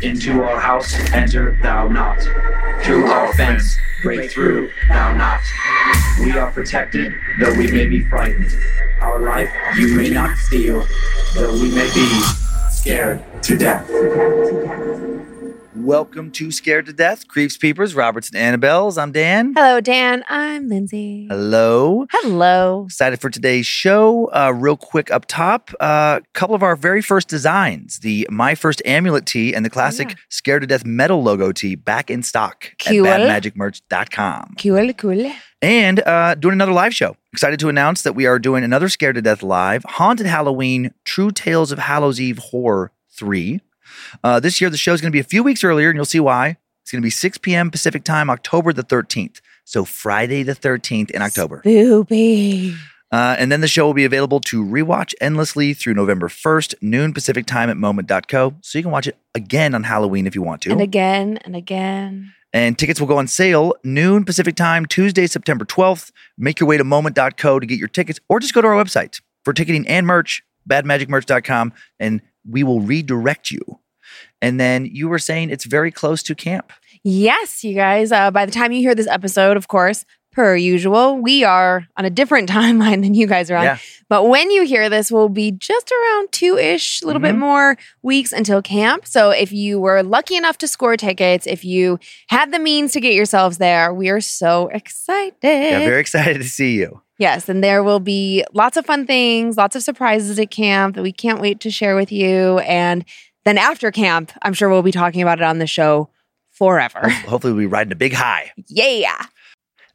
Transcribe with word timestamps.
Into 0.00 0.44
our 0.44 0.60
house 0.60 0.94
enter 1.12 1.58
thou 1.60 1.88
not. 1.88 2.20
Through 2.84 3.06
our 3.06 3.32
fence 3.34 3.76
break 4.00 4.30
through 4.30 4.70
thou 4.86 5.12
not. 5.16 5.40
We 6.20 6.32
are 6.32 6.52
protected, 6.52 7.12
though 7.40 7.54
we 7.54 7.70
may 7.70 7.86
be 7.86 8.04
frightened. 8.04 8.56
Our 9.00 9.18
life 9.18 9.50
you 9.76 9.96
may 9.96 10.10
not 10.10 10.38
steal, 10.38 10.86
though 11.34 11.52
we 11.52 11.74
may 11.74 11.92
be 11.92 12.06
scared 12.70 13.24
to 13.42 13.56
death. 13.56 13.88
Welcome 15.84 16.32
to 16.32 16.50
Scared 16.50 16.86
to 16.86 16.92
Death, 16.92 17.28
Creeps 17.28 17.56
Peepers, 17.56 17.94
Roberts 17.94 18.30
and 18.34 18.60
Annabelles. 18.60 19.00
I'm 19.00 19.12
Dan. 19.12 19.54
Hello, 19.54 19.80
Dan. 19.80 20.24
I'm 20.28 20.68
Lynze. 20.68 21.28
Hello. 21.28 22.04
Hello. 22.10 22.84
Excited 22.86 23.20
for 23.20 23.30
today's 23.30 23.64
show. 23.64 24.28
Uh, 24.32 24.52
real 24.54 24.76
quick 24.76 25.10
up 25.12 25.26
top, 25.26 25.70
a 25.80 25.82
uh, 25.82 26.20
couple 26.34 26.56
of 26.56 26.64
our 26.64 26.74
very 26.74 27.00
first 27.00 27.28
designs 27.28 28.00
the 28.00 28.26
My 28.28 28.56
First 28.56 28.82
Amulet 28.84 29.24
tee 29.24 29.54
and 29.54 29.64
the 29.64 29.70
classic 29.70 30.10
yeah. 30.10 30.16
Scared 30.30 30.62
to 30.62 30.66
Death 30.66 30.84
metal 30.84 31.22
logo 31.22 31.52
tee 31.52 31.76
back 31.76 32.10
in 32.10 32.24
stock 32.24 32.72
Cool. 32.84 33.06
at 33.06 33.20
badmagicmerch.com. 33.20 34.56
Cool, 34.60 34.92
cool. 34.94 35.32
And 35.62 36.00
uh, 36.00 36.34
doing 36.34 36.54
another 36.54 36.72
live 36.72 36.94
show. 36.94 37.16
Excited 37.32 37.60
to 37.60 37.68
announce 37.68 38.02
that 38.02 38.14
we 38.14 38.26
are 38.26 38.40
doing 38.40 38.64
another 38.64 38.88
Scared 38.88 39.14
to 39.14 39.22
Death 39.22 39.44
live, 39.44 39.84
Haunted 39.84 40.26
Halloween, 40.26 40.92
True 41.04 41.30
Tales 41.30 41.70
of 41.70 41.78
Hallows 41.78 42.20
Eve 42.20 42.38
Horror 42.38 42.90
3. 43.12 43.60
Uh, 44.22 44.40
this 44.40 44.60
year, 44.60 44.70
the 44.70 44.76
show 44.76 44.92
is 44.92 45.00
going 45.00 45.10
to 45.10 45.16
be 45.16 45.20
a 45.20 45.24
few 45.24 45.42
weeks 45.42 45.64
earlier, 45.64 45.88
and 45.88 45.96
you'll 45.96 46.04
see 46.04 46.20
why. 46.20 46.56
It's 46.82 46.92
going 46.92 47.02
to 47.02 47.06
be 47.06 47.10
6 47.10 47.38
p.m. 47.38 47.70
Pacific 47.70 48.04
time, 48.04 48.30
October 48.30 48.72
the 48.72 48.82
13th. 48.82 49.40
So 49.64 49.84
Friday 49.84 50.42
the 50.42 50.54
13th 50.54 51.10
in 51.10 51.20
October. 51.20 51.60
Spoopy. 51.64 52.74
Uh, 53.10 53.36
and 53.38 53.50
then 53.50 53.60
the 53.60 53.68
show 53.68 53.86
will 53.86 53.94
be 53.94 54.04
available 54.04 54.40
to 54.40 54.64
rewatch 54.64 55.14
endlessly 55.20 55.74
through 55.74 55.94
November 55.94 56.28
1st, 56.28 56.74
noon 56.82 57.12
Pacific 57.12 57.46
time 57.46 57.70
at 57.70 57.76
moment.co. 57.76 58.54
So 58.62 58.78
you 58.78 58.82
can 58.82 58.90
watch 58.90 59.06
it 59.06 59.18
again 59.34 59.74
on 59.74 59.84
Halloween 59.84 60.26
if 60.26 60.34
you 60.34 60.42
want 60.42 60.62
to. 60.62 60.70
And 60.70 60.80
again 60.80 61.38
and 61.44 61.56
again. 61.56 62.32
And 62.52 62.78
tickets 62.78 63.00
will 63.00 63.06
go 63.06 63.18
on 63.18 63.28
sale 63.28 63.74
noon 63.84 64.24
Pacific 64.24 64.56
time, 64.56 64.86
Tuesday, 64.86 65.26
September 65.26 65.64
12th. 65.64 66.12
Make 66.36 66.60
your 66.60 66.68
way 66.68 66.76
to 66.76 66.84
moment.co 66.84 67.60
to 67.60 67.66
get 67.66 67.78
your 67.78 67.88
tickets 67.88 68.20
or 68.28 68.40
just 68.40 68.54
go 68.54 68.62
to 68.62 68.68
our 68.68 68.82
website 68.82 69.20
for 69.44 69.52
ticketing 69.52 69.86
and 69.86 70.06
merch, 70.06 70.42
badmagicmerch.com, 70.68 71.72
and 71.98 72.22
we 72.48 72.62
will 72.62 72.80
redirect 72.80 73.50
you. 73.50 73.80
And 74.40 74.58
then 74.60 74.86
you 74.86 75.08
were 75.08 75.18
saying 75.18 75.50
it's 75.50 75.64
very 75.64 75.90
close 75.90 76.22
to 76.24 76.34
camp. 76.34 76.72
Yes, 77.02 77.64
you 77.64 77.74
guys. 77.74 78.12
Uh, 78.12 78.30
by 78.30 78.46
the 78.46 78.52
time 78.52 78.72
you 78.72 78.80
hear 78.80 78.94
this 78.94 79.06
episode, 79.08 79.56
of 79.56 79.68
course, 79.68 80.04
per 80.32 80.54
usual, 80.54 81.16
we 81.16 81.42
are 81.42 81.86
on 81.96 82.04
a 82.04 82.10
different 82.10 82.48
timeline 82.58 83.02
than 83.02 83.14
you 83.14 83.26
guys 83.26 83.50
are 83.50 83.56
on. 83.56 83.64
Yeah. 83.64 83.78
But 84.08 84.24
when 84.28 84.50
you 84.50 84.64
hear 84.64 84.88
this, 84.88 85.10
we'll 85.10 85.28
be 85.28 85.50
just 85.52 85.90
around 85.90 86.30
two 86.32 86.56
ish, 86.56 87.02
a 87.02 87.06
little 87.06 87.20
bit 87.22 87.34
Mhm. 87.34 87.38
more 87.38 87.76
weeks 88.02 88.32
until 88.32 88.62
camp. 88.62 89.06
So 89.06 89.30
if 89.30 89.52
you 89.52 89.80
were 89.80 90.02
lucky 90.02 90.36
enough 90.36 90.58
to 90.58 90.68
score 90.68 90.96
tickets, 90.96 91.46
if 91.46 91.64
you 91.64 91.98
had 92.28 92.52
the 92.52 92.58
means 92.58 92.92
to 92.92 93.00
get 93.00 93.14
yourselves 93.14 93.58
there, 93.58 93.92
we 93.92 94.08
are 94.10 94.20
so 94.20 94.68
excited. 94.72 95.34
Yeah, 95.42 95.80
very 95.80 96.00
excited 96.00 96.38
to 96.42 96.48
see 96.48 96.76
you. 96.78 97.00
Yes, 97.18 97.48
and 97.48 97.64
there 97.64 97.82
will 97.82 97.98
be 97.98 98.44
lots 98.54 98.76
of 98.76 98.86
fun 98.86 99.04
things, 99.04 99.56
lots 99.56 99.74
of 99.74 99.82
surprises 99.82 100.38
at 100.38 100.50
camp 100.52 100.94
that 100.94 101.02
we 101.02 101.10
can't 101.10 101.40
wait 101.40 101.58
to 101.60 101.70
share 101.70 101.96
with 101.96 102.12
you. 102.12 102.60
And 102.60 103.04
then 103.48 103.56
after 103.58 103.90
camp, 103.90 104.30
I'm 104.42 104.52
sure 104.52 104.68
we'll 104.68 104.82
be 104.82 104.92
talking 104.92 105.22
about 105.22 105.38
it 105.38 105.44
on 105.44 105.58
the 105.58 105.66
show 105.66 106.10
forever. 106.50 107.08
Hopefully, 107.08 107.54
we'll 107.54 107.62
be 107.62 107.66
riding 107.66 107.92
a 107.92 107.96
big 107.96 108.12
high. 108.12 108.52
yeah. 108.66 109.24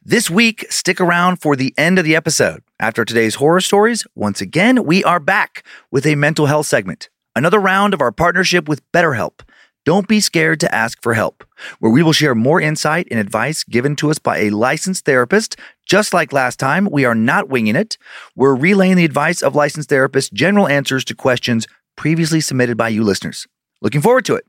This 0.06 0.28
week, 0.28 0.66
stick 0.70 1.00
around 1.00 1.36
for 1.36 1.54
the 1.56 1.72
end 1.78 1.98
of 1.98 2.04
the 2.04 2.16
episode. 2.16 2.62
After 2.78 3.04
today's 3.04 3.36
horror 3.36 3.60
stories, 3.60 4.04
once 4.14 4.40
again, 4.40 4.84
we 4.84 5.02
are 5.04 5.20
back 5.20 5.64
with 5.90 6.04
a 6.04 6.16
mental 6.16 6.46
health 6.46 6.66
segment. 6.66 7.08
Another 7.36 7.58
round 7.60 7.94
of 7.94 8.00
our 8.00 8.12
partnership 8.12 8.68
with 8.68 8.82
BetterHelp. 8.92 9.40
Don't 9.84 10.08
be 10.08 10.20
scared 10.20 10.60
to 10.60 10.74
ask 10.74 11.02
for 11.02 11.14
help, 11.14 11.44
where 11.78 11.92
we 11.92 12.02
will 12.02 12.12
share 12.12 12.34
more 12.34 12.60
insight 12.60 13.06
and 13.10 13.20
advice 13.20 13.64
given 13.64 13.96
to 13.96 14.10
us 14.10 14.18
by 14.18 14.38
a 14.38 14.50
licensed 14.50 15.04
therapist. 15.04 15.56
Just 15.86 16.12
like 16.12 16.32
last 16.32 16.58
time, 16.58 16.88
we 16.90 17.04
are 17.04 17.14
not 17.14 17.48
winging 17.48 17.76
it. 17.76 17.98
We're 18.34 18.54
relaying 18.54 18.96
the 18.96 19.04
advice 19.04 19.42
of 19.42 19.54
licensed 19.54 19.90
therapists, 19.90 20.32
general 20.32 20.68
answers 20.68 21.04
to 21.06 21.14
questions 21.14 21.66
previously 21.96 22.40
submitted 22.40 22.76
by 22.76 22.88
you 22.88 23.02
listeners. 23.04 23.46
Looking 23.82 24.00
forward 24.00 24.24
to 24.26 24.34
it. 24.36 24.44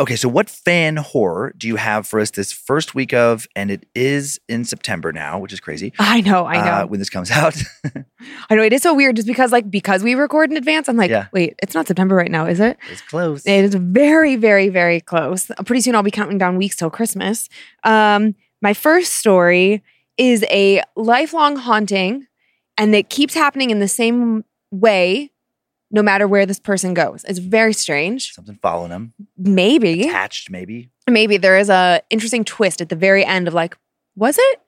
Okay, 0.00 0.16
so 0.16 0.28
what 0.28 0.50
fan 0.50 0.96
horror 0.96 1.52
do 1.56 1.68
you 1.68 1.76
have 1.76 2.06
for 2.08 2.18
us 2.18 2.30
this 2.30 2.50
first 2.50 2.94
week 2.94 3.12
of? 3.12 3.46
And 3.54 3.70
it 3.70 3.86
is 3.94 4.40
in 4.48 4.64
September 4.64 5.12
now, 5.12 5.38
which 5.38 5.52
is 5.52 5.60
crazy. 5.60 5.92
I 5.98 6.22
know, 6.22 6.44
I 6.46 6.56
know. 6.56 6.72
uh, 6.72 6.86
when 6.86 6.98
this 6.98 7.10
comes 7.10 7.30
out. 7.42 7.62
I 8.50 8.54
know 8.56 8.62
it 8.62 8.72
is 8.72 8.82
so 8.82 8.94
weird 8.94 9.16
just 9.16 9.28
because 9.28 9.52
like 9.52 9.70
because 9.70 10.02
we 10.02 10.14
record 10.14 10.50
in 10.50 10.56
advance, 10.56 10.88
I'm 10.88 10.96
like, 10.96 11.10
Yeah. 11.10 11.26
wait, 11.32 11.54
it's 11.62 11.74
not 11.74 11.86
September 11.86 12.16
right 12.16 12.30
now, 12.30 12.46
is 12.46 12.58
it? 12.58 12.78
it's 12.90 13.02
close. 13.02 13.44
It 13.46 13.64
is 13.64 13.74
very, 13.74 14.34
very, 14.36 14.70
very 14.70 15.00
close. 15.00 15.50
Pretty 15.66 15.82
soon 15.82 15.94
I'll 15.94 16.02
be 16.02 16.10
counting 16.10 16.38
down 16.38 16.56
weeks 16.56 16.74
till 16.76 16.90
Christmas. 16.90 17.48
Um, 17.84 18.34
my 18.60 18.74
first 18.74 19.12
story 19.14 19.82
is 20.16 20.44
a 20.50 20.82
lifelong 20.96 21.56
haunting 21.56 22.26
and 22.78 22.94
it 22.94 23.08
keeps 23.10 23.34
happening 23.34 23.70
in 23.70 23.78
the 23.78 23.88
same 23.88 24.44
way 24.70 25.30
no 25.92 26.02
matter 26.02 26.26
where 26.26 26.46
this 26.46 26.58
person 26.58 26.94
goes. 26.94 27.24
It's 27.28 27.38
very 27.38 27.72
strange. 27.72 28.32
Something 28.32 28.58
following 28.60 28.90
them, 28.90 29.12
Maybe. 29.36 30.08
attached 30.08 30.50
maybe. 30.50 30.90
maybe 31.08 31.36
there 31.36 31.58
is 31.58 31.68
a 31.70 32.00
interesting 32.10 32.44
twist 32.44 32.80
at 32.80 32.88
the 32.88 32.96
very 32.96 33.24
end 33.24 33.46
of 33.46 33.54
like 33.54 33.76
was 34.16 34.36
it 34.38 34.60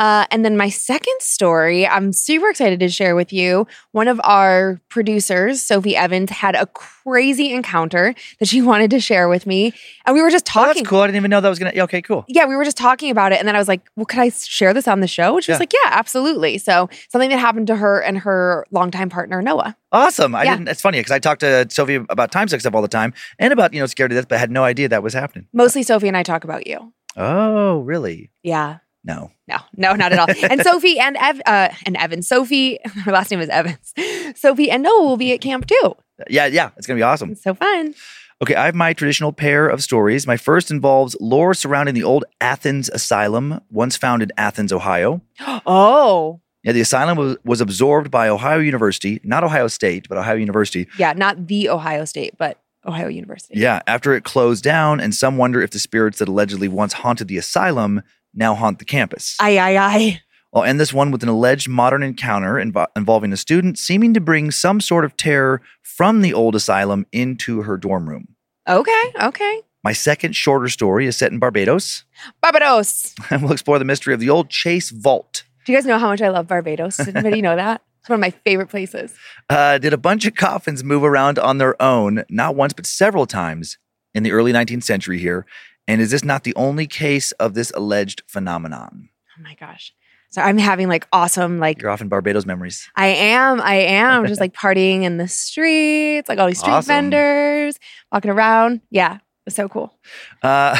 uh, 0.00 0.24
and 0.32 0.44
then 0.44 0.56
my 0.56 0.68
second 0.68 1.14
story 1.20 1.86
i'm 1.86 2.12
super 2.12 2.48
excited 2.48 2.80
to 2.80 2.88
share 2.88 3.14
with 3.14 3.32
you 3.32 3.66
one 3.92 4.08
of 4.08 4.20
our 4.24 4.80
producers 4.88 5.62
sophie 5.62 5.94
evans 5.96 6.30
had 6.30 6.54
a 6.56 6.66
crazy 6.66 7.52
encounter 7.52 8.14
that 8.40 8.48
she 8.48 8.60
wanted 8.70 8.90
to 8.90 8.98
share 9.00 9.28
with 9.28 9.46
me 9.46 9.72
and 10.06 10.14
we 10.14 10.22
were 10.22 10.30
just 10.30 10.48
Oh, 10.50 10.64
talking 10.64 10.82
that's 10.82 10.88
cool. 10.88 11.00
I 11.00 11.06
didn't 11.06 11.16
even 11.16 11.30
know 11.30 11.40
that 11.40 11.48
was 11.48 11.58
gonna. 11.60 11.72
yeah, 11.74 11.84
Okay, 11.84 12.02
cool. 12.02 12.24
yeah, 12.28 12.46
we 12.46 12.56
were 12.56 12.64
just 12.64 12.76
talking 12.76 13.10
about 13.10 13.30
it, 13.32 13.38
and 13.38 13.46
then 13.46 13.54
I 13.54 13.58
was 13.58 13.68
like, 13.68 13.82
"Well, 13.94 14.06
could 14.06 14.18
I 14.18 14.30
share 14.30 14.72
this 14.74 14.88
on 14.88 15.00
the 15.00 15.06
show?" 15.06 15.36
And 15.36 15.44
she 15.44 15.52
was 15.52 15.56
Yeah. 15.56 15.62
like, 15.62 15.72
"Yeah, 15.72 15.90
absolutely." 15.92 16.58
So 16.58 16.88
something 17.10 17.30
that 17.30 17.38
happened 17.38 17.66
to 17.68 17.76
her 17.76 18.00
and 18.00 18.18
her 18.18 18.64
longtime 18.72 19.10
partner 19.10 19.40
Noah. 19.42 19.76
Awesome. 19.92 20.34
I 20.34 20.44
Yeah. 20.44 20.56
didn't. 20.56 20.68
It's 20.68 20.80
funny 20.80 20.98
because 20.98 21.12
I 21.12 21.18
talked 21.20 21.40
to 21.42 21.66
Sophie 21.70 21.96
about 22.08 22.32
time 22.32 22.48
sex 22.48 22.62
stuff 22.64 22.74
all 22.74 22.82
the 22.82 22.88
time 22.88 23.12
and 23.38 23.52
about 23.52 23.72
you 23.74 23.80
know 23.80 23.86
scared 23.86 24.10
to 24.10 24.16
death, 24.16 24.28
but 24.28 24.38
had 24.40 24.50
no 24.50 24.64
idea 24.64 24.88
that 24.88 25.02
was 25.02 25.12
happening. 25.14 25.46
Mostly 25.52 25.82
Sophie 25.84 26.08
and 26.08 26.16
I 26.16 26.22
talk 26.24 26.42
about 26.44 26.66
you. 26.66 26.92
Oh, 27.16 27.80
really? 27.80 28.30
Yeah, 28.42 28.78
No. 29.04 29.30
No, 29.48 29.56
no, 29.76 29.94
not 29.94 30.12
at 30.12 30.18
all. 30.18 30.26
and 30.50 30.60
Sophie 30.64 30.98
and 30.98 31.16
Ev, 31.16 31.40
uh, 31.46 31.68
and 31.86 31.96
Evan, 31.96 32.22
Sophie, 32.22 32.78
her 33.04 33.12
last 33.12 33.30
name 33.30 33.40
is 33.40 33.48
Evans. 33.48 33.94
Sophie 34.36 34.70
and 34.70 34.82
Noah 34.82 35.04
will 35.04 35.16
be 35.16 35.32
at 35.32 35.40
camp 35.40 35.66
too. 35.66 35.96
Yeah, 36.28 36.46
yeah, 36.46 36.70
it's 36.76 36.86
gonna 36.86 36.98
be 36.98 37.02
awesome. 37.02 37.30
It's 37.32 37.42
so 37.42 37.54
fun. 37.54 37.94
Okay, 38.42 38.54
I 38.54 38.66
have 38.66 38.74
my 38.74 38.92
traditional 38.94 39.32
pair 39.32 39.66
of 39.68 39.82
stories. 39.82 40.26
My 40.26 40.36
first 40.38 40.70
involves 40.70 41.14
lore 41.20 41.52
surrounding 41.54 41.94
the 41.94 42.04
old 42.04 42.24
Athens 42.40 42.88
Asylum, 42.88 43.60
once 43.70 43.96
found 43.96 44.22
in 44.22 44.30
Athens, 44.36 44.72
Ohio. 44.72 45.20
Oh, 45.66 46.40
Yeah, 46.62 46.72
the 46.72 46.80
asylum 46.80 47.16
was, 47.18 47.36
was 47.44 47.60
absorbed 47.60 48.10
by 48.10 48.28
Ohio 48.28 48.58
University, 48.58 49.20
not 49.24 49.44
Ohio 49.44 49.68
State, 49.68 50.08
but 50.08 50.18
Ohio 50.18 50.36
University. 50.36 50.88
yeah, 50.98 51.12
not 51.14 51.46
the 51.48 51.68
Ohio 51.68 52.04
State, 52.06 52.34
but 52.38 52.58
Ohio 52.86 53.08
University. 53.08 53.58
Yeah, 53.58 53.80
after 53.86 54.14
it 54.14 54.24
closed 54.24 54.64
down, 54.64 55.00
and 55.00 55.14
some 55.14 55.36
wonder 55.36 55.60
if 55.60 55.70
the 55.70 55.78
spirits 55.78 56.18
that 56.18 56.28
allegedly 56.28 56.68
once 56.68 56.94
haunted 56.94 57.28
the 57.28 57.36
asylum 57.38 58.02
now 58.34 58.54
haunt 58.54 58.78
the 58.78 58.84
campus. 58.84 59.36
Aye, 59.40 59.58
aye, 59.58 59.76
aye. 59.76 60.20
I'll 60.52 60.64
end 60.64 60.80
this 60.80 60.92
one 60.92 61.10
with 61.12 61.22
an 61.22 61.28
alleged 61.28 61.68
modern 61.68 62.02
encounter 62.02 62.54
invo- 62.54 62.88
involving 62.96 63.32
a 63.32 63.36
student 63.36 63.78
seeming 63.78 64.14
to 64.14 64.20
bring 64.20 64.50
some 64.50 64.80
sort 64.80 65.04
of 65.04 65.16
terror 65.16 65.62
from 65.82 66.22
the 66.22 66.34
old 66.34 66.56
asylum 66.56 67.06
into 67.12 67.62
her 67.62 67.76
dorm 67.76 68.08
room. 68.08 68.34
Okay, 68.68 69.12
okay. 69.22 69.62
My 69.84 69.92
second 69.92 70.34
shorter 70.34 70.68
story 70.68 71.06
is 71.06 71.16
set 71.16 71.32
in 71.32 71.38
Barbados, 71.38 72.04
Barbados. 72.42 73.14
and 73.30 73.42
we'll 73.42 73.52
explore 73.52 73.78
the 73.78 73.84
mystery 73.84 74.12
of 74.12 74.20
the 74.20 74.28
old 74.30 74.50
Chase 74.50 74.90
Vault. 74.90 75.44
Do 75.64 75.72
you 75.72 75.78
guys 75.78 75.86
know 75.86 75.98
how 75.98 76.08
much 76.08 76.20
I 76.20 76.28
love 76.28 76.46
Barbados? 76.48 76.96
Does 76.96 77.08
anybody 77.08 77.42
know 77.42 77.56
that? 77.56 77.82
It's 78.00 78.08
one 78.08 78.14
of 78.16 78.20
my 78.22 78.30
favorite 78.30 78.68
places. 78.70 79.14
Uh, 79.50 79.76
did 79.76 79.92
a 79.92 79.98
bunch 79.98 80.24
of 80.24 80.34
coffins 80.34 80.82
move 80.82 81.04
around 81.04 81.38
on 81.38 81.58
their 81.58 81.80
own, 81.82 82.24
not 82.30 82.56
once, 82.56 82.72
but 82.72 82.86
several 82.86 83.26
times 83.26 83.76
in 84.14 84.22
the 84.22 84.32
early 84.32 84.54
19th 84.54 84.84
century 84.84 85.18
here? 85.18 85.44
And 85.88 86.00
is 86.00 86.10
this 86.10 86.24
not 86.24 86.44
the 86.44 86.54
only 86.54 86.86
case 86.86 87.32
of 87.32 87.54
this 87.54 87.72
alleged 87.74 88.22
phenomenon? 88.28 89.08
Oh 89.38 89.42
my 89.42 89.54
gosh. 89.54 89.92
So 90.30 90.40
I'm 90.40 90.58
having 90.58 90.86
like 90.88 91.08
awesome, 91.12 91.58
like 91.58 91.82
You're 91.82 91.90
off 91.90 92.00
in 92.00 92.08
Barbados 92.08 92.46
memories. 92.46 92.88
I 92.94 93.08
am, 93.08 93.60
I 93.60 93.74
am 93.76 94.26
just 94.26 94.40
like 94.40 94.52
partying 94.54 95.02
in 95.02 95.16
the 95.16 95.26
streets, 95.26 96.28
like 96.28 96.38
all 96.38 96.46
these 96.46 96.60
street 96.60 96.72
Awesome. 96.74 96.88
vendors, 97.10 97.78
walking 98.12 98.30
around. 98.30 98.80
Yeah, 98.90 99.18
it's 99.46 99.56
so 99.56 99.68
cool. 99.68 99.98
Uh, 100.42 100.78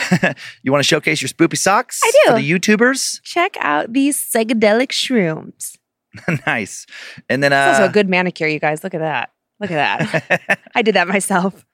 you 0.62 0.70
want 0.70 0.84
to 0.84 0.86
showcase 0.86 1.20
your 1.20 1.28
spoopy 1.28 1.58
socks? 1.58 2.00
I 2.04 2.10
do. 2.12 2.30
For 2.32 2.38
the 2.38 2.48
YouTubers? 2.48 3.20
Check 3.24 3.56
out 3.58 3.92
these 3.92 4.16
psychedelic 4.16 4.90
shrooms. 4.92 5.76
nice. 6.46 6.86
And 7.28 7.42
then, 7.42 7.52
It's 7.52 7.70
also 7.78 7.84
uh, 7.86 7.88
a 7.88 7.92
good 7.92 8.08
manicure, 8.08 8.46
you 8.46 8.60
guys. 8.60 8.84
Look 8.84 8.94
at 8.94 9.00
that. 9.00 9.30
Look 9.58 9.72
at 9.72 10.00
that. 10.40 10.58
I 10.76 10.82
did 10.82 10.94
that 10.94 11.08
myself. 11.08 11.64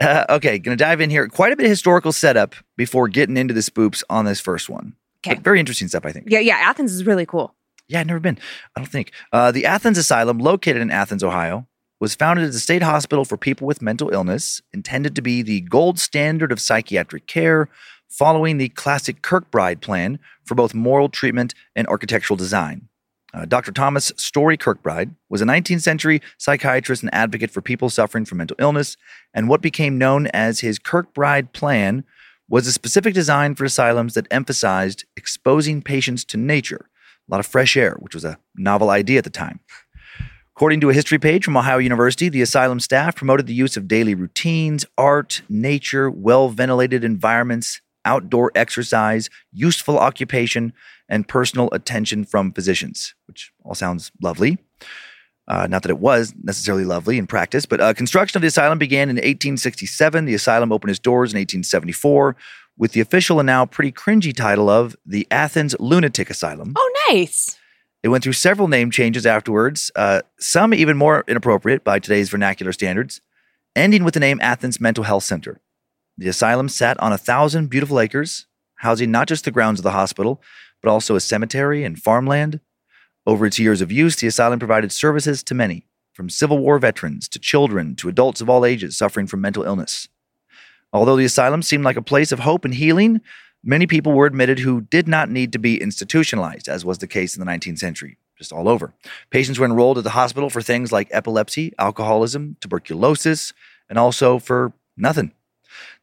Uh, 0.00 0.24
okay, 0.30 0.58
gonna 0.58 0.76
dive 0.76 1.00
in 1.00 1.10
here. 1.10 1.28
Quite 1.28 1.52
a 1.52 1.56
bit 1.56 1.64
of 1.64 1.70
historical 1.70 2.12
setup 2.12 2.54
before 2.76 3.08
getting 3.08 3.36
into 3.36 3.54
the 3.54 3.60
spoops 3.60 4.02
on 4.10 4.24
this 4.24 4.40
first 4.40 4.68
one. 4.68 4.94
Okay. 5.26 5.40
Very 5.40 5.60
interesting 5.60 5.88
stuff, 5.88 6.04
I 6.04 6.12
think. 6.12 6.26
Yeah, 6.28 6.40
yeah. 6.40 6.56
Athens 6.56 6.92
is 6.92 7.04
really 7.04 7.26
cool. 7.26 7.54
Yeah, 7.88 8.00
I've 8.00 8.06
never 8.06 8.20
been. 8.20 8.38
I 8.76 8.80
don't 8.80 8.90
think. 8.90 9.12
Uh, 9.32 9.52
the 9.52 9.64
Athens 9.64 9.98
Asylum, 9.98 10.38
located 10.38 10.82
in 10.82 10.90
Athens, 10.90 11.22
Ohio, 11.22 11.66
was 12.00 12.14
founded 12.14 12.44
as 12.44 12.54
a 12.54 12.60
state 12.60 12.82
hospital 12.82 13.24
for 13.24 13.36
people 13.36 13.66
with 13.66 13.80
mental 13.80 14.10
illness, 14.10 14.60
intended 14.72 15.14
to 15.16 15.22
be 15.22 15.42
the 15.42 15.62
gold 15.62 15.98
standard 15.98 16.52
of 16.52 16.60
psychiatric 16.60 17.26
care, 17.26 17.68
following 18.08 18.58
the 18.58 18.68
classic 18.70 19.22
Kirkbride 19.22 19.80
plan 19.80 20.18
for 20.44 20.54
both 20.54 20.74
moral 20.74 21.08
treatment 21.08 21.54
and 21.74 21.86
architectural 21.88 22.36
design. 22.36 22.88
Uh, 23.36 23.44
Dr. 23.44 23.70
Thomas 23.70 24.12
Story 24.16 24.56
Kirkbride 24.56 25.14
was 25.28 25.42
a 25.42 25.44
19th 25.44 25.82
century 25.82 26.22
psychiatrist 26.38 27.02
and 27.02 27.12
advocate 27.14 27.50
for 27.50 27.60
people 27.60 27.90
suffering 27.90 28.24
from 28.24 28.38
mental 28.38 28.56
illness, 28.58 28.96
and 29.34 29.46
what 29.46 29.60
became 29.60 29.98
known 29.98 30.26
as 30.28 30.60
his 30.60 30.78
Kirkbride 30.78 31.52
plan 31.52 32.04
was 32.48 32.66
a 32.66 32.72
specific 32.72 33.12
design 33.12 33.54
for 33.54 33.64
asylums 33.64 34.14
that 34.14 34.26
emphasized 34.30 35.04
exposing 35.16 35.82
patients 35.82 36.24
to 36.24 36.38
nature 36.38 36.88
a 37.28 37.32
lot 37.32 37.40
of 37.40 37.46
fresh 37.46 37.76
air, 37.76 37.96
which 37.98 38.14
was 38.14 38.24
a 38.24 38.38
novel 38.56 38.88
idea 38.88 39.18
at 39.18 39.24
the 39.24 39.30
time. 39.30 39.60
According 40.56 40.80
to 40.80 40.90
a 40.90 40.94
history 40.94 41.18
page 41.18 41.44
from 41.44 41.56
Ohio 41.56 41.76
University, 41.76 42.30
the 42.30 42.40
asylum 42.40 42.80
staff 42.80 43.16
promoted 43.16 43.46
the 43.46 43.52
use 43.52 43.76
of 43.76 43.88
daily 43.88 44.14
routines, 44.14 44.86
art, 44.96 45.42
nature, 45.50 46.08
well 46.10 46.48
ventilated 46.48 47.04
environments, 47.04 47.82
outdoor 48.06 48.52
exercise, 48.54 49.28
useful 49.52 49.98
occupation, 49.98 50.72
and 51.08 51.28
personal 51.28 51.68
attention 51.72 52.24
from 52.24 52.52
physicians, 52.52 53.14
which 53.26 53.52
all 53.64 53.74
sounds 53.74 54.10
lovely. 54.20 54.58
Uh, 55.48 55.66
not 55.68 55.82
that 55.82 55.90
it 55.90 55.98
was 55.98 56.34
necessarily 56.42 56.84
lovely 56.84 57.18
in 57.18 57.26
practice, 57.26 57.66
but 57.66 57.80
uh, 57.80 57.94
construction 57.94 58.36
of 58.36 58.42
the 58.42 58.48
asylum 58.48 58.78
began 58.78 59.08
in 59.08 59.16
1867. 59.16 60.24
The 60.24 60.34
asylum 60.34 60.72
opened 60.72 60.90
its 60.90 60.98
doors 60.98 61.32
in 61.32 61.38
1874 61.38 62.34
with 62.76 62.92
the 62.92 63.00
official 63.00 63.38
and 63.38 63.46
now 63.46 63.64
pretty 63.64 63.92
cringy 63.92 64.34
title 64.34 64.68
of 64.68 64.96
the 65.06 65.26
Athens 65.30 65.76
Lunatic 65.78 66.30
Asylum. 66.30 66.74
Oh, 66.76 66.92
nice. 67.08 67.56
It 68.02 68.08
went 68.08 68.22
through 68.24 68.34
several 68.34 68.68
name 68.68 68.90
changes 68.90 69.24
afterwards, 69.24 69.90
uh, 69.96 70.22
some 70.38 70.74
even 70.74 70.96
more 70.96 71.24
inappropriate 71.26 71.84
by 71.84 71.98
today's 71.98 72.28
vernacular 72.28 72.72
standards, 72.72 73.20
ending 73.74 74.04
with 74.04 74.14
the 74.14 74.20
name 74.20 74.38
Athens 74.42 74.80
Mental 74.80 75.04
Health 75.04 75.24
Center. 75.24 75.60
The 76.18 76.28
asylum 76.28 76.68
sat 76.68 76.98
on 77.00 77.12
a 77.12 77.18
thousand 77.18 77.68
beautiful 77.68 78.00
acres, 78.00 78.46
housing 78.76 79.10
not 79.10 79.28
just 79.28 79.44
the 79.44 79.50
grounds 79.50 79.80
of 79.80 79.84
the 79.84 79.92
hospital, 79.92 80.42
but 80.82 80.90
also 80.90 81.16
a 81.16 81.20
cemetery 81.20 81.84
and 81.84 81.98
farmland. 81.98 82.60
Over 83.26 83.46
its 83.46 83.58
years 83.58 83.80
of 83.80 83.90
use, 83.90 84.16
the 84.16 84.26
asylum 84.26 84.58
provided 84.58 84.92
services 84.92 85.42
to 85.44 85.54
many, 85.54 85.86
from 86.12 86.30
Civil 86.30 86.58
War 86.58 86.78
veterans 86.78 87.28
to 87.28 87.38
children 87.38 87.96
to 87.96 88.08
adults 88.08 88.40
of 88.40 88.48
all 88.48 88.64
ages 88.64 88.96
suffering 88.96 89.26
from 89.26 89.40
mental 89.40 89.64
illness. 89.64 90.08
Although 90.92 91.16
the 91.16 91.24
asylum 91.24 91.62
seemed 91.62 91.84
like 91.84 91.96
a 91.96 92.02
place 92.02 92.32
of 92.32 92.38
hope 92.40 92.64
and 92.64 92.74
healing, 92.74 93.20
many 93.62 93.86
people 93.86 94.12
were 94.12 94.26
admitted 94.26 94.60
who 94.60 94.80
did 94.82 95.08
not 95.08 95.28
need 95.28 95.52
to 95.52 95.58
be 95.58 95.80
institutionalized, 95.80 96.68
as 96.68 96.84
was 96.84 96.98
the 96.98 97.06
case 97.06 97.36
in 97.36 97.44
the 97.44 97.50
19th 97.50 97.78
century, 97.78 98.16
just 98.38 98.52
all 98.52 98.68
over. 98.68 98.94
Patients 99.30 99.58
were 99.58 99.66
enrolled 99.66 99.98
at 99.98 100.04
the 100.04 100.10
hospital 100.10 100.48
for 100.48 100.62
things 100.62 100.92
like 100.92 101.08
epilepsy, 101.10 101.74
alcoholism, 101.78 102.56
tuberculosis, 102.60 103.52
and 103.90 103.98
also 103.98 104.38
for 104.38 104.72
nothing. 104.96 105.32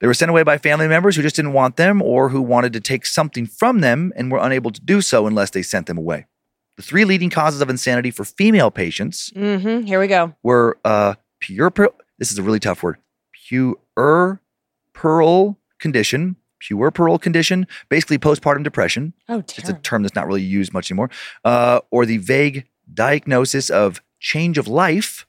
They 0.03 0.07
were 0.07 0.13
sent 0.13 0.29
away 0.29 0.43
by 0.43 0.57
family 0.57 0.89
members 0.89 1.15
who 1.15 1.21
just 1.21 1.37
didn't 1.37 1.53
want 1.53 1.77
them 1.77 2.01
or 2.01 2.27
who 2.27 2.41
wanted 2.41 2.73
to 2.73 2.81
take 2.81 3.05
something 3.05 3.45
from 3.45 3.79
them 3.79 4.11
and 4.17 4.29
were 4.29 4.37
unable 4.37 4.69
to 4.69 4.81
do 4.81 4.99
so 4.99 5.27
unless 5.27 5.51
they 5.51 5.63
sent 5.63 5.87
them 5.87 5.97
away. 5.97 6.25
The 6.75 6.83
three 6.83 7.05
leading 7.05 7.29
causes 7.29 7.61
of 7.61 7.69
insanity 7.69 8.11
for 8.11 8.25
female 8.25 8.69
patients 8.69 9.31
Mm-hmm. 9.33 9.85
Here 9.85 10.01
we 10.01 10.07
go. 10.07 10.35
were 10.43 10.77
uh, 10.83 11.13
puerperal. 11.41 11.93
This 12.19 12.33
is 12.33 12.37
a 12.37 12.43
really 12.43 12.59
tough 12.59 12.83
word. 12.83 12.97
Pure 13.47 14.41
Puerperal 14.93 15.55
condition. 15.79 16.35
Puerperal 16.61 17.17
condition. 17.21 17.65
Basically, 17.87 18.17
postpartum 18.17 18.65
depression. 18.65 19.13
Oh, 19.29 19.39
terrible. 19.39 19.53
It's 19.57 19.69
a 19.69 19.81
term 19.83 20.03
that's 20.03 20.15
not 20.15 20.27
really 20.27 20.41
used 20.41 20.73
much 20.73 20.91
anymore. 20.91 21.11
Uh, 21.45 21.79
or 21.91 22.05
the 22.05 22.17
vague 22.17 22.65
diagnosis 22.93 23.69
of 23.69 24.01
change 24.19 24.57
of 24.57 24.67
life, 24.67 25.25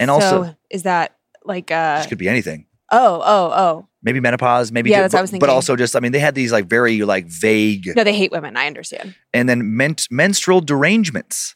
and 0.00 0.10
also 0.10 0.56
is 0.70 0.82
that 0.82 1.18
like 1.44 1.70
uh 1.70 1.98
this 1.98 2.08
could 2.08 2.18
be 2.18 2.28
anything. 2.28 2.66
oh, 2.90 3.22
oh, 3.24 3.52
oh. 3.54 3.88
Maybe 4.02 4.18
menopause. 4.20 4.72
Maybe 4.72 4.90
Yeah, 4.90 5.02
that's 5.02 5.14
what 5.14 5.20
I 5.20 5.22
but, 5.22 5.32
was 5.32 5.38
but 5.40 5.48
also 5.48 5.76
just 5.76 5.94
I 5.96 6.00
mean 6.00 6.12
they 6.12 6.18
had 6.18 6.34
these 6.34 6.50
like 6.52 6.66
very 6.66 7.02
like 7.02 7.26
vague 7.26 7.88
No, 7.96 8.02
they 8.04 8.14
hate 8.14 8.32
women. 8.32 8.56
I 8.56 8.66
understand. 8.66 9.14
and 9.32 9.48
then 9.48 9.76
men- 9.76 9.96
menstrual 10.10 10.60
derangements, 10.60 11.54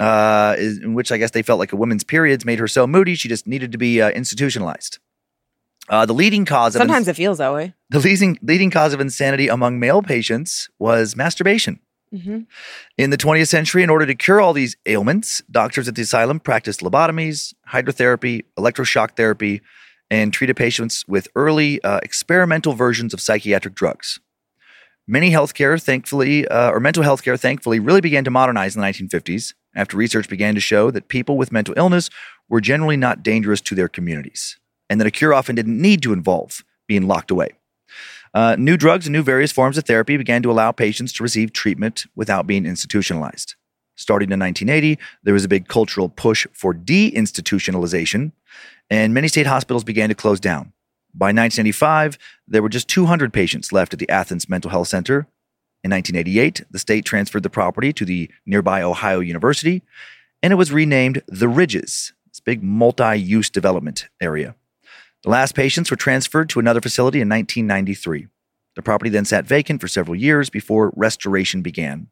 uh, 0.00 0.54
is- 0.58 0.78
in 0.78 0.94
which 0.94 1.10
I 1.10 1.16
guess 1.18 1.30
they 1.30 1.42
felt 1.42 1.58
like 1.58 1.72
a 1.72 1.76
woman's 1.76 2.04
periods 2.04 2.44
made 2.44 2.58
her 2.58 2.68
so 2.68 2.86
moody 2.86 3.14
she 3.14 3.28
just 3.28 3.46
needed 3.46 3.72
to 3.72 3.78
be 3.78 4.02
uh, 4.02 4.10
institutionalized. 4.10 4.98
Uh, 5.88 6.04
the 6.04 6.12
leading 6.12 6.44
cause 6.44 6.74
of 6.74 6.80
Sometimes 6.80 7.06
it 7.06 7.14
feels 7.14 7.38
that 7.38 7.52
way. 7.52 7.72
the 7.90 8.00
leading 8.00 8.38
leading 8.42 8.70
cause 8.70 8.92
of 8.92 9.00
insanity 9.00 9.48
among 9.48 9.78
male 9.78 10.02
patients 10.02 10.68
was 10.78 11.14
masturbation. 11.16 11.78
Mm-hmm. 12.12 12.40
In 12.98 13.10
the 13.10 13.16
20th 13.16 13.48
century, 13.48 13.82
in 13.82 13.90
order 13.90 14.06
to 14.06 14.14
cure 14.14 14.40
all 14.40 14.52
these 14.52 14.76
ailments, 14.86 15.42
doctors 15.50 15.88
at 15.88 15.94
the 15.96 16.02
asylum 16.02 16.40
practiced 16.40 16.80
lobotomies, 16.80 17.52
hydrotherapy, 17.72 18.44
electroshock 18.58 19.16
therapy, 19.16 19.60
and 20.10 20.32
treated 20.32 20.56
patients 20.56 21.04
with 21.08 21.28
early 21.34 21.82
uh, 21.82 21.98
experimental 22.02 22.74
versions 22.74 23.12
of 23.12 23.20
psychiatric 23.20 23.74
drugs. 23.74 24.20
Many 25.08 25.30
healthcare, 25.30 25.80
thankfully, 25.80 26.48
uh, 26.48 26.70
or 26.70 26.80
mental 26.80 27.02
health 27.02 27.22
care, 27.22 27.36
thankfully, 27.36 27.78
really 27.78 28.00
began 28.00 28.24
to 28.24 28.30
modernize 28.30 28.74
in 28.74 28.82
the 28.82 28.88
1950s 28.88 29.54
after 29.74 29.96
research 29.96 30.28
began 30.28 30.54
to 30.54 30.60
show 30.60 30.90
that 30.90 31.08
people 31.08 31.36
with 31.36 31.52
mental 31.52 31.74
illness 31.76 32.10
were 32.48 32.60
generally 32.60 32.96
not 32.96 33.22
dangerous 33.22 33.60
to 33.60 33.74
their 33.74 33.88
communities, 33.88 34.58
and 34.90 35.00
that 35.00 35.06
a 35.06 35.10
cure 35.10 35.34
often 35.34 35.54
didn't 35.54 35.80
need 35.80 36.02
to 36.02 36.12
involve 36.12 36.64
being 36.88 37.06
locked 37.06 37.30
away. 37.30 37.50
Uh, 38.34 38.56
new 38.58 38.76
drugs 38.76 39.06
and 39.06 39.12
new 39.12 39.22
various 39.22 39.52
forms 39.52 39.78
of 39.78 39.84
therapy 39.84 40.16
began 40.16 40.42
to 40.42 40.50
allow 40.50 40.72
patients 40.72 41.12
to 41.12 41.22
receive 41.22 41.52
treatment 41.52 42.06
without 42.14 42.46
being 42.46 42.66
institutionalized. 42.66 43.54
Starting 43.96 44.30
in 44.30 44.38
1980, 44.38 45.00
there 45.22 45.34
was 45.34 45.44
a 45.44 45.48
big 45.48 45.68
cultural 45.68 46.08
push 46.08 46.46
for 46.52 46.74
deinstitutionalization, 46.74 48.32
and 48.90 49.14
many 49.14 49.28
state 49.28 49.46
hospitals 49.46 49.84
began 49.84 50.08
to 50.08 50.14
close 50.14 50.40
down. 50.40 50.72
By 51.14 51.26
1985, 51.26 52.18
there 52.46 52.62
were 52.62 52.68
just 52.68 52.88
200 52.88 53.32
patients 53.32 53.72
left 53.72 53.92
at 53.92 53.98
the 53.98 54.08
Athens 54.10 54.48
Mental 54.48 54.70
Health 54.70 54.88
Center. 54.88 55.26
In 55.82 55.90
1988, 55.90 56.64
the 56.70 56.78
state 56.78 57.04
transferred 57.04 57.42
the 57.42 57.50
property 57.50 57.92
to 57.92 58.04
the 58.04 58.30
nearby 58.44 58.82
Ohio 58.82 59.20
University, 59.20 59.82
and 60.42 60.52
it 60.52 60.56
was 60.56 60.72
renamed 60.72 61.22
The 61.28 61.48
Ridges, 61.48 62.12
this 62.28 62.40
big 62.40 62.62
multi 62.62 63.16
use 63.16 63.48
development 63.48 64.08
area. 64.20 64.54
The 65.22 65.30
last 65.30 65.54
patients 65.54 65.90
were 65.90 65.96
transferred 65.96 66.48
to 66.50 66.60
another 66.60 66.80
facility 66.80 67.20
in 67.20 67.28
1993. 67.28 68.28
The 68.74 68.82
property 68.82 69.10
then 69.10 69.24
sat 69.24 69.46
vacant 69.46 69.80
for 69.80 69.88
several 69.88 70.14
years 70.14 70.50
before 70.50 70.92
restoration 70.94 71.62
began. 71.62 72.08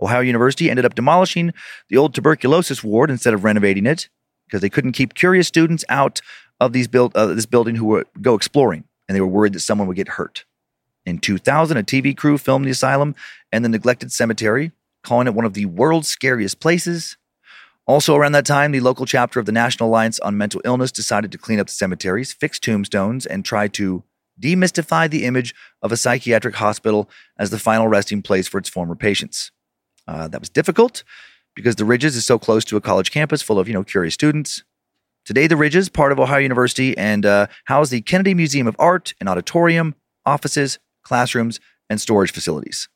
Ohio 0.00 0.20
University 0.20 0.68
ended 0.68 0.84
up 0.84 0.96
demolishing 0.96 1.52
the 1.88 1.96
old 1.96 2.12
tuberculosis 2.12 2.82
ward 2.82 3.08
instead 3.08 3.34
of 3.34 3.44
renovating 3.44 3.86
it, 3.86 4.08
because 4.52 4.60
they 4.60 4.68
couldn't 4.68 4.92
keep 4.92 5.14
curious 5.14 5.48
students 5.48 5.82
out 5.88 6.20
of 6.60 6.74
these 6.74 6.86
build, 6.86 7.16
uh, 7.16 7.26
this 7.28 7.46
building 7.46 7.74
who 7.74 7.86
would 7.86 8.06
go 8.20 8.34
exploring, 8.34 8.84
and 9.08 9.16
they 9.16 9.20
were 9.20 9.26
worried 9.26 9.54
that 9.54 9.60
someone 9.60 9.88
would 9.88 9.96
get 9.96 10.08
hurt. 10.08 10.44
In 11.06 11.18
2000, 11.18 11.78
a 11.78 11.82
TV 11.82 12.14
crew 12.14 12.36
filmed 12.36 12.66
the 12.66 12.70
asylum 12.70 13.14
and 13.50 13.64
the 13.64 13.70
neglected 13.70 14.12
cemetery, 14.12 14.72
calling 15.02 15.26
it 15.26 15.32
one 15.32 15.46
of 15.46 15.54
the 15.54 15.64
world's 15.64 16.08
scariest 16.08 16.60
places. 16.60 17.16
Also, 17.86 18.14
around 18.14 18.32
that 18.32 18.44
time, 18.44 18.72
the 18.72 18.80
local 18.80 19.06
chapter 19.06 19.40
of 19.40 19.46
the 19.46 19.52
National 19.52 19.88
Alliance 19.88 20.20
on 20.20 20.36
Mental 20.36 20.60
Illness 20.66 20.92
decided 20.92 21.32
to 21.32 21.38
clean 21.38 21.58
up 21.58 21.68
the 21.68 21.72
cemeteries, 21.72 22.34
fix 22.34 22.60
tombstones, 22.60 23.24
and 23.24 23.46
try 23.46 23.68
to 23.68 24.04
demystify 24.38 25.08
the 25.08 25.24
image 25.24 25.54
of 25.80 25.92
a 25.92 25.96
psychiatric 25.96 26.56
hospital 26.56 27.08
as 27.38 27.48
the 27.48 27.58
final 27.58 27.88
resting 27.88 28.20
place 28.20 28.46
for 28.46 28.58
its 28.58 28.68
former 28.68 28.94
patients. 28.94 29.50
Uh, 30.06 30.28
that 30.28 30.40
was 30.40 30.50
difficult 30.50 31.04
because 31.54 31.76
the 31.76 31.84
Ridges 31.84 32.16
is 32.16 32.24
so 32.24 32.38
close 32.38 32.64
to 32.66 32.76
a 32.76 32.80
college 32.80 33.10
campus 33.10 33.42
full 33.42 33.58
of 33.58 33.68
you 33.68 33.74
know 33.74 33.84
curious 33.84 34.14
students. 34.14 34.64
Today, 35.24 35.46
the 35.46 35.56
Ridges, 35.56 35.88
part 35.88 36.10
of 36.10 36.18
Ohio 36.18 36.40
University, 36.40 36.96
and 36.98 37.24
uh, 37.24 37.46
house 37.66 37.90
the 37.90 38.00
Kennedy 38.00 38.34
Museum 38.34 38.66
of 38.66 38.74
Art, 38.78 39.14
an 39.20 39.28
auditorium, 39.28 39.94
offices, 40.26 40.78
classrooms, 41.04 41.60
and 41.88 42.00
storage 42.00 42.32
facilities. 42.32 42.88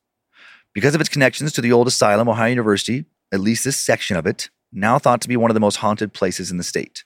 Because 0.75 0.95
of 0.95 1.01
its 1.01 1.09
connections 1.09 1.53
to 1.53 1.61
the 1.61 1.73
old 1.73 1.87
asylum, 1.87 2.29
Ohio 2.29 2.49
University, 2.49 3.05
at 3.33 3.41
least 3.41 3.65
this 3.65 3.77
section 3.77 4.17
of 4.17 4.27
it, 4.27 4.51
now 4.73 4.99
thought 4.99 5.21
to 5.21 5.29
be 5.29 5.37
one 5.37 5.51
of 5.51 5.55
the 5.55 5.61
most 5.61 5.77
haunted 5.77 6.13
places 6.13 6.51
in 6.51 6.59
the 6.59 6.65
state. 6.65 7.05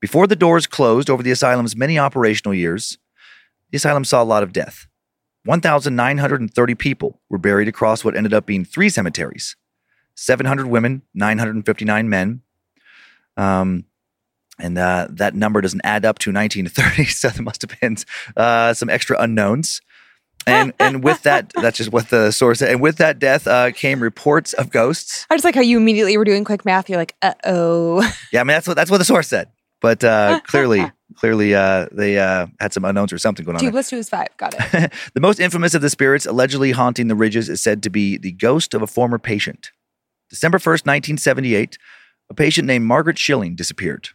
Before 0.00 0.26
the 0.26 0.36
doors 0.36 0.66
closed 0.66 1.08
over 1.08 1.22
the 1.22 1.30
asylum's 1.30 1.74
many 1.74 1.98
operational 1.98 2.54
years, 2.54 2.98
the 3.70 3.76
asylum 3.76 4.04
saw 4.04 4.22
a 4.22 4.24
lot 4.24 4.42
of 4.42 4.52
death. 4.52 4.86
1,930 5.44 6.74
people 6.74 7.20
were 7.28 7.38
buried 7.38 7.68
across 7.68 8.04
what 8.04 8.16
ended 8.16 8.34
up 8.34 8.46
being 8.46 8.64
three 8.64 8.88
cemeteries 8.88 9.56
700 10.14 10.66
women, 10.66 11.02
959 11.14 12.08
men. 12.08 12.42
Um, 13.36 13.84
and 14.58 14.78
uh, 14.78 15.08
that 15.10 15.34
number 15.34 15.60
doesn't 15.60 15.80
add 15.84 16.04
up 16.04 16.18
to 16.20 16.32
1930, 16.32 17.04
so 17.10 17.28
there 17.28 17.42
must 17.42 17.62
have 17.62 17.80
been 17.80 17.96
uh, 18.36 18.74
some 18.74 18.88
extra 18.88 19.18
unknowns. 19.18 19.80
And 20.46 20.74
and 20.78 21.02
with 21.02 21.22
that, 21.22 21.52
that's 21.60 21.78
just 21.78 21.90
what 21.90 22.10
the 22.10 22.30
source 22.30 22.58
said. 22.58 22.70
And 22.70 22.80
with 22.80 22.96
that 22.98 23.18
death 23.18 23.46
uh, 23.46 23.72
came 23.72 24.00
reports 24.00 24.52
of 24.52 24.70
ghosts. 24.70 25.26
I 25.30 25.34
just 25.34 25.44
like 25.44 25.54
how 25.54 25.62
you 25.62 25.78
immediately 25.78 26.16
were 26.18 26.24
doing 26.24 26.44
quick 26.44 26.64
math. 26.64 26.88
You're 26.88 26.98
like, 26.98 27.16
uh 27.22 27.34
oh. 27.44 28.00
Yeah, 28.32 28.40
I 28.40 28.44
mean 28.44 28.48
that's 28.48 28.68
what 28.68 28.76
that's 28.76 28.90
what 28.90 28.98
the 28.98 29.04
source 29.04 29.28
said. 29.28 29.48
But 29.80 30.02
uh, 30.02 30.40
clearly, 30.46 30.90
clearly, 31.16 31.54
uh, 31.54 31.88
they 31.92 32.18
uh, 32.18 32.46
had 32.58 32.72
some 32.72 32.84
unknowns 32.84 33.12
or 33.12 33.18
something 33.18 33.44
going 33.44 33.56
on. 33.56 33.60
Two 33.60 33.66
there. 33.66 33.72
plus 33.72 33.90
two 33.90 33.96
is 33.96 34.08
five. 34.08 34.28
Got 34.38 34.54
it. 34.58 34.92
the 35.14 35.20
most 35.20 35.40
infamous 35.40 35.74
of 35.74 35.82
the 35.82 35.90
spirits 35.90 36.24
allegedly 36.24 36.72
haunting 36.72 37.08
the 37.08 37.14
ridges 37.14 37.50
is 37.50 37.62
said 37.62 37.82
to 37.82 37.90
be 37.90 38.16
the 38.16 38.32
ghost 38.32 38.72
of 38.72 38.80
a 38.82 38.86
former 38.86 39.18
patient. 39.18 39.72
December 40.30 40.58
1st, 40.58 40.86
1978, 40.86 41.78
a 42.30 42.34
patient 42.34 42.66
named 42.66 42.84
Margaret 42.86 43.18
Schilling 43.18 43.54
disappeared. 43.54 44.08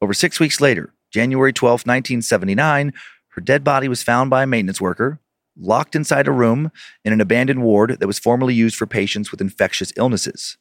Over 0.00 0.12
six 0.12 0.40
weeks 0.40 0.60
later, 0.60 0.92
January 1.12 1.52
12th, 1.52 1.86
1979, 1.86 2.92
her 3.28 3.40
dead 3.40 3.62
body 3.64 3.88
was 3.88 4.02
found 4.02 4.30
by 4.30 4.42
a 4.42 4.46
maintenance 4.46 4.80
worker, 4.80 5.20
locked 5.56 5.94
inside 5.94 6.26
a 6.26 6.32
room 6.32 6.70
in 7.04 7.12
an 7.12 7.20
abandoned 7.20 7.62
ward 7.62 7.98
that 8.00 8.06
was 8.06 8.18
formerly 8.18 8.54
used 8.54 8.76
for 8.76 8.86
patients 8.86 9.30
with 9.30 9.40
infectious 9.40 9.92
illnesses. 9.96 10.56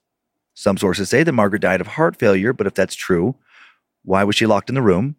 Some 0.54 0.78
sources 0.78 1.10
say 1.10 1.24
that 1.24 1.32
Margaret 1.32 1.62
died 1.62 1.82
of 1.82 1.88
heart 1.88 2.18
failure, 2.18 2.54
but 2.54 2.68
if 2.68 2.74
that's 2.74 2.96
true, 2.96 3.36
why 4.04 4.24
was 4.24 4.36
she 4.36 4.46
locked 4.46 4.70
in 4.70 4.76
the 4.76 4.82
room? 4.82 5.16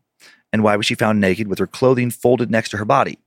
And 0.52 0.62
why 0.62 0.76
was 0.76 0.86
she 0.86 0.94
found 0.94 1.20
naked 1.20 1.48
with 1.48 1.58
her 1.58 1.66
clothing 1.66 2.10
folded 2.10 2.50
next 2.50 2.68
to 2.70 2.76
her 2.76 2.84
body? 2.84 3.18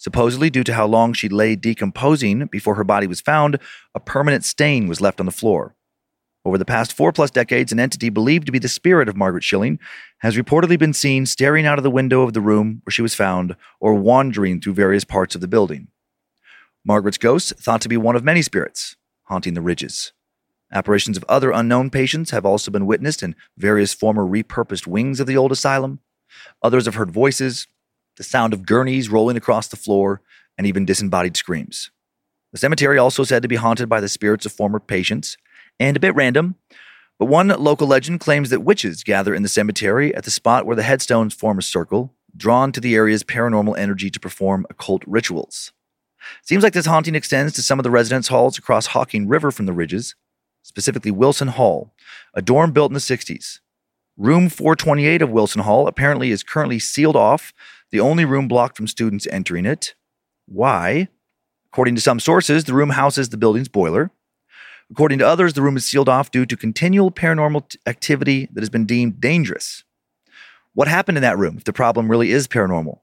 Supposedly, 0.00 0.48
due 0.48 0.64
to 0.64 0.72
how 0.72 0.86
long 0.86 1.12
she 1.12 1.28
lay 1.28 1.54
decomposing 1.54 2.46
before 2.46 2.76
her 2.76 2.84
body 2.84 3.06
was 3.06 3.20
found, 3.20 3.58
a 3.94 4.00
permanent 4.00 4.46
stain 4.46 4.88
was 4.88 5.02
left 5.02 5.20
on 5.20 5.26
the 5.26 5.30
floor. 5.30 5.76
Over 6.42 6.56
the 6.56 6.64
past 6.64 6.94
four 6.94 7.12
plus 7.12 7.30
decades, 7.30 7.70
an 7.70 7.78
entity 7.78 8.08
believed 8.08 8.46
to 8.46 8.52
be 8.52 8.58
the 8.58 8.66
spirit 8.66 9.10
of 9.10 9.16
Margaret 9.18 9.44
Schilling 9.44 9.78
has 10.20 10.38
reportedly 10.38 10.78
been 10.78 10.94
seen 10.94 11.26
staring 11.26 11.66
out 11.66 11.78
of 11.78 11.82
the 11.82 11.90
window 11.90 12.22
of 12.22 12.32
the 12.32 12.40
room 12.40 12.80
where 12.84 12.92
she 12.92 13.02
was 13.02 13.14
found 13.14 13.54
or 13.78 13.92
wandering 13.92 14.58
through 14.58 14.72
various 14.72 15.04
parts 15.04 15.34
of 15.34 15.42
the 15.42 15.48
building. 15.48 15.88
Margaret's 16.82 17.18
ghost, 17.18 17.52
thought 17.58 17.82
to 17.82 17.88
be 17.90 17.98
one 17.98 18.16
of 18.16 18.24
many 18.24 18.40
spirits, 18.40 18.96
haunting 19.24 19.52
the 19.52 19.60
ridges. 19.60 20.14
Apparitions 20.72 21.18
of 21.18 21.26
other 21.28 21.50
unknown 21.50 21.90
patients 21.90 22.30
have 22.30 22.46
also 22.46 22.70
been 22.70 22.86
witnessed 22.86 23.22
in 23.22 23.36
various 23.58 23.92
former 23.92 24.24
repurposed 24.24 24.86
wings 24.86 25.20
of 25.20 25.26
the 25.26 25.36
old 25.36 25.52
asylum. 25.52 26.00
Others 26.62 26.86
have 26.86 26.94
heard 26.94 27.10
voices, 27.10 27.66
the 28.20 28.24
sound 28.24 28.52
of 28.52 28.66
gurneys 28.66 29.08
rolling 29.08 29.38
across 29.38 29.68
the 29.68 29.78
floor, 29.78 30.20
and 30.58 30.66
even 30.66 30.84
disembodied 30.84 31.38
screams. 31.38 31.90
The 32.52 32.58
cemetery 32.58 32.98
also 32.98 33.24
said 33.24 33.40
to 33.40 33.48
be 33.48 33.56
haunted 33.56 33.88
by 33.88 34.02
the 34.02 34.10
spirits 34.10 34.44
of 34.44 34.52
former 34.52 34.78
patients, 34.78 35.38
and 35.78 35.96
a 35.96 36.00
bit 36.00 36.14
random, 36.14 36.56
but 37.18 37.30
one 37.30 37.48
local 37.48 37.86
legend 37.86 38.20
claims 38.20 38.50
that 38.50 38.60
witches 38.60 39.04
gather 39.04 39.34
in 39.34 39.42
the 39.42 39.48
cemetery 39.48 40.14
at 40.14 40.24
the 40.24 40.30
spot 40.30 40.66
where 40.66 40.76
the 40.76 40.82
headstones 40.82 41.32
form 41.32 41.58
a 41.58 41.62
circle, 41.62 42.12
drawn 42.36 42.72
to 42.72 42.80
the 42.82 42.94
area's 42.94 43.24
paranormal 43.24 43.78
energy 43.78 44.10
to 44.10 44.20
perform 44.20 44.66
occult 44.68 45.02
rituals. 45.06 45.72
Seems 46.42 46.62
like 46.62 46.74
this 46.74 46.84
haunting 46.84 47.14
extends 47.14 47.54
to 47.54 47.62
some 47.62 47.78
of 47.78 47.84
the 47.84 47.90
residence 47.90 48.28
halls 48.28 48.58
across 48.58 48.88
Hocking 48.88 49.28
River 49.28 49.50
from 49.50 49.64
the 49.64 49.72
ridges, 49.72 50.14
specifically 50.62 51.10
Wilson 51.10 51.48
Hall, 51.48 51.94
a 52.34 52.42
dorm 52.42 52.72
built 52.72 52.90
in 52.90 52.94
the 52.94 53.00
60s. 53.00 53.60
Room 54.18 54.50
428 54.50 55.22
of 55.22 55.30
Wilson 55.30 55.62
Hall 55.62 55.86
apparently 55.86 56.30
is 56.30 56.42
currently 56.42 56.78
sealed 56.78 57.16
off, 57.16 57.54
the 57.92 58.00
only 58.00 58.24
room 58.24 58.48
blocked 58.48 58.76
from 58.76 58.86
students 58.86 59.26
entering 59.30 59.66
it. 59.66 59.94
Why? 60.46 61.08
According 61.72 61.94
to 61.96 62.00
some 62.00 62.20
sources, 62.20 62.64
the 62.64 62.74
room 62.74 62.90
houses 62.90 63.28
the 63.28 63.36
building's 63.36 63.68
boiler. 63.68 64.10
According 64.90 65.18
to 65.20 65.26
others, 65.26 65.52
the 65.52 65.62
room 65.62 65.76
is 65.76 65.84
sealed 65.84 66.08
off 66.08 66.32
due 66.32 66.44
to 66.46 66.56
continual 66.56 67.12
paranormal 67.12 67.68
t- 67.68 67.78
activity 67.86 68.48
that 68.52 68.60
has 68.60 68.70
been 68.70 68.86
deemed 68.86 69.20
dangerous. 69.20 69.84
What 70.74 70.88
happened 70.88 71.16
in 71.16 71.22
that 71.22 71.38
room 71.38 71.56
if 71.56 71.64
the 71.64 71.72
problem 71.72 72.10
really 72.10 72.32
is 72.32 72.48
paranormal? 72.48 72.98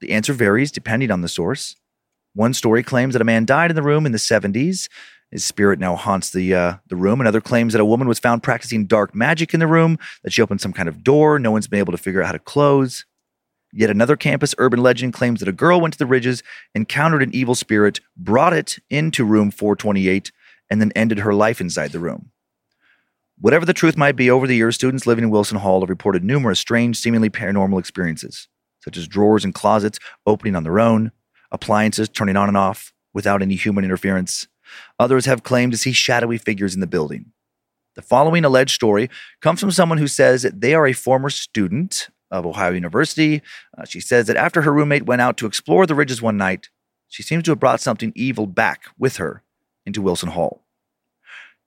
The 0.00 0.10
answer 0.10 0.32
varies 0.32 0.72
depending 0.72 1.12
on 1.12 1.20
the 1.20 1.28
source. 1.28 1.76
One 2.34 2.54
story 2.54 2.82
claims 2.82 3.12
that 3.12 3.22
a 3.22 3.26
man 3.26 3.44
died 3.44 3.70
in 3.70 3.76
the 3.76 3.82
room 3.82 4.04
in 4.04 4.12
the 4.12 4.18
70s. 4.18 4.88
His 5.30 5.44
spirit 5.44 5.78
now 5.78 5.96
haunts 5.96 6.30
the 6.30 6.54
uh, 6.54 6.74
the 6.88 6.96
room. 6.96 7.20
Another 7.20 7.40
claims 7.40 7.72
that 7.72 7.80
a 7.80 7.86
woman 7.86 8.08
was 8.08 8.18
found 8.18 8.42
practicing 8.42 8.86
dark 8.86 9.14
magic 9.14 9.54
in 9.54 9.60
the 9.60 9.66
room, 9.66 9.98
that 10.24 10.32
she 10.32 10.42
opened 10.42 10.60
some 10.60 10.72
kind 10.72 10.88
of 10.88 11.02
door 11.02 11.38
no 11.38 11.50
one's 11.50 11.68
been 11.68 11.78
able 11.78 11.92
to 11.92 11.98
figure 11.98 12.20
out 12.20 12.26
how 12.26 12.32
to 12.32 12.38
close. 12.38 13.06
Yet 13.72 13.90
another 13.90 14.16
campus 14.16 14.54
urban 14.58 14.82
legend 14.82 15.14
claims 15.14 15.40
that 15.40 15.48
a 15.48 15.52
girl 15.52 15.80
went 15.80 15.94
to 15.94 15.98
the 15.98 16.06
ridges, 16.06 16.42
encountered 16.74 17.22
an 17.22 17.34
evil 17.34 17.54
spirit, 17.54 18.00
brought 18.16 18.52
it 18.52 18.78
into 18.90 19.24
room 19.24 19.50
428, 19.50 20.30
and 20.68 20.80
then 20.80 20.92
ended 20.94 21.20
her 21.20 21.34
life 21.34 21.60
inside 21.60 21.92
the 21.92 21.98
room. 21.98 22.30
Whatever 23.40 23.64
the 23.64 23.72
truth 23.72 23.96
might 23.96 24.14
be, 24.14 24.30
over 24.30 24.46
the 24.46 24.54
years, 24.54 24.74
students 24.74 25.06
living 25.06 25.24
in 25.24 25.30
Wilson 25.30 25.58
Hall 25.58 25.80
have 25.80 25.90
reported 25.90 26.22
numerous 26.22 26.60
strange, 26.60 26.98
seemingly 26.98 27.30
paranormal 27.30 27.78
experiences, 27.78 28.46
such 28.84 28.96
as 28.96 29.08
drawers 29.08 29.44
and 29.44 29.54
closets 29.54 29.98
opening 30.26 30.54
on 30.54 30.62
their 30.64 30.78
own, 30.78 31.10
appliances 31.50 32.08
turning 32.08 32.36
on 32.36 32.48
and 32.48 32.56
off 32.56 32.92
without 33.14 33.42
any 33.42 33.54
human 33.56 33.84
interference. 33.84 34.46
Others 34.98 35.24
have 35.24 35.42
claimed 35.42 35.72
to 35.72 35.78
see 35.78 35.92
shadowy 35.92 36.38
figures 36.38 36.74
in 36.74 36.80
the 36.80 36.86
building. 36.86 37.32
The 37.94 38.02
following 38.02 38.44
alleged 38.44 38.74
story 38.74 39.10
comes 39.40 39.60
from 39.60 39.70
someone 39.70 39.98
who 39.98 40.08
says 40.08 40.42
that 40.42 40.60
they 40.60 40.74
are 40.74 40.86
a 40.86 40.92
former 40.92 41.28
student 41.28 42.08
of 42.32 42.46
Ohio 42.46 42.72
University. 42.72 43.42
Uh, 43.76 43.84
she 43.84 44.00
says 44.00 44.26
that 44.26 44.36
after 44.36 44.62
her 44.62 44.72
roommate 44.72 45.06
went 45.06 45.22
out 45.22 45.36
to 45.36 45.46
explore 45.46 45.86
the 45.86 45.94
ridges 45.94 46.20
one 46.20 46.36
night, 46.36 46.70
she 47.08 47.22
seems 47.22 47.44
to 47.44 47.52
have 47.52 47.60
brought 47.60 47.80
something 47.80 48.12
evil 48.16 48.46
back 48.46 48.86
with 48.98 49.18
her 49.18 49.42
into 49.84 50.02
Wilson 50.02 50.30
Hall. 50.30 50.64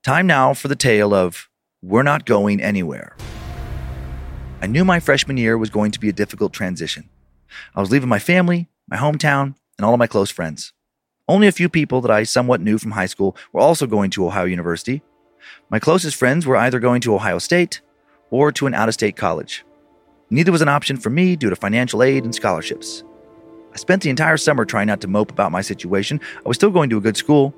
Time 0.03 0.27
now 0.27 0.53
for 0.53 0.67
the 0.67 0.75
tale 0.75 1.13
of 1.13 1.49
We're 1.81 2.03
Not 2.03 2.25
Going 2.25 2.61
Anywhere. 2.61 3.15
I 4.61 4.67
knew 4.67 4.83
my 4.83 4.99
freshman 4.99 5.37
year 5.37 5.57
was 5.57 5.69
going 5.69 5.91
to 5.91 5.99
be 5.99 6.09
a 6.09 6.13
difficult 6.13 6.51
transition. 6.51 7.09
I 7.75 7.79
was 7.79 7.91
leaving 7.91 8.09
my 8.09 8.19
family, 8.19 8.67
my 8.89 8.97
hometown, 8.97 9.55
and 9.77 9.85
all 9.85 9.93
of 9.93 9.99
my 9.99 10.07
close 10.07 10.31
friends. 10.31 10.73
Only 11.27 11.47
a 11.47 11.51
few 11.51 11.69
people 11.69 12.01
that 12.01 12.11
I 12.11 12.23
somewhat 12.23 12.61
knew 12.61 12.77
from 12.77 12.91
high 12.91 13.05
school 13.05 13.35
were 13.51 13.61
also 13.61 13.85
going 13.87 14.09
to 14.11 14.25
Ohio 14.25 14.45
University. 14.45 15.01
My 15.69 15.79
closest 15.79 16.15
friends 16.15 16.45
were 16.45 16.57
either 16.57 16.79
going 16.79 17.01
to 17.01 17.13
Ohio 17.13 17.39
State 17.39 17.81
or 18.31 18.51
to 18.51 18.67
an 18.67 18.73
out 18.73 18.87
of 18.87 18.93
state 18.93 19.15
college. 19.15 19.63
Neither 20.29 20.51
was 20.51 20.61
an 20.61 20.69
option 20.69 20.97
for 20.97 21.09
me 21.09 21.35
due 21.35 21.49
to 21.49 21.55
financial 21.55 22.01
aid 22.01 22.23
and 22.23 22.33
scholarships. 22.33 23.03
I 23.73 23.77
spent 23.77 24.01
the 24.01 24.09
entire 24.09 24.37
summer 24.37 24.65
trying 24.65 24.87
not 24.87 25.01
to 25.01 25.07
mope 25.07 25.31
about 25.31 25.51
my 25.51 25.61
situation. 25.61 26.19
I 26.37 26.47
was 26.47 26.55
still 26.55 26.71
going 26.71 26.89
to 26.89 26.97
a 26.97 27.01
good 27.01 27.17
school. 27.17 27.53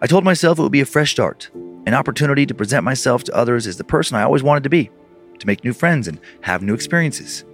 I 0.00 0.06
told 0.06 0.22
myself 0.22 0.58
it 0.58 0.62
would 0.62 0.70
be 0.70 0.80
a 0.80 0.86
fresh 0.86 1.10
start, 1.10 1.50
an 1.86 1.94
opportunity 1.94 2.46
to 2.46 2.54
present 2.54 2.84
myself 2.84 3.24
to 3.24 3.34
others 3.34 3.66
as 3.66 3.76
the 3.76 3.84
person 3.84 4.16
I 4.16 4.22
always 4.22 4.42
wanted 4.42 4.62
to 4.64 4.68
be, 4.68 4.90
to 5.38 5.46
make 5.46 5.64
new 5.64 5.72
friends 5.72 6.06
and 6.06 6.20
have 6.42 6.62
new 6.62 6.74
experiences. 6.74 7.44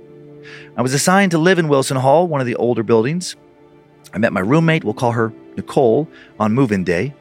I 0.77 0.83
was 0.83 0.95
assigned 0.95 1.31
to 1.31 1.39
live 1.39 1.59
in 1.59 1.69
Wilson 1.69 1.97
Hall, 1.97 2.27
one 2.29 2.41
of 2.41 2.47
the 2.47 2.57
older 2.57 2.83
buildings. 2.83 3.37
I 4.13 4.19
met 4.19 4.33
my 4.33 4.41
roommate, 4.41 4.85
we'll 4.85 4.95
call 4.95 5.13
her 5.13 5.33
Nicole, 5.57 6.09
on 6.39 6.53
move 6.53 6.73
in 6.73 6.85
day. 6.85 7.15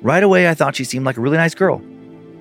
Right 0.00 0.22
away, 0.22 0.48
I 0.48 0.54
thought 0.54 0.76
she 0.76 0.84
seemed 0.84 1.06
like 1.06 1.16
a 1.16 1.20
really 1.20 1.36
nice 1.36 1.54
girl. 1.54 1.82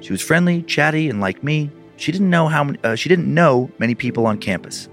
She 0.02 0.12
was 0.12 0.22
friendly, 0.22 0.62
chatty, 0.64 1.10
and 1.10 1.22
like 1.22 1.44
me, 1.44 1.72
she 1.98 2.12
didn't 2.12 2.30
know 2.30 2.48
how 2.48 2.72
uh, 2.84 2.96
she 2.96 3.10
didn't 3.10 3.32
know 3.32 3.70
many 3.80 3.96
people 3.96 4.26
on 4.26 4.38
campus. 4.38 4.88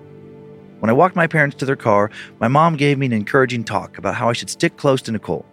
When 0.80 0.90
I 0.90 0.94
walked 0.94 1.16
my 1.16 1.26
parents 1.26 1.56
to 1.56 1.64
their 1.64 1.76
car, 1.76 2.10
my 2.40 2.48
mom 2.48 2.76
gave 2.76 2.98
me 2.98 3.06
an 3.06 3.12
encouraging 3.12 3.64
talk 3.64 3.96
about 3.96 4.16
how 4.16 4.28
I 4.28 4.32
should 4.32 4.50
stick 4.50 4.76
close 4.76 5.00
to 5.02 5.12
Nicole 5.12 5.46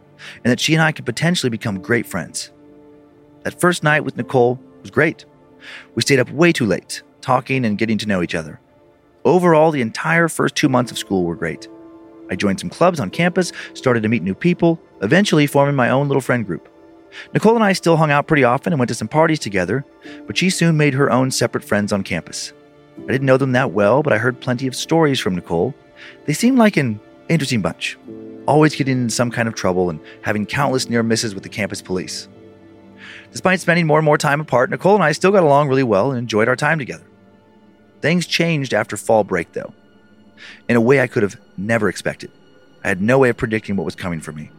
and 0.43 0.51
that 0.51 0.59
she 0.59 0.73
and 0.73 0.83
I 0.83 0.91
could 0.91 1.05
potentially 1.05 1.49
become 1.49 1.81
great 1.81 2.05
friends. 2.05 2.51
That 3.43 3.59
first 3.59 3.83
night 3.83 4.03
with 4.03 4.17
Nicole 4.17 4.59
was 4.81 4.91
great. 4.91 5.25
We 5.95 6.01
stayed 6.01 6.19
up 6.19 6.29
way 6.31 6.51
too 6.51 6.65
late, 6.65 7.01
talking, 7.21 7.65
and 7.65 7.77
getting 7.77 7.97
to 7.99 8.07
know 8.07 8.21
each 8.21 8.35
other. 8.35 8.59
Overall, 9.23 9.71
the 9.71 9.81
entire 9.81 10.27
first 10.27 10.55
two 10.55 10.69
months 10.69 10.91
of 10.91 10.97
school 10.97 11.23
were 11.23 11.35
great. 11.35 11.67
I 12.29 12.35
joined 12.35 12.59
some 12.59 12.69
clubs 12.69 12.99
on 12.99 13.09
campus, 13.09 13.51
started 13.73 14.03
to 14.03 14.09
meet 14.09 14.23
new 14.23 14.33
people, 14.33 14.79
eventually 15.01 15.47
forming 15.47 15.75
my 15.75 15.89
own 15.89 16.07
little 16.07 16.21
friend 16.21 16.45
group. 16.45 16.70
Nicole 17.33 17.55
and 17.55 17.63
I 17.63 17.73
still 17.73 17.97
hung 17.97 18.11
out 18.11 18.27
pretty 18.27 18.43
often 18.43 18.73
and 18.73 18.79
went 18.79 18.89
to 18.89 18.95
some 18.95 19.07
parties 19.07 19.39
together, 19.39 19.85
but 20.27 20.37
she 20.37 20.49
soon 20.49 20.77
made 20.77 20.93
her 20.93 21.11
own 21.11 21.31
separate 21.31 21.63
friends 21.63 21.91
on 21.91 22.03
campus. 22.03 22.53
I 22.97 23.11
didn't 23.11 23.25
know 23.25 23.37
them 23.37 23.53
that 23.53 23.71
well, 23.71 24.03
but 24.03 24.13
I 24.13 24.17
heard 24.17 24.39
plenty 24.39 24.67
of 24.67 24.75
stories 24.75 25.19
from 25.19 25.35
Nicole. 25.35 25.73
They 26.25 26.33
seemed 26.33 26.57
like 26.57 26.77
an 26.77 26.99
interesting 27.29 27.61
bunch, 27.61 27.97
always 28.47 28.75
getting 28.75 29.03
in 29.03 29.09
some 29.09 29.31
kind 29.31 29.47
of 29.47 29.55
trouble 29.55 29.89
and 29.89 29.99
having 30.21 30.45
countless 30.45 30.89
near 30.89 31.03
misses 31.03 31.33
with 31.33 31.43
the 31.43 31.49
campus 31.49 31.81
police. 31.81 32.27
Despite 33.31 33.59
spending 33.59 33.87
more 33.87 33.97
and 33.97 34.05
more 34.05 34.17
time 34.17 34.41
apart, 34.41 34.69
Nicole 34.69 34.95
and 34.95 35.03
I 35.03 35.13
still 35.13 35.31
got 35.31 35.43
along 35.43 35.69
really 35.69 35.83
well 35.83 36.11
and 36.11 36.19
enjoyed 36.19 36.47
our 36.47 36.55
time 36.55 36.79
together. 36.79 37.05
Things 38.01 38.25
changed 38.25 38.73
after 38.73 38.97
fall 38.97 39.23
break, 39.23 39.53
though, 39.53 39.73
in 40.67 40.75
a 40.75 40.81
way 40.81 41.01
I 41.01 41.07
could 41.07 41.23
have 41.23 41.39
never 41.57 41.87
expected. 41.87 42.31
I 42.83 42.89
had 42.89 43.01
no 43.01 43.19
way 43.19 43.29
of 43.29 43.37
predicting 43.37 43.75
what 43.75 43.85
was 43.85 43.95
coming 43.95 44.19
for 44.19 44.31
me. 44.31 44.49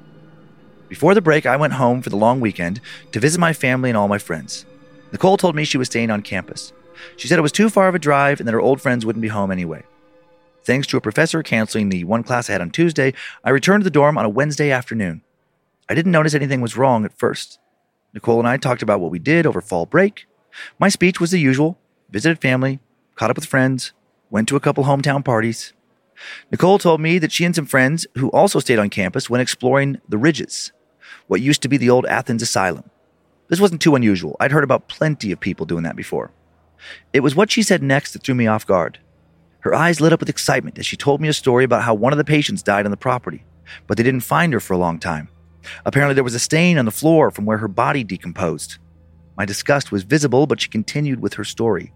Before 0.93 1.15
the 1.15 1.23
break, 1.23 1.47
I 1.47 1.57
went 1.57 1.73
home 1.73 2.03
for 2.03 2.11
the 2.11 2.19
long 2.19 2.39
weekend 2.39 2.79
to 3.13 3.19
visit 3.19 3.41
my 3.41 3.55
family 3.55 3.89
and 3.89 3.97
all 3.97 4.09
my 4.09 4.19
friends. 4.19 4.67
Nicole 5.11 5.39
told 5.39 5.57
me 5.57 5.65
she 5.65 5.79
was 5.79 5.89
staying 5.89 6.11
on 6.11 6.21
campus. 6.21 6.75
She 7.17 7.27
said 7.27 7.39
it 7.39 7.43
was 7.43 7.51
too 7.51 7.71
far 7.71 7.89
of 7.89 7.95
a 7.95 7.99
drive 7.99 8.41
and 8.41 8.47
that 8.47 8.53
her 8.53 8.61
old 8.61 8.79
friends 8.79 9.07
wouldn't 9.07 9.23
be 9.23 9.29
home 9.29 9.51
anyway. 9.51 9.85
Thanks 10.65 10.87
to 10.89 10.99
a 10.99 11.01
professor 11.01 11.43
canceling 11.43 11.89
the 11.89 12.05
one 12.05 12.23
class 12.23 12.51
I 12.51 12.53
had 12.53 12.61
on 12.61 12.71
Tuesday, 12.71 13.15
I 13.43 13.49
returned 13.49 13.81
to 13.81 13.85
the 13.85 13.91
dorm 13.91 14.19
on 14.19 14.27
a 14.27 14.29
Wednesday 14.29 14.71
afternoon. 14.71 15.23
I 15.89 15.95
didn't 15.95 16.13
notice 16.13 16.35
anything 16.35 16.61
was 16.61 16.77
wrong 16.77 17.07
at 17.07 17.19
first. 17.19 17.59
Nicole 18.13 18.39
and 18.39 18.47
I 18.47 18.59
talked 18.59 18.83
about 18.83 19.01
what 19.01 19.11
we 19.11 19.19
did 19.19 19.47
over 19.47 19.63
fall 19.63 19.87
break. 19.87 20.27
My 20.79 20.91
speech 20.91 21.19
was 21.19 21.31
the 21.31 21.41
usual 21.41 21.79
visited 22.11 22.43
family, 22.43 22.81
caught 23.15 23.31
up 23.31 23.37
with 23.37 23.47
friends, 23.47 23.95
went 24.29 24.47
to 24.49 24.57
a 24.57 24.61
couple 24.61 24.85
hometown 24.85 25.25
parties. 25.25 25.73
Nicole 26.51 26.79
told 26.79 27.01
me 27.01 27.19
that 27.19 27.33
she 27.33 27.47
and 27.47 27.57
some 27.57 27.65
friends 27.65 28.07
who 28.19 28.29
also 28.33 28.61
stayed 28.61 28.79
on 28.79 28.91
campus 28.91 29.31
went 29.31 29.41
exploring 29.41 29.99
the 30.07 30.19
Ridges, 30.19 30.71
what 31.27 31.41
used 31.41 31.63
to 31.63 31.69
be 31.69 31.77
the 31.77 31.91
old 31.91 32.07
Athens 32.07 32.43
Asylum. 32.43 32.91
This 33.49 33.61
wasn't 33.61 33.83
too 33.83 33.95
unusual. 33.95 34.37
I'd 34.41 34.53
heard 34.53 34.65
about 34.65 34.89
plenty 34.89 35.33
of 35.33 35.41
people 35.41 35.67
doing 35.67 35.83
that 35.85 35.97
before. 35.97 36.31
It 37.13 37.21
was 37.21 37.35
what 37.35 37.51
she 37.51 37.63
said 37.63 37.83
next 37.83 38.13
that 38.13 38.23
threw 38.23 38.35
me 38.35 38.47
off 38.47 38.67
guard. 38.67 38.99
Her 39.61 39.75
eyes 39.75 40.01
lit 40.01 40.13
up 40.13 40.21
with 40.21 40.29
excitement 40.29 40.79
as 40.79 40.87
she 40.87 40.97
told 40.97 41.21
me 41.21 41.29
a 41.29 41.33
story 41.33 41.65
about 41.65 41.83
how 41.83 41.95
one 41.95 42.13
of 42.13 42.17
the 42.17 42.25
patients 42.25 42.63
died 42.63 42.85
on 42.85 42.91
the 42.91 42.97
property, 42.97 43.45
but 43.87 43.97
they 43.97 44.03
didn't 44.03 44.21
find 44.21 44.53
her 44.53 44.61
for 44.61 44.75
a 44.75 44.79
long 44.79 44.99
time. 44.99 45.29
Apparently, 45.85 46.15
there 46.15 46.25
was 46.25 46.35
a 46.35 46.41
stain 46.41 46.79
on 46.79 46.85
the 46.85 46.91
floor 46.91 47.31
from 47.31 47.45
where 47.45 47.59
her 47.59 47.69
body 47.69 48.03
decomposed. 48.03 48.79
My 49.37 49.45
disgust 49.45 49.93
was 49.93 50.03
visible, 50.03 50.47
but 50.47 50.61
she 50.61 50.69
continued 50.69 51.21
with 51.21 51.35
her 51.35 51.45
story. 51.45 51.93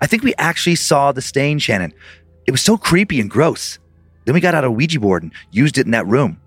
I 0.00 0.06
think 0.06 0.22
we 0.22 0.34
actually 0.36 0.76
saw 0.76 1.10
the 1.10 1.22
stain, 1.22 1.58
Shannon. 1.58 1.92
It 2.46 2.52
was 2.52 2.60
so 2.60 2.76
creepy 2.76 3.20
and 3.20 3.30
gross. 3.30 3.78
Then 4.24 4.34
we 4.34 4.40
got 4.40 4.54
out 4.54 4.64
a 4.64 4.70
Ouija 4.70 5.00
board 5.00 5.22
and 5.22 5.32
used 5.50 5.78
it 5.78 5.86
in 5.86 5.92
that 5.92 6.06
room. 6.06 6.40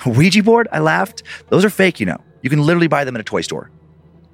Ouija 0.06 0.42
board? 0.42 0.68
I 0.72 0.78
laughed. 0.78 1.22
Those 1.48 1.64
are 1.64 1.70
fake, 1.70 2.00
you 2.00 2.06
know. 2.06 2.18
You 2.42 2.50
can 2.50 2.64
literally 2.64 2.88
buy 2.88 3.04
them 3.04 3.16
at 3.16 3.20
a 3.20 3.24
toy 3.24 3.40
store. 3.40 3.70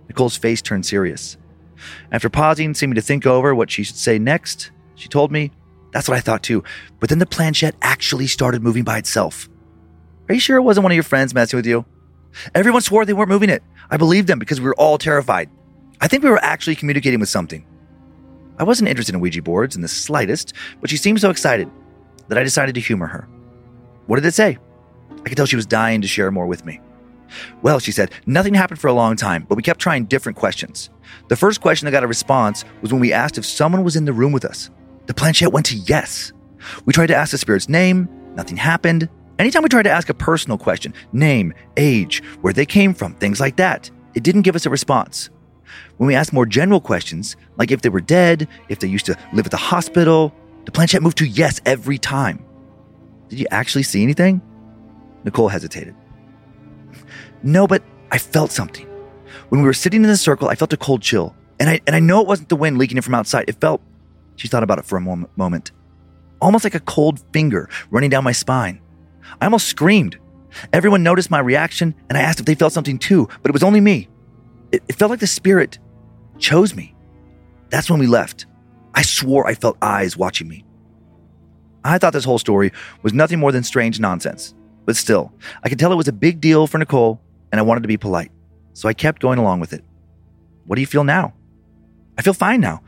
Nicole's 0.08 0.36
face 0.36 0.60
turned 0.60 0.86
serious. 0.86 1.36
After 2.12 2.28
pausing, 2.28 2.74
seeming 2.74 2.94
to 2.94 3.00
think 3.00 3.26
over 3.26 3.54
what 3.54 3.70
she 3.70 3.82
should 3.82 3.96
say 3.96 4.18
next, 4.18 4.70
she 4.94 5.08
told 5.08 5.32
me, 5.32 5.50
That's 5.92 6.08
what 6.08 6.16
I 6.16 6.20
thought 6.20 6.42
too. 6.42 6.62
But 7.00 7.08
then 7.08 7.18
the 7.18 7.26
planchette 7.26 7.76
actually 7.82 8.26
started 8.26 8.62
moving 8.62 8.84
by 8.84 8.98
itself. 8.98 9.48
Are 10.28 10.34
you 10.34 10.40
sure 10.40 10.56
it 10.56 10.62
wasn't 10.62 10.84
one 10.84 10.92
of 10.92 10.96
your 10.96 11.02
friends 11.02 11.34
messing 11.34 11.56
with 11.56 11.66
you? 11.66 11.84
Everyone 12.54 12.80
swore 12.80 13.04
they 13.04 13.12
weren't 13.12 13.28
moving 13.28 13.50
it. 13.50 13.62
I 13.90 13.96
believed 13.96 14.26
them 14.26 14.38
because 14.38 14.60
we 14.60 14.66
were 14.66 14.74
all 14.76 14.98
terrified. 14.98 15.50
I 16.00 16.08
think 16.08 16.22
we 16.22 16.30
were 16.30 16.42
actually 16.42 16.76
communicating 16.76 17.20
with 17.20 17.28
something. 17.28 17.66
I 18.58 18.64
wasn't 18.64 18.88
interested 18.88 19.14
in 19.14 19.20
Ouija 19.20 19.42
boards 19.42 19.76
in 19.76 19.82
the 19.82 19.88
slightest, 19.88 20.52
but 20.80 20.90
she 20.90 20.96
seemed 20.96 21.20
so 21.20 21.30
excited 21.30 21.70
that 22.28 22.38
I 22.38 22.44
decided 22.44 22.74
to 22.76 22.80
humor 22.80 23.06
her. 23.06 23.28
What 24.06 24.16
did 24.16 24.24
it 24.24 24.34
say? 24.34 24.58
I 25.20 25.28
could 25.28 25.36
tell 25.36 25.46
she 25.46 25.56
was 25.56 25.66
dying 25.66 26.00
to 26.02 26.08
share 26.08 26.30
more 26.30 26.46
with 26.46 26.64
me. 26.64 26.80
Well, 27.62 27.78
she 27.78 27.92
said, 27.92 28.12
nothing 28.26 28.54
happened 28.54 28.80
for 28.80 28.88
a 28.88 28.92
long 28.92 29.16
time, 29.16 29.46
but 29.48 29.56
we 29.56 29.62
kept 29.62 29.80
trying 29.80 30.04
different 30.04 30.38
questions. 30.38 30.90
The 31.28 31.36
first 31.36 31.60
question 31.60 31.86
that 31.86 31.92
got 31.92 32.04
a 32.04 32.08
response 32.08 32.64
was 32.82 32.92
when 32.92 33.00
we 33.00 33.12
asked 33.12 33.38
if 33.38 33.46
someone 33.46 33.84
was 33.84 33.96
in 33.96 34.04
the 34.04 34.12
room 34.12 34.32
with 34.32 34.44
us. 34.44 34.70
The 35.06 35.14
planchette 35.14 35.52
went 35.52 35.66
to 35.66 35.76
yes. 35.76 36.32
We 36.84 36.92
tried 36.92 37.08
to 37.08 37.14
ask 37.14 37.30
the 37.30 37.38
spirit's 37.38 37.68
name, 37.68 38.08
nothing 38.34 38.56
happened. 38.56 39.08
Anytime 39.38 39.62
we 39.62 39.68
tried 39.68 39.82
to 39.82 39.90
ask 39.90 40.08
a 40.08 40.14
personal 40.14 40.58
question, 40.58 40.94
name, 41.12 41.52
age, 41.76 42.22
where 42.40 42.52
they 42.52 42.66
came 42.66 42.94
from, 42.94 43.14
things 43.14 43.40
like 43.40 43.56
that, 43.56 43.90
it 44.14 44.22
didn't 44.22 44.42
give 44.42 44.54
us 44.54 44.66
a 44.66 44.70
response. 44.70 45.30
When 45.96 46.06
we 46.06 46.14
asked 46.14 46.32
more 46.32 46.46
general 46.46 46.80
questions, 46.80 47.36
like 47.56 47.70
if 47.70 47.82
they 47.82 47.88
were 47.88 48.00
dead, 48.00 48.46
if 48.68 48.78
they 48.78 48.88
used 48.88 49.06
to 49.06 49.16
live 49.32 49.46
at 49.46 49.50
the 49.50 49.56
hospital, 49.56 50.32
the 50.64 50.72
planchette 50.72 51.02
moved 51.02 51.18
to 51.18 51.26
yes 51.26 51.60
every 51.66 51.98
time. 51.98 52.44
Did 53.28 53.40
you 53.40 53.46
actually 53.50 53.82
see 53.82 54.02
anything? 54.02 54.40
Nicole 55.24 55.48
hesitated. 55.48 55.94
No, 57.42 57.66
but 57.66 57.82
I 58.10 58.18
felt 58.18 58.52
something. 58.52 58.86
When 59.48 59.60
we 59.60 59.66
were 59.66 59.74
sitting 59.74 60.02
in 60.02 60.08
the 60.08 60.16
circle, 60.16 60.48
I 60.48 60.54
felt 60.54 60.72
a 60.72 60.76
cold 60.76 61.02
chill. 61.02 61.34
And 61.60 61.70
I, 61.70 61.80
and 61.86 61.94
I 61.94 62.00
know 62.00 62.20
it 62.20 62.26
wasn't 62.26 62.48
the 62.48 62.56
wind 62.56 62.78
leaking 62.78 62.96
in 62.96 63.02
from 63.02 63.14
outside. 63.14 63.44
It 63.48 63.60
felt, 63.60 63.80
she 64.36 64.48
thought 64.48 64.62
about 64.62 64.78
it 64.78 64.84
for 64.84 64.96
a 64.96 65.00
moment, 65.00 65.72
almost 66.40 66.64
like 66.64 66.74
a 66.74 66.80
cold 66.80 67.20
finger 67.32 67.68
running 67.90 68.10
down 68.10 68.24
my 68.24 68.32
spine. 68.32 68.80
I 69.40 69.46
almost 69.46 69.68
screamed. 69.68 70.18
Everyone 70.72 71.02
noticed 71.02 71.30
my 71.30 71.40
reaction, 71.40 71.94
and 72.08 72.18
I 72.18 72.22
asked 72.22 72.40
if 72.40 72.46
they 72.46 72.54
felt 72.54 72.72
something 72.72 72.98
too, 72.98 73.28
but 73.42 73.50
it 73.50 73.52
was 73.52 73.62
only 73.62 73.80
me. 73.80 74.08
It, 74.72 74.82
it 74.88 74.96
felt 74.96 75.10
like 75.10 75.20
the 75.20 75.26
spirit 75.26 75.78
chose 76.38 76.74
me. 76.74 76.94
That's 77.70 77.90
when 77.90 78.00
we 78.00 78.06
left. 78.06 78.46
I 78.94 79.02
swore 79.02 79.46
I 79.46 79.54
felt 79.54 79.76
eyes 79.82 80.16
watching 80.16 80.48
me. 80.48 80.64
I 81.84 81.98
thought 81.98 82.12
this 82.12 82.24
whole 82.24 82.38
story 82.38 82.72
was 83.02 83.12
nothing 83.12 83.38
more 83.38 83.52
than 83.52 83.62
strange 83.62 84.00
nonsense. 84.00 84.54
But 84.84 84.96
still, 84.96 85.32
I 85.62 85.68
could 85.68 85.78
tell 85.78 85.92
it 85.92 85.96
was 85.96 86.08
a 86.08 86.12
big 86.12 86.40
deal 86.40 86.66
for 86.66 86.78
Nicole, 86.78 87.20
and 87.50 87.58
I 87.58 87.62
wanted 87.62 87.82
to 87.82 87.88
be 87.88 87.96
polite. 87.96 88.30
So 88.72 88.88
I 88.88 88.92
kept 88.92 89.22
going 89.22 89.38
along 89.38 89.60
with 89.60 89.72
it. 89.72 89.84
What 90.66 90.76
do 90.76 90.80
you 90.80 90.86
feel 90.86 91.04
now? 91.04 91.34
I 92.18 92.22
feel 92.22 92.34
fine 92.34 92.60
now, 92.60 92.82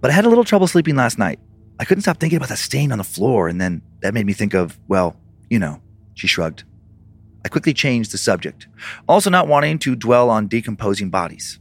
but 0.00 0.10
I 0.10 0.14
had 0.14 0.24
a 0.24 0.28
little 0.28 0.44
trouble 0.44 0.66
sleeping 0.66 0.96
last 0.96 1.18
night. 1.18 1.40
I 1.78 1.84
couldn't 1.84 2.02
stop 2.02 2.18
thinking 2.18 2.36
about 2.36 2.50
that 2.50 2.58
stain 2.58 2.92
on 2.92 2.98
the 2.98 3.04
floor, 3.04 3.48
and 3.48 3.60
then 3.60 3.82
that 4.00 4.14
made 4.14 4.26
me 4.26 4.32
think 4.32 4.54
of, 4.54 4.78
well, 4.86 5.16
you 5.48 5.58
know, 5.58 5.80
she 6.14 6.26
shrugged. 6.26 6.64
I 7.44 7.48
quickly 7.48 7.72
changed 7.72 8.12
the 8.12 8.18
subject, 8.18 8.68
also 9.08 9.30
not 9.30 9.48
wanting 9.48 9.78
to 9.80 9.96
dwell 9.96 10.28
on 10.28 10.46
decomposing 10.46 11.08
bodies. 11.08 11.58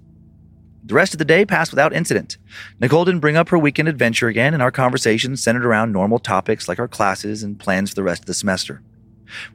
The 0.83 0.93
rest 0.93 1.13
of 1.13 1.19
the 1.19 1.25
day 1.25 1.45
passed 1.45 1.71
without 1.71 1.93
incident. 1.93 2.37
Nicole 2.79 3.05
didn't 3.05 3.21
bring 3.21 3.37
up 3.37 3.49
her 3.49 3.57
weekend 3.57 3.87
adventure 3.87 4.27
again, 4.27 4.53
and 4.53 4.61
our 4.61 4.71
conversation 4.71 5.37
centered 5.37 5.65
around 5.65 5.91
normal 5.91 6.19
topics 6.19 6.67
like 6.67 6.79
our 6.79 6.87
classes 6.87 7.43
and 7.43 7.59
plans 7.59 7.89
for 7.89 7.95
the 7.95 8.03
rest 8.03 8.23
of 8.23 8.25
the 8.25 8.33
semester. 8.33 8.81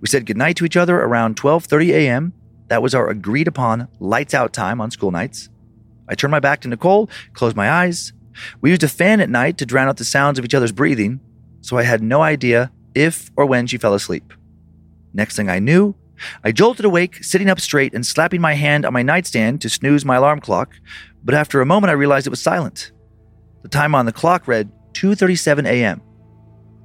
We 0.00 0.08
said 0.08 0.26
goodnight 0.26 0.56
to 0.56 0.64
each 0.64 0.76
other 0.76 1.00
around 1.00 1.36
12:30 1.36 1.90
a.m. 1.90 2.32
That 2.68 2.82
was 2.82 2.94
our 2.94 3.08
agreed 3.08 3.48
upon 3.48 3.88
lights 4.00 4.34
out 4.34 4.52
time 4.52 4.80
on 4.80 4.90
school 4.90 5.10
nights. 5.10 5.48
I 6.08 6.14
turned 6.14 6.32
my 6.32 6.40
back 6.40 6.60
to 6.60 6.68
Nicole, 6.68 7.08
closed 7.32 7.56
my 7.56 7.70
eyes. 7.70 8.12
We 8.60 8.70
used 8.70 8.82
a 8.82 8.88
fan 8.88 9.20
at 9.20 9.30
night 9.30 9.58
to 9.58 9.66
drown 9.66 9.88
out 9.88 9.96
the 9.96 10.04
sounds 10.04 10.38
of 10.38 10.44
each 10.44 10.54
other's 10.54 10.72
breathing, 10.72 11.20
so 11.60 11.78
I 11.78 11.82
had 11.84 12.02
no 12.02 12.22
idea 12.22 12.72
if 12.94 13.30
or 13.36 13.46
when 13.46 13.66
she 13.66 13.78
fell 13.78 13.94
asleep. 13.94 14.32
Next 15.12 15.36
thing 15.36 15.48
I 15.48 15.60
knew, 15.60 15.94
I 16.42 16.52
jolted 16.52 16.84
awake, 16.84 17.22
sitting 17.22 17.50
up 17.50 17.60
straight 17.60 17.94
and 17.94 18.04
slapping 18.04 18.40
my 18.40 18.54
hand 18.54 18.84
on 18.84 18.92
my 18.92 19.02
nightstand 19.02 19.60
to 19.62 19.68
snooze 19.68 20.04
my 20.04 20.16
alarm 20.16 20.40
clock, 20.40 20.74
but 21.22 21.34
after 21.34 21.60
a 21.60 21.66
moment 21.66 21.90
I 21.90 21.94
realized 21.94 22.26
it 22.26 22.30
was 22.30 22.42
silent. 22.42 22.92
The 23.62 23.68
time 23.68 23.94
on 23.94 24.06
the 24.06 24.12
clock 24.12 24.46
read 24.46 24.70
2:37 24.92 25.66
a.m. 25.66 26.00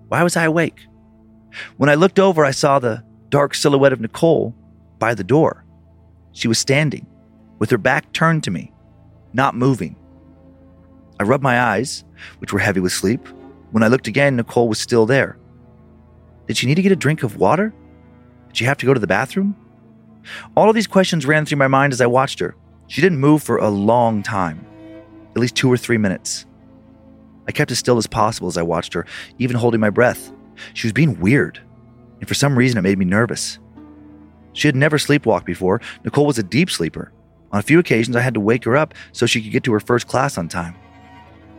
Why 0.08 0.23
was 0.23 0.38
I 0.38 0.45
awake? 0.45 0.86
When 1.77 1.89
I 1.89 1.95
looked 1.95 2.19
over, 2.19 2.45
I 2.45 2.51
saw 2.51 2.79
the 2.79 3.03
dark 3.29 3.55
silhouette 3.55 3.93
of 3.93 4.01
Nicole 4.01 4.55
by 4.97 5.13
the 5.13 5.23
door. 5.23 5.65
She 6.31 6.47
was 6.47 6.59
standing, 6.59 7.07
with 7.57 7.69
her 7.69 7.77
back 7.77 8.12
turned 8.13 8.43
to 8.43 8.51
me, 8.51 8.71
not 9.33 9.55
moving. 9.55 9.95
I 11.19 11.23
rubbed 11.23 11.43
my 11.43 11.59
eyes, 11.59 12.03
which 12.39 12.53
were 12.53 12.59
heavy 12.59 12.79
with 12.79 12.91
sleep. 12.91 13.27
When 13.71 13.83
I 13.83 13.88
looked 13.88 14.07
again, 14.07 14.35
Nicole 14.35 14.69
was 14.69 14.79
still 14.79 15.05
there. 15.05 15.38
Did 16.47 16.57
she 16.57 16.65
need 16.65 16.75
to 16.75 16.81
get 16.81 16.91
a 16.91 16.95
drink 16.95 17.23
of 17.23 17.38
water? 17.38 17.73
Did 18.47 18.57
she 18.57 18.65
have 18.65 18.77
to 18.77 18.85
go 18.85 18.93
to 18.93 18.99
the 18.99 19.07
bathroom? 19.07 19.55
All 20.55 20.69
of 20.69 20.75
these 20.75 20.88
questions 20.88 21.25
ran 21.25 21.45
through 21.45 21.57
my 21.57 21.67
mind 21.67 21.93
as 21.93 22.01
I 22.01 22.07
watched 22.07 22.39
her. 22.39 22.55
She 22.88 23.01
didn't 23.01 23.19
move 23.19 23.43
for 23.43 23.57
a 23.57 23.69
long 23.69 24.23
time, 24.23 24.65
at 25.31 25.38
least 25.38 25.55
two 25.55 25.71
or 25.71 25.77
three 25.77 25.97
minutes. 25.97 26.45
I 27.47 27.51
kept 27.51 27.71
as 27.71 27.79
still 27.79 27.97
as 27.97 28.07
possible 28.07 28.47
as 28.47 28.57
I 28.57 28.63
watched 28.63 28.93
her, 28.93 29.05
even 29.38 29.55
holding 29.55 29.79
my 29.79 29.89
breath. 29.89 30.31
She 30.73 30.87
was 30.87 30.93
being 30.93 31.19
weird, 31.19 31.61
and 32.19 32.27
for 32.27 32.33
some 32.33 32.57
reason 32.57 32.77
it 32.77 32.81
made 32.81 32.97
me 32.97 33.05
nervous. 33.05 33.59
She 34.53 34.67
had 34.67 34.75
never 34.75 34.97
sleepwalked 34.97 35.45
before. 35.45 35.81
Nicole 36.03 36.25
was 36.25 36.39
a 36.39 36.43
deep 36.43 36.69
sleeper. 36.69 37.11
On 37.51 37.59
a 37.59 37.63
few 37.63 37.79
occasions, 37.79 38.15
I 38.15 38.21
had 38.21 38.33
to 38.35 38.39
wake 38.39 38.65
her 38.65 38.77
up 38.77 38.93
so 39.11 39.25
she 39.25 39.41
could 39.41 39.51
get 39.51 39.63
to 39.63 39.73
her 39.73 39.79
first 39.79 40.07
class 40.07 40.37
on 40.37 40.47
time. 40.47 40.75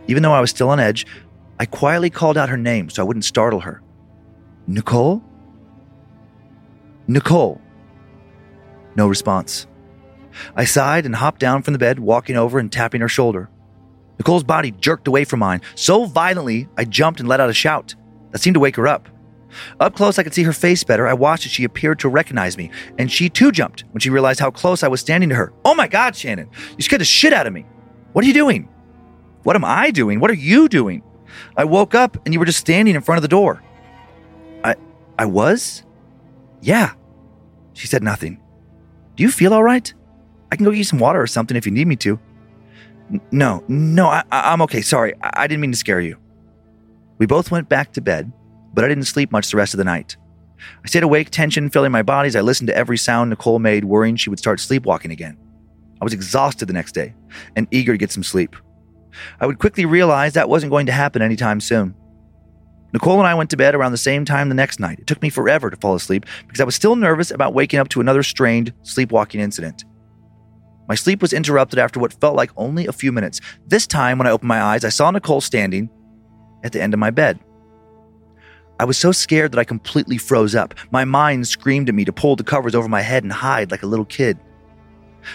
Even 0.06 0.22
though 0.22 0.32
I 0.32 0.40
was 0.40 0.50
still 0.50 0.70
on 0.70 0.80
edge, 0.80 1.06
I 1.58 1.66
quietly 1.66 2.10
called 2.10 2.38
out 2.38 2.48
her 2.48 2.56
name 2.56 2.90
so 2.90 3.02
I 3.02 3.06
wouldn't 3.06 3.24
startle 3.24 3.60
her. 3.60 3.82
Nicole? 4.66 5.22
Nicole. 7.06 7.60
No 8.96 9.08
response. 9.08 9.66
I 10.54 10.64
sighed 10.64 11.06
and 11.06 11.16
hopped 11.16 11.40
down 11.40 11.62
from 11.62 11.72
the 11.72 11.78
bed, 11.78 11.98
walking 11.98 12.36
over 12.36 12.58
and 12.58 12.70
tapping 12.70 13.00
her 13.00 13.08
shoulder. 13.08 13.50
Nicole's 14.18 14.44
body 14.44 14.70
jerked 14.70 15.08
away 15.08 15.24
from 15.24 15.40
mine 15.40 15.62
so 15.74 16.04
violently 16.04 16.68
I 16.76 16.84
jumped 16.84 17.20
and 17.20 17.28
let 17.28 17.40
out 17.40 17.50
a 17.50 17.54
shout. 17.54 17.94
That 18.31 18.40
seemed 18.40 18.55
to 18.55 18.61
wake 18.61 18.77
her 18.77 18.87
up. 18.88 19.09
Up 19.81 19.95
close, 19.95 20.19
I 20.19 20.23
could 20.23 20.35
see 20.35 20.45
her 20.45 20.53
face 20.53 20.85
better. 20.85 21.09
I 21.09 21.14
watched 21.14 21.47
as 21.47 21.53
she 21.53 21.64
appeared 21.64 21.99
to 22.01 22.09
recognize 22.09 22.57
me, 22.57 22.71
and 22.99 23.11
she 23.11 23.29
too 23.29 23.51
jumped 23.51 23.85
when 23.90 24.01
she 24.01 24.11
realized 24.11 24.40
how 24.40 24.51
close 24.51 24.83
I 24.83 24.88
was 24.88 25.01
standing 25.01 25.29
to 25.31 25.35
her. 25.35 25.53
Oh 25.64 25.75
my 25.75 25.88
God, 25.88 26.14
Shannon, 26.14 26.49
you 26.77 26.83
scared 26.83 27.01
the 27.01 27.05
shit 27.05 27.33
out 27.33 27.47
of 27.47 27.53
me. 27.53 27.66
What 28.12 28.25
are 28.25 28.29
you 28.29 28.35
doing? 28.35 28.69
What 29.43 29.57
am 29.57 29.64
I 29.64 29.90
doing? 29.90 30.21
What 30.21 30.31
are 30.31 30.35
you 30.35 30.69
doing? 30.69 31.03
I 31.57 31.64
woke 31.64 31.95
up 31.95 32.16
and 32.25 32.35
you 32.35 32.40
were 32.40 32.47
just 32.47 32.59
standing 32.59 32.95
in 32.95 33.03
front 33.03 33.19
of 33.19 33.23
the 33.23 33.29
door. 33.29 33.62
I 34.62 34.77
I 35.19 35.27
was? 35.27 35.85
Yeah. 36.61 36.93
She 37.73 37.87
said 37.87 38.03
nothing. 38.03 38.40
Do 39.16 39.23
you 39.23 39.31
feel 39.31 39.55
all 39.55 39.62
right? 39.62 39.93
I 40.53 40.57
can 40.57 40.64
go 40.64 40.71
get 40.71 40.79
you 40.79 40.85
some 40.85 40.99
water 40.99 41.21
or 41.21 41.27
something 41.27 41.57
if 41.57 41.64
you 41.66 41.73
need 41.73 41.87
me 41.87 41.97
to. 41.97 42.19
N- 43.11 43.21
no, 43.31 43.64
no, 43.69 44.07
I, 44.07 44.25
I'm 44.31 44.62
okay. 44.62 44.83
Sorry, 44.83 45.14
I, 45.23 45.31
I 45.45 45.47
didn't 45.47 45.61
mean 45.61 45.73
to 45.73 45.77
scare 45.77 46.01
you. 46.01 46.16
We 47.20 47.26
both 47.26 47.50
went 47.50 47.68
back 47.68 47.92
to 47.92 48.00
bed, 48.00 48.33
but 48.72 48.83
I 48.83 48.88
didn't 48.88 49.04
sleep 49.04 49.30
much 49.30 49.50
the 49.50 49.59
rest 49.59 49.74
of 49.74 49.78
the 49.78 49.85
night. 49.85 50.16
I 50.83 50.88
stayed 50.88 51.02
awake, 51.02 51.28
tension 51.28 51.68
filling 51.68 51.92
my 51.92 52.02
body 52.02 52.28
as 52.28 52.35
I 52.35 52.40
listened 52.40 52.68
to 52.68 52.76
every 52.76 52.96
sound 52.96 53.28
Nicole 53.28 53.59
made, 53.59 53.85
worrying 53.85 54.16
she 54.16 54.30
would 54.30 54.38
start 54.38 54.59
sleepwalking 54.59 55.11
again. 55.11 55.37
I 56.00 56.04
was 56.04 56.14
exhausted 56.14 56.66
the 56.66 56.72
next 56.72 56.92
day 56.92 57.14
and 57.56 57.68
eager 57.70 57.92
to 57.92 57.98
get 57.98 58.11
some 58.11 58.22
sleep. 58.22 58.56
I 59.38 59.46
would 59.46 59.59
quickly 59.59 59.85
realize 59.85 60.33
that 60.33 60.48
wasn't 60.48 60.70
going 60.70 60.87
to 60.87 60.92
happen 60.92 61.20
anytime 61.20 61.61
soon. 61.61 61.94
Nicole 62.94 63.18
and 63.18 63.26
I 63.26 63.35
went 63.35 63.50
to 63.50 63.56
bed 63.56 63.74
around 63.74 63.92
the 63.92 63.98
same 63.98 64.24
time 64.24 64.48
the 64.48 64.54
next 64.54 64.80
night. 64.80 65.00
It 65.00 65.06
took 65.06 65.20
me 65.20 65.28
forever 65.28 65.68
to 65.68 65.76
fall 65.76 65.94
asleep 65.94 66.24
because 66.46 66.61
I 66.61 66.64
was 66.64 66.74
still 66.74 66.96
nervous 66.96 67.30
about 67.30 67.52
waking 67.52 67.80
up 67.80 67.90
to 67.90 68.00
another 68.00 68.22
strained 68.22 68.72
sleepwalking 68.83 69.42
incident. 69.42 69.85
My 70.88 70.94
sleep 70.94 71.20
was 71.20 71.35
interrupted 71.35 71.78
after 71.78 72.00
what 72.00 72.18
felt 72.18 72.35
like 72.35 72.50
only 72.56 72.87
a 72.87 72.92
few 72.92 73.12
minutes. 73.12 73.42
This 73.66 73.87
time, 73.87 74.16
when 74.16 74.26
I 74.26 74.30
opened 74.30 74.48
my 74.48 74.62
eyes, 74.62 74.87
I 74.87 74.88
saw 74.88 75.11
Nicole 75.11 75.42
standing 75.42 75.90
at 76.62 76.73
the 76.73 76.83
end 76.83 76.94
of 76.94 77.01
my 77.01 77.11
bed. 77.11 77.38
I 78.79 78.85
was 78.85 78.96
so 78.96 79.12
scared 79.12 79.53
that 79.53 79.59
I 79.59 79.64
completely 79.64 80.16
froze 80.16 80.55
up. 80.55 80.75
My 80.90 81.05
mind 81.05 81.46
screamed 81.46 81.88
at 81.90 81.94
me 81.94 82.05
to 82.07 82.12
pull 82.12 82.37
the 82.37 82.44
covers 82.44 82.75
over 82.75 82.88
my 82.88 83.03
head 83.03 83.23
and 83.23 83.33
hide 83.33 83.70
like 83.70 83.83
a 83.83 83.87
little 83.87 84.07
kid. 84.07 84.38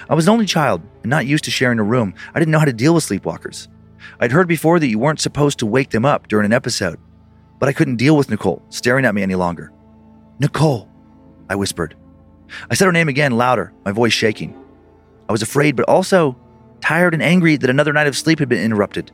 I 0.09 0.15
was 0.15 0.27
an 0.27 0.33
only 0.33 0.47
child 0.47 0.81
and 1.03 1.09
not 1.11 1.27
used 1.27 1.43
to 1.43 1.51
sharing 1.51 1.77
a 1.77 1.83
room. 1.83 2.15
I 2.33 2.39
didn't 2.39 2.51
know 2.51 2.59
how 2.59 2.65
to 2.65 2.73
deal 2.73 2.95
with 2.95 3.07
sleepwalkers. 3.07 3.67
I'd 4.19 4.31
heard 4.31 4.47
before 4.47 4.79
that 4.79 4.87
you 4.87 4.97
weren't 4.97 5.19
supposed 5.19 5.59
to 5.59 5.65
wake 5.65 5.91
them 5.91 6.05
up 6.05 6.27
during 6.27 6.45
an 6.45 6.53
episode, 6.53 6.99
but 7.59 7.69
I 7.69 7.73
couldn't 7.73 7.97
deal 7.97 8.17
with 8.17 8.29
Nicole 8.29 8.63
staring 8.69 9.05
at 9.05 9.13
me 9.13 9.21
any 9.21 9.35
longer. 9.35 9.71
Nicole, 10.39 10.89
I 11.49 11.55
whispered. 11.55 11.95
I 12.69 12.73
said 12.75 12.85
her 12.85 12.91
name 12.91 13.09
again, 13.09 13.37
louder, 13.37 13.73
my 13.83 13.91
voice 13.91 14.13
shaking. 14.13 14.59
I 15.29 15.31
was 15.31 15.41
afraid, 15.41 15.75
but 15.75 15.87
also 15.87 16.35
tired 16.81 17.13
and 17.13 17.23
angry 17.23 17.57
that 17.57 17.69
another 17.69 17.93
night 17.93 18.07
of 18.07 18.17
sleep 18.17 18.39
had 18.39 18.49
been 18.49 18.63
interrupted. 18.63 19.11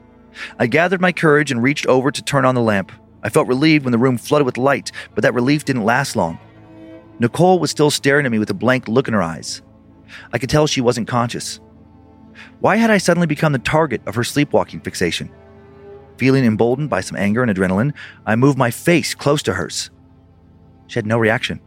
I 0.59 0.67
gathered 0.67 1.01
my 1.01 1.11
courage 1.11 1.51
and 1.51 1.61
reached 1.61 1.85
over 1.87 2.11
to 2.11 2.21
turn 2.21 2.45
on 2.45 2.55
the 2.55 2.61
lamp. 2.61 2.91
I 3.23 3.29
felt 3.29 3.47
relieved 3.47 3.85
when 3.85 3.91
the 3.91 3.97
room 3.97 4.17
flooded 4.17 4.45
with 4.45 4.57
light, 4.57 4.91
but 5.13 5.21
that 5.23 5.33
relief 5.33 5.65
didn't 5.65 5.85
last 5.85 6.15
long. 6.15 6.39
Nicole 7.19 7.59
was 7.59 7.69
still 7.69 7.91
staring 7.91 8.25
at 8.25 8.31
me 8.31 8.39
with 8.39 8.49
a 8.49 8.55
blank 8.55 8.87
look 8.87 9.07
in 9.07 9.13
her 9.13 9.21
eyes. 9.21 9.61
I 10.33 10.37
could 10.39 10.49
tell 10.49 10.67
she 10.67 10.81
wasn't 10.81 11.07
conscious. 11.07 11.59
Why 12.59 12.77
had 12.77 12.89
I 12.89 12.97
suddenly 12.97 13.27
become 13.27 13.53
the 13.53 13.59
target 13.59 14.01
of 14.07 14.15
her 14.15 14.23
sleepwalking 14.23 14.81
fixation? 14.81 15.31
Feeling 16.17 16.45
emboldened 16.45 16.89
by 16.89 17.01
some 17.01 17.17
anger 17.17 17.43
and 17.43 17.55
adrenaline, 17.55 17.93
I 18.25 18.35
moved 18.35 18.57
my 18.57 18.71
face 18.71 19.13
close 19.13 19.43
to 19.43 19.53
hers. 19.53 19.89
She 20.87 20.95
had 20.95 21.05
no 21.05 21.17
reaction. 21.17 21.61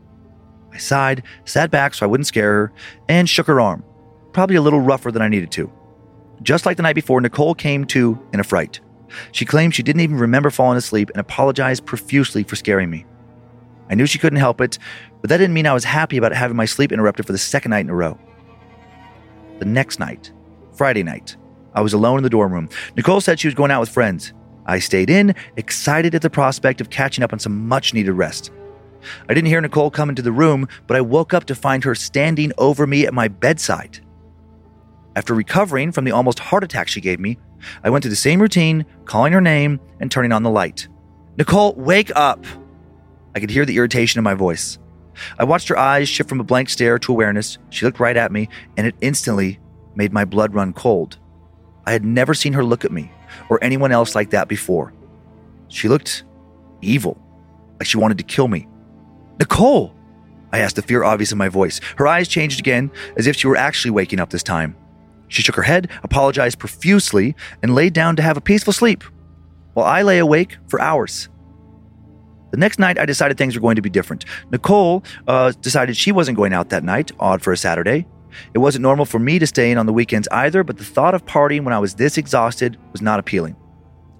I 0.72 0.78
sighed, 0.78 1.22
sat 1.44 1.70
back 1.70 1.94
so 1.94 2.04
I 2.04 2.08
wouldn't 2.08 2.26
scare 2.26 2.52
her, 2.52 2.72
and 3.08 3.28
shook 3.28 3.46
her 3.46 3.60
arm, 3.60 3.84
probably 4.32 4.56
a 4.56 4.62
little 4.62 4.80
rougher 4.80 5.12
than 5.12 5.22
I 5.22 5.28
needed 5.28 5.50
to. 5.52 5.72
Just 6.42 6.66
like 6.66 6.76
the 6.76 6.82
night 6.82 6.94
before, 6.94 7.20
Nicole 7.20 7.54
came 7.54 7.84
to 7.86 8.18
in 8.32 8.40
a 8.40 8.44
fright. 8.44 8.80
She 9.32 9.44
claimed 9.44 9.74
she 9.74 9.82
didn't 9.82 10.02
even 10.02 10.18
remember 10.18 10.50
falling 10.50 10.78
asleep 10.78 11.10
and 11.10 11.20
apologized 11.20 11.86
profusely 11.86 12.42
for 12.42 12.56
scaring 12.56 12.90
me. 12.90 13.06
I 13.88 13.94
knew 13.94 14.06
she 14.06 14.18
couldn't 14.18 14.38
help 14.38 14.60
it, 14.60 14.78
but 15.20 15.30
that 15.30 15.36
didn't 15.36 15.54
mean 15.54 15.66
I 15.66 15.74
was 15.74 15.84
happy 15.84 16.16
about 16.16 16.32
having 16.32 16.56
my 16.56 16.64
sleep 16.64 16.90
interrupted 16.90 17.26
for 17.26 17.32
the 17.32 17.38
second 17.38 17.70
night 17.70 17.80
in 17.80 17.90
a 17.90 17.94
row. 17.94 18.18
The 19.58 19.66
next 19.66 20.00
night, 20.00 20.32
Friday 20.72 21.02
night, 21.02 21.36
I 21.74 21.80
was 21.80 21.92
alone 21.92 22.18
in 22.18 22.24
the 22.24 22.30
dorm 22.30 22.52
room. 22.52 22.68
Nicole 22.96 23.20
said 23.20 23.38
she 23.38 23.48
was 23.48 23.54
going 23.54 23.70
out 23.70 23.80
with 23.80 23.88
friends. 23.88 24.32
I 24.66 24.78
stayed 24.78 25.10
in, 25.10 25.34
excited 25.56 26.14
at 26.14 26.22
the 26.22 26.30
prospect 26.30 26.80
of 26.80 26.90
catching 26.90 27.22
up 27.22 27.32
on 27.32 27.38
some 27.38 27.68
much 27.68 27.92
needed 27.92 28.12
rest. 28.12 28.50
I 29.28 29.34
didn't 29.34 29.48
hear 29.48 29.60
Nicole 29.60 29.90
come 29.90 30.08
into 30.08 30.22
the 30.22 30.32
room, 30.32 30.66
but 30.86 30.96
I 30.96 31.02
woke 31.02 31.34
up 31.34 31.44
to 31.46 31.54
find 31.54 31.84
her 31.84 31.94
standing 31.94 32.52
over 32.56 32.86
me 32.86 33.06
at 33.06 33.12
my 33.12 33.28
bedside. 33.28 34.00
After 35.16 35.34
recovering 35.34 35.92
from 35.92 36.04
the 36.04 36.10
almost 36.10 36.38
heart 36.38 36.64
attack 36.64 36.88
she 36.88 37.00
gave 37.00 37.20
me, 37.20 37.38
I 37.82 37.90
went 37.90 38.02
through 38.02 38.10
the 38.10 38.16
same 38.16 38.40
routine, 38.40 38.84
calling 39.04 39.32
her 39.32 39.40
name 39.40 39.80
and 40.00 40.10
turning 40.10 40.32
on 40.32 40.42
the 40.42 40.50
light. 40.50 40.88
Nicole, 41.36 41.74
wake 41.74 42.10
up! 42.16 42.44
I 43.34 43.40
could 43.40 43.50
hear 43.50 43.64
the 43.64 43.76
irritation 43.76 44.18
in 44.18 44.24
my 44.24 44.34
voice. 44.34 44.78
I 45.38 45.44
watched 45.44 45.68
her 45.68 45.78
eyes 45.78 46.08
shift 46.08 46.28
from 46.28 46.40
a 46.40 46.44
blank 46.44 46.68
stare 46.68 46.98
to 46.98 47.12
awareness. 47.12 47.58
She 47.70 47.86
looked 47.86 48.00
right 48.00 48.16
at 48.16 48.32
me, 48.32 48.48
and 48.76 48.86
it 48.86 48.96
instantly 49.00 49.60
made 49.94 50.12
my 50.12 50.24
blood 50.24 50.54
run 50.54 50.72
cold. 50.72 51.18
I 51.86 51.92
had 51.92 52.04
never 52.04 52.34
seen 52.34 52.52
her 52.54 52.64
look 52.64 52.84
at 52.84 52.92
me 52.92 53.12
or 53.48 53.62
anyone 53.62 53.92
else 53.92 54.14
like 54.14 54.30
that 54.30 54.48
before. 54.48 54.92
She 55.68 55.88
looked 55.88 56.24
evil, 56.82 57.20
like 57.78 57.86
she 57.86 57.98
wanted 57.98 58.18
to 58.18 58.24
kill 58.24 58.48
me. 58.48 58.68
Nicole! 59.38 59.94
I 60.52 60.60
asked, 60.60 60.76
the 60.76 60.82
fear 60.82 61.02
obvious 61.02 61.32
in 61.32 61.38
my 61.38 61.48
voice. 61.48 61.80
Her 61.96 62.06
eyes 62.06 62.28
changed 62.28 62.60
again, 62.60 62.90
as 63.16 63.26
if 63.26 63.34
she 63.34 63.48
were 63.48 63.56
actually 63.56 63.90
waking 63.90 64.20
up 64.20 64.30
this 64.30 64.44
time. 64.44 64.76
She 65.28 65.42
shook 65.42 65.56
her 65.56 65.62
head, 65.62 65.90
apologized 66.02 66.58
profusely, 66.58 67.34
and 67.62 67.74
laid 67.74 67.92
down 67.92 68.16
to 68.16 68.22
have 68.22 68.36
a 68.36 68.40
peaceful 68.40 68.72
sleep, 68.72 69.04
while 69.74 69.86
I 69.86 70.02
lay 70.02 70.18
awake 70.18 70.58
for 70.68 70.80
hours. 70.80 71.28
The 72.50 72.58
next 72.58 72.78
night, 72.78 72.98
I 72.98 73.06
decided 73.06 73.36
things 73.36 73.56
were 73.56 73.60
going 73.60 73.76
to 73.76 73.82
be 73.82 73.90
different. 73.90 74.24
Nicole 74.52 75.02
uh, 75.26 75.52
decided 75.60 75.96
she 75.96 76.12
wasn't 76.12 76.36
going 76.36 76.52
out 76.52 76.68
that 76.68 76.84
night, 76.84 77.10
odd 77.18 77.42
for 77.42 77.52
a 77.52 77.56
Saturday. 77.56 78.06
It 78.52 78.58
wasn't 78.58 78.82
normal 78.82 79.06
for 79.06 79.18
me 79.18 79.38
to 79.38 79.46
stay 79.46 79.70
in 79.70 79.78
on 79.78 79.86
the 79.86 79.92
weekends 79.92 80.28
either, 80.30 80.62
but 80.62 80.78
the 80.78 80.84
thought 80.84 81.14
of 81.14 81.24
partying 81.24 81.64
when 81.64 81.74
I 81.74 81.78
was 81.78 81.94
this 81.94 82.16
exhausted 82.16 82.76
was 82.92 83.02
not 83.02 83.18
appealing. 83.18 83.56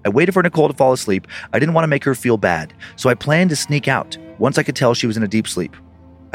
I 0.05 0.09
waited 0.09 0.33
for 0.33 0.43
Nicole 0.43 0.67
to 0.67 0.73
fall 0.73 0.93
asleep. 0.93 1.27
I 1.53 1.59
didn't 1.59 1.73
want 1.73 1.83
to 1.83 1.89
make 1.89 2.03
her 2.03 2.13
feel 2.13 2.37
bad, 2.37 2.73
so 2.95 3.09
I 3.09 3.15
planned 3.15 3.49
to 3.51 3.55
sneak 3.55 3.87
out 3.87 4.17
once 4.37 4.57
I 4.57 4.63
could 4.63 4.75
tell 4.75 4.93
she 4.93 5.07
was 5.07 5.17
in 5.17 5.23
a 5.23 5.27
deep 5.27 5.47
sleep. 5.47 5.75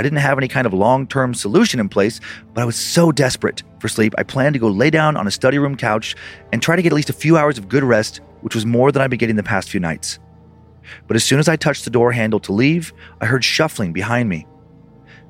I 0.01 0.03
didn't 0.03 0.21
have 0.21 0.39
any 0.39 0.49
kind 0.49 0.67
of 0.67 0.73
long 0.73 1.07
term 1.07 1.35
solution 1.35 1.79
in 1.79 1.91
place, 1.91 2.21
but 2.55 2.63
I 2.63 2.65
was 2.65 2.75
so 2.75 3.13
desperate 3.13 3.63
for 3.81 3.89
sleep, 3.89 4.15
I 4.17 4.23
planned 4.23 4.55
to 4.55 4.59
go 4.59 4.69
lay 4.69 4.89
down 4.89 5.15
on 5.15 5.27
a 5.27 5.31
study 5.31 5.59
room 5.59 5.77
couch 5.77 6.17
and 6.55 6.63
try 6.63 6.75
to 6.75 6.81
get 6.81 6.91
at 6.91 6.97
least 6.97 7.11
a 7.11 7.13
few 7.13 7.37
hours 7.37 7.59
of 7.59 7.69
good 7.69 7.85
rest, 7.85 8.23
which 8.41 8.55
was 8.55 8.65
more 8.65 8.91
than 8.91 9.03
I'd 9.03 9.11
been 9.11 9.19
getting 9.19 9.37
the 9.37 9.43
past 9.43 9.69
few 9.69 9.79
nights. 9.79 10.19
But 11.07 11.17
as 11.17 11.25
soon 11.25 11.39
as 11.39 11.51
I 11.51 11.57
touched 11.57 11.85
the 11.85 11.91
door 11.91 12.13
handle 12.13 12.41
to 12.41 12.53
leave, 12.55 12.95
I 13.21 13.27
heard 13.27 13.45
shuffling 13.45 13.93
behind 13.93 14.31
me. 14.31 14.47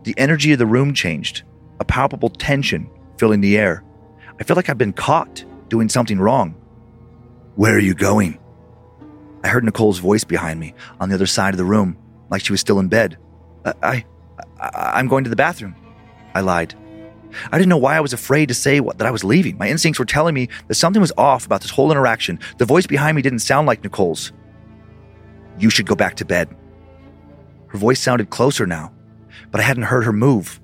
The 0.05 0.15
energy 0.17 0.53
of 0.53 0.61
the 0.61 0.67
room 0.67 0.95
changed, 0.95 1.43
a 1.81 1.85
palpable 1.85 2.31
tension 2.31 2.89
filling 3.19 3.41
the 3.41 3.59
air. 3.59 3.83
I 4.39 4.45
felt 4.45 4.57
like 4.57 4.71
I'd 4.71 4.79
been 4.79 4.93
caught 4.93 5.45
doing 5.69 5.89
something 5.89 6.21
wrong. 6.21 6.53
Where 7.57 7.75
are 7.75 7.81
you 7.81 7.95
going? 7.95 8.39
I 9.43 9.49
heard 9.49 9.65
Nicole's 9.65 9.99
voice 9.99 10.23
behind 10.23 10.61
me 10.61 10.75
on 11.01 11.09
the 11.09 11.17
other 11.17 11.27
side 11.27 11.55
of 11.55 11.59
the 11.59 11.65
room, 11.65 11.99
like 12.31 12.45
she 12.45 12.53
was 12.53 12.61
still 12.61 12.79
in 12.79 12.87
bed. 12.87 13.19
I, 13.65 13.75
I, 13.83 14.05
I 14.61 14.93
I'm 14.95 15.09
going 15.09 15.25
to 15.25 15.31
the 15.31 15.37
bathroom. 15.37 15.75
I 16.35 16.41
lied. 16.41 16.75
I 17.53 17.59
didn't 17.59 17.69
know 17.69 17.77
why 17.77 17.97
I 17.97 18.01
was 18.01 18.13
afraid 18.13 18.49
to 18.49 18.55
say 18.55 18.81
what, 18.81 18.99
that 18.99 19.07
I 19.07 19.11
was 19.11 19.25
leaving. 19.25 19.57
My 19.57 19.69
instincts 19.69 19.99
were 19.99 20.05
telling 20.05 20.35
me 20.35 20.49
that 20.69 20.75
something 20.75 21.01
was 21.01 21.13
off 21.17 21.47
about 21.47 21.61
this 21.61 21.71
whole 21.71 21.91
interaction. 21.91 22.39
The 22.59 22.65
voice 22.65 22.87
behind 22.87 23.17
me 23.17 23.23
didn't 23.23 23.41
sound 23.41 23.67
like 23.67 23.83
Nicole's. 23.83 24.33
You 25.59 25.71
should 25.71 25.87
go 25.87 25.95
back 25.95 26.17
to 26.17 26.25
bed. 26.25 26.55
Her 27.69 27.79
voice 27.79 28.01
sounded 28.01 28.31
closer 28.31 28.67
now, 28.67 28.93
but 29.51 29.61
I 29.61 29.65
hadn't 29.65 29.85
heard 29.85 30.05
her 30.05 30.13
move. 30.13 30.61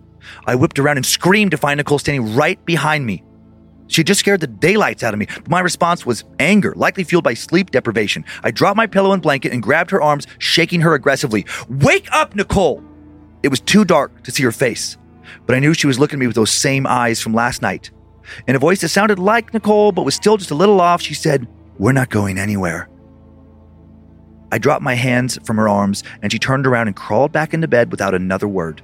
I 0.46 0.56
whipped 0.56 0.78
around 0.78 0.96
and 0.96 1.06
screamed 1.06 1.52
to 1.52 1.56
find 1.56 1.78
Nicole 1.78 2.00
standing 2.00 2.34
right 2.34 2.62
behind 2.64 3.06
me. 3.06 3.22
She 3.88 4.02
just 4.02 4.18
scared 4.18 4.40
the 4.40 4.48
daylights 4.48 5.04
out 5.04 5.14
of 5.14 5.20
me, 5.20 5.26
but 5.26 5.48
my 5.48 5.60
response 5.60 6.04
was 6.04 6.24
anger, 6.40 6.72
likely 6.76 7.04
fueled 7.04 7.22
by 7.22 7.34
sleep 7.34 7.70
deprivation. 7.70 8.24
I 8.42 8.50
dropped 8.50 8.76
my 8.76 8.88
pillow 8.88 9.12
and 9.12 9.22
blanket 9.22 9.52
and 9.52 9.62
grabbed 9.62 9.92
her 9.92 10.02
arms, 10.02 10.26
shaking 10.38 10.80
her 10.80 10.94
aggressively. 10.94 11.46
Wake 11.68 12.08
up, 12.10 12.34
Nicole! 12.34 12.82
It 13.46 13.50
was 13.50 13.60
too 13.60 13.84
dark 13.84 14.24
to 14.24 14.32
see 14.32 14.42
her 14.42 14.50
face, 14.50 14.96
but 15.46 15.54
I 15.54 15.60
knew 15.60 15.72
she 15.72 15.86
was 15.86 16.00
looking 16.00 16.16
at 16.16 16.18
me 16.18 16.26
with 16.26 16.34
those 16.34 16.50
same 16.50 16.84
eyes 16.84 17.20
from 17.20 17.32
last 17.32 17.62
night. 17.62 17.92
In 18.48 18.56
a 18.56 18.58
voice 18.58 18.80
that 18.80 18.88
sounded 18.88 19.20
like 19.20 19.54
Nicole, 19.54 19.92
but 19.92 20.02
was 20.02 20.16
still 20.16 20.36
just 20.36 20.50
a 20.50 20.56
little 20.56 20.80
off, 20.80 21.00
she 21.00 21.14
said, 21.14 21.46
We're 21.78 21.92
not 21.92 22.10
going 22.10 22.38
anywhere. 22.38 22.88
I 24.50 24.58
dropped 24.58 24.82
my 24.82 24.94
hands 24.94 25.38
from 25.44 25.58
her 25.58 25.68
arms, 25.68 26.02
and 26.22 26.32
she 26.32 26.40
turned 26.40 26.66
around 26.66 26.88
and 26.88 26.96
crawled 26.96 27.30
back 27.30 27.54
into 27.54 27.68
bed 27.68 27.92
without 27.92 28.16
another 28.16 28.48
word. 28.48 28.82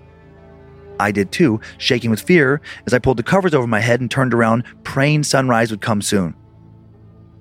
I 1.00 1.10
did 1.10 1.32
too, 1.32 1.60
shaking 1.78 2.12
with 2.12 2.20
fear 2.22 2.60
as 2.86 2.94
I 2.94 3.00
pulled 3.00 3.16
the 3.16 3.24
covers 3.24 3.54
over 3.54 3.66
my 3.66 3.80
head 3.80 4.00
and 4.00 4.08
turned 4.08 4.32
around, 4.32 4.62
praying 4.84 5.24
sunrise 5.24 5.72
would 5.72 5.80
come 5.80 6.00
soon. 6.00 6.36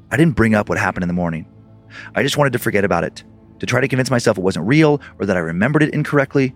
I 0.10 0.18
didn't 0.18 0.36
bring 0.36 0.56
up 0.56 0.70
what 0.70 0.80
happened 0.80 1.04
in 1.04 1.08
the 1.08 1.14
morning. 1.14 1.46
I 2.16 2.24
just 2.24 2.38
wanted 2.38 2.54
to 2.54 2.60
forget 2.60 2.84
about 2.84 3.04
it, 3.04 3.24
to 3.60 3.68
try 3.68 3.80
to 3.80 3.88
convince 3.88 4.10
myself 4.10 4.40
it 4.40 4.44
wasn't 4.44 4.66
real 4.66 5.00
or 5.20 5.28
that 5.28 5.38
I 5.38 5.42
remembered 5.42 5.84
it 5.84 5.94
incorrectly. 5.94 6.56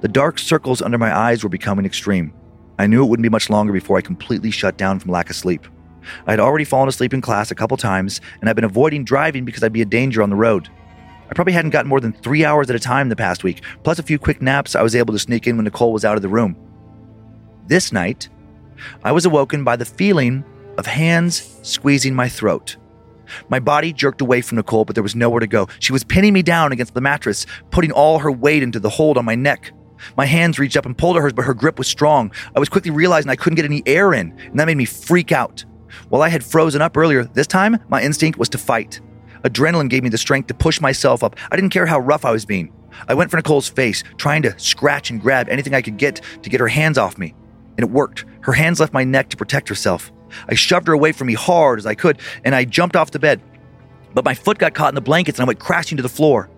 The 0.00 0.08
dark 0.08 0.38
circles 0.38 0.80
under 0.80 0.98
my 0.98 1.14
eyes 1.14 1.42
were 1.42 1.50
becoming 1.50 1.84
extreme. 1.84 2.32
I 2.78 2.86
knew 2.86 3.04
it 3.04 3.08
wouldn't 3.08 3.22
be 3.22 3.28
much 3.28 3.50
longer 3.50 3.72
before 3.72 3.98
I 3.98 4.02
completely 4.02 4.50
shut 4.50 4.78
down 4.78 4.98
from 4.98 5.10
lack 5.10 5.28
of 5.28 5.36
sleep. 5.36 5.66
I 6.26 6.30
had 6.30 6.40
already 6.40 6.64
fallen 6.64 6.88
asleep 6.88 7.12
in 7.12 7.20
class 7.20 7.50
a 7.50 7.54
couple 7.54 7.76
times, 7.76 8.22
and 8.40 8.48
I've 8.48 8.56
been 8.56 8.64
avoiding 8.64 9.04
driving 9.04 9.44
because 9.44 9.62
I'd 9.62 9.74
be 9.74 9.82
a 9.82 9.86
danger 9.86 10.22
on 10.22 10.30
the 10.30 10.36
road. 10.36 10.70
I 11.28 11.34
probably 11.34 11.52
hadn't 11.52 11.72
gotten 11.72 11.88
more 11.88 12.00
than 12.00 12.12
three 12.12 12.44
hours 12.44 12.70
at 12.70 12.76
a 12.76 12.80
time 12.80 13.10
the 13.10 13.16
past 13.16 13.44
week, 13.44 13.62
plus 13.84 13.98
a 13.98 14.02
few 14.02 14.18
quick 14.18 14.40
naps 14.40 14.74
I 14.74 14.82
was 14.82 14.96
able 14.96 15.12
to 15.12 15.18
sneak 15.18 15.46
in 15.46 15.56
when 15.56 15.64
Nicole 15.64 15.92
was 15.92 16.04
out 16.04 16.16
of 16.16 16.22
the 16.22 16.28
room. 16.28 16.56
This 17.66 17.92
night, 17.92 18.30
I 19.04 19.12
was 19.12 19.26
awoken 19.26 19.62
by 19.62 19.76
the 19.76 19.84
feeling 19.84 20.44
of 20.78 20.86
hands 20.86 21.58
squeezing 21.62 22.14
my 22.14 22.28
throat. 22.28 22.76
My 23.48 23.60
body 23.60 23.92
jerked 23.92 24.22
away 24.22 24.40
from 24.40 24.56
Nicole, 24.56 24.84
but 24.84 24.96
there 24.96 25.02
was 25.02 25.14
nowhere 25.14 25.40
to 25.40 25.46
go. 25.46 25.68
She 25.78 25.92
was 25.92 26.02
pinning 26.02 26.32
me 26.32 26.42
down 26.42 26.72
against 26.72 26.94
the 26.94 27.00
mattress, 27.00 27.46
putting 27.70 27.92
all 27.92 28.18
her 28.18 28.32
weight 28.32 28.62
into 28.62 28.80
the 28.80 28.88
hold 28.88 29.18
on 29.18 29.24
my 29.24 29.34
neck. 29.34 29.72
My 30.16 30.26
hands 30.26 30.58
reached 30.58 30.76
up 30.76 30.86
and 30.86 30.96
pulled 30.96 31.16
at 31.16 31.22
hers, 31.22 31.32
but 31.32 31.44
her 31.44 31.54
grip 31.54 31.78
was 31.78 31.88
strong. 31.88 32.32
I 32.54 32.60
was 32.60 32.68
quickly 32.68 32.90
realizing 32.90 33.30
I 33.30 33.36
couldn't 33.36 33.56
get 33.56 33.64
any 33.64 33.82
air 33.86 34.12
in, 34.14 34.36
and 34.38 34.58
that 34.58 34.66
made 34.66 34.76
me 34.76 34.84
freak 34.84 35.32
out. 35.32 35.64
While 36.08 36.22
I 36.22 36.28
had 36.28 36.44
frozen 36.44 36.82
up 36.82 36.96
earlier, 36.96 37.24
this 37.24 37.46
time 37.46 37.78
my 37.88 38.02
instinct 38.02 38.38
was 38.38 38.48
to 38.50 38.58
fight. 38.58 39.00
Adrenaline 39.44 39.88
gave 39.88 40.02
me 40.02 40.08
the 40.08 40.18
strength 40.18 40.46
to 40.48 40.54
push 40.54 40.80
myself 40.80 41.24
up. 41.24 41.36
I 41.50 41.56
didn't 41.56 41.70
care 41.70 41.86
how 41.86 41.98
rough 41.98 42.24
I 42.24 42.30
was 42.30 42.44
being. 42.44 42.72
I 43.08 43.14
went 43.14 43.30
for 43.30 43.36
Nicole's 43.36 43.68
face, 43.68 44.02
trying 44.16 44.42
to 44.42 44.58
scratch 44.58 45.10
and 45.10 45.20
grab 45.20 45.48
anything 45.48 45.74
I 45.74 45.82
could 45.82 45.96
get 45.96 46.20
to 46.42 46.50
get 46.50 46.60
her 46.60 46.68
hands 46.68 46.98
off 46.98 47.18
me. 47.18 47.34
And 47.78 47.86
it 47.86 47.90
worked. 47.90 48.24
Her 48.42 48.52
hands 48.52 48.80
left 48.80 48.92
my 48.92 49.04
neck 49.04 49.30
to 49.30 49.36
protect 49.36 49.68
herself. 49.68 50.12
I 50.48 50.54
shoved 50.54 50.86
her 50.86 50.92
away 50.92 51.12
from 51.12 51.28
me 51.28 51.34
hard 51.34 51.78
as 51.78 51.86
I 51.86 51.94
could, 51.94 52.20
and 52.44 52.54
I 52.54 52.64
jumped 52.64 52.96
off 52.96 53.10
the 53.10 53.18
bed. 53.18 53.40
But 54.12 54.24
my 54.24 54.34
foot 54.34 54.58
got 54.58 54.74
caught 54.74 54.90
in 54.90 54.94
the 54.94 55.00
blankets 55.00 55.38
and 55.38 55.44
I 55.44 55.46
went 55.46 55.60
crashing 55.60 55.96
to 55.96 56.02
the 56.02 56.08
floor. 56.08 56.50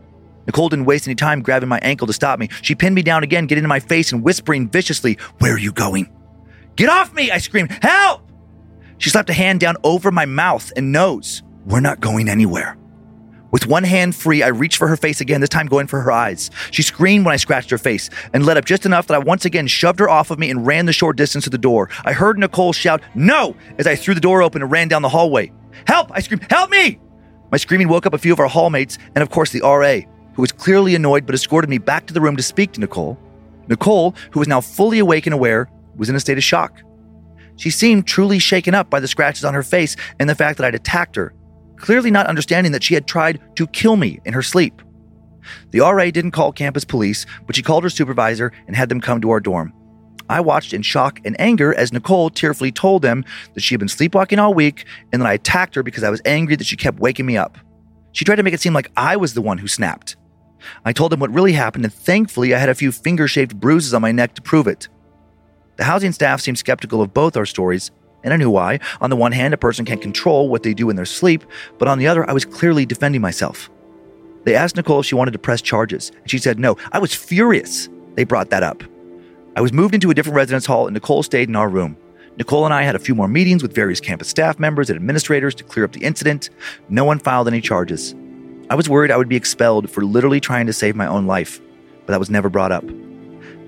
Nicole 0.46 0.68
didn't 0.68 0.87
waste 0.87 1.07
any 1.07 1.14
time 1.14 1.42
grabbing 1.42 1.68
my 1.68 1.78
ankle 1.83 2.07
to 2.07 2.12
stop 2.12 2.38
me. 2.38 2.48
She 2.62 2.74
pinned 2.74 2.94
me 2.94 3.02
down 3.02 3.22
again, 3.22 3.46
getting 3.46 3.64
in 3.64 3.68
my 3.68 3.81
face 3.81 4.12
and 4.12 4.22
whispering 4.22 4.68
viciously, 4.68 5.18
Where 5.38 5.55
are 5.55 5.59
you 5.59 5.72
going? 5.72 6.11
Get 6.76 6.88
off 6.88 7.12
me! 7.14 7.31
I 7.31 7.38
screamed. 7.38 7.70
Help! 7.83 8.31
She 8.98 9.11
slapped 9.11 9.31
a 9.31 9.35
hand 9.35 9.61
down 9.61 9.76
over 9.85 10.11
my 10.11 10.26
mouth 10.26 10.72
and 10.76 10.92
nose. 10.92 11.42
We're 11.66 11.81
not 11.81 12.00
going 12.00 12.28
anywhere. 12.28 12.76
With 13.50 13.66
one 13.66 13.85
hand 13.85 14.16
free, 14.16 14.42
I 14.42 14.48
reached 14.48 14.78
for 14.78 14.88
her 14.88 14.96
face 14.96 15.20
again, 15.20 15.42
this 15.42 15.50
time 15.50 15.66
going 15.66 15.87
for 15.87 16.00
her 16.00 16.11
eyes. 16.11 16.50
She 16.70 16.83
screamed 16.83 17.26
when 17.26 17.35
I 17.35 17.37
scratched 17.37 17.70
her 17.70 17.76
face 17.76 18.09
and 18.33 18.46
let 18.46 18.57
up 18.57 18.64
just 18.64 18.87
enough 18.87 19.09
that 19.09 19.14
I 19.14 19.18
once 19.18 19.44
again 19.44 19.66
shoved 19.66 20.00
her 20.00 20.09
off 20.09 20.31
of 20.31 20.38
me 20.38 20.50
and 20.50 20.66
ran 20.66 20.87
the 20.87 20.92
short 20.92 21.18
distance 21.18 21.44
to 21.44 21.50
the 21.50 21.59
door. 21.59 21.90
I 22.05 22.14
heard 22.14 22.38
Nicole 22.38 22.72
shout, 22.72 23.02
No! 23.14 23.55
as 23.78 23.87
I 23.87 23.94
threw 23.94 24.14
the 24.14 24.20
door 24.20 24.42
open 24.42 24.62
and 24.62 24.70
ran 24.70 24.88
down 24.88 25.02
the 25.02 25.11
hallway. 25.11 25.52
Help! 25.87 26.11
I 26.12 26.20
screamed, 26.20 26.46
Help 26.50 26.70
me! 26.70 26.98
My 27.50 27.59
screaming 27.59 27.88
woke 27.88 28.07
up 28.07 28.14
a 28.14 28.18
few 28.18 28.33
of 28.33 28.40
our 28.40 28.48
hallmates 28.48 28.96
and, 29.14 29.20
of 29.20 29.28
course, 29.28 29.50
the 29.50 29.61
RA, 29.61 30.00
who 30.34 30.42
was 30.42 30.52
clearly 30.52 30.94
annoyed 30.94 31.26
but 31.26 31.34
escorted 31.34 31.70
me 31.70 31.78
back 31.78 32.06
to 32.06 32.14
the 32.14 32.20
room 32.20 32.36
to 32.36 32.42
speak 32.42 32.72
to 32.72 32.80
Nicole. 32.80 33.18
Nicole, 33.68 34.14
who 34.30 34.38
was 34.38 34.48
now 34.48 34.60
fully 34.60 34.98
awake 34.98 35.26
and 35.26 35.34
aware, 35.34 35.68
was 35.96 36.08
in 36.08 36.16
a 36.16 36.20
state 36.20 36.38
of 36.38 36.44
shock. 36.44 36.82
She 37.56 37.70
seemed 37.70 38.06
truly 38.06 38.38
shaken 38.38 38.74
up 38.74 38.90
by 38.90 39.00
the 39.00 39.08
scratches 39.08 39.44
on 39.44 39.54
her 39.54 39.62
face 39.62 39.96
and 40.18 40.28
the 40.28 40.34
fact 40.34 40.58
that 40.58 40.66
I'd 40.66 40.74
attacked 40.74 41.16
her, 41.16 41.34
clearly 41.76 42.10
not 42.10 42.26
understanding 42.26 42.72
that 42.72 42.82
she 42.82 42.94
had 42.94 43.06
tried 43.06 43.40
to 43.56 43.66
kill 43.68 43.96
me 43.96 44.20
in 44.24 44.32
her 44.32 44.42
sleep. 44.42 44.82
The 45.70 45.80
RA 45.80 46.10
didn't 46.10 46.30
call 46.30 46.52
campus 46.52 46.84
police, 46.84 47.26
but 47.46 47.56
she 47.56 47.62
called 47.62 47.84
her 47.84 47.90
supervisor 47.90 48.52
and 48.66 48.76
had 48.76 48.88
them 48.88 49.00
come 49.00 49.20
to 49.20 49.30
our 49.30 49.40
dorm. 49.40 49.72
I 50.28 50.40
watched 50.40 50.72
in 50.72 50.82
shock 50.82 51.20
and 51.24 51.38
anger 51.40 51.74
as 51.74 51.92
Nicole 51.92 52.30
tearfully 52.30 52.72
told 52.72 53.02
them 53.02 53.24
that 53.54 53.60
she 53.60 53.74
had 53.74 53.80
been 53.80 53.88
sleepwalking 53.88 54.38
all 54.38 54.54
week 54.54 54.86
and 55.12 55.20
that 55.20 55.28
I 55.28 55.34
attacked 55.34 55.74
her 55.74 55.82
because 55.82 56.04
I 56.04 56.10
was 56.10 56.22
angry 56.24 56.56
that 56.56 56.66
she 56.66 56.76
kept 56.76 57.00
waking 57.00 57.26
me 57.26 57.36
up. 57.36 57.58
She 58.12 58.24
tried 58.24 58.36
to 58.36 58.42
make 58.42 58.54
it 58.54 58.60
seem 58.60 58.72
like 58.72 58.90
I 58.96 59.16
was 59.16 59.34
the 59.34 59.42
one 59.42 59.58
who 59.58 59.68
snapped. 59.68 60.16
I 60.85 60.92
told 60.92 61.12
them 61.12 61.20
what 61.20 61.33
really 61.33 61.53
happened, 61.53 61.85
and 61.85 61.92
thankfully, 61.92 62.55
I 62.55 62.59
had 62.59 62.68
a 62.68 62.75
few 62.75 62.92
finger 62.92 63.29
shaped 63.29 63.59
bruises 63.59 63.94
on 63.94 64.03
my 64.03 64.12
neck 64.12 64.35
to 64.35 64.42
prove 64.42 64.66
it. 64.66 64.88
The 65.77 65.85
housing 65.85 66.12
staff 66.12 66.40
seemed 66.40 66.59
skeptical 66.59 67.03
of 67.03 67.14
both 67.14 67.37
our 67.37 67.46
stories, 67.46 67.90
and 68.25 68.33
I 68.33 68.37
knew 68.37 68.51
why. 68.51 68.81
On 69.01 69.11
the 69.11 69.16
one 69.16 69.33
hand, 69.33 69.55
a 69.55 69.59
person 69.59 69.85
can't 69.85 70.03
control 70.03 70.48
what 70.48 70.62
they 70.62 70.75
do 70.75 70.90
in 70.90 70.96
their 70.96 71.05
sleep, 71.05 71.44
but 71.79 71.88
on 71.88 71.98
the 71.98 72.07
other, 72.07 72.29
I 72.29 72.33
was 72.33 72.44
clearly 72.44 72.87
defending 72.87 73.20
myself. 73.20 73.70
They 74.44 74.55
asked 74.55 74.77
Nicole 74.77 75.01
if 75.01 75.07
she 75.07 75.14
wanted 75.14 75.33
to 75.33 75.38
press 75.38 75.62
charges, 75.62 76.11
and 76.11 76.31
she 76.31 76.38
said 76.38 76.59
no. 76.59 76.77
I 76.92 76.98
was 76.98 77.14
furious 77.14 77.88
they 78.14 78.25
brought 78.25 78.51
that 78.51 78.62
up. 78.62 78.83
I 79.57 79.61
was 79.61 79.72
moved 79.72 79.94
into 79.94 80.11
a 80.11 80.14
different 80.14 80.37
residence 80.37 80.66
hall, 80.66 80.87
and 80.87 80.94
Nicole 80.94 81.22
stayed 81.22 81.48
in 81.48 81.57
our 81.57 81.68
room. 81.68 81.96
Nicole 82.37 82.64
and 82.64 82.72
I 82.72 82.83
had 82.83 82.94
a 82.94 82.98
few 82.98 83.14
more 83.14 83.29
meetings 83.29 83.62
with 83.62 83.75
various 83.75 84.01
campus 84.01 84.29
staff 84.29 84.59
members 84.59 84.88
and 84.88 84.96
administrators 84.96 85.55
to 85.57 85.64
clear 85.64 85.85
up 85.85 85.92
the 85.92 86.03
incident. 86.03 86.48
No 86.88 87.05
one 87.05 87.18
filed 87.18 87.48
any 87.48 87.61
charges. 87.61 88.14
I 88.72 88.74
was 88.74 88.88
worried 88.88 89.11
I 89.11 89.18
would 89.18 89.28
be 89.28 89.37
expelled 89.37 89.90
for 89.90 90.02
literally 90.02 90.40
trying 90.40 90.64
to 90.64 90.72
save 90.72 90.96
my 90.96 91.06
own 91.06 91.26
life, 91.26 91.61
but 92.06 92.12
that 92.12 92.18
was 92.18 92.30
never 92.30 92.48
brought 92.48 92.72
up. 92.72 92.82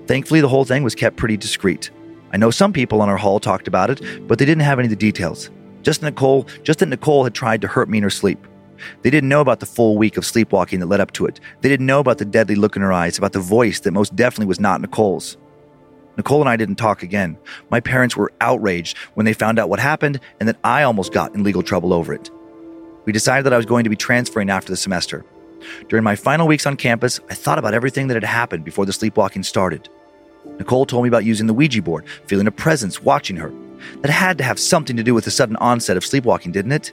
Thankfully, 0.07 0.41
the 0.41 0.47
whole 0.47 0.65
thing 0.65 0.81
was 0.81 0.95
kept 0.95 1.15
pretty 1.15 1.37
discreet. 1.37 1.91
I 2.33 2.37
know 2.37 2.49
some 2.49 2.73
people 2.73 3.03
on 3.03 3.09
our 3.09 3.15
hall 3.15 3.39
talked 3.39 3.67
about 3.67 3.91
it, 3.91 4.27
but 4.27 4.39
they 4.39 4.45
didn't 4.45 4.63
have 4.63 4.79
any 4.79 4.87
of 4.87 4.89
the 4.89 4.95
details. 4.95 5.51
Just 5.83 6.01
Nicole, 6.01 6.47
just 6.63 6.79
that 6.79 6.87
Nicole 6.87 7.23
had 7.23 7.35
tried 7.35 7.61
to 7.61 7.67
hurt 7.67 7.87
me 7.87 7.99
in 7.99 8.03
her 8.03 8.09
sleep. 8.09 8.47
They 9.03 9.11
didn't 9.11 9.29
know 9.29 9.41
about 9.41 9.59
the 9.59 9.67
full 9.67 9.95
week 9.95 10.17
of 10.17 10.25
sleepwalking 10.25 10.79
that 10.79 10.87
led 10.87 11.01
up 11.01 11.11
to 11.11 11.27
it. 11.27 11.39
They 11.61 11.69
didn't 11.69 11.85
know 11.85 11.99
about 11.99 12.17
the 12.17 12.25
deadly 12.25 12.55
look 12.55 12.75
in 12.75 12.81
her 12.81 12.91
eyes, 12.91 13.19
about 13.19 13.33
the 13.33 13.39
voice 13.39 13.81
that 13.81 13.91
most 13.91 14.15
definitely 14.15 14.47
was 14.47 14.59
not 14.59 14.81
Nicole's. 14.81 15.37
Nicole 16.17 16.41
and 16.41 16.49
I 16.49 16.57
didn't 16.57 16.77
talk 16.77 17.03
again. 17.03 17.37
My 17.69 17.79
parents 17.79 18.17
were 18.17 18.33
outraged 18.41 18.97
when 19.13 19.27
they 19.27 19.33
found 19.33 19.59
out 19.59 19.69
what 19.69 19.79
happened 19.79 20.19
and 20.39 20.49
that 20.49 20.57
I 20.63 20.81
almost 20.81 21.13
got 21.13 21.35
in 21.35 21.43
legal 21.43 21.61
trouble 21.61 21.93
over 21.93 22.11
it. 22.11 22.31
We 23.05 23.13
decided 23.13 23.45
that 23.45 23.53
I 23.53 23.57
was 23.57 23.65
going 23.65 23.83
to 23.83 23.89
be 23.89 23.95
transferring 23.95 24.49
after 24.49 24.71
the 24.71 24.77
semester. 24.77 25.23
During 25.89 26.03
my 26.03 26.15
final 26.15 26.47
weeks 26.47 26.65
on 26.65 26.77
campus, 26.77 27.19
I 27.29 27.33
thought 27.33 27.59
about 27.59 27.73
everything 27.73 28.07
that 28.07 28.15
had 28.15 28.23
happened 28.23 28.65
before 28.65 28.85
the 28.85 28.93
sleepwalking 28.93 29.43
started. 29.43 29.89
Nicole 30.59 30.85
told 30.85 31.03
me 31.03 31.07
about 31.07 31.25
using 31.25 31.47
the 31.47 31.53
Ouija 31.53 31.81
board, 31.81 32.05
feeling 32.25 32.47
a 32.47 32.51
presence 32.51 33.01
watching 33.01 33.37
her. 33.37 33.51
That 34.01 34.11
had 34.11 34.37
to 34.37 34.43
have 34.43 34.59
something 34.59 34.97
to 34.97 35.03
do 35.03 35.13
with 35.13 35.25
the 35.25 35.31
sudden 35.31 35.55
onset 35.57 35.97
of 35.97 36.05
sleepwalking, 36.05 36.51
didn't 36.51 36.71
it? 36.71 36.91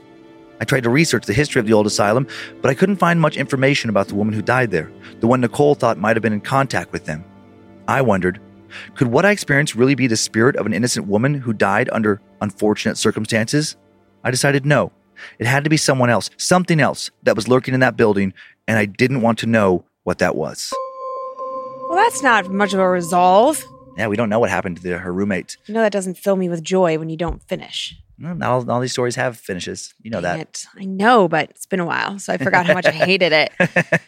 I 0.61 0.65
tried 0.65 0.85
to 0.85 0.91
research 0.91 1.27
the 1.27 1.33
history 1.33 1.61
of 1.61 1.67
the 1.67 1.73
old 1.73 1.87
asylum, 1.87 2.27
but 2.61 2.71
I 2.71 2.75
couldn't 2.75 2.97
find 2.97 3.21
much 3.21 3.37
information 3.37 3.91
about 3.91 4.09
the 4.09 4.15
woman 4.15 4.35
who 4.35 4.43
died 4.43 4.71
there, 4.71 4.91
the 5.21 5.27
one 5.27 5.41
Nicole 5.41 5.75
thought 5.75 5.99
might 5.99 6.17
have 6.17 6.23
been 6.23 6.33
in 6.33 6.41
contact 6.41 6.93
with 6.93 7.05
them. 7.05 7.25
I 7.89 8.03
wondered, 8.03 8.41
could 8.95 9.09
what 9.09 9.25
I 9.25 9.31
experienced 9.31 9.75
really 9.75 9.95
be 9.95 10.07
the 10.07 10.17
spirit 10.17 10.57
of 10.57 10.67
an 10.67 10.73
innocent 10.73 11.07
woman 11.07 11.35
who 11.35 11.53
died 11.53 11.89
under 11.93 12.21
unfortunate 12.41 12.97
circumstances? 12.97 13.77
I 14.25 14.31
decided 14.31 14.65
no. 14.65 14.93
It 15.39 15.47
had 15.47 15.65
to 15.65 15.71
be 15.71 15.77
someone 15.77 16.11
else, 16.11 16.31
something 16.37 16.81
else 16.81 17.11
that 17.23 17.37
was 17.37 17.49
lurking 17.49 17.75
in 17.75 17.81
that 17.81 17.97
building, 17.97 18.33
and 18.69 18.79
I 18.79 18.85
didn't 18.87 19.21
want 19.23 19.39
to 19.41 19.47
know 19.47 19.85
what 20.05 20.19
that 20.19 20.37
was. 20.37 20.73
Well, 21.89 21.97
that's 21.97 22.23
not 22.23 22.51
much 22.51 22.73
of 22.73 22.81
a 22.81 22.89
resolve. 22.89 23.63
Yeah, 23.99 24.07
we 24.09 24.17
don't 24.17 24.31
know 24.31 24.39
what 24.41 24.49
happened 24.51 24.77
to 24.79 24.83
the, 24.83 24.99
her 24.99 25.13
roommate. 25.13 25.59
You 25.67 25.75
know 25.75 25.83
that 25.83 25.93
doesn't 25.93 26.17
fill 26.17 26.37
me 26.37 26.49
with 26.49 26.63
joy 26.63 26.99
when 26.99 27.11
you 27.11 27.17
don't 27.17 27.43
finish. 27.43 27.95
Well, 28.19 28.35
not 28.35 28.51
all, 28.51 28.71
all 28.71 28.81
these 28.81 28.93
stories 28.93 29.17
have 29.17 29.37
finishes. 29.37 29.93
You 30.01 30.11
know 30.11 30.21
Dang 30.21 30.39
that. 30.39 30.47
it. 30.49 30.67
I 30.81 30.85
know, 30.87 31.29
but 31.29 31.51
it's 31.51 31.67
been 31.67 31.81
a 31.81 31.85
while, 31.87 32.19
so 32.19 32.33
I 32.33 32.39
forgot 32.39 32.67
how 32.67 32.75
much 32.75 32.87
I 32.87 32.93
hated 32.93 33.33
it. 33.33 33.53
I 33.61 34.01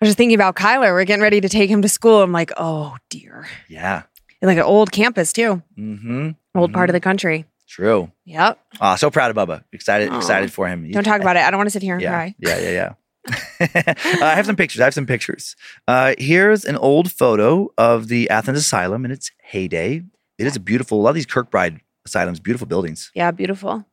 was 0.00 0.08
just 0.08 0.18
thinking 0.18 0.34
about 0.34 0.56
Kyler. 0.56 0.92
We're 0.92 1.04
getting 1.04 1.22
ready 1.22 1.40
to 1.40 1.48
take 1.48 1.70
him 1.70 1.80
to 1.82 1.88
school. 1.88 2.20
I'm 2.22 2.32
like, 2.32 2.52
oh 2.56 2.96
dear. 3.10 3.46
Yeah. 3.68 4.02
And 4.42 4.48
like 4.48 4.58
an 4.58 4.64
old 4.64 4.92
campus 4.92 5.32
too, 5.32 5.62
Mm-hmm. 5.78 6.30
old 6.54 6.74
part 6.74 6.90
of 6.90 6.94
the 6.94 7.00
country. 7.00 7.46
True. 7.74 8.12
Yep. 8.24 8.60
Ah, 8.80 8.94
so 8.94 9.10
proud 9.10 9.36
of 9.36 9.36
Bubba. 9.36 9.64
Excited, 9.72 10.08
Aw. 10.08 10.16
excited 10.16 10.52
for 10.52 10.68
him. 10.68 10.88
Don't 10.92 11.02
talk 11.02 11.20
about 11.20 11.34
it. 11.34 11.40
I 11.40 11.50
don't 11.50 11.58
want 11.58 11.66
to 11.66 11.72
sit 11.72 11.82
here 11.82 11.94
and 11.94 12.02
yeah, 12.02 12.10
cry. 12.10 12.34
Yeah, 12.38 12.58
yeah, 12.60 12.70
yeah. 12.70 12.92
uh, 14.22 14.24
I 14.24 14.34
have 14.36 14.46
some 14.46 14.54
pictures. 14.54 14.80
I 14.80 14.84
have 14.84 14.94
some 14.94 15.06
pictures. 15.06 15.56
Uh, 15.88 16.14
here's 16.16 16.64
an 16.64 16.76
old 16.76 17.10
photo 17.10 17.72
of 17.76 18.06
the 18.06 18.30
Athens 18.30 18.58
Asylum 18.58 19.04
in 19.04 19.10
its 19.10 19.32
heyday. 19.42 20.04
It 20.38 20.46
is 20.46 20.54
a 20.54 20.60
beautiful, 20.60 21.00
a 21.00 21.02
lot 21.02 21.08
of 21.08 21.14
these 21.16 21.26
Kirkbride 21.26 21.80
asylums, 22.06 22.38
beautiful 22.38 22.68
buildings. 22.68 23.10
Yeah, 23.12 23.32
beautiful. 23.32 23.84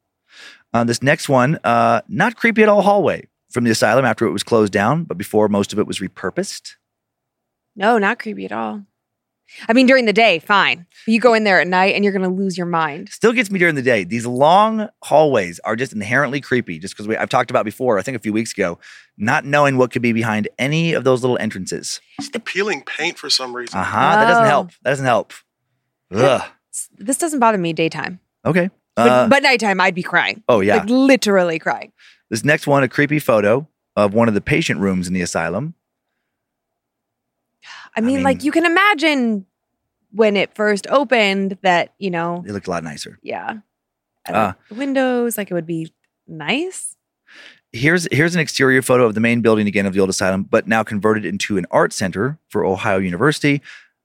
Uh, 0.72 0.84
this 0.84 1.02
next 1.02 1.28
one, 1.28 1.58
uh, 1.64 2.02
not 2.08 2.36
creepy 2.36 2.62
at 2.62 2.70
all 2.70 2.84
hallway 2.84 3.26
from 3.50 3.64
the 3.64 3.72
asylum 3.72 4.06
after 4.06 4.28
it 4.28 4.32
was 4.32 4.44
closed 4.44 4.72
down, 4.72 5.06
but 5.06 5.18
before 5.18 5.48
most 5.48 5.74
of 5.74 5.80
it 5.80 5.88
was 5.88 5.98
repurposed. 5.98 6.76
No, 7.76 7.98
not 7.98 8.20
creepy 8.20 8.46
at 8.46 8.52
all. 8.52 8.84
I 9.68 9.74
mean, 9.74 9.86
during 9.86 10.06
the 10.06 10.14
day, 10.14 10.40
fine. 10.40 10.86
But 11.06 11.12
you 11.14 11.20
go 11.20 11.34
in 11.34 11.44
there 11.44 11.60
at 11.62 11.68
night 11.68 11.96
and 11.96 12.04
you're 12.04 12.14
going 12.14 12.28
to 12.30 12.36
lose 12.36 12.58
your 12.58 12.68
mind. 12.68 13.10
Still 13.10 13.34
gets 13.34 13.50
me 13.52 13.60
during 13.60 13.76
the 13.76 13.82
day. 13.82 14.04
These 14.04 14.26
long 14.26 14.88
hallways 15.04 15.60
are 15.66 15.76
just 15.76 15.94
inherently 15.94 16.42
creepy, 16.42 16.80
just 16.80 16.96
because 16.98 17.14
I've 17.16 17.30
talked 17.30 17.50
about 17.52 17.66
before, 17.66 17.98
I 18.00 18.02
think 18.02 18.16
a 18.16 18.20
few 18.20 18.34
weeks 18.34 18.52
ago, 18.54 18.80
not 19.18 19.46
knowing 19.46 19.78
what 19.78 19.92
could 19.92 20.02
be 20.02 20.14
behind 20.14 20.48
any 20.60 20.94
of 20.94 21.04
those 21.04 21.22
little 21.22 21.38
entrances. 21.40 22.00
It's 22.20 22.30
the 22.30 22.40
peeling 22.40 22.84
paint 22.84 23.18
for 23.18 23.30
some 23.30 23.56
reason. 23.56 23.78
Uh 23.80 23.84
huh. 23.84 24.16
That 24.16 24.26
doesn't 24.28 24.44
Oh. 24.46 24.48
help. 24.48 24.68
That 24.84 24.90
doesn't 24.92 25.06
help. 25.06 25.34
Ugh. 26.14 26.42
This 26.98 27.18
doesn't 27.18 27.40
bother 27.40 27.58
me 27.58 27.74
daytime, 27.74 28.20
Okay. 28.46 28.70
but, 28.96 29.08
Uh, 29.10 29.28
but 29.28 29.44
nighttime, 29.44 29.80
I'd 29.82 29.96
be 29.96 30.04
crying. 30.04 30.44
oh, 30.48 30.62
yeah. 30.62 30.78
Like 30.78 30.90
literally 30.90 31.60
crying. 31.60 31.92
This 32.30 32.44
next 32.46 32.66
one, 32.68 32.84
a 32.84 32.88
creepy 32.88 33.20
photo 33.20 33.68
of 33.96 34.14
one 34.14 34.28
of 34.30 34.34
the 34.34 34.42
patient 34.42 34.80
rooms 34.80 35.08
in 35.08 35.14
the 35.14 35.22
asylum. 35.22 35.74
I 37.96 38.02
mean, 38.02 38.24
like 38.24 38.38
mean- 38.38 38.46
you 38.46 38.52
can 38.52 38.66
imagine 38.66 39.46
when 40.12 40.36
it 40.38 40.54
first 40.56 40.88
opened 40.88 41.58
that, 41.62 41.94
you 41.98 42.10
know, 42.12 42.44
It 42.46 42.52
looked 42.52 42.68
a 42.68 42.72
lot 42.72 42.84
nicer. 42.84 43.18
yeah. 43.22 43.60
Ah. 44.30 44.56
the 44.70 44.76
windows, 44.76 45.38
like 45.38 45.50
it 45.50 45.54
would 45.56 45.66
be 45.66 45.92
nice. 46.28 46.96
Here's 47.74 48.08
here's 48.12 48.36
an 48.36 48.42
exterior 48.42 48.82
photo 48.82 49.06
of 49.06 49.14
the 49.16 49.20
main 49.22 49.42
building 49.42 49.66
again 49.68 49.86
of 49.86 49.94
the 49.94 50.00
old 50.00 50.10
asylum, 50.10 50.44
but 50.44 50.68
now 50.68 50.84
converted 50.84 51.26
into 51.26 51.58
an 51.58 51.66
art 51.72 51.94
center 51.94 52.38
for 52.50 52.64
Ohio 52.66 52.98
University. 53.00 53.62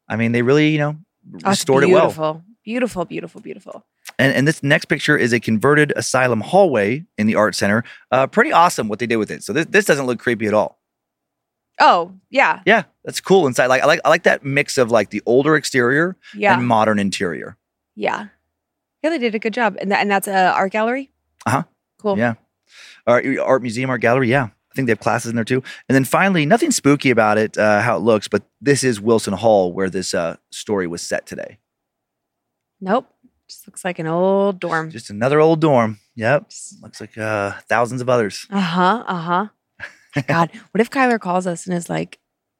I 0.09 0.17
mean, 0.17 0.33
they 0.33 0.43
really, 0.43 0.69
you 0.69 0.79
know, 0.79 0.97
Oh, 1.45 1.51
restored 1.51 1.83
it 1.83 1.89
well. 1.89 2.03
beautiful. 2.07 2.45
Beautiful, 2.65 3.05
beautiful, 3.05 3.41
beautiful. 3.41 3.85
And, 4.19 4.33
and 4.33 4.47
this 4.49 4.63
next 4.63 4.85
picture 4.87 5.17
is 5.17 5.33
a 5.33 5.41
converted 5.41 5.93
asylum 5.97 6.41
hallway 6.41 7.05
in 7.19 7.27
the 7.27 7.35
art 7.35 7.55
center. 7.57 7.83
Uh, 8.13 8.27
pretty 8.29 8.53
awesome 8.53 8.89
what 8.89 9.01
they 9.01 9.07
did 9.07 9.17
with 9.17 9.31
it. 9.33 9.43
So 9.43 9.53
this, 9.53 9.67
this 9.67 9.85
doesn't 9.85 10.07
look 10.07 10.19
creepy 10.21 10.47
at 10.47 10.55
all. 10.55 10.79
Oh, 11.81 12.13
yeah. 12.31 12.61
Yeah, 12.67 12.85
that's 13.05 13.21
cool 13.21 13.47
inside. 13.47 13.67
Like 13.67 13.83
I 13.83 13.87
like 13.87 14.01
I 14.05 14.09
like 14.09 14.23
that 14.25 14.45
mix 14.45 14.79
of 14.79 14.91
like 14.91 15.11
the 15.11 15.23
older 15.27 15.57
exterior 15.57 16.17
Yeah. 16.35 16.57
and 16.57 16.67
modern 16.67 16.99
interior. 16.99 17.57
yeah. 17.95 18.29
Yeah, 19.03 19.11
they 19.11 19.19
did 19.19 19.35
a 19.37 19.39
good 19.39 19.55
job. 19.55 19.77
And, 19.81 19.93
that, 19.93 20.01
and 20.01 20.11
that's 20.11 20.27
a 20.27 20.53
art 20.53 20.73
gallery? 20.73 21.11
Uh-huh. 21.45 21.63
Cool. 21.99 22.19
Yeah. 22.19 22.35
Art, 23.07 23.25
art 23.39 23.63
museum, 23.63 23.89
art 23.91 24.01
gallery. 24.01 24.29
Yeah. 24.29 24.45
I 24.45 24.75
think 24.75 24.87
they 24.87 24.91
have 24.91 24.99
classes 25.01 25.29
in 25.31 25.37
there 25.37 25.45
too. 25.45 25.63
And 25.89 25.95
then 25.95 26.05
finally, 26.05 26.45
nothing 26.45 26.71
spooky 26.73 27.11
about 27.11 27.39
it, 27.39 27.57
uh, 27.57 27.83
how 27.83 27.97
it 27.97 28.01
looks, 28.01 28.27
but 28.27 28.43
this 28.61 28.83
is 28.83 29.01
Wilson 29.01 29.35
Hall 29.35 29.73
where 29.73 29.89
this 29.91 30.13
uh, 30.13 30.37
story 30.51 30.87
was 30.89 31.03
set 31.03 31.25
today. 31.27 31.59
Nope. 32.81 33.07
Just 33.49 33.67
looks 33.69 33.85
like 33.85 33.99
an 34.01 34.07
old 34.09 34.59
dorm. 34.59 34.91
Just 34.91 35.09
another 35.11 35.39
old 35.41 35.61
dorm. 35.61 36.01
Yep. 36.17 36.51
Looks 36.83 37.01
like 37.01 37.17
uh, 37.17 37.53
thousands 37.69 38.01
of 38.01 38.09
others. 38.09 38.47
Uh 38.51 38.61
huh. 38.61 39.05
Uh 39.07 39.21
huh. 39.21 39.47
God, 40.27 40.51
what 40.73 40.81
if 40.81 40.91
Kyler 40.91 41.21
calls 41.21 41.47
us 41.47 41.67
and 41.67 41.77
is 41.77 41.89
like, 41.91 42.19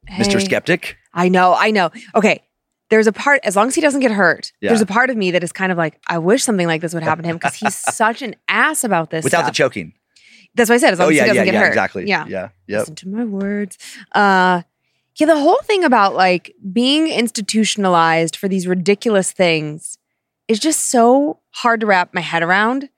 Mr. 0.09 0.41
Skeptic. 0.43 0.97
I 1.13 1.27
know, 1.29 1.53
I 1.57 1.71
know. 1.71 1.91
Okay. 2.15 2.43
There's 2.89 3.07
a 3.07 3.11
part, 3.11 3.41
as 3.43 3.55
long 3.57 3.67
as 3.67 3.75
he 3.75 3.81
doesn't 3.81 3.99
get 3.99 4.11
hurt, 4.11 4.53
Yeah. 4.61 4.69
there's 4.69 4.79
a 4.81 4.85
part 4.85 5.09
of 5.09 5.17
me 5.17 5.31
that 5.31 5.43
is 5.43 5.51
kind 5.51 5.71
of 5.73 5.77
like, 5.77 5.99
I 6.07 6.19
wish 6.19 6.43
something 6.43 6.67
like 6.67 6.79
this 6.81 6.93
would 6.93 7.03
happen 7.03 7.23
to 7.23 7.29
him 7.29 7.35
because 7.37 7.55
he's 7.55 7.75
such 7.95 8.21
an 8.21 8.35
ass 8.47 8.85
about 8.85 9.09
this. 9.09 9.25
Without 9.25 9.45
the 9.45 9.51
choking. 9.51 9.93
That's 10.55 10.69
what 10.69 10.75
I 10.75 10.79
said. 10.79 10.93
As 10.93 10.99
long 10.99 11.07
Oh, 11.07 11.09
as 11.09 11.17
yeah, 11.17 11.23
he 11.23 11.27
doesn't 11.27 11.37
yeah, 11.39 11.45
get 11.45 11.53
yeah, 11.55 11.59
hurt. 11.59 11.67
exactly. 11.67 12.07
Yeah. 12.07 12.25
Yeah. 12.27 12.49
Yep. 12.67 12.79
Listen 12.79 12.95
to 12.95 13.07
my 13.09 13.25
words. 13.25 13.77
Uh, 14.13 14.61
yeah, 15.19 15.27
the 15.27 15.37
whole 15.37 15.59
thing 15.63 15.83
about 15.83 16.13
like 16.15 16.55
being 16.71 17.07
institutionalized 17.07 18.35
for 18.37 18.47
these 18.47 18.67
ridiculous 18.67 19.31
things 19.33 19.97
is 20.47 20.59
just 20.59 20.89
so 20.89 21.39
hard 21.51 21.81
to 21.81 21.85
wrap 21.85 22.13
my 22.13 22.21
head 22.21 22.43
around. 22.43 22.89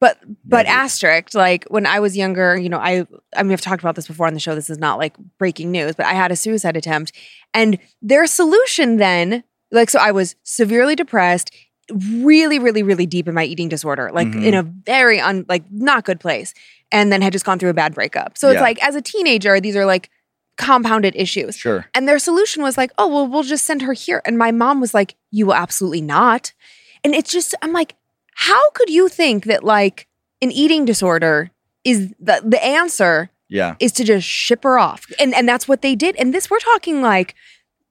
But 0.00 0.18
but 0.44 0.66
Yeah, 0.66 0.84
is. 0.84 0.92
asterisk, 0.94 1.34
like 1.34 1.64
when 1.68 1.86
I 1.86 2.00
was 2.00 2.16
younger, 2.16 2.56
you 2.58 2.68
know, 2.68 2.78
I 2.78 3.06
I 3.34 3.42
mean 3.42 3.52
I've 3.52 3.60
talked 3.60 3.82
about 3.82 3.94
this 3.96 4.06
before 4.06 4.26
on 4.26 4.34
the 4.34 4.40
show. 4.40 4.54
This 4.54 4.68
is 4.70 4.78
not 4.78 4.98
like 4.98 5.14
breaking 5.38 5.70
news, 5.70 5.94
but 5.94 6.06
I 6.06 6.12
had 6.12 6.30
a 6.30 6.36
suicide 6.36 6.76
attempt. 6.76 7.12
And 7.54 7.78
their 8.02 8.26
solution 8.26 8.98
then, 8.98 9.42
like 9.72 9.88
so 9.90 9.98
I 9.98 10.12
was 10.12 10.36
severely 10.42 10.96
depressed, 10.96 11.50
really, 11.92 12.58
really, 12.58 12.82
really 12.82 13.06
deep 13.06 13.26
in 13.26 13.34
my 13.34 13.44
eating 13.44 13.68
disorder, 13.68 14.10
like 14.12 14.28
Mhm. 14.28 14.44
in 14.44 14.54
a 14.54 14.62
very 14.62 15.18
un 15.20 15.46
like 15.48 15.64
not 15.70 16.04
good 16.04 16.20
place. 16.20 16.52
And 16.92 17.10
then 17.10 17.22
had 17.22 17.32
just 17.32 17.44
gone 17.44 17.58
through 17.58 17.70
a 17.70 17.74
bad 17.74 17.94
breakup. 17.94 18.38
So 18.38 18.50
it's 18.50 18.60
like 18.60 18.80
as 18.86 18.94
a 18.94 19.02
teenager, 19.02 19.58
these 19.60 19.74
are 19.76 19.86
like 19.86 20.08
compounded 20.56 21.14
issues. 21.16 21.56
Sure. 21.56 21.84
And 21.94 22.08
their 22.08 22.18
solution 22.18 22.62
was 22.62 22.78
like, 22.78 22.92
oh, 22.96 23.08
well, 23.08 23.26
we'll 23.26 23.42
just 23.42 23.64
send 23.64 23.82
her 23.82 23.92
here. 23.92 24.22
And 24.24 24.38
my 24.38 24.52
mom 24.52 24.80
was 24.80 24.94
like, 24.94 25.16
you 25.30 25.46
will 25.46 25.54
absolutely 25.54 26.00
not. 26.00 26.52
And 27.04 27.14
it's 27.14 27.30
just, 27.30 27.54
I'm 27.60 27.72
like, 27.72 27.94
how 28.36 28.70
could 28.70 28.90
you 28.90 29.08
think 29.08 29.44
that 29.46 29.64
like 29.64 30.06
an 30.42 30.50
eating 30.52 30.84
disorder 30.84 31.50
is 31.84 32.12
the, 32.20 32.42
the 32.44 32.62
answer 32.62 33.30
Yeah. 33.48 33.74
is 33.80 33.92
to 33.92 34.04
just 34.04 34.26
ship 34.26 34.62
her 34.64 34.78
off? 34.78 35.06
And 35.18 35.34
and 35.34 35.48
that's 35.48 35.66
what 35.66 35.80
they 35.82 35.94
did. 35.94 36.16
And 36.16 36.32
this, 36.34 36.50
we're 36.50 36.58
talking 36.60 37.00
like 37.02 37.34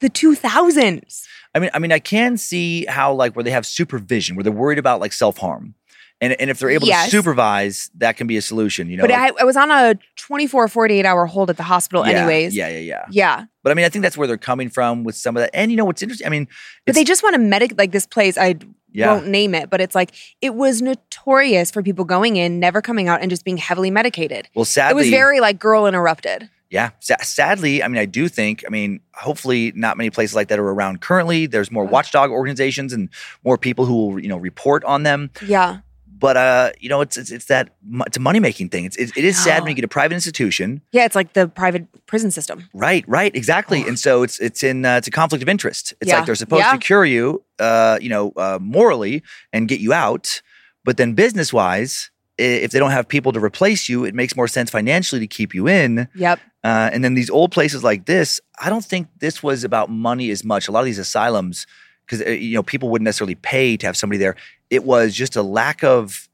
the 0.01 0.10
2000s. 0.10 1.23
I 1.53 1.60
mean, 1.60 1.69
I 1.73 1.79
mean, 1.79 1.91
I 1.91 1.99
can 1.99 2.38
see 2.38 2.86
how 2.86 3.13
like 3.13 3.36
where 3.36 3.43
they 3.43 3.51
have 3.51 3.65
supervision, 3.65 4.36
where 4.36 4.43
they're 4.43 4.51
worried 4.51 4.77
about 4.77 4.99
like 4.99 5.13
self 5.13 5.38
harm, 5.38 5.73
and 6.19 6.34
and 6.39 6.49
if 6.49 6.60
they're 6.60 6.69
able 6.69 6.88
Yes. 6.88 7.05
to 7.05 7.12
supervise, 7.12 7.89
that 7.97 8.17
can 8.17 8.27
be 8.27 8.36
a 8.38 8.41
solution. 8.41 8.89
You 8.89 8.97
know, 8.97 9.03
but 9.03 9.12
like- 9.12 9.34
I, 9.38 9.41
I 9.41 9.43
was 9.45 9.55
on 9.55 9.71
a 9.71 9.95
24, 10.17 10.67
48 10.67 11.05
hour 11.05 11.25
hold 11.25 11.49
at 11.49 11.55
the 11.58 11.63
hospital, 11.63 12.05
yeah, 12.05 12.12
anyways. 12.19 12.53
Yeah, 12.55 12.67
yeah, 12.67 12.79
yeah. 12.79 13.05
Yeah. 13.10 13.45
But 13.63 13.71
I 13.71 13.73
mean, 13.73 13.86
I 13.86 13.89
think 13.89 14.03
that's 14.03 14.17
where 14.17 14.27
they're 14.27 14.38
coming 14.38 14.69
from 14.69 15.03
with 15.05 15.15
some 15.15 15.38
of 15.38 15.41
that. 15.41 15.51
And 15.53 15.71
you 15.71 15.77
know 15.77 15.86
what's 15.86 16.01
interesting? 16.03 16.27
I 16.27 16.29
mean, 16.29 16.47
But 16.86 16.93
they 16.95 17.03
just 17.05 17.23
want 17.23 17.36
to 17.36 17.39
medic 17.39 17.73
like 17.77 17.91
this 17.93 18.05
place. 18.05 18.38
I 18.38 18.55
Yeah. 18.95 19.13
won't 19.13 19.27
name 19.27 19.53
it, 19.53 19.69
but 19.69 19.81
it's 19.81 19.95
like 19.95 20.12
it 20.41 20.55
was 20.55 20.81
notorious 20.81 21.69
for 21.71 21.84
people 21.84 22.05
going 22.05 22.38
in, 22.38 22.60
never 22.60 22.81
coming 22.81 23.08
out, 23.08 23.21
and 23.21 23.29
just 23.29 23.43
being 23.43 23.58
heavily 23.58 23.91
medicated. 23.91 24.47
well, 24.55 24.65
sadly, 24.65 24.91
it 24.91 24.95
was 24.95 25.10
very 25.10 25.39
like 25.39 25.60
girl 25.60 25.86
interrupted. 25.86 26.49
Yeah. 26.69 26.89
Sa- 26.99 27.15
sadly, 27.21 27.84
I 27.84 27.88
mean, 27.88 27.99
I 27.99 28.05
do 28.05 28.27
think, 28.27 28.63
I 28.65 28.69
mean, 28.69 28.99
hopefully 29.13 29.71
not 29.75 29.97
many 29.97 30.10
places 30.10 30.36
like 30.36 30.47
that 30.47 30.60
are 30.60 30.67
around 30.67 30.99
currently. 30.99 31.45
There's 31.45 31.71
more 31.71 31.86
watchdog 31.86 32.31
organizations 32.31 32.91
and 32.91 33.10
more 33.43 33.58
people 33.58 33.86
who 33.86 33.93
will, 33.93 34.19
you 34.19 34.27
know, 34.27 34.38
report 34.38 34.84
on 34.84 35.03
them. 35.03 35.29
Yeah. 35.45 35.77
But, 36.17 36.38
uh, 36.38 36.71
you 36.80 36.88
know, 36.88 37.01
it's, 37.01 37.17
it's, 37.17 37.30
it's 37.30 37.45
that, 37.45 37.75
it's 38.08 38.15
a 38.15 38.21
money 38.21 38.39
making 38.39 38.69
thing. 38.69 38.86
It's, 38.86 38.95
it, 38.95 39.12
it 39.17 39.25
is 39.25 39.38
sad 39.38 39.63
when 39.63 39.69
you 39.71 39.75
get 39.75 39.84
a 39.84 39.89
private 39.89 40.15
institution. 40.15 40.82
Yeah, 40.93 41.04
it's 41.04 41.15
like 41.15 41.34
the 41.34 41.47
private 41.49 41.88
prison 42.06 42.32
system. 42.32 42.69
Right, 42.73 43.04
right, 43.08 43.36
exactly. 43.36 43.82
And 43.82 43.99
so 43.99 44.23
it's, 44.23 44.39
it's 44.39 44.63
in, 44.63 44.86
uh, 44.86 44.95
it's 44.95 45.08
a 45.08 45.12
conflict 45.12 45.41
of 45.43 45.49
interest. 45.49 45.93
It's 45.99 46.10
Yeah. 46.10 46.17
like 46.17 46.25
they're 46.25 46.36
supposed 46.36 46.63
Yeah. 46.63 46.71
to 46.71 46.78
cure 46.78 47.04
you, 47.04 47.43
uh, 47.60 47.99
you 48.01 48.08
know, 48.08 48.32
uh, 48.38 48.60
morally 48.62 49.23
and 49.51 49.67
get 49.67 49.82
you 49.82 49.91
out. 49.91 50.41
But 50.86 50.95
then 50.97 51.13
business 51.15 51.51
wise, 51.51 52.12
if 52.38 52.71
they 52.71 52.80
don't 52.80 52.91
have 52.91 53.08
people 53.08 53.32
to 53.34 53.39
replace 53.43 53.89
you, 53.89 54.06
it 54.06 54.15
makes 54.15 54.36
more 54.36 54.47
sense 54.47 54.69
financially 54.69 55.19
to 55.19 55.28
keep 55.28 55.54
you 55.54 55.67
in. 55.67 56.08
Yep. 56.15 56.39
Uh, 56.63 56.89
and 56.93 57.04
then 57.04 57.13
these 57.15 57.30
old 57.30 57.51
places 57.51 57.84
like 57.84 58.06
this, 58.06 58.39
I 58.60 58.69
don't 58.69 58.86
think 58.86 59.08
this 59.19 59.43
was 59.43 59.63
about 59.63 59.89
money 59.89 60.32
as 60.32 60.43
much. 60.43 60.67
A 60.67 60.71
lot 60.71 60.80
of 60.80 60.86
these 60.86 60.99
asylums, 60.99 61.67
because 62.08 62.21
you 62.39 62.54
know 62.54 62.62
people 62.63 62.89
wouldn't 62.89 63.06
necessarily 63.06 63.36
pay 63.36 63.78
to 63.78 63.86
have 63.86 63.97
somebody 63.97 64.19
there. 64.19 64.36
It 64.69 64.84
was 64.84 65.13
just 65.15 65.36
a 65.36 65.41
lack 65.43 65.84
of 65.84 66.28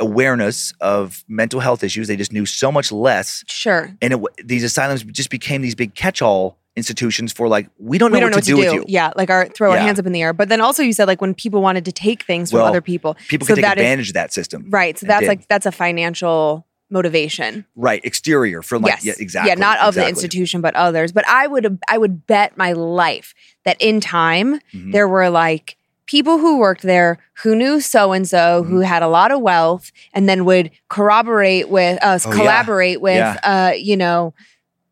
awareness 0.00 0.72
of 0.80 1.24
mental 1.28 1.60
health 1.60 1.84
issues. 1.84 2.08
They 2.08 2.16
just 2.16 2.32
knew 2.32 2.46
so 2.46 2.72
much 2.72 2.90
less, 2.92 3.44
Sure. 3.46 3.94
and 4.02 4.14
it, 4.14 4.20
these 4.44 4.64
asylums 4.64 5.04
just 5.04 5.30
became 5.30 5.62
these 5.62 5.74
big 5.74 5.94
catch-all 5.94 6.58
institutions 6.76 7.32
for 7.32 7.46
like 7.46 7.68
we 7.78 7.98
don't 7.98 8.10
know, 8.10 8.16
we 8.16 8.20
don't 8.20 8.30
what, 8.30 8.36
know 8.36 8.40
to 8.40 8.46
do 8.46 8.56
with 8.56 8.72
you. 8.72 8.84
Yeah, 8.88 9.12
like 9.14 9.30
our 9.30 9.46
throw 9.46 9.70
our 9.70 9.78
hands 9.78 10.00
up 10.00 10.06
in 10.06 10.12
the 10.12 10.22
air. 10.22 10.32
But 10.32 10.48
then 10.48 10.60
also 10.60 10.82
you 10.82 10.92
said 10.92 11.06
like 11.06 11.20
when 11.20 11.32
people 11.32 11.62
wanted 11.62 11.84
to 11.84 11.92
take 11.92 12.24
things 12.24 12.50
from 12.50 12.58
Well, 12.58 12.66
other 12.66 12.80
people. 12.80 13.16
People 13.28 13.46
so 13.46 13.54
can 13.54 13.62
take 13.62 13.64
that 13.70 13.78
is- 13.78 13.82
advantage 13.82 14.08
of 14.08 14.14
that 14.14 14.32
system, 14.32 14.66
Right. 14.70 14.98
So 14.98 15.06
that's 15.06 15.20
did. 15.20 15.28
like 15.28 15.46
that's 15.48 15.66
a 15.66 15.72
financial 15.72 16.66
motivation. 16.90 17.64
right? 17.76 18.04
Exterior 18.04 18.60
for 18.60 18.80
like 18.80 18.94
yes. 18.94 19.04
yeah, 19.06 19.12
exactly. 19.20 19.50
Yeah, 19.50 19.54
not 19.54 19.78
of 19.78 19.94
the 19.94 20.06
institution, 20.08 20.60
but 20.60 20.74
others. 20.74 21.12
But 21.12 21.24
I 21.28 21.46
would 21.46 21.78
I 21.88 21.96
would 21.96 22.26
bet 22.26 22.56
my 22.58 22.72
life 22.72 23.34
that 23.64 23.76
in 23.80 24.00
time 24.00 24.58
Mhm. 24.74 24.90
there 24.90 25.06
were 25.06 25.30
like 25.30 25.76
people 26.06 26.38
who 26.38 26.58
worked 26.58 26.82
there 26.82 27.18
who 27.42 27.54
knew 27.56 27.80
so 27.80 28.12
and 28.12 28.28
so 28.28 28.62
Mm-hmm. 28.62 28.70
who 28.70 28.80
had 28.80 29.02
a 29.02 29.08
lot 29.08 29.30
of 29.32 29.40
wealth 29.40 29.90
and 30.12 30.28
then 30.28 30.44
would 30.44 30.70
corroborate 30.88 31.68
with 31.70 32.02
us 32.02 32.26
Oh, 32.26 32.30
yeah. 32.30 32.36
collaborate 32.36 33.00
with 33.00 33.16
Yeah. 33.16 33.38
uh 33.42 33.72
you 33.74 33.96
know 33.96 34.34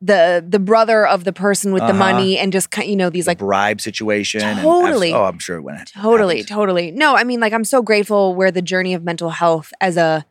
the 0.00 0.44
the 0.46 0.58
brother 0.58 1.06
of 1.06 1.24
the 1.24 1.32
person 1.32 1.72
with 1.72 1.82
the 1.82 1.90
Uh-huh. 1.90 1.98
money 2.12 2.36
and 2.38 2.52
just 2.52 2.76
you 2.78 2.96
know 2.96 3.08
these 3.10 3.26
The 3.26 3.30
like 3.32 3.38
bribe 3.38 3.80
situation. 3.80 4.40
Totally. 4.58 5.12
oh, 5.12 5.24
I'm 5.24 5.38
sure 5.38 5.58
it 5.58 5.90
Totally, 5.94 6.36
happened. 6.38 6.48
totally. 6.48 6.90
No, 6.90 7.14
I 7.14 7.22
mean, 7.22 7.38
like, 7.38 7.52
I'm 7.52 7.62
so 7.62 7.82
grateful 7.82 8.34
where 8.34 8.50
the 8.50 8.62
journey 8.62 8.94
of 8.94 9.04
mental 9.04 9.30
health 9.30 9.72
as 9.80 9.96
a 9.96 10.24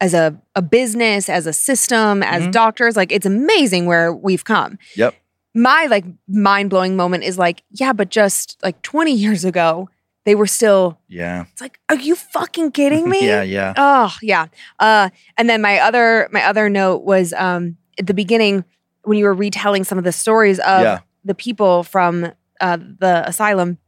as 0.00 0.12
a 0.14 0.36
a 0.54 0.60
business, 0.62 1.28
as 1.30 1.46
a 1.46 1.52
system, 1.54 2.22
as 2.22 2.42
Mhm. 2.44 2.52
doctors, 2.52 2.96
like, 2.96 3.10
it's 3.10 3.24
amazing 3.26 3.86
where 3.86 4.12
we've 4.12 4.44
come. 4.44 4.78
Yep. 4.94 5.14
My 5.54 5.86
like 5.88 6.04
mind 6.28 6.68
blowing 6.68 6.94
moment 6.94 7.24
is 7.24 7.38
like, 7.38 7.62
yeah, 7.70 7.94
but 7.94 8.10
just 8.10 8.58
like 8.62 8.82
20 8.82 9.12
years 9.14 9.42
ago, 9.44 9.88
they 10.24 10.34
were 10.34 10.46
still. 10.46 10.98
Yeah. 11.08 11.44
It's 11.52 11.60
like, 11.60 11.78
are 11.88 11.96
you 11.96 12.14
fucking 12.14 12.72
kidding 12.72 13.08
me? 13.14 13.26
Yeah. 13.26 13.42
Yeah. 13.42 13.72
Oh 13.76 14.14
yeah. 14.22 14.46
Uh, 14.78 15.10
and 15.36 15.48
then 15.48 15.60
my 15.62 15.78
other 15.80 16.28
my 16.32 16.44
other 16.44 16.68
note 16.68 17.02
was 17.04 17.32
um 17.32 17.76
at 17.98 18.06
the 18.06 18.14
beginning 18.14 18.64
when 19.04 19.18
you 19.18 19.24
were 19.24 19.34
retelling 19.34 19.84
some 19.84 19.98
of 19.98 20.04
the 20.04 20.12
stories 20.12 20.58
of 20.58 20.82
Yeah. 20.82 20.98
the 21.24 21.34
people 21.34 21.82
from 21.82 22.32
uh, 22.60 22.76
the 22.76 23.22
asylum. 23.26 23.78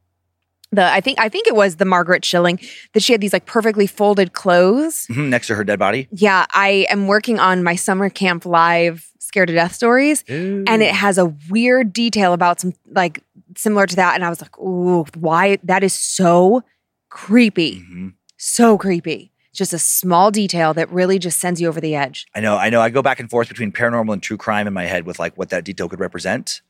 The 0.73 0.85
I 0.85 1.01
think 1.01 1.19
I 1.19 1.29
think 1.29 1.47
it 1.49 1.55
was 1.57 1.77
the 1.77 1.85
Margaret 1.85 2.25
Schilling 2.25 2.61
that 2.95 3.03
she 3.03 3.13
had 3.13 3.21
these 3.21 3.33
like 3.33 3.45
perfectly 3.47 3.87
folded 3.87 4.33
clothes. 4.33 5.07
Mhm, 5.11 5.29
Next 5.29 5.49
to 5.49 5.55
her 5.57 5.65
dead 5.65 5.79
body. 5.79 6.09
Yeah, 6.13 6.47
I 6.55 6.87
am 6.91 7.07
working 7.09 7.41
on 7.41 7.65
my 7.65 7.75
summer 7.75 8.09
camp 8.09 8.47
live 8.47 9.07
scared 9.19 9.49
to 9.49 9.55
death 9.55 9.75
stories, 9.75 10.25
and 10.29 10.69
it 10.83 10.93
has 10.93 11.17
a 11.19 11.27
weird 11.49 11.93
detail 11.93 12.33
about 12.33 12.61
some 12.61 12.73
like 12.93 13.23
similar 13.57 13.87
to 13.87 13.97
that, 13.97 14.15
and 14.15 14.25
I 14.25 14.29
was 14.29 14.41
like, 14.41 14.59
ooh, 14.59 15.05
why? 15.19 15.59
That 15.65 15.83
is 15.85 15.93
so 15.93 16.63
creepy, 17.09 17.81
Mhm. 17.81 18.15
so 18.37 18.79
creepy. 18.79 19.33
Just 19.53 19.73
a 19.73 19.79
small 19.81 20.31
detail 20.31 20.73
that 20.75 20.89
really 20.93 21.19
just 21.19 21.41
sends 21.41 21.61
you 21.61 21.67
over 21.67 21.81
the 21.81 21.97
edge. 21.97 22.27
I 22.37 22.41
know, 22.41 22.57
I 22.57 22.71
know. 22.71 22.81
I 22.81 22.89
go 22.91 23.03
back 23.03 23.19
and 23.19 23.29
forth 23.29 23.49
between 23.49 23.73
paranormal 23.73 24.13
and 24.13 24.23
true 24.23 24.37
crime 24.37 24.69
in 24.69 24.73
my 24.73 24.85
head 24.87 25.05
with 25.07 25.19
like 25.19 25.37
what 25.37 25.49
that 25.51 25.65
detail 25.65 25.89
could 25.89 25.99
represent. 25.99 26.63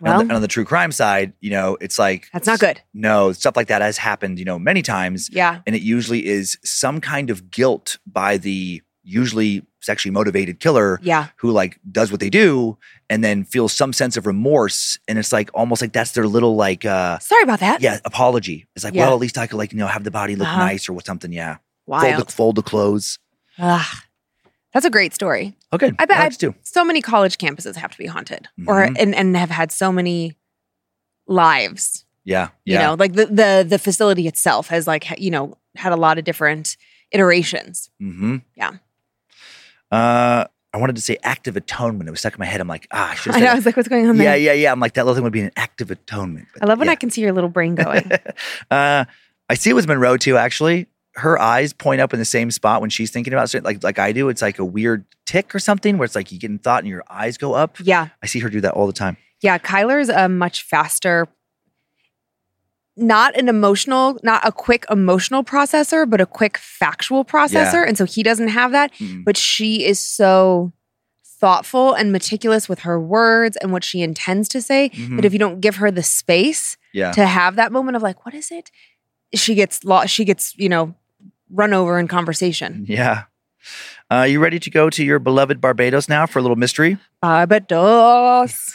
And 0.00 0.08
on, 0.08 0.10
Well, 0.10 0.18
the, 0.18 0.22
and 0.22 0.32
on 0.32 0.42
the 0.42 0.48
true 0.48 0.64
crime 0.64 0.90
side, 0.92 1.32
you 1.40 1.50
know, 1.50 1.76
it's 1.80 1.98
like 1.98 2.28
that's 2.32 2.46
not 2.46 2.58
good. 2.60 2.80
No, 2.92 3.32
stuff 3.32 3.56
like 3.56 3.68
that 3.68 3.80
has 3.82 3.96
happened, 3.98 4.38
you 4.38 4.44
know, 4.44 4.58
many 4.58 4.82
times, 4.82 5.30
Yeah, 5.32 5.60
and 5.66 5.74
it 5.76 5.82
usually 5.82 6.26
is 6.26 6.58
some 6.64 7.00
kind 7.00 7.30
of 7.30 7.50
guilt 7.50 7.98
by 8.06 8.36
the 8.38 8.82
usually 9.06 9.62
sexually 9.80 10.10
motivated 10.12 10.60
killer 10.60 10.98
yeah, 11.02 11.28
who 11.36 11.50
like 11.50 11.78
does 11.92 12.10
what 12.10 12.18
they 12.18 12.30
do 12.30 12.76
and 13.10 13.22
then 13.22 13.44
feels 13.44 13.70
some 13.72 13.92
sense 13.92 14.16
of 14.16 14.26
remorse, 14.26 14.98
and 15.06 15.18
it's 15.18 15.32
like 15.32 15.50
almost 15.54 15.82
like 15.82 15.92
that's 15.92 16.12
their 16.12 16.26
little 16.26 16.56
like 16.56 16.84
uh 16.84 17.18
sorry 17.20 17.42
about 17.42 17.60
that. 17.60 17.80
yeah 17.82 18.00
apology. 18.04 18.66
It's 18.74 18.84
like 18.84 18.94
Yeah. 18.94 19.04
well, 19.04 19.14
at 19.14 19.20
least 19.20 19.36
I 19.38 19.46
could 19.46 19.58
like 19.58 19.72
you 19.72 19.78
know 19.78 19.86
have 19.86 20.04
the 20.04 20.10
body 20.10 20.34
look 20.36 20.48
Uh-huh. 20.48 20.58
nice 20.66 20.88
or 20.88 20.94
what 20.94 21.04
something. 21.06 21.32
Yeah, 21.32 21.58
fold 21.86 22.16
the, 22.16 22.32
fold 22.32 22.56
the 22.56 22.62
clothes. 22.62 23.18
Ugh. 23.58 23.86
That's 24.72 24.86
a 24.86 24.90
great 24.90 25.14
story. 25.14 25.54
Okay, 25.74 25.92
I 25.98 26.04
bet 26.06 26.18
Alex 26.18 26.36
I- 26.36 26.38
too. 26.38 26.54
So 26.62 26.84
many 26.84 27.00
college 27.02 27.38
campuses 27.38 27.76
have 27.76 27.90
to 27.92 27.98
be 27.98 28.06
haunted, 28.06 28.48
or 28.66 28.86
Mhm. 28.86 28.96
and, 28.98 29.14
and 29.14 29.36
have 29.36 29.50
had 29.50 29.70
so 29.72 29.90
many 29.92 30.36
lives. 31.26 32.04
Yeah, 32.26 32.48
You 32.64 32.78
know, 32.78 32.94
like 32.98 33.12
the 33.12 33.26
the 33.26 33.66
the 33.68 33.78
facility 33.78 34.26
itself 34.26 34.68
has 34.68 34.86
like 34.86 35.18
you 35.20 35.30
know 35.30 35.58
had 35.76 35.92
a 35.92 35.96
lot 35.96 36.16
of 36.18 36.24
different 36.24 36.76
iterations. 37.12 37.90
Mm-hmm. 38.02 38.36
Yeah. 38.56 38.70
Uh, 39.92 40.46
I 40.72 40.78
wanted 40.78 40.96
to 40.96 41.02
say 41.02 41.18
active 41.22 41.56
atonement. 41.56 42.08
It 42.08 42.10
was 42.10 42.20
stuck 42.20 42.32
in 42.34 42.38
my 42.40 42.46
head. 42.46 42.60
I'm 42.62 42.66
like, 42.68 42.88
ah, 42.90 43.10
I 43.10 43.14
should 43.14 43.34
I 43.34 43.40
know. 43.40 43.46
I 43.46 43.54
was 43.54 43.66
like, 43.66 43.76
what's 43.76 43.88
going 43.90 44.08
on 44.08 44.16
that. 44.16 44.24
Yeah, 44.24 44.30
there? 44.30 44.38
yeah, 44.38 44.52
yeah. 44.54 44.72
I'm 44.72 44.80
like, 44.80 44.94
that 44.94 45.04
little 45.04 45.14
thing 45.14 45.22
would 45.24 45.32
be 45.34 45.42
an 45.42 45.52
active 45.56 45.90
atonement. 45.90 46.48
But 46.54 46.62
I 46.64 46.66
love 46.66 46.78
when 46.78 46.86
yeah. 46.86 46.92
I 46.92 46.96
can 46.96 47.10
see 47.10 47.20
your 47.20 47.32
little 47.32 47.50
brain 47.50 47.74
going. 47.74 48.10
uh, 48.70 49.04
I 49.50 49.54
see 49.54 49.70
it 49.70 49.74
with 49.74 49.86
Monroe 49.86 50.16
too. 50.16 50.36
Actually, 50.38 50.86
her 51.16 51.38
eyes 51.38 51.72
point 51.72 52.00
up 52.00 52.12
in 52.12 52.18
the 52.18 52.24
same 52.24 52.50
spot 52.50 52.80
when 52.80 52.90
she's 52.90 53.10
thinking 53.10 53.32
about 53.32 53.48
certain, 53.50 53.64
like 53.64 53.82
like 53.84 53.98
I 53.98 54.12
do. 54.12 54.28
It's 54.28 54.42
like 54.42 54.58
a 54.58 54.64
weird 54.64 55.04
tick 55.26 55.54
or 55.54 55.58
something 55.58 55.96
where 55.98 56.04
it's 56.04 56.14
like 56.16 56.32
you 56.32 56.38
get 56.38 56.50
in 56.50 56.58
thought 56.58 56.80
and 56.80 56.88
your 56.88 57.04
eyes 57.08 57.36
go 57.38 57.54
up. 57.54 57.76
yeah. 57.80 58.08
I 58.22 58.26
see 58.26 58.40
her 58.40 58.48
do 58.50 58.60
that 58.62 58.74
all 58.74 58.86
the 58.86 58.92
time. 58.92 59.16
Yeah. 59.40 59.58
Kyler's 59.58 60.08
a 60.08 60.28
much 60.28 60.62
faster, 60.64 61.28
not 62.96 63.36
an 63.36 63.48
emotional, 63.48 64.18
not 64.22 64.46
a 64.46 64.52
quick 64.52 64.84
emotional 64.90 65.42
processor, 65.42 66.08
but 66.08 66.20
a 66.20 66.26
quick 66.26 66.56
factual 66.58 67.24
processor. 67.24 67.86
And 67.86 67.98
so 67.98 68.04
he 68.04 68.22
doesn't 68.22 68.48
have 68.48 68.72
that. 68.72 68.92
Mm. 68.94 69.24
But 69.24 69.36
she 69.36 69.84
is 69.84 69.98
so 69.98 70.72
thoughtful 71.40 71.92
and 71.92 72.12
meticulous 72.12 72.68
with 72.68 72.80
her 72.80 73.00
words 73.00 73.56
and 73.58 73.72
what 73.72 73.84
she 73.84 74.00
intends 74.00 74.48
to 74.48 74.62
say 74.62 74.90
Mhm. 74.94 75.16
that 75.16 75.24
if 75.24 75.32
you 75.32 75.38
don't 75.38 75.60
give 75.60 75.76
her 75.76 75.90
the 75.90 76.02
space 76.02 76.76
Yeah. 76.92 77.10
to 77.12 77.26
have 77.26 77.56
that 77.56 77.72
moment 77.72 77.96
of 77.96 78.02
like, 78.02 78.24
what 78.24 78.34
is 78.34 78.50
it? 78.50 78.70
She 79.34 79.54
gets 79.54 79.84
lost. 79.84 80.14
She 80.14 80.24
gets, 80.24 80.56
you 80.56 80.68
know, 80.68 80.94
run 81.50 81.72
over 81.72 81.98
in 81.98 82.08
conversation. 82.08 82.84
Yeah. 82.88 83.24
Uh, 84.10 84.22
you 84.22 84.40
ready 84.40 84.58
to 84.60 84.70
go 84.70 84.90
to 84.90 85.04
your 85.04 85.18
beloved 85.18 85.60
Barbados 85.60 86.08
now 86.08 86.26
for 86.26 86.38
a 86.38 86.42
little 86.42 86.56
mystery? 86.56 86.98
Barbados. 87.20 88.74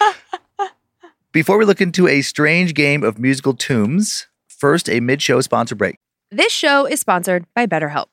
Before 1.32 1.58
we 1.58 1.64
look 1.64 1.80
into 1.80 2.08
a 2.08 2.22
strange 2.22 2.74
game 2.74 3.02
of 3.02 3.18
musical 3.18 3.54
tombs, 3.54 4.26
first 4.48 4.88
a 4.88 5.00
mid-show 5.00 5.40
sponsor 5.40 5.74
break. 5.74 5.96
This 6.30 6.52
show 6.52 6.86
is 6.86 7.00
sponsored 7.00 7.44
by 7.54 7.66
BetterHelp. 7.66 8.06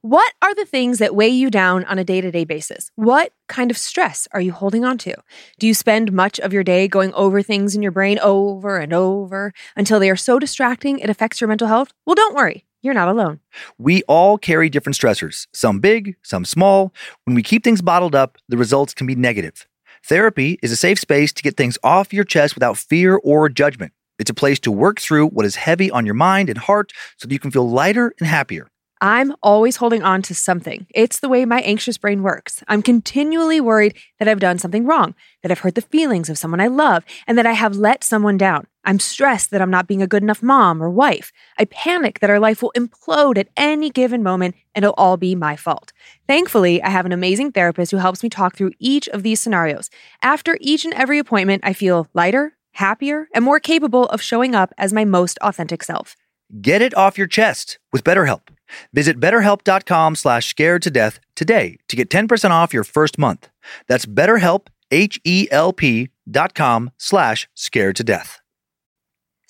What 0.00 0.32
are 0.40 0.54
the 0.54 0.64
things 0.64 0.98
that 0.98 1.14
weigh 1.14 1.28
you 1.28 1.50
down 1.50 1.84
on 1.84 1.98
a 1.98 2.04
day 2.04 2.20
to 2.20 2.30
day 2.30 2.44
basis? 2.44 2.90
What 2.94 3.32
kind 3.48 3.70
of 3.70 3.76
stress 3.76 4.28
are 4.32 4.40
you 4.40 4.52
holding 4.52 4.84
on 4.84 4.96
to? 4.98 5.14
Do 5.58 5.66
you 5.66 5.74
spend 5.74 6.12
much 6.12 6.38
of 6.38 6.52
your 6.52 6.62
day 6.62 6.86
going 6.86 7.12
over 7.14 7.42
things 7.42 7.74
in 7.74 7.82
your 7.82 7.90
brain 7.90 8.18
over 8.20 8.78
and 8.78 8.92
over 8.92 9.52
until 9.76 9.98
they 9.98 10.08
are 10.08 10.16
so 10.16 10.38
distracting 10.38 11.00
it 11.00 11.10
affects 11.10 11.40
your 11.40 11.48
mental 11.48 11.66
health? 11.66 11.92
Well, 12.06 12.14
don't 12.14 12.34
worry, 12.34 12.64
you're 12.82 12.94
not 12.94 13.08
alone. 13.08 13.40
We 13.78 14.02
all 14.04 14.38
carry 14.38 14.68
different 14.68 14.96
stressors, 14.96 15.46
some 15.52 15.80
big, 15.80 16.16
some 16.22 16.44
small. 16.44 16.92
When 17.24 17.34
we 17.34 17.42
keep 17.42 17.64
things 17.64 17.82
bottled 17.82 18.14
up, 18.14 18.38
the 18.48 18.56
results 18.56 18.94
can 18.94 19.06
be 19.06 19.14
negative. 19.14 19.66
Therapy 20.04 20.58
is 20.62 20.72
a 20.72 20.76
safe 20.76 20.98
space 20.98 21.32
to 21.32 21.42
get 21.42 21.56
things 21.56 21.76
off 21.82 22.12
your 22.12 22.24
chest 22.24 22.54
without 22.54 22.78
fear 22.78 23.16
or 23.16 23.48
judgment. 23.48 23.92
It's 24.18 24.30
a 24.30 24.34
place 24.34 24.58
to 24.60 24.72
work 24.72 25.00
through 25.00 25.28
what 25.28 25.46
is 25.46 25.56
heavy 25.56 25.90
on 25.90 26.06
your 26.06 26.14
mind 26.14 26.48
and 26.48 26.58
heart 26.58 26.92
so 27.16 27.26
that 27.26 27.32
you 27.32 27.38
can 27.38 27.50
feel 27.50 27.68
lighter 27.68 28.14
and 28.18 28.28
happier. 28.28 28.68
I'm 29.00 29.34
always 29.44 29.76
holding 29.76 30.02
on 30.02 30.22
to 30.22 30.34
something. 30.34 30.86
It's 30.92 31.20
the 31.20 31.28
way 31.28 31.44
my 31.44 31.60
anxious 31.60 31.96
brain 31.96 32.22
works. 32.22 32.64
I'm 32.66 32.82
continually 32.82 33.60
worried 33.60 33.96
that 34.18 34.26
I've 34.26 34.40
done 34.40 34.58
something 34.58 34.86
wrong, 34.86 35.14
that 35.42 35.52
I've 35.52 35.60
hurt 35.60 35.76
the 35.76 35.82
feelings 35.82 36.28
of 36.28 36.38
someone 36.38 36.60
I 36.60 36.66
love, 36.66 37.04
and 37.28 37.38
that 37.38 37.46
I 37.46 37.52
have 37.52 37.76
let 37.76 38.02
someone 38.02 38.36
down. 38.36 38.66
I'm 38.88 38.98
stressed 38.98 39.50
that 39.50 39.60
I'm 39.60 39.70
not 39.70 39.86
being 39.86 40.00
a 40.00 40.06
good 40.06 40.22
enough 40.22 40.42
mom 40.42 40.82
or 40.82 40.88
wife. 40.88 41.30
I 41.58 41.66
panic 41.66 42.20
that 42.20 42.30
our 42.30 42.40
life 42.40 42.62
will 42.62 42.72
implode 42.74 43.36
at 43.36 43.48
any 43.54 43.90
given 43.90 44.22
moment 44.22 44.54
and 44.74 44.82
it'll 44.82 44.94
all 44.94 45.18
be 45.18 45.34
my 45.34 45.56
fault. 45.56 45.92
Thankfully, 46.26 46.82
I 46.82 46.88
have 46.88 47.04
an 47.04 47.12
amazing 47.12 47.52
therapist 47.52 47.90
who 47.90 47.98
helps 47.98 48.22
me 48.22 48.30
talk 48.30 48.56
through 48.56 48.72
each 48.78 49.06
of 49.10 49.22
these 49.22 49.40
scenarios. 49.40 49.90
After 50.22 50.56
each 50.62 50.86
and 50.86 50.94
every 50.94 51.18
appointment, 51.18 51.64
I 51.66 51.74
feel 51.74 52.08
lighter, 52.14 52.54
happier, 52.72 53.28
and 53.34 53.44
more 53.44 53.60
capable 53.60 54.06
of 54.06 54.22
showing 54.22 54.54
up 54.54 54.72
as 54.78 54.94
my 54.94 55.04
most 55.04 55.36
authentic 55.42 55.84
self. 55.84 56.16
Get 56.62 56.80
it 56.80 56.96
off 56.96 57.18
your 57.18 57.26
chest 57.26 57.78
with 57.92 58.04
BetterHelp. 58.04 58.48
Visit 58.94 59.20
betterhelp.com 59.20 60.14
slash 60.14 60.48
scared 60.48 60.80
to 60.80 60.90
death 60.90 61.20
today 61.36 61.76
to 61.88 61.96
get 61.96 62.08
10% 62.08 62.50
off 62.52 62.72
your 62.72 62.84
first 62.84 63.18
month. 63.18 63.50
That's 63.86 64.06
betterhelp, 64.06 64.68
H-E-L-P 64.90 66.08
dot 66.30 66.54
com 66.54 66.90
slash 66.96 67.50
scared 67.54 67.96
to 67.96 68.04
death. 68.04 68.40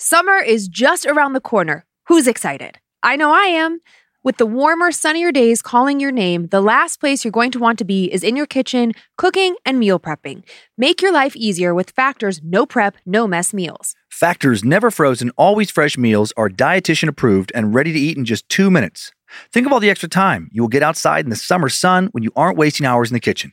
Summer 0.00 0.36
is 0.36 0.68
just 0.68 1.06
around 1.06 1.32
the 1.32 1.40
corner. 1.40 1.84
Who's 2.06 2.28
excited? 2.28 2.78
I 3.02 3.16
know 3.16 3.32
I 3.32 3.46
am. 3.46 3.80
With 4.22 4.36
the 4.36 4.46
warmer, 4.46 4.92
sunnier 4.92 5.32
days 5.32 5.60
calling 5.60 5.98
your 5.98 6.12
name, 6.12 6.46
the 6.48 6.60
last 6.60 7.00
place 7.00 7.24
you're 7.24 7.32
going 7.32 7.50
to 7.50 7.58
want 7.58 7.80
to 7.80 7.84
be 7.84 8.04
is 8.04 8.22
in 8.22 8.36
your 8.36 8.46
kitchen, 8.46 8.92
cooking 9.16 9.56
and 9.66 9.80
meal 9.80 9.98
prepping. 9.98 10.44
Make 10.76 11.02
your 11.02 11.12
life 11.12 11.34
easier 11.34 11.74
with 11.74 11.90
Factor's 11.90 12.40
no 12.44 12.64
prep, 12.64 12.96
no 13.04 13.26
mess 13.26 13.52
meals. 13.52 13.96
Factor's 14.08 14.62
never 14.62 14.92
frozen, 14.92 15.32
always 15.36 15.68
fresh 15.68 15.98
meals 15.98 16.32
are 16.36 16.48
dietitian 16.48 17.08
approved 17.08 17.50
and 17.52 17.74
ready 17.74 17.92
to 17.92 17.98
eat 17.98 18.16
in 18.16 18.24
just 18.24 18.48
two 18.48 18.70
minutes. 18.70 19.10
Think 19.52 19.66
of 19.66 19.72
all 19.72 19.80
the 19.80 19.90
extra 19.90 20.08
time 20.08 20.48
you 20.52 20.62
will 20.62 20.68
get 20.68 20.84
outside 20.84 21.24
in 21.24 21.30
the 21.30 21.34
summer 21.36 21.68
sun 21.68 22.06
when 22.12 22.22
you 22.22 22.30
aren't 22.36 22.56
wasting 22.56 22.86
hours 22.86 23.10
in 23.10 23.14
the 23.14 23.20
kitchen. 23.20 23.52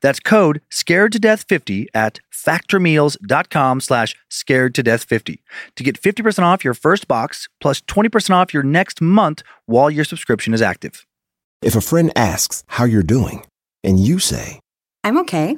That's 0.00 0.20
code 0.20 0.60
scared 0.70 1.12
to 1.12 1.18
death 1.18 1.44
50 1.48 1.88
at 1.94 2.18
factormeals.com 2.32 3.80
slash 3.80 4.14
scared 4.28 4.74
to 4.74 4.82
death 4.82 5.04
50 5.04 5.42
to 5.76 5.82
get 5.84 6.00
50% 6.00 6.42
off 6.42 6.64
your 6.64 6.74
first 6.74 7.08
box 7.08 7.48
plus 7.60 7.80
20% 7.82 8.30
off 8.30 8.52
your 8.54 8.62
next 8.62 9.00
month 9.00 9.42
while 9.66 9.90
your 9.90 10.04
subscription 10.04 10.54
is 10.54 10.62
active. 10.62 11.06
If 11.62 11.76
a 11.76 11.80
friend 11.80 12.10
asks 12.16 12.64
how 12.66 12.84
you're 12.84 13.02
doing, 13.04 13.46
and 13.84 13.98
you 14.00 14.18
say, 14.18 14.58
I'm 15.04 15.18
okay. 15.18 15.56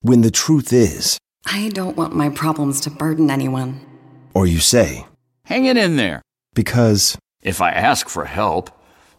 when 0.00 0.22
the 0.22 0.30
truth 0.30 0.72
is, 0.72 1.18
I 1.46 1.68
don't 1.74 1.96
want 1.96 2.14
my 2.14 2.30
problems 2.30 2.80
to 2.82 2.90
burden 2.90 3.30
anyone. 3.30 3.80
or 4.34 4.46
you 4.46 4.58
say, 4.58 5.06
Hang 5.44 5.66
it 5.66 5.76
in 5.76 5.96
there. 5.96 6.22
because, 6.54 7.18
If 7.42 7.60
I 7.60 7.70
ask 7.72 8.08
for 8.08 8.24
help, 8.24 8.70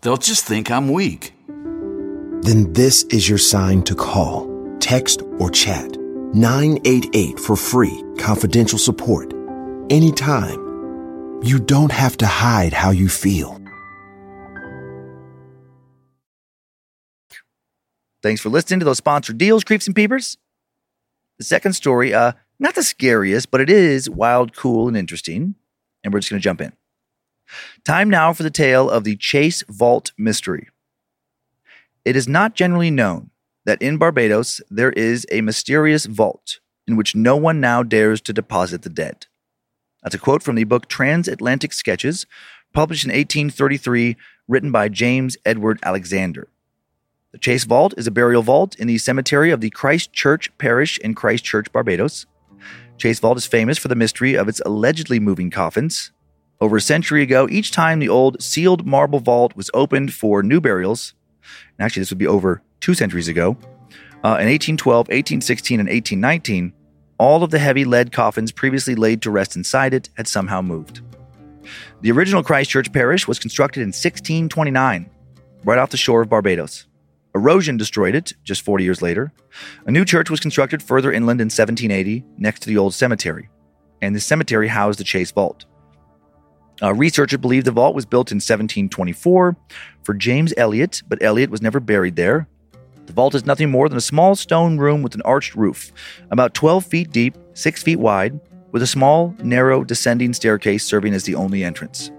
they'll 0.02 0.18
just 0.18 0.44
think 0.46 0.72
I'm 0.72 0.90
weak. 0.92 1.35
Then 2.46 2.72
this 2.74 3.04
is 3.04 3.28
your 3.28 3.38
sign 3.38 3.82
to 3.84 3.96
call, 3.96 4.50
text, 4.80 5.24
or 5.40 5.50
chat 5.50 5.98
988 6.34 7.40
for 7.40 7.56
free, 7.56 8.04
confidential 8.18 8.78
support. 8.78 9.34
Anytime. 9.90 10.66
You 11.44 11.60
don't 11.60 11.92
have 11.92 12.18
to 12.18 12.28
hide 12.28 12.74
how 12.74 12.92
you 12.92 13.08
feel. 13.08 13.62
Thanks 18.24 18.42
for 18.42 18.50
listening 18.50 18.80
to 18.80 18.86
those 18.86 18.98
sponsored 18.98 19.38
deals, 19.38 19.64
Creeps 19.64 19.86
and 19.86 19.96
Peepers. 19.96 20.38
The 21.38 21.44
second 21.44 21.74
story, 21.74 22.14
uh, 22.14 22.32
not 22.58 22.74
the 22.74 22.82
scariest, 22.82 23.52
but 23.52 23.62
it 23.62 23.70
is 23.70 24.10
wild, 24.10 24.56
cool, 24.56 24.88
and 24.88 24.98
interesting. 24.98 25.56
And 26.04 26.12
we're 26.12 26.20
just 26.20 26.32
going 26.32 26.40
to 26.40 26.44
jump 26.44 26.62
in. 26.62 26.74
Time 27.86 28.10
now 28.10 28.34
for 28.34 28.42
the 28.42 28.50
tale 28.50 28.90
of 28.90 29.04
the 29.04 29.16
Chase 29.16 29.64
Vault 29.70 30.12
mystery. 30.18 30.70
It 32.06 32.16
is 32.16 32.28
not 32.28 32.54
generally 32.54 32.92
known 32.92 33.32
that 33.66 33.82
in 33.82 33.98
Barbados 33.98 34.62
there 34.70 34.92
is 34.92 35.26
a 35.32 35.42
mysterious 35.42 36.06
vault 36.06 36.60
in 36.88 36.96
which 36.96 37.16
no 37.16 37.36
one 37.36 37.60
now 37.60 37.82
dares 37.82 38.22
to 38.22 38.34
deposit 38.34 38.84
the 38.84 38.92
dead. 38.92 39.26
That's 40.04 40.14
a 40.14 40.20
quote 40.20 40.44
from 40.44 40.56
the 40.56 40.66
book 40.66 40.88
Transatlantic 40.88 41.74
Sketches, 41.74 42.28
published 42.74 43.06
in 43.06 43.10
1833, 43.10 44.16
written 44.48 44.72
by 44.72 44.88
James 44.88 45.36
Edward 45.44 45.80
Alexander. 45.82 46.48
The 47.32 47.40
Chase 47.40 47.64
Vault 47.64 47.96
is 47.98 48.06
a 48.06 48.12
burial 48.12 48.44
vault 48.44 48.76
in 48.76 48.86
the 48.86 49.00
cemetery 49.00 49.50
of 49.50 49.62
the 49.62 49.72
Christ 49.72 50.14
Church 50.14 50.56
Parish 50.60 51.00
in 51.00 51.16
Christchurch, 51.16 51.72
Barbados. 51.72 52.28
Chase 53.00 53.20
Vault 53.20 53.40
is 53.40 53.48
famous 53.48 53.80
for 53.80 53.88
the 53.88 53.96
mystery 53.96 54.36
of 54.36 54.48
its 54.48 54.62
allegedly 54.64 55.20
moving 55.20 55.50
coffins. 55.50 56.12
Over 56.62 56.78
a 56.78 56.82
century 56.82 57.24
ago, 57.24 57.48
each 57.50 57.72
time 57.72 57.98
the 57.98 58.10
old 58.10 58.44
sealed 58.44 58.86
marble 58.86 59.20
vault 59.20 59.56
was 59.56 59.72
opened 59.74 60.14
for 60.14 60.44
new 60.44 60.62
burials, 60.62 61.16
and 61.78 61.86
actually 61.86 62.02
this 62.02 62.10
would 62.10 62.18
be 62.18 62.28
over 62.28 62.62
two 62.80 62.94
centuries 62.94 63.28
ago, 63.28 63.58
uh, 64.24 64.42
in 64.42 64.48
1812, 64.50 65.08
1816, 65.08 65.80
and 65.80 65.88
1819, 65.88 66.74
all 67.18 67.44
of 67.44 67.52
the 67.52 67.60
heavy 67.60 67.86
lead 67.86 68.12
coffins 68.12 68.52
previously 68.52 68.96
laid 68.96 69.22
to 69.22 69.32
rest 69.32 69.56
inside 69.56 69.94
it 69.94 70.10
had 70.18 70.28
somehow 70.28 70.62
moved. 70.62 71.02
The 72.02 72.12
original 72.12 72.44
Christchurch 72.44 72.92
parish 72.92 73.28
was 73.28 73.40
constructed 73.40 73.82
in 73.82 73.90
1629, 73.90 75.10
right 75.64 75.78
off 75.78 75.92
the 75.92 75.98
shore 75.98 76.22
of 76.22 76.30
Barbados. 76.30 76.88
Erosion 77.36 77.78
destroyed 77.78 78.16
it 78.16 78.34
just 78.44 78.62
40 78.62 78.84
years 78.84 79.02
later. 79.02 79.32
A 79.86 79.92
new 79.92 80.06
church 80.06 80.30
was 80.30 80.40
constructed 80.40 80.82
further 80.82 81.12
inland 81.12 81.42
in 81.42 81.46
1780 81.46 82.24
next 82.38 82.62
to 82.62 82.68
the 82.68 82.78
old 82.78 82.94
cemetery, 82.94 83.50
and 84.02 84.16
the 84.16 84.20
cemetery 84.20 84.70
housed 84.70 85.00
the 85.00 85.04
Chase 85.04 85.32
Vault. 85.32 85.66
A 86.82 86.94
researcher 86.94 87.38
believed 87.38 87.66
the 87.66 87.72
vault 87.72 87.96
was 87.96 88.06
built 88.06 88.32
in 88.32 88.38
1724 88.38 89.56
for 90.04 90.14
James 90.14 90.54
Elliot, 90.58 91.04
but 91.08 91.22
Elliot 91.24 91.50
was 91.50 91.62
never 91.62 91.80
buried 91.80 92.18
there. 92.18 92.48
The 93.06 93.14
vault 93.14 93.36
is 93.36 93.46
nothing 93.46 93.72
more 93.72 93.88
than 93.88 93.98
a 93.98 94.02
small 94.02 94.36
stone 94.36 94.78
room 94.78 95.02
with 95.02 95.16
an 95.16 95.22
arched 95.22 95.56
roof, 95.56 95.94
about 96.32 96.54
12 96.54 96.86
feet 96.86 97.12
deep, 97.12 97.38
6 97.54 97.84
feet 97.84 98.00
wide, 98.00 98.40
with 98.72 98.82
a 98.82 98.88
small, 98.88 99.34
narrow, 99.42 99.86
descending 99.86 100.34
staircase 100.34 100.84
serving 100.86 101.14
as 101.14 101.24
the 101.24 101.36
only 101.36 101.64
entrance. 101.64 102.12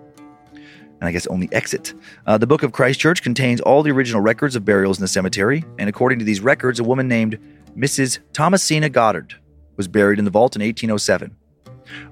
And 0.54 1.02
I 1.02 1.12
guess 1.12 1.26
only 1.26 1.50
exit. 1.52 1.92
Uh, 2.26 2.38
the 2.38 2.46
Book 2.46 2.62
of 2.62 2.72
Christchurch 2.72 3.22
contains 3.22 3.60
all 3.60 3.82
the 3.82 3.90
original 3.90 4.22
records 4.22 4.56
of 4.56 4.64
burials 4.64 4.96
in 4.96 5.02
the 5.02 5.08
cemetery, 5.08 5.64
and 5.78 5.88
according 5.88 6.18
to 6.20 6.24
these 6.24 6.40
records, 6.40 6.80
a 6.80 6.84
woman 6.84 7.08
named 7.08 7.38
Mrs. 7.76 8.20
Thomasina 8.32 8.88
Goddard 8.88 9.34
was 9.76 9.86
buried 9.86 10.18
in 10.18 10.24
the 10.24 10.30
vault 10.30 10.56
in 10.56 10.62
1807. 10.62 11.36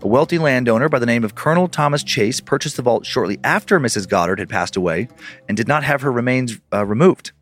A 0.02 0.06
wealthy 0.06 0.38
landowner 0.38 0.88
by 0.88 0.98
the 0.98 1.06
name 1.06 1.24
of 1.24 1.34
Colonel 1.34 1.68
Thomas 1.68 2.02
Chase 2.02 2.40
purchased 2.40 2.76
the 2.76 2.82
vault 2.82 3.06
shortly 3.06 3.38
after 3.44 3.80
Mrs. 3.80 4.08
Goddard 4.08 4.38
had 4.38 4.48
passed 4.48 4.76
away 4.76 5.08
and 5.48 5.56
did 5.56 5.68
not 5.68 5.84
have 5.84 6.02
her 6.02 6.12
remains 6.12 6.58
uh, 6.72 6.84
removed. 6.84 7.32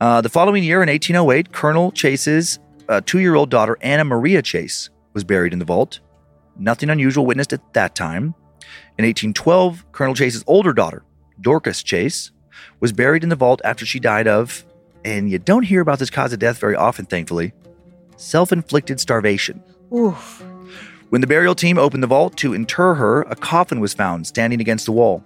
Uh, 0.00 0.20
the 0.20 0.28
following 0.28 0.64
year, 0.64 0.82
in 0.82 0.88
1808, 0.88 1.52
Colonel 1.52 1.92
Chase's 1.92 2.58
uh, 2.88 3.00
two 3.04 3.20
year 3.20 3.34
old 3.34 3.50
daughter, 3.50 3.78
Anna 3.80 4.04
Maria 4.04 4.42
Chase, 4.42 4.90
was 5.12 5.24
buried 5.24 5.52
in 5.52 5.58
the 5.58 5.64
vault. 5.64 6.00
Nothing 6.58 6.90
unusual 6.90 7.24
witnessed 7.24 7.52
at 7.52 7.72
that 7.74 7.94
time. 7.94 8.34
In 8.98 9.04
1812, 9.04 9.92
Colonel 9.92 10.14
Chase's 10.14 10.44
older 10.46 10.72
daughter, 10.72 11.04
Dorcas 11.40 11.82
Chase, 11.82 12.30
was 12.80 12.92
buried 12.92 13.22
in 13.22 13.28
the 13.28 13.36
vault 13.36 13.60
after 13.64 13.86
she 13.86 14.00
died 14.00 14.28
of, 14.28 14.64
and 15.04 15.30
you 15.30 15.38
don't 15.38 15.62
hear 15.62 15.80
about 15.80 15.98
this 15.98 16.10
cause 16.10 16.32
of 16.32 16.38
death 16.38 16.58
very 16.58 16.76
often, 16.76 17.06
thankfully, 17.06 17.52
self 18.16 18.52
inflicted 18.52 19.00
starvation. 19.00 19.62
Oof. 19.94 20.44
When 21.12 21.20
the 21.20 21.26
burial 21.26 21.54
team 21.54 21.76
opened 21.76 22.02
the 22.02 22.06
vault 22.06 22.38
to 22.38 22.54
inter 22.54 22.94
her, 22.94 23.20
a 23.24 23.36
coffin 23.36 23.80
was 23.80 23.92
found 23.92 24.26
standing 24.26 24.62
against 24.62 24.86
the 24.86 24.92
wall. 24.92 25.22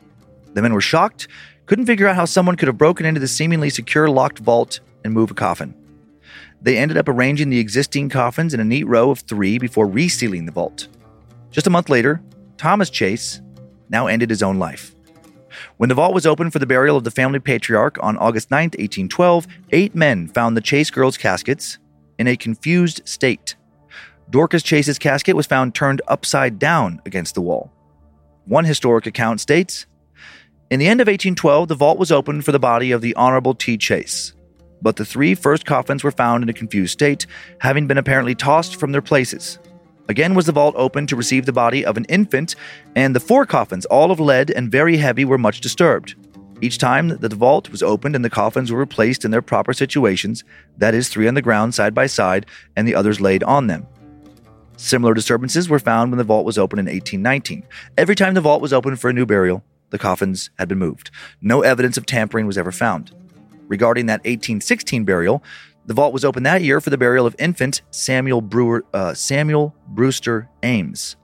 The 0.53 0.61
men 0.61 0.75
were 0.75 0.81
shocked, 0.81 1.29
couldn't 1.67 1.87
figure 1.87 2.09
out 2.09 2.17
how 2.17 2.25
someone 2.25 2.57
could 2.57 2.67
have 2.67 2.77
broken 2.77 3.07
into 3.07 3.21
the 3.21 3.29
seemingly 3.29 3.71
secure 3.71 4.11
locked 4.11 4.41
vault 4.41 4.81
and 5.05 5.15
move 5.15 5.31
a 5.31 5.35
coffin. 5.35 5.77
They 6.61 6.77
ended 6.77 6.97
up 6.97 7.09
arranging 7.09 7.51
the 7.51 7.61
existing 7.61 8.09
coffins 8.09 8.53
in 8.53 8.59
a 8.59 8.65
neat 8.65 8.83
row 8.83 9.13
of 9.13 9.21
three 9.21 9.59
before 9.59 9.87
resealing 9.87 10.45
the 10.45 10.51
vault. 10.51 10.89
Just 11.53 11.69
a 11.69 11.71
month 11.71 11.89
later, 11.89 12.21
Thomas 12.57 12.91
Chase 12.91 13.41
now 13.89 14.09
ended 14.09 14.29
his 14.29 14.43
own 14.43 14.59
life. 14.59 14.93
When 15.77 15.89
the 15.89 15.95
vault 15.95 16.15
was 16.15 16.27
opened 16.27 16.53
for 16.53 16.59
the 16.59 16.67
burial 16.67 16.97
of 16.97 17.05
the 17.05 17.13
family 17.13 17.39
patriarch 17.39 17.97
on 18.03 18.17
August 18.17 18.51
9, 18.51 18.61
1812, 18.71 19.47
eight 19.71 19.95
men 19.95 20.27
found 20.27 20.57
the 20.57 20.61
Chase 20.61 20.91
girls' 20.91 21.17
caskets 21.17 21.79
in 22.19 22.27
a 22.27 22.37
confused 22.37 23.03
state. 23.05 23.55
Dorcas 24.29 24.63
Chase's 24.63 24.99
casket 24.99 25.37
was 25.37 25.47
found 25.47 25.75
turned 25.75 26.03
upside 26.09 26.59
down 26.59 27.01
against 27.07 27.35
the 27.35 27.41
wall. 27.41 27.71
One 28.47 28.65
historic 28.65 29.07
account 29.07 29.41
states 29.41 29.87
In 30.71 30.81
the 30.81 30.89
end 30.89 31.01
of 31.01 31.07
1812, 31.07 31.69
the 31.69 31.75
vault 31.77 31.99
was 31.99 32.11
opened 32.11 32.45
for 32.45 32.53
the 32.53 32.59
body 32.59 32.91
of 32.91 33.03
the 33.03 33.15
Honorable 33.15 33.55
T. 33.55 33.77
Chase, 33.77 34.35
but 34.83 34.97
the 34.97 35.05
three 35.05 35.37
first 35.37 35.65
coffins 35.65 36.03
were 36.03 36.11
found 36.11 36.43
in 36.43 36.49
a 36.49 36.53
confused 36.53 36.93
state, 36.93 37.27
having 37.61 37.87
been 37.87 37.99
apparently 37.99 38.35
tossed 38.35 38.77
from 38.77 38.91
their 38.91 39.03
places. 39.03 39.61
Again 40.09 40.35
was 40.35 40.47
the 40.47 40.53
vault 40.53 40.75
opened 40.77 41.09
to 41.09 41.17
receive 41.17 41.47
the 41.47 41.53
body 41.53 41.85
of 41.85 41.97
an 41.97 42.05
infant, 42.07 42.57
and 42.97 43.15
the 43.15 43.21
four 43.21 43.47
coffins, 43.47 43.87
all 43.87 44.11
of 44.11 44.21
lead 44.21 44.51
and 44.51 44.71
very 44.71 44.97
heavy, 44.97 45.25
were 45.25 45.39
much 45.39 45.61
disturbed. 45.61 46.17
Each 46.61 46.79
time 46.79 47.09
that 47.09 47.21
the 47.21 47.37
vault 47.37 47.71
was 47.71 47.83
opened 47.83 48.17
and 48.17 48.25
the 48.25 48.31
coffins 48.31 48.73
were 48.73 48.79
replaced 48.79 49.25
in 49.25 49.31
their 49.31 49.43
proper 49.43 49.73
situations, 49.73 50.43
that 50.79 50.95
is, 50.95 51.09
three 51.09 51.29
on 51.29 51.35
the 51.35 51.43
ground 51.43 51.75
side 51.75 51.95
by 51.95 52.07
side 52.07 52.47
and 52.77 52.89
the 52.89 52.95
others 52.95 53.21
laid 53.21 53.43
on 53.45 53.67
them. 53.67 53.87
Similar 54.77 55.15
disturbances 55.15 55.69
were 55.69 55.79
found 55.79 56.11
when 56.11 56.19
the 56.19 56.25
vault 56.25 56.45
was 56.45 56.59
opened 56.59 56.81
in 56.81 56.87
1819. 56.87 57.65
Every 57.97 58.15
time 58.15 58.35
the 58.35 58.41
vault 58.41 58.61
was 58.61 58.73
opened 58.73 59.01
for 59.01 59.09
a 59.09 59.13
new 59.13 59.25
burial, 59.25 59.65
the 59.91 59.99
coffins 59.99 60.51
had 60.59 60.69
been 60.69 60.79
moved. 60.79 61.11
No 61.41 61.63
evidence 61.63 61.97
of 61.97 62.07
tampering 62.07 62.47
was 62.47 62.59
ever 62.59 62.73
found. 62.73 63.13
Regarding 63.69 64.07
that 64.07 64.21
1816 64.21 65.05
burial, 65.05 65.43
the 65.87 65.95
vault 65.95 66.13
was 66.13 66.25
opened 66.25 66.45
that 66.47 66.63
year 66.63 66.81
for 66.81 66.91
the 66.91 66.99
burial 66.99 67.27
of 67.27 67.37
infant 67.39 67.83
Samuel 67.91 68.41
Brewer, 68.43 68.85
uh, 68.93 69.15
Samuel 69.15 69.75
Brewster 69.89 70.49
Ames. 70.63 71.17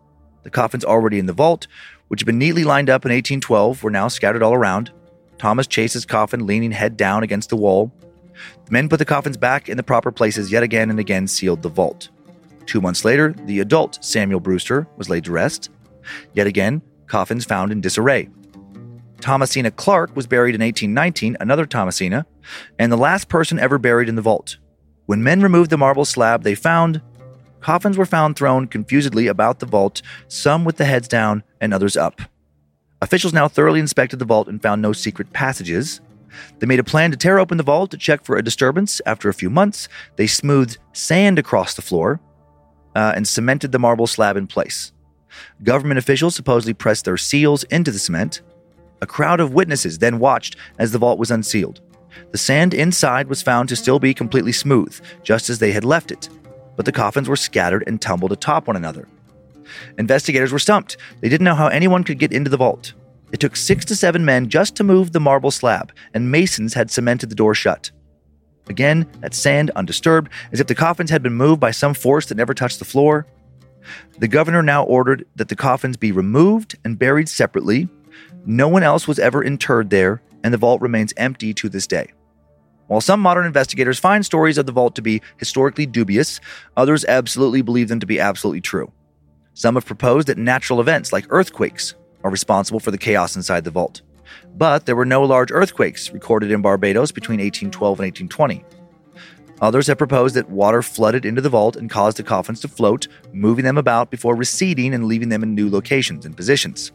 The 0.45 0.51
coffins 0.51 0.85
already 0.85 1.19
in 1.19 1.27
the 1.27 1.33
vault, 1.33 1.67
which 2.09 2.21
had 2.21 2.27
been 2.27 2.39
neatly 2.39 2.65
lined 2.65 2.89
up 2.89 3.05
in 3.05 3.11
1812, 3.11 3.83
were 3.83 3.91
now 3.91 4.09
scattered 4.09 4.43
all 4.43 4.55
around. 4.55 4.93
Thomas 5.39 5.67
Chase's 5.67 6.07
coffin 6.07 6.47
leaning 6.47 6.71
head 6.71 6.97
down 6.97 7.23
against 7.23 7.49
the 7.49 7.57
wall. 7.57 7.93
The 8.65 8.73
men 8.73 8.89
put 8.89 8.99
the 8.99 9.05
coffins 9.05 9.37
back 9.37 9.69
in 9.69 9.77
the 9.77 9.83
proper 9.83 10.13
places 10.13 10.51
yet 10.51 10.63
again 10.63 10.89
and 10.89 10.99
again 10.99 11.27
sealed 11.27 11.63
the 11.63 11.69
vault. 11.69 12.09
Two 12.67 12.81
months 12.81 13.05
later, 13.05 13.35
the 13.45 13.61
adult 13.61 14.03
Samuel 14.05 14.41
Brewster 14.41 14.87
was 14.97 15.09
laid 15.09 15.25
to 15.25 15.33
rest. 15.33 15.71
Yet 16.33 16.47
again, 16.47 16.83
coffins 17.07 17.45
found 17.45 17.73
in 17.73 17.81
disarray. 17.81 18.29
Thomasina 19.21 19.71
Clark 19.71 20.17
was 20.17 20.27
buried 20.27 20.55
in 20.55 20.61
1819, 20.61 21.37
another 21.41 21.65
Thomasina, 21.65 22.27
and 22.79 22.91
the 22.91 22.97
last 22.97 23.29
person 23.29 23.59
ever 23.59 23.79
buried 23.79 24.09
in 24.09 24.17
the 24.17 24.23
vault. 24.23 24.59
When 25.07 25.23
men 25.23 25.43
removed 25.43 25.71
the 25.71 25.79
marble 25.79 26.05
slab, 26.05 26.43
they 26.43 26.55
found 26.55 27.01
coffins 27.61 27.97
were 27.97 28.07
found 28.07 28.35
thrown 28.35 28.67
confusedly 28.67 29.29
about 29.29 29.61
the 29.61 29.67
vault, 29.67 30.03
some 30.27 30.65
with 30.65 30.77
the 30.77 30.85
heads 30.85 31.07
down 31.07 31.45
and 31.61 31.73
others 31.73 31.97
up. 31.97 32.21
Officials 33.01 33.33
now 33.33 33.49
thoroughly 33.49 33.81
inspected 33.81 34.19
the 34.19 34.25
vault 34.25 34.49
and 34.49 34.63
found 34.63 34.83
no 34.83 34.93
secret 34.93 35.33
passages. 35.33 36.01
They 36.59 36.67
made 36.67 36.81
a 36.81 36.85
plan 36.85 37.11
to 37.11 37.17
tear 37.17 37.39
open 37.39 37.59
the 37.59 37.63
vault 37.63 37.91
to 37.93 37.97
check 37.97 38.25
for 38.25 38.37
a 38.37 38.43
disturbance. 38.43 39.01
After 39.07 39.29
a 39.29 39.35
few 39.35 39.51
months, 39.51 39.89
they 40.17 40.27
smoothed 40.27 40.79
sand 40.93 41.39
across 41.39 41.75
the 41.75 41.83
floor 41.83 42.21
uh, 42.95 43.13
and 43.15 43.27
cemented 43.27 43.73
the 43.73 43.79
marble 43.79 44.07
slab 44.07 44.37
in 44.37 44.47
place. 44.47 44.93
Government 45.63 45.99
officials 45.99 46.35
supposedly 46.35 46.75
pressed 46.75 47.05
their 47.05 47.17
seals 47.17 47.65
into 47.65 47.91
the 47.91 47.99
cement. 47.99 48.43
A 49.01 49.07
crowd 49.07 49.41
of 49.41 49.55
witnesses 49.55 49.99
then 49.99 50.19
watched 50.19 50.57
as 50.79 50.93
the 50.93 50.99
vault 50.99 51.19
was 51.19 51.31
unsealed. 51.31 51.81
The 52.31 52.39
sand 52.39 52.75
inside 52.75 53.29
was 53.29 53.43
found 53.43 53.69
to 53.69 53.77
still 53.77 53.99
be 53.99 54.15
completely 54.15 54.53
smooth, 54.53 55.01
just 55.23 55.49
as 55.51 55.59
they 55.59 55.73
had 55.73 55.85
left 55.85 56.11
it, 56.11 56.29
but 56.77 56.85
the 56.85 56.93
coffins 56.93 57.29
were 57.29 57.37
scattered 57.37 57.85
and 57.87 58.01
tumbled 58.01 58.33
atop 58.33 58.67
one 58.67 58.77
another. 58.77 59.09
Investigators 59.99 60.53
were 60.53 60.59
stumped. 60.59 60.97
They 61.21 61.29
didn't 61.29 61.45
know 61.45 61.55
how 61.55 61.69
anyone 61.69 62.05
could 62.05 62.19
get 62.19 62.33
into 62.33 62.51
the 62.51 62.57
vault. 62.57 62.93
It 63.33 63.41
took 63.41 63.57
six 63.57 63.85
to 63.87 63.97
seven 63.97 64.25
men 64.25 64.51
just 64.51 64.77
to 64.77 64.85
move 64.85 65.13
the 65.13 65.21
marble 65.21 65.51
slab, 65.51 65.93
and 66.13 66.31
masons 66.31 66.75
had 66.75 66.91
cemented 66.91 67.31
the 67.31 67.35
door 67.35 67.55
shut. 67.55 67.91
Again, 68.69 69.07
that 69.21 69.35
sand 69.35 69.71
undisturbed, 69.77 70.31
as 70.53 70.61
if 70.61 70.67
the 70.67 70.75
coffins 70.75 71.11
had 71.11 71.23
been 71.23 71.35
moved 71.35 71.61
by 71.61 71.73
some 71.73 71.95
force 71.95 72.27
that 72.27 72.37
never 72.37 72.55
touched 72.55 72.79
the 72.79 72.85
floor. 72.85 73.27
The 74.19 74.29
governor 74.29 74.63
now 74.63 74.85
ordered 74.85 75.27
that 75.37 75.49
the 75.49 75.57
coffins 75.57 75.97
be 75.97 76.13
removed 76.13 76.79
and 76.85 76.99
buried 76.99 77.29
separately, 77.29 77.89
no 78.45 78.67
one 78.69 78.83
else 78.83 79.07
was 79.07 79.19
ever 79.19 79.43
interred 79.43 79.91
there, 79.91 80.21
and 80.43 80.53
the 80.53 80.59
vault 80.59 80.81
remains 80.81 81.15
empty 81.17 81.55
to 81.55 81.69
this 81.69 81.87
day. 81.87 82.13
While 82.89 83.01
some 83.01 83.21
modern 83.21 83.47
investigators 83.47 83.99
find 83.99 84.27
stories 84.27 84.59
of 84.59 84.67
the 84.67 84.73
vault 84.73 84.97
to 84.97 85.03
be 85.03 85.23
historically 85.39 85.87
dubious, 85.87 86.41
others 86.77 87.05
absolutely 87.05 87.63
believe 87.63 87.89
them 87.89 88.01
to 88.01 88.07
be 88.07 88.19
absolutely 88.19 88.61
true. 88.61 88.93
Some 89.55 89.77
have 89.77 89.87
proposed 89.87 90.29
that 90.29 90.39
natural 90.39 90.81
events 90.81 91.13
like 91.13 91.27
earthquakes 91.31 91.95
are 92.25 92.31
responsible 92.31 92.81
for 92.81 92.91
the 92.91 92.99
chaos 92.99 93.37
inside 93.37 93.65
the 93.65 93.71
vault. 93.71 94.03
But 94.55 94.87
there 94.87 94.97
were 94.97 95.05
no 95.05 95.23
large 95.23 95.51
earthquakes 95.51 96.11
recorded 96.11 96.51
in 96.51 96.63
Barbados 96.63 97.13
between 97.13 97.39
1812 97.39 98.01
and 98.01 98.07
1820. 98.07 98.65
Others 99.61 99.87
have 99.87 99.99
proposed 99.99 100.35
that 100.35 100.51
water 100.51 100.83
flooded 100.83 101.25
into 101.25 101.41
the 101.41 101.49
vault 101.49 101.77
and 101.77 101.89
caused 101.89 102.17
the 102.17 102.23
coffins 102.23 102.61
to 102.61 102.69
float, 102.69 103.07
moving 103.33 103.65
them 103.65 103.79
about 103.79 104.11
before 104.11 104.35
receding 104.35 104.93
and 104.93 105.07
leaving 105.07 105.29
them 105.29 105.43
in 105.43 105.55
new 105.55 105.71
locations 105.71 106.27
and 106.27 106.37
positions 106.37 106.91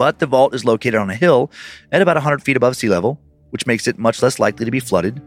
but 0.00 0.18
the 0.18 0.26
vault 0.26 0.54
is 0.54 0.64
located 0.64 0.94
on 0.94 1.10
a 1.10 1.14
hill 1.14 1.50
at 1.92 2.00
about 2.00 2.16
100 2.16 2.42
feet 2.42 2.56
above 2.56 2.74
sea 2.74 2.88
level, 2.88 3.20
which 3.50 3.66
makes 3.66 3.86
it 3.86 3.98
much 3.98 4.22
less 4.22 4.38
likely 4.38 4.64
to 4.64 4.70
be 4.70 4.80
flooded. 4.80 5.20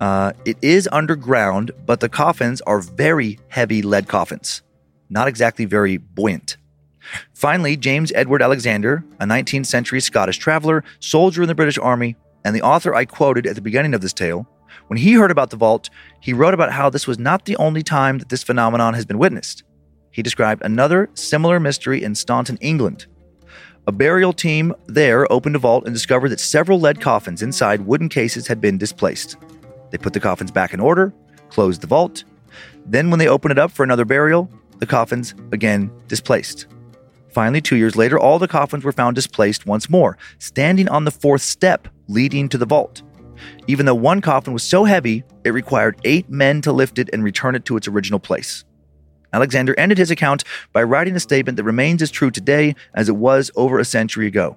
Uh, 0.00 0.32
it 0.46 0.56
is 0.62 0.88
underground, 0.92 1.70
but 1.84 2.00
the 2.00 2.08
coffins 2.08 2.62
are 2.62 2.80
very 2.80 3.38
heavy 3.48 3.82
lead 3.82 4.08
coffins, 4.08 4.62
not 5.10 5.28
exactly 5.28 5.66
very 5.66 5.98
buoyant. 5.98 6.56
Finally, 7.32 7.76
James 7.76 8.12
Edward 8.14 8.42
Alexander, 8.42 9.04
a 9.20 9.24
19th 9.24 9.66
century 9.66 10.00
Scottish 10.00 10.38
traveler, 10.38 10.84
soldier 11.00 11.42
in 11.42 11.48
the 11.48 11.54
British 11.54 11.78
Army, 11.78 12.16
and 12.44 12.54
the 12.54 12.62
author 12.62 12.94
I 12.94 13.04
quoted 13.04 13.46
at 13.46 13.54
the 13.54 13.62
beginning 13.62 13.94
of 13.94 14.00
this 14.00 14.12
tale, 14.12 14.48
when 14.88 14.98
he 14.98 15.14
heard 15.14 15.30
about 15.30 15.50
the 15.50 15.56
vault, 15.56 15.88
he 16.20 16.32
wrote 16.32 16.54
about 16.54 16.72
how 16.72 16.90
this 16.90 17.06
was 17.06 17.18
not 17.18 17.44
the 17.44 17.56
only 17.56 17.82
time 17.82 18.18
that 18.18 18.28
this 18.28 18.42
phenomenon 18.42 18.94
has 18.94 19.06
been 19.06 19.18
witnessed. 19.18 19.62
He 20.10 20.22
described 20.22 20.62
another 20.62 21.10
similar 21.14 21.58
mystery 21.58 22.02
in 22.02 22.14
Stanton, 22.14 22.58
England, 22.60 23.06
a 23.86 23.92
burial 23.92 24.32
team 24.32 24.74
there 24.86 25.30
opened 25.30 25.56
a 25.56 25.58
vault 25.58 25.84
and 25.84 25.94
discovered 25.94 26.30
that 26.30 26.40
several 26.40 26.80
lead 26.80 27.02
coffins 27.02 27.42
inside 27.42 27.82
wooden 27.82 28.08
cases 28.08 28.46
had 28.46 28.58
been 28.58 28.78
displaced. 28.78 29.36
They 29.90 29.98
put 29.98 30.14
the 30.14 30.20
coffins 30.20 30.50
back 30.50 30.72
in 30.72 30.80
order, 30.80 31.12
closed 31.50 31.82
the 31.82 31.86
vault. 31.86 32.24
Then, 32.86 33.10
when 33.10 33.18
they 33.18 33.28
opened 33.28 33.52
it 33.52 33.58
up 33.58 33.70
for 33.70 33.82
another 33.84 34.06
burial, 34.06 34.50
the 34.78 34.86
coffins 34.86 35.34
again 35.52 35.90
displaced. 36.08 36.66
Finally, 37.34 37.60
two 37.60 37.74
years 37.76 37.96
later, 37.96 38.16
all 38.16 38.38
the 38.38 38.46
coffins 38.46 38.84
were 38.84 38.92
found 38.92 39.16
displaced 39.16 39.66
once 39.66 39.90
more, 39.90 40.16
standing 40.38 40.88
on 40.88 41.04
the 41.04 41.10
fourth 41.10 41.42
step 41.42 41.88
leading 42.06 42.48
to 42.48 42.56
the 42.56 42.64
vault. 42.64 43.02
Even 43.66 43.86
though 43.86 43.94
one 43.94 44.20
coffin 44.20 44.52
was 44.52 44.62
so 44.62 44.84
heavy, 44.84 45.24
it 45.42 45.50
required 45.50 46.00
eight 46.04 46.30
men 46.30 46.60
to 46.62 46.72
lift 46.72 46.96
it 47.00 47.10
and 47.12 47.24
return 47.24 47.56
it 47.56 47.64
to 47.64 47.76
its 47.76 47.88
original 47.88 48.20
place. 48.20 48.64
Alexander 49.32 49.74
ended 49.76 49.98
his 49.98 50.12
account 50.12 50.44
by 50.72 50.84
writing 50.84 51.16
a 51.16 51.20
statement 51.20 51.56
that 51.56 51.64
remains 51.64 52.00
as 52.02 52.10
true 52.12 52.30
today 52.30 52.76
as 52.94 53.08
it 53.08 53.16
was 53.16 53.50
over 53.56 53.80
a 53.80 53.84
century 53.84 54.28
ago. 54.28 54.56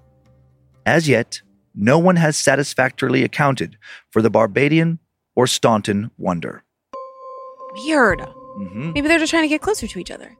As 0.85 1.09
yet, 1.09 1.41
no 1.73 1.97
one 1.97 2.15
has 2.17 2.37
satisfactorily 2.37 3.23
accounted 3.23 3.75
for 4.11 4.21
the 4.21 4.29
Barbadian 4.29 4.99
or 5.35 5.47
Stanton 5.47 6.11
wonder. 6.19 6.63
Weird. 7.73 8.21
hmm 8.21 8.91
Maybe 8.91 9.07
they're 9.07 9.17
just 9.17 9.31
trying 9.31 9.43
to 9.43 9.49
get 9.49 9.61
closer 9.61 9.87
to 9.87 9.99
each 9.99 10.11
other. 10.11 10.37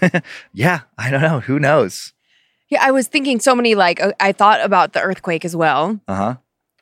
Yeah, 0.52 0.80
I 0.96 1.10
don't 1.10 1.22
know. 1.22 1.40
Who 1.40 1.58
knows? 1.58 2.12
Yeah, 2.70 2.80
I 2.82 2.90
was 2.90 3.06
thinking 3.08 3.40
so 3.40 3.54
many 3.54 3.74
like 3.74 4.00
uh, 4.00 4.12
I 4.20 4.32
thought 4.32 4.60
about 4.62 4.92
the 4.92 5.00
earthquake 5.00 5.44
as 5.44 5.54
well, 5.56 6.00
Uh 6.08 6.14
huh. 6.14 6.34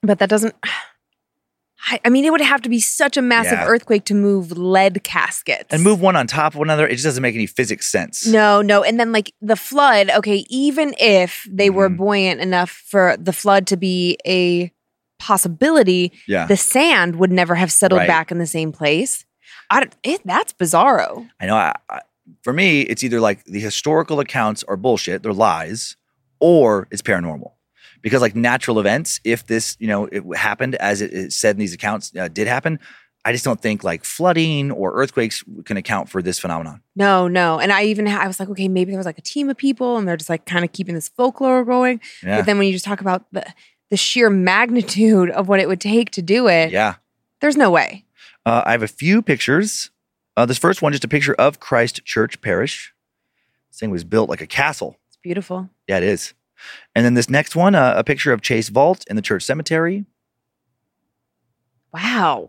but 0.03 0.19
that 0.19 0.29
doesn't. 0.29 0.55
I, 2.05 2.09
mean, 2.09 2.25
it 2.25 2.31
would 2.33 2.41
have 2.41 2.63
to 2.63 2.69
be 2.69 2.81
such 2.81 3.17
a 3.17 3.23
massive 3.23 3.53
Yeah. 3.61 3.67
earthquake 3.67 4.05
to 4.07 4.15
move 4.15 4.51
lead 4.59 5.05
caskets 5.05 5.73
And 5.73 5.85
move 5.85 6.01
one 6.01 6.17
on 6.17 6.27
top 6.27 6.55
of 6.57 6.61
another. 6.61 6.85
It 6.85 6.93
just 6.93 7.05
doesn't 7.05 7.23
make 7.23 7.37
any 7.37 7.47
physics 7.47 7.89
sense. 7.89 8.27
No, 8.27 8.61
no, 8.61 8.83
and 8.83 8.99
then 8.99 9.13
like 9.13 9.33
the 9.41 9.55
flood. 9.57 10.11
Okay, 10.11 10.45
even 10.49 10.95
if 10.99 11.47
they 11.49 11.71
were 11.71 11.89
Mhm. 11.89 11.97
buoyant 11.99 12.41
enough 12.41 12.71
for 12.71 13.17
the 13.19 13.33
flood 13.33 13.69
to 13.69 13.77
be 13.77 14.17
a 14.27 14.73
possibility, 15.21 16.13
Yeah. 16.27 16.47
the 16.47 16.57
sand 16.57 17.17
would 17.17 17.31
never 17.31 17.55
have 17.55 17.71
settled 17.71 18.01
Right. 18.01 18.09
back 18.09 18.33
in 18.33 18.39
the 18.39 18.47
same 18.47 18.73
place. 18.73 19.25
I 19.71 19.81
don't, 19.81 19.95
it, 20.03 20.23
that's 20.25 20.53
bizarro. 20.55 21.29
I 21.41 21.47
know. 21.47 21.57
I, 21.57 21.75
I, 21.89 22.01
for 22.43 22.53
me, 22.53 22.83
it's 22.83 23.03
either 23.05 23.21
like 23.21 23.45
the 23.45 23.61
historical 23.61 24.21
accounts 24.21 24.63
are 24.65 24.77
bullshit, 24.77 25.23
they're 25.23 25.33
lies, 25.33 25.97
or 26.41 26.89
it's 26.91 27.03
paranormal. 27.03 27.53
Because 28.03 28.21
like 28.21 28.37
natural 28.37 28.79
events, 28.79 29.21
if 29.25 29.47
this 29.47 29.77
you 29.81 29.89
know 29.89 30.07
it 30.07 30.23
happened 30.37 30.77
as 30.77 31.01
it 31.01 31.13
is 31.13 31.37
said 31.37 31.57
in 31.57 31.61
these 31.61 31.75
accounts 31.75 32.13
uh, 32.17 32.29
did 32.29 32.47
happen, 32.47 32.79
I 33.25 33.33
just 33.33 33.45
don't 33.45 33.61
think 33.61 33.83
like 33.83 34.05
flooding 34.05 34.71
or 34.71 34.93
earthquakes 34.95 35.43
can 35.65 35.77
account 35.77 36.09
for 36.09 36.23
this 36.23 36.39
phenomenon. 36.39 36.83
No, 36.95 37.27
no, 37.27 37.59
and 37.59 37.73
I 37.73 37.85
even 37.85 38.07
ha- 38.07 38.21
I 38.21 38.29
was 38.29 38.39
like, 38.39 38.49
okay, 38.51 38.69
maybe 38.69 38.93
there 38.93 38.99
was 38.99 39.07
like 39.07 39.19
a 39.19 39.23
team 39.23 39.51
of 39.51 39.57
people, 39.57 39.97
and 39.97 40.07
they're 40.07 40.17
just 40.17 40.31
like 40.31 40.47
kind 40.47 40.65
of 40.65 40.71
keeping 40.71 40.95
this 40.95 41.09
folklore 41.09 41.65
going. 41.65 42.01
Yeah. 42.23 42.37
But 42.39 42.47
then 42.47 42.59
when 42.59 42.69
you 42.69 42.73
just 42.73 42.85
talk 42.85 43.01
about 43.01 43.25
the 43.33 43.45
the 43.91 43.97
sheer 43.97 44.31
magnitude 44.31 45.31
of 45.31 45.49
what 45.49 45.59
it 45.59 45.67
would 45.69 45.81
take 45.81 46.11
to 46.13 46.23
do 46.23 46.47
it, 46.47 46.71
yeah. 46.71 46.95
there's 47.41 47.57
no 47.57 47.71
way. 47.71 48.05
Uh, 48.45 48.63
I 48.65 48.73
have 48.73 48.83
a 48.83 48.89
few 48.89 49.23
pictures. 49.23 49.91
Uh, 50.37 50.45
this 50.47 50.59
first 50.59 50.83
one, 50.83 50.93
just 50.93 51.05
a 51.05 51.09
picture 51.09 51.35
of 51.35 51.61
Christ 51.61 52.05
Church 52.05 52.41
Parish. 52.41 52.93
This 53.71 53.81
thing 53.81 53.91
was 53.91 54.05
built 54.05 54.29
like 54.29 54.41
a 54.41 54.47
castle. 54.47 54.99
It's 55.09 55.17
beautiful. 55.23 55.71
Yeah, 55.89 55.97
it 55.99 56.03
is. 56.03 56.35
And 56.95 57.05
then 57.05 57.15
this 57.15 57.29
next 57.31 57.55
one, 57.57 57.75
uh, 57.75 57.95
a 57.97 58.05
picture 58.05 58.33
of 58.33 58.41
Chase 58.43 58.69
Vault 58.69 59.05
in 59.09 59.17
the 59.17 59.23
church 59.23 59.43
cemetery. 59.45 60.05
Wow, 61.93 62.47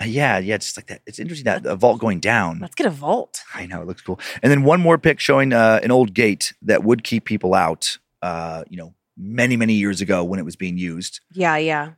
Uh, 0.00 0.04
yeah, 0.06 0.38
yeah, 0.38 0.58
just 0.58 0.76
like 0.76 0.88
that. 0.88 1.00
It's 1.06 1.18
interesting 1.18 1.44
that 1.44 1.64
a 1.64 1.76
vault 1.76 2.00
going 2.00 2.18
down. 2.20 2.58
let's 2.60 2.74
get 2.74 2.86
a 2.86 2.90
vault. 2.90 3.42
I 3.54 3.64
know 3.66 3.80
it 3.80 3.86
looks 3.86 4.02
cool. 4.02 4.18
And 4.42 4.50
then 4.50 4.64
one 4.64 4.80
more 4.80 4.98
pic 4.98 5.20
showing 5.20 5.52
uh, 5.52 5.80
an 5.82 5.90
old 5.90 6.12
gate 6.14 6.52
that 6.62 6.82
would 6.84 7.04
keep 7.04 7.24
people 7.24 7.54
out. 7.54 7.98
Uh, 8.20 8.64
you 8.68 8.76
know, 8.76 8.92
many 9.16 9.56
many 9.56 9.74
years 9.74 10.00
ago 10.00 10.24
when 10.24 10.38
it 10.40 10.44
was 10.44 10.56
being 10.56 10.76
used. 10.78 11.20
Yeah, 11.30 11.56
yeah. 11.56 11.92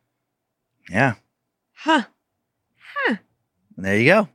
Yeah, 0.91 1.15
Huh. 1.75 2.03
and 3.09 3.19
there 3.85 3.99
you 3.99 4.05
go. 4.07 4.29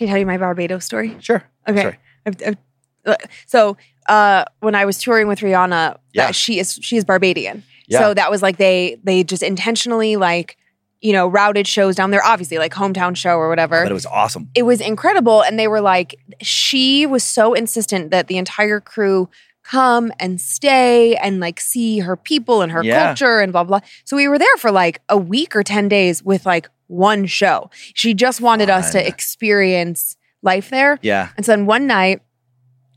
Can 0.00 0.08
I 0.08 0.12
tell 0.12 0.18
you 0.20 0.24
my 0.24 0.38
Barbados 0.38 0.86
story? 0.86 1.14
Sure. 1.20 1.44
Okay. 1.68 1.98
I've, 2.24 2.36
I've, 2.46 2.56
uh, 3.04 3.16
so 3.44 3.76
uh, 4.08 4.46
when 4.60 4.74
I 4.74 4.86
was 4.86 4.96
touring 4.96 5.28
with 5.28 5.40
Rihanna, 5.40 5.98
Yeah. 6.14 6.26
that 6.28 6.34
she 6.34 6.58
is 6.58 6.78
she 6.80 6.96
is 6.96 7.04
Barbadian. 7.04 7.62
Yeah. 7.86 7.98
So 7.98 8.14
that 8.14 8.30
was 8.30 8.40
like 8.40 8.56
they 8.56 8.98
they 9.04 9.22
just 9.24 9.42
intentionally 9.42 10.16
like 10.16 10.56
you 11.02 11.12
know 11.12 11.26
routed 11.26 11.66
shows 11.66 11.96
down 11.96 12.12
there. 12.12 12.24
Obviously, 12.24 12.56
like 12.56 12.72
hometown 12.72 13.14
show 13.14 13.36
or 13.36 13.50
whatever. 13.50 13.82
But 13.84 13.90
it 13.90 13.94
was 13.94 14.06
awesome. 14.06 14.48
it 14.54 14.62
was 14.62 14.80
incredible, 14.80 15.42
and 15.42 15.58
they 15.58 15.68
were 15.68 15.82
like 15.82 16.14
she 16.40 17.04
was 17.04 17.22
so 17.22 17.52
insistent 17.52 18.10
that 18.10 18.26
the 18.28 18.38
entire 18.38 18.80
crew 18.80 19.28
come 19.70 20.12
and 20.18 20.40
stay 20.40 21.14
and 21.16 21.38
like 21.40 21.60
see 21.60 22.00
her 22.00 22.16
people 22.16 22.62
and 22.62 22.72
her 22.72 22.82
Yeah. 22.82 23.06
culture 23.06 23.40
and 23.40 23.52
blah 23.52 23.64
blah. 23.64 23.80
So 24.04 24.16
we 24.16 24.26
were 24.28 24.38
there 24.38 24.56
for 24.58 24.70
like 24.72 25.00
a 25.08 25.16
week 25.16 25.54
or 25.54 25.62
ten 25.62 25.88
days 25.88 26.22
with 26.24 26.44
like 26.46 26.68
one 26.88 27.26
show. 27.26 27.70
She 27.94 28.14
just 28.14 28.40
wanted 28.40 28.68
us 28.68 28.90
to 28.92 29.06
experience 29.06 30.16
life 30.42 30.70
there. 30.70 30.98
Yeah. 31.02 31.28
And 31.36 31.46
so 31.46 31.52
then 31.52 31.66
one 31.66 31.86
night, 31.86 32.22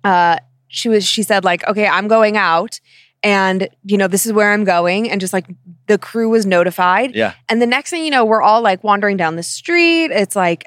uh, 0.03 0.37
she 0.67 0.89
was 0.89 1.05
she 1.05 1.21
said 1.23 1.43
like, 1.43 1.67
okay, 1.67 1.85
I'm 1.87 2.07
going 2.07 2.37
out, 2.37 2.79
and 3.21 3.67
you 3.83 3.97
know 3.97 4.07
this 4.07 4.25
is 4.25 4.33
where 4.33 4.51
I'm 4.51 4.63
going, 4.63 5.09
and 5.11 5.21
just 5.21 5.33
like 5.33 5.45
the 5.87 5.97
crew 5.99 6.29
was 6.29 6.45
notified. 6.45 7.13
Yeah. 7.15 7.33
And 7.49 7.61
the 7.61 7.67
next 7.67 7.91
thing 7.91 8.03
you 8.03 8.09
know, 8.11 8.25
we're 8.25 8.41
all 8.41 8.61
like 8.61 8.83
wandering 8.83 9.17
down 9.17 9.35
the 9.35 9.43
street. 9.43 10.05
It's 10.11 10.35
like. 10.35 10.63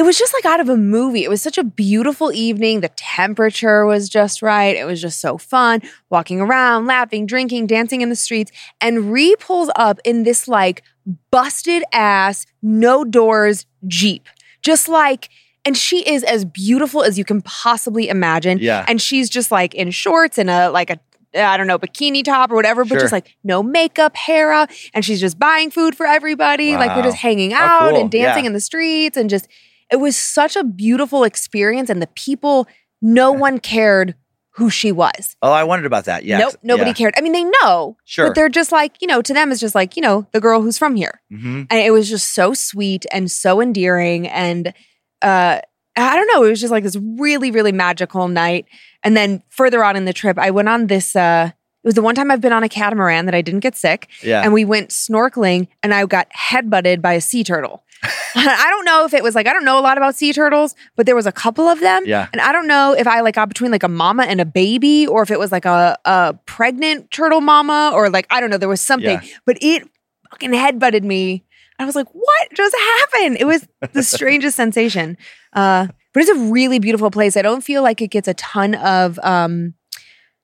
It 0.00 0.04
was 0.04 0.18
just 0.18 0.32
like 0.32 0.46
out 0.46 0.60
of 0.60 0.70
a 0.70 0.78
movie. 0.78 1.24
It 1.24 1.28
was 1.28 1.42
such 1.42 1.58
a 1.58 1.62
beautiful 1.62 2.32
evening. 2.32 2.80
The 2.80 2.88
temperature 2.96 3.84
was 3.84 4.08
just 4.08 4.40
right. 4.40 4.74
It 4.74 4.86
was 4.86 4.98
just 4.98 5.20
so 5.20 5.36
fun 5.36 5.82
walking 6.08 6.40
around, 6.40 6.86
laughing, 6.86 7.26
drinking, 7.26 7.66
dancing 7.66 8.00
in 8.00 8.08
the 8.08 8.16
streets. 8.16 8.50
And 8.80 9.12
Ree 9.12 9.36
pulls 9.38 9.70
up 9.76 9.98
in 10.06 10.22
this 10.22 10.48
like 10.48 10.82
busted 11.30 11.82
ass, 11.92 12.46
no 12.62 13.04
doors 13.04 13.66
Jeep. 13.86 14.26
Just 14.62 14.88
like, 14.88 15.28
and 15.66 15.76
she 15.76 16.00
is 16.08 16.24
as 16.24 16.46
beautiful 16.46 17.02
as 17.02 17.18
you 17.18 17.24
can 17.26 17.42
possibly 17.42 18.08
imagine. 18.08 18.56
Yeah. 18.58 18.86
And 18.88 19.02
she's 19.02 19.28
just 19.28 19.50
like 19.50 19.74
in 19.74 19.90
shorts 19.90 20.38
and 20.38 20.48
a 20.48 20.70
like 20.70 20.88
a 20.88 20.98
I 21.34 21.58
don't 21.58 21.66
know, 21.66 21.78
bikini 21.78 22.24
top 22.24 22.50
or 22.50 22.54
whatever, 22.54 22.84
but 22.84 22.94
Sure. 22.94 23.00
just 23.00 23.12
like 23.12 23.36
no 23.44 23.62
makeup, 23.62 24.16
hair 24.16 24.50
up, 24.50 24.70
and 24.94 25.04
she's 25.04 25.20
just 25.20 25.38
buying 25.38 25.70
food 25.70 25.94
for 25.94 26.06
everybody. 26.06 26.74
Like 26.74 26.96
we're 26.96 27.02
just 27.02 27.18
hanging 27.18 27.52
out 27.52 27.90
cool. 27.90 28.00
and 28.00 28.10
dancing 28.10 28.44
Yeah. 28.44 28.48
in 28.48 28.52
the 28.54 28.60
streets 28.60 29.18
and 29.18 29.28
just 29.28 29.46
it 29.92 29.96
was 29.96 30.16
such 30.16 30.56
a 30.56 30.64
beautiful 30.64 31.24
experience 31.24 31.90
and 31.90 32.00
the 32.02 32.06
people 32.08 32.66
no 33.02 33.32
one 33.32 33.58
cared 33.58 34.14
who 34.54 34.68
she 34.68 34.92
was. 34.92 35.36
Oh, 35.42 35.52
I 35.52 35.64
wondered 35.64 35.86
about 35.86 36.04
that. 36.04 36.24
Yeah. 36.24 36.38
nope, 36.38 36.54
nobody 36.62 36.90
yeah. 36.90 36.94
cared. 36.94 37.14
I 37.16 37.20
mean, 37.22 37.32
they 37.32 37.44
know, 37.44 37.96
Sure. 38.04 38.26
but 38.26 38.34
they're 38.34 38.48
just 38.48 38.72
like, 38.72 38.96
you 39.00 39.06
know, 39.06 39.22
to 39.22 39.32
them 39.32 39.52
it's 39.52 39.60
just 39.60 39.74
like, 39.74 39.96
you 39.96 40.02
know, 40.02 40.26
the 40.32 40.40
girl 40.40 40.60
who's 40.60 40.76
from 40.76 40.96
here. 40.96 41.20
hmm 41.30 41.62
And 41.70 41.80
it 41.80 41.92
was 41.92 42.08
just 42.10 42.34
so 42.34 42.52
sweet 42.52 43.06
and 43.12 43.30
so 43.30 43.60
endearing. 43.60 44.26
And 44.28 44.74
uh, 45.22 45.60
I 45.96 46.16
don't 46.16 46.26
know, 46.34 46.44
it 46.44 46.50
was 46.50 46.60
just 46.60 46.72
like 46.72 46.82
this 46.84 46.96
really, 47.18 47.50
really 47.50 47.72
magical 47.72 48.28
night. 48.28 48.66
And 49.02 49.16
then 49.16 49.42
further 49.48 49.82
on 49.84 49.96
in 49.96 50.04
the 50.04 50.12
trip, 50.12 50.38
I 50.38 50.50
went 50.50 50.68
on 50.68 50.88
this. 50.88 51.16
Uh, 51.16 51.50
it 51.82 51.86
was 51.88 51.94
the 51.94 52.02
one 52.02 52.14
time 52.14 52.30
I've 52.30 52.42
been 52.42 52.52
on 52.52 52.62
a 52.62 52.68
catamaran 52.68 53.24
that 53.26 53.34
I 53.34 53.40
didn't 53.40 53.60
get 53.60 53.74
sick, 53.74 54.08
Yeah. 54.22 54.42
and 54.42 54.52
we 54.52 54.66
went 54.66 54.90
snorkeling, 54.90 55.68
and 55.82 55.94
I 55.94 56.04
got 56.04 56.28
headbutted 56.36 57.00
by 57.00 57.14
a 57.14 57.22
sea 57.22 57.42
turtle. 57.42 57.82
I 58.36 58.66
don't 58.70 58.84
know 58.84 59.04
if 59.04 59.14
it 59.14 59.22
was 59.22 59.34
like 59.34 59.46
I 59.46 59.52
don't 59.52 59.64
know 59.64 59.78
a 59.78 59.82
lot 59.82 59.96
about 59.98 60.14
sea 60.14 60.32
turtles, 60.32 60.74
but 60.96 61.06
there 61.06 61.16
was 61.16 61.26
a 61.26 61.32
couple 61.32 61.66
of 61.68 61.80
them, 61.80 62.04
Yeah. 62.06 62.28
and 62.32 62.40
I 62.40 62.52
don't 62.52 62.66
know 62.66 62.92
if 62.92 63.06
I 63.06 63.20
like 63.20 63.34
got 63.34 63.48
between 63.48 63.70
like 63.70 63.82
a 63.82 63.88
mama 63.88 64.24
and 64.24 64.40
a 64.40 64.44
baby, 64.44 65.06
or 65.06 65.22
if 65.22 65.30
it 65.30 65.38
was 65.38 65.52
like 65.52 65.64
a 65.64 65.98
a 66.04 66.34
pregnant 66.46 67.10
turtle 67.10 67.40
mama, 67.40 67.92
or 67.94 68.10
like 68.10 68.26
I 68.30 68.40
don't 68.40 68.50
know, 68.50 68.58
there 68.58 68.68
was 68.68 68.80
something, 68.80 69.20
Yeah. 69.22 69.36
but 69.46 69.58
it 69.60 69.88
fucking 70.30 70.50
headbutted 70.52 71.02
me. 71.02 71.44
I 71.78 71.84
was 71.86 71.96
like, 71.96 72.08
what 72.12 72.48
just 72.54 72.76
happened? 72.76 73.38
It 73.40 73.46
was 73.46 73.66
the 73.92 74.02
strangest 74.02 74.54
sensation. 74.56 75.16
Uh, 75.54 75.86
but 76.12 76.20
it's 76.22 76.30
a 76.30 76.34
really 76.52 76.78
beautiful 76.78 77.10
place. 77.10 77.36
I 77.38 77.42
don't 77.42 77.62
feel 77.62 77.82
like 77.82 78.02
it 78.02 78.08
gets 78.08 78.28
a 78.28 78.34
ton 78.34 78.74
of 78.74 79.18
um, 79.22 79.72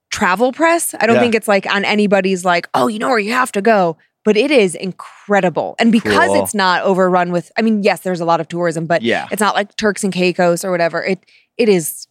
travel 0.09 0.51
press. 0.51 0.95
I 0.99 1.05
don't 1.05 1.15
Yeah. 1.17 1.21
think 1.21 1.35
it's 1.35 1.47
like 1.47 1.65
on 1.67 1.85
anybody's 1.85 2.43
like, 2.45 2.67
oh, 2.73 2.87
you 2.87 2.97
know 2.99 3.09
where 3.09 3.19
you 3.19 3.33
have 3.33 3.51
to 3.51 3.61
go. 3.61 3.97
But 4.27 4.35
it 4.35 4.51
is 4.51 4.75
incredible. 4.75 5.77
And 5.79 5.89
because 5.89 6.27
Cool. 6.27 6.43
it's 6.43 6.53
not 6.53 6.83
overrun 6.83 7.31
with, 7.31 7.49
I 7.57 7.61
mean, 7.61 7.81
yes, 7.81 8.01
there's 8.01 8.19
a 8.19 8.25
lot 8.25 8.41
of 8.41 8.49
tourism, 8.49 8.85
but 8.85 9.01
Yeah. 9.01 9.25
it's 9.31 9.39
not 9.39 9.55
like 9.55 9.73
Turks 9.77 10.03
and 10.03 10.11
Caicos 10.11 10.65
or 10.65 10.71
whatever. 10.71 11.01
It 11.01 11.25
it 11.55 11.69
is. 11.69 12.07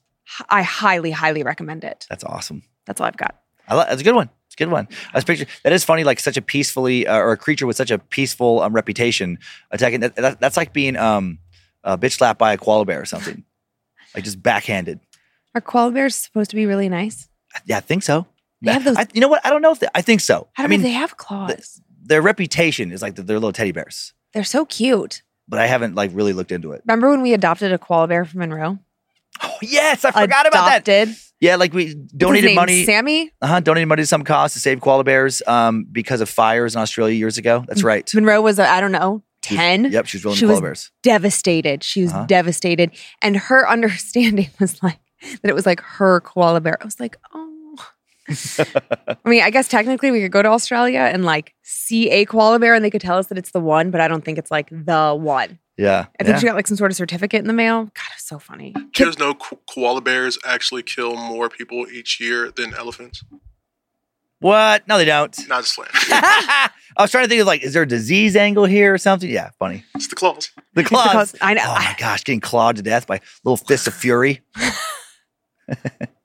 I 0.48 0.62
highly, 0.62 1.10
highly 1.10 1.42
recommend 1.42 1.84
it. 1.84 2.06
That's 2.08 2.24
awesome. 2.24 2.62
That's 2.86 3.02
all 3.02 3.06
I've 3.06 3.18
got. 3.18 3.34
I 3.68 3.76
li- 3.76 3.84
that's 3.86 4.00
a 4.00 4.04
good 4.04 4.14
one. 4.14 4.30
It's 4.46 4.54
a 4.54 4.56
good 4.56 4.70
one. 4.70 4.88
I 5.12 5.18
was 5.18 5.24
picturing 5.24 5.48
that 5.62 5.74
is 5.74 5.84
funny. 5.84 6.04
Like 6.04 6.18
such 6.18 6.38
a 6.38 6.42
peacefully 6.42 7.06
uh, 7.06 7.18
or 7.18 7.32
a 7.32 7.36
creature 7.36 7.66
with 7.66 7.76
such 7.76 7.90
a 7.90 7.98
peaceful 7.98 8.60
um, 8.62 8.72
reputation 8.72 9.38
attacking. 9.70 10.00
That, 10.00 10.16
that, 10.16 10.40
that's 10.40 10.56
like 10.56 10.72
being 10.72 10.96
um, 10.96 11.38
uh, 11.84 11.98
bitch 11.98 12.12
slapped 12.12 12.38
by 12.38 12.54
a 12.54 12.56
koala 12.56 12.86
bear 12.86 13.02
or 13.02 13.04
something. 13.04 13.44
like 14.14 14.24
just 14.24 14.42
backhanded. 14.42 15.00
Are 15.54 15.60
koala 15.60 15.90
bears 15.90 16.14
supposed 16.16 16.48
to 16.48 16.56
be 16.56 16.64
really 16.64 16.88
nice? 16.88 17.28
Yeah, 17.66 17.76
I 17.76 17.80
think 17.80 18.02
so. 18.04 18.24
They 18.62 18.72
have 18.72 18.84
those- 18.84 18.96
I, 18.96 19.06
you 19.12 19.20
know 19.20 19.28
what? 19.28 19.44
I 19.44 19.50
don't 19.50 19.60
know 19.60 19.72
if 19.72 19.80
they, 19.80 19.88
I 19.94 20.00
think 20.00 20.22
so. 20.22 20.48
I 20.56 20.62
I 20.62 20.64
don't 20.64 20.70
mean, 20.70 20.80
they 20.82 20.92
have 20.92 21.18
claws. 21.18 21.82
Their 22.06 22.22
reputation 22.22 22.92
is 22.92 23.02
like 23.02 23.14
that 23.16 23.26
they're 23.26 23.36
little 23.36 23.52
teddy 23.52 23.72
bears, 23.72 24.12
They're 24.32 24.44
so 24.44 24.64
cute. 24.64 25.22
but 25.48 25.58
I 25.58 25.66
haven't 25.66 25.94
like 25.94 26.10
really 26.14 26.32
looked 26.32 26.52
into 26.52 26.72
it. 26.72 26.82
Remember 26.86 27.10
when 27.10 27.22
we 27.22 27.32
adopted 27.34 27.72
a 27.72 27.78
koala 27.78 28.08
bear 28.08 28.24
from 28.24 28.40
Monroe? 28.40 28.78
Oh 29.42 29.56
yes, 29.62 30.04
I 30.04 30.10
forgot 30.12 30.46
about 30.46 30.66
that. 30.66 30.88
adopted. 30.88 31.16
Yeah, 31.40 31.56
like 31.56 31.74
we 31.74 31.84
What's 31.88 31.94
his 31.94 32.02
donated 32.12 32.46
name? 32.46 32.54
money. 32.54 32.84
Sammy 32.84 33.30
uh-huh, 33.42 33.60
donated 33.60 33.88
money 33.88 34.02
to 34.02 34.06
some 34.06 34.24
cause 34.24 34.54
to 34.54 34.58
save 34.60 34.80
koala 34.80 35.04
bears 35.04 35.42
um, 35.46 35.84
because 35.92 36.22
of 36.22 36.28
fires 36.30 36.74
in 36.74 36.80
Australia 36.80 37.14
years 37.14 37.36
ago. 37.36 37.62
That's 37.68 37.82
right. 37.82 38.08
Monroe 38.14 38.40
was 38.40 38.58
I 38.58 38.80
don't 38.80 38.92
know 38.92 39.22
She 39.44 39.54
was- 39.54 39.58
ten. 39.60 39.92
Yep, 39.92 40.06
she 40.06 40.16
was 40.16 40.24
rolling 40.24 40.38
She 40.38 40.46
koala 40.46 40.54
was 40.54 40.60
bears. 40.62 40.90
devastated. 41.02 41.84
She 41.84 42.02
was 42.02 42.12
Uh-huh. 42.12 42.24
devastated, 42.26 42.90
and 43.20 43.36
her 43.36 43.68
understanding 43.76 44.48
was 44.58 44.82
like 44.82 44.98
that 45.42 45.48
it 45.50 45.54
was 45.54 45.66
like 45.66 45.80
her 45.80 46.20
koala 46.20 46.60
bear. 46.62 46.78
I 46.80 46.84
was 46.84 46.98
like, 47.00 47.16
oh. 47.34 47.45
I 48.28 49.16
mean, 49.24 49.42
I 49.42 49.50
guess 49.50 49.68
technically 49.68 50.10
we 50.10 50.20
could 50.20 50.32
go 50.32 50.42
to 50.42 50.48
Australia 50.48 51.00
and 51.00 51.24
like 51.24 51.54
see 51.62 52.10
a 52.10 52.24
koala 52.24 52.58
bear 52.58 52.74
and 52.74 52.84
they 52.84 52.90
could 52.90 53.00
tell 53.00 53.18
us 53.18 53.28
that 53.28 53.38
it's 53.38 53.50
the 53.50 53.60
one, 53.60 53.90
but 53.90 54.00
I 54.00 54.08
don't 54.08 54.24
think 54.24 54.38
it's 54.38 54.50
like 54.50 54.68
the 54.70 55.16
one. 55.18 55.58
Yeah. 55.76 56.06
I 56.18 56.24
think 56.24 56.34
yeah. 56.34 56.38
she 56.38 56.46
got 56.46 56.56
like 56.56 56.66
some 56.66 56.76
sort 56.76 56.90
of 56.90 56.96
certificate 56.96 57.40
in 57.40 57.46
the 57.46 57.52
mail. 57.52 57.84
God, 57.84 58.06
it 58.10 58.16
was 58.16 58.24
so 58.24 58.38
funny. 58.38 58.72
Do 58.72 58.80
you 58.80 59.04
guys 59.06 59.18
know 59.18 59.34
ko- 59.34 59.60
koala 59.72 60.00
bears 60.00 60.38
actually 60.44 60.82
kill 60.82 61.16
more 61.16 61.48
people 61.48 61.86
each 61.88 62.20
year 62.20 62.50
than 62.50 62.74
elephants? 62.74 63.22
What? 64.40 64.86
No, 64.86 64.98
they 64.98 65.04
don't. 65.04 65.36
Not 65.48 65.62
just 65.62 65.74
playing. 65.74 65.90
I 65.94 66.70
was 66.98 67.10
trying 67.10 67.24
to 67.24 67.28
think 67.28 67.40
of 67.40 67.46
like, 67.46 67.62
is 67.62 67.72
there 67.72 67.82
a 67.82 67.88
disease 67.88 68.36
angle 68.36 68.64
here 68.64 68.92
or 68.92 68.98
something? 68.98 69.28
Yeah, 69.28 69.50
funny. 69.58 69.84
it's 69.94 70.08
the 70.08 70.16
claws. 70.16 70.50
The 70.74 70.82
the 70.82 70.84
claws. 70.84 71.10
claws. 71.10 71.34
I 71.40 71.54
know. 71.54 71.62
Oh 71.64 71.74
my 71.74 71.94
gosh, 71.98 72.24
getting 72.24 72.40
clawed 72.40 72.76
to 72.76 72.82
death 72.82 73.06
by 73.06 73.20
little 73.44 73.56
fists 73.56 73.86
of 73.86 73.94
fury. 73.94 74.40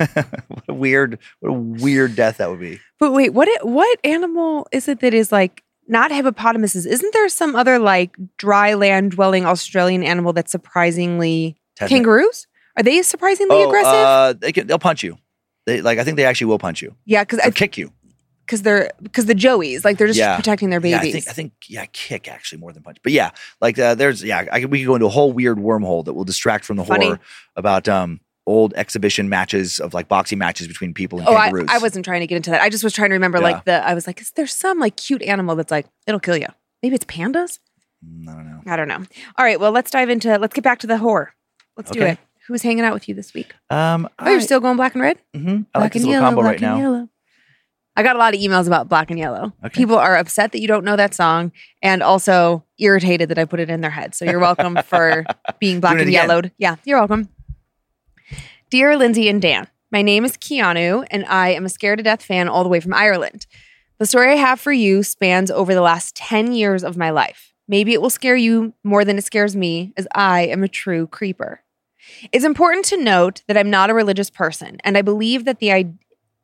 what 0.48 0.64
a 0.68 0.74
weird, 0.74 1.18
what 1.40 1.50
a 1.50 1.52
weird 1.52 2.16
death 2.16 2.38
that 2.38 2.50
would 2.50 2.60
be. 2.60 2.80
But 2.98 3.12
wait, 3.12 3.30
what 3.34 3.48
it, 3.48 3.64
what 3.66 3.98
animal 4.04 4.66
is 4.72 4.88
it 4.88 5.00
that 5.00 5.14
is 5.14 5.30
like 5.32 5.62
not 5.88 6.10
hippopotamuses? 6.10 6.86
Isn't 6.86 7.12
there 7.12 7.28
some 7.28 7.54
other 7.56 7.78
like 7.78 8.16
dry 8.36 8.74
land 8.74 9.12
dwelling 9.12 9.46
Australian 9.46 10.02
animal 10.02 10.32
that's 10.32 10.52
surprisingly 10.52 11.56
Tesla. 11.76 11.96
kangaroos? 11.96 12.46
Are 12.76 12.82
they 12.82 13.02
surprisingly 13.02 13.56
Oh, 13.62 13.68
aggressive? 13.68 13.92
Uh, 13.92 14.32
they 14.34 14.52
can, 14.52 14.66
they'll 14.66 14.78
punch 14.78 15.02
you. 15.02 15.18
They 15.66 15.82
like, 15.82 15.98
I 15.98 16.04
think 16.04 16.16
they 16.16 16.24
actually 16.24 16.46
will 16.46 16.58
punch 16.58 16.80
you. 16.82 16.94
yeah, 17.04 17.22
because 17.24 17.40
Or 17.46 17.50
kick 17.50 17.76
you. 17.76 17.92
because 18.46 18.62
they're 18.62 18.90
because 19.02 19.26
the 19.26 19.34
joeys 19.34 19.84
like 19.84 19.98
they're 19.98 20.06
just 20.06 20.18
Yeah. 20.18 20.36
protecting 20.36 20.70
their 20.70 20.80
Yeah, 20.80 20.98
babies. 21.00 21.14
I 21.14 21.18
think, 21.18 21.28
I 21.28 21.32
think, 21.32 21.52
yeah, 21.68 21.84
kick 21.92 22.28
actually 22.28 22.58
more 22.60 22.72
than 22.72 22.82
punch. 22.82 22.98
But 23.02 23.12
yeah, 23.12 23.30
like 23.60 23.78
uh, 23.78 23.94
there's, 23.94 24.22
yeah, 24.24 24.44
I, 24.50 24.64
we 24.64 24.80
could 24.80 24.86
go 24.86 24.94
into 24.94 25.06
a 25.06 25.10
whole 25.10 25.32
weird 25.32 25.58
wormhole 25.58 26.04
that 26.04 26.14
will 26.14 26.24
distract 26.24 26.64
from 26.64 26.76
the 26.76 26.84
Funny. 26.84 27.06
horror 27.06 27.20
about 27.56 27.88
um 27.88 28.20
old 28.50 28.74
exhibition 28.74 29.28
matches 29.28 29.78
of 29.80 29.94
like 29.94 30.08
boxing 30.08 30.38
matches 30.38 30.66
between 30.68 30.92
people 30.92 31.18
and 31.20 31.28
oh, 31.28 31.34
I, 31.34 31.44
kangaroos. 31.46 31.68
I 31.70 31.78
wasn't 31.78 32.04
trying 32.04 32.20
to 32.20 32.26
get 32.26 32.36
into 32.36 32.50
that. 32.50 32.60
I 32.60 32.68
just 32.68 32.82
was 32.84 32.92
trying 32.92 33.10
to 33.10 33.14
remember 33.14 33.38
Yeah. 33.38 33.44
like 33.44 33.64
the 33.64 33.86
I 33.86 33.94
was 33.94 34.06
like, 34.06 34.20
is 34.20 34.30
there 34.32 34.46
some 34.46 34.78
like 34.78 34.96
cute 34.96 35.22
animal 35.22 35.56
that's 35.56 35.70
like 35.70 35.86
it'll 36.06 36.20
kill 36.20 36.36
you? 36.36 36.48
Maybe 36.82 36.94
it's 36.96 37.04
pandas. 37.04 37.58
Mm, 38.06 38.28
I 38.28 38.32
don't 38.34 38.46
know. 38.46 38.60
I 38.72 38.76
don't 38.76 38.88
know. 38.88 39.04
All 39.38 39.44
right, 39.44 39.60
well 39.60 39.70
let's 39.72 39.90
dive 39.90 40.10
into 40.10 40.36
let's 40.38 40.54
get 40.54 40.64
back 40.64 40.78
to 40.80 40.86
the 40.86 40.98
horror. 40.98 41.32
Let's 41.76 41.90
do 41.90 42.02
it. 42.02 42.18
Who's 42.48 42.62
hanging 42.62 42.84
out 42.84 42.94
with 42.94 43.08
you 43.08 43.14
this 43.14 43.32
week? 43.32 43.54
Um, 43.70 44.08
Oh, 44.18 44.28
you're 44.30 44.40
still 44.40 44.60
going 44.60 44.76
black 44.76 44.94
and 44.94 45.02
red. 45.02 45.18
hmm 45.34 45.48
I 45.48 45.52
black 45.52 45.66
like 45.74 45.92
this 45.92 46.02
little 46.02 46.12
yellow, 46.14 46.26
combo 46.26 46.40
black 46.42 46.52
right 46.54 46.62
and 46.62 46.76
now. 46.78 46.78
yellow. 46.78 47.08
I 47.96 48.02
got 48.02 48.16
a 48.16 48.18
lot 48.18 48.34
of 48.34 48.40
emails 48.40 48.66
about 48.66 48.88
black 48.88 49.10
and 49.10 49.18
yellow. 49.18 49.52
Okay. 49.64 49.74
People 49.74 49.98
are 49.98 50.16
upset 50.16 50.52
that 50.52 50.60
you 50.60 50.68
don't 50.68 50.84
know 50.84 50.96
that 50.96 51.12
song 51.12 51.52
and 51.82 52.02
also 52.02 52.64
irritated 52.78 53.28
that 53.28 53.38
I 53.38 53.44
put 53.44 53.60
it 53.60 53.68
in 53.68 53.80
their 53.82 53.90
head. 53.90 54.14
So 54.14 54.24
you're 54.24 54.38
welcome 54.40 54.78
for 54.84 55.24
being 55.60 55.80
black 55.80 55.98
and 55.98 56.10
yellowed. 56.10 56.52
Yeah, 56.56 56.76
you're 56.84 56.98
welcome. 56.98 57.28
Dear 58.70 58.92
Lynze 58.92 59.28
and 59.28 59.42
Dan, 59.42 59.66
my 59.90 60.00
name 60.00 60.24
is 60.24 60.36
Keanu 60.36 61.04
and 61.10 61.24
I 61.26 61.48
am 61.48 61.66
a 61.66 61.68
scared 61.68 61.98
to 61.98 62.04
death 62.04 62.22
fan 62.22 62.48
all 62.48 62.62
the 62.62 62.68
way 62.68 62.78
from 62.78 62.94
Ireland. 62.94 63.48
The 63.98 64.06
story 64.06 64.30
I 64.30 64.36
have 64.36 64.60
for 64.60 64.70
you 64.70 65.02
spans 65.02 65.50
over 65.50 65.74
the 65.74 65.80
last 65.80 66.14
10 66.14 66.52
years 66.52 66.84
of 66.84 66.96
my 66.96 67.10
life. 67.10 67.52
Maybe 67.66 67.94
it 67.94 68.00
will 68.00 68.10
scare 68.10 68.36
you 68.36 68.72
more 68.84 69.04
than 69.04 69.18
it 69.18 69.24
scares 69.24 69.56
me, 69.56 69.92
as 69.96 70.06
I 70.14 70.42
am 70.42 70.62
a 70.62 70.68
true 70.68 71.08
creeper. 71.08 71.62
It's 72.30 72.44
important 72.44 72.84
to 72.86 72.96
note 72.96 73.42
that 73.48 73.56
I'm 73.56 73.70
not 73.70 73.90
a 73.90 73.94
religious 73.94 74.30
person, 74.30 74.78
and 74.84 74.96
I 74.96 75.02
believe 75.02 75.46
that 75.46 75.58
the 75.58 75.72
I- 75.72 75.94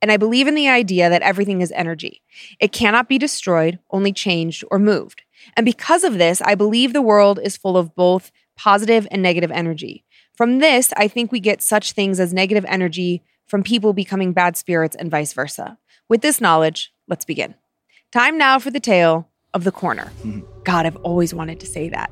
and 0.03 0.11
I 0.11 0.17
believe 0.17 0.49
in 0.49 0.57
the 0.57 0.69
idea 0.69 1.09
that 1.09 1.23
everything 1.23 1.63
is 1.63 1.71
energy. 1.77 2.23
It 2.59 2.73
cannot 2.73 3.09
be 3.09 3.19
destroyed, 3.19 3.79
only 3.93 4.13
changed 4.13 4.65
or 4.69 4.81
moved. 4.81 5.23
And 5.57 5.65
because 5.65 6.03
of 6.03 6.19
this, 6.19 6.43
I 6.43 6.57
believe 6.57 6.93
the 6.93 7.03
world 7.03 7.39
is 7.41 7.57
full 7.57 7.77
of 7.77 7.95
both 7.95 8.33
positive 8.57 9.07
and 9.13 9.23
negative 9.23 9.53
energy. 9.53 10.05
From 10.37 10.59
this, 10.59 10.93
I 10.97 11.09
think 11.09 11.33
we 11.33 11.41
get 11.41 11.63
such 11.63 11.93
things 11.93 12.21
as 12.21 12.35
negative 12.35 12.65
energy 12.69 13.23
from 13.47 13.63
people 13.63 13.93
becoming 13.93 14.33
bad 14.33 14.57
spirits 14.57 14.95
and 14.95 15.11
vice 15.11 15.33
versa. 15.33 15.79
With 16.09 16.21
this 16.21 16.41
knowledge, 16.41 16.93
let's 17.09 17.25
begin. 17.25 17.55
Time 18.13 18.37
now 18.37 18.59
for 18.59 18.71
the 18.71 18.81
tale 18.81 19.29
of 19.55 19.65
the 19.65 19.73
corner. 19.73 20.13
Mm-hmm. 20.23 20.41
God, 20.65 20.85
I've 20.85 20.97
always 20.97 21.33
wanted 21.33 21.61
to 21.61 21.67
say 21.67 21.89
that. 21.89 22.11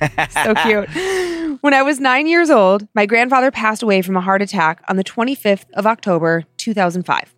so 0.30 0.54
cute. 0.54 1.60
When 1.60 1.74
I 1.74 1.82
was 1.82 2.00
nine 2.00 2.26
years 2.26 2.48
old, 2.48 2.88
my 2.94 3.04
grandfather 3.04 3.50
passed 3.50 3.82
away 3.82 4.00
from 4.00 4.16
a 4.16 4.20
heart 4.22 4.40
attack 4.40 4.82
on 4.88 4.96
the 4.96 5.04
25th 5.04 5.66
of 5.74 5.86
October, 5.86 6.44
2005. 6.56 7.34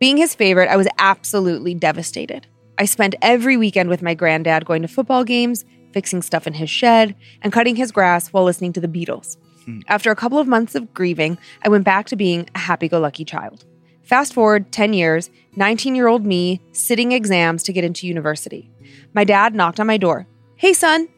Being 0.00 0.16
his 0.16 0.34
favorite, 0.34 0.70
I 0.70 0.76
was 0.76 0.88
absolutely 0.98 1.74
devastated. 1.74 2.46
I 2.78 2.86
spent 2.86 3.14
every 3.20 3.58
weekend 3.58 3.90
with 3.90 4.00
my 4.00 4.14
granddad 4.14 4.64
going 4.64 4.80
to 4.82 4.88
football 4.88 5.24
games, 5.24 5.66
fixing 5.92 6.22
stuff 6.22 6.46
in 6.46 6.54
his 6.54 6.70
shed, 6.70 7.14
and 7.42 7.52
cutting 7.52 7.76
his 7.76 7.92
grass 7.92 8.28
while 8.28 8.44
listening 8.44 8.72
to 8.74 8.80
the 8.80 8.88
Beatles. 8.88 9.36
Mm. 9.66 9.82
After 9.88 10.10
a 10.10 10.16
couple 10.16 10.38
of 10.38 10.46
months 10.46 10.74
of 10.74 10.92
grieving, 10.94 11.38
I 11.62 11.68
went 11.68 11.84
back 11.84 12.06
to 12.06 12.16
being 12.16 12.48
a 12.54 12.58
happy 12.58 12.88
go 12.88 13.00
lucky 13.00 13.24
child. 13.24 13.64
Fast 14.02 14.34
forward 14.34 14.70
10 14.70 14.92
years, 14.92 15.30
19 15.56 15.94
year 15.94 16.06
old 16.06 16.24
me 16.24 16.60
sitting 16.72 17.12
exams 17.12 17.62
to 17.64 17.72
get 17.72 17.84
into 17.84 18.06
university. 18.06 18.70
My 19.14 19.24
dad 19.24 19.54
knocked 19.54 19.80
on 19.80 19.86
my 19.86 19.96
door. 19.96 20.26
Hey, 20.56 20.72
son, 20.72 21.08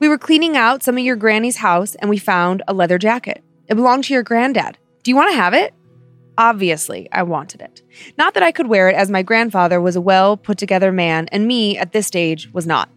we 0.00 0.08
were 0.08 0.18
cleaning 0.18 0.56
out 0.56 0.82
some 0.82 0.98
of 0.98 1.04
your 1.04 1.16
granny's 1.16 1.58
house 1.58 1.94
and 1.96 2.10
we 2.10 2.18
found 2.18 2.62
a 2.66 2.74
leather 2.74 2.98
jacket. 2.98 3.44
It 3.68 3.76
belonged 3.76 4.04
to 4.04 4.14
your 4.14 4.24
granddad. 4.24 4.76
Do 5.04 5.10
you 5.10 5.16
want 5.16 5.30
to 5.30 5.36
have 5.36 5.54
it? 5.54 5.72
Obviously, 6.36 7.08
I 7.12 7.22
wanted 7.22 7.60
it. 7.60 7.82
Not 8.16 8.34
that 8.34 8.42
I 8.42 8.52
could 8.52 8.66
wear 8.66 8.88
it, 8.88 8.96
as 8.96 9.10
my 9.10 9.22
grandfather 9.22 9.80
was 9.80 9.96
a 9.96 10.00
well 10.00 10.36
put 10.36 10.58
together 10.58 10.90
man, 10.90 11.28
and 11.30 11.46
me, 11.46 11.76
at 11.76 11.92
this 11.92 12.06
stage, 12.06 12.48
was 12.52 12.66
not. 12.66 12.88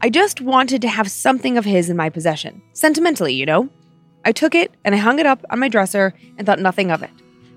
I 0.00 0.08
just 0.08 0.40
wanted 0.40 0.82
to 0.82 0.88
have 0.88 1.10
something 1.10 1.58
of 1.58 1.64
his 1.64 1.90
in 1.90 1.96
my 1.96 2.10
possession. 2.10 2.62
Sentimentally, 2.72 3.34
you 3.34 3.44
know? 3.44 3.68
I 4.26 4.32
took 4.32 4.56
it 4.56 4.74
and 4.84 4.92
I 4.92 4.98
hung 4.98 5.20
it 5.20 5.24
up 5.24 5.44
on 5.50 5.60
my 5.60 5.68
dresser 5.68 6.12
and 6.36 6.44
thought 6.44 6.58
nothing 6.58 6.90
of 6.90 7.04
it. 7.04 7.10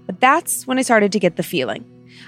But 0.06 0.20
that's 0.20 0.68
when 0.68 0.78
I 0.78 0.84
started 0.84 1.12
to 1.12 1.20
get 1.20 1.36
the 1.36 1.42
feeling. 1.42 1.84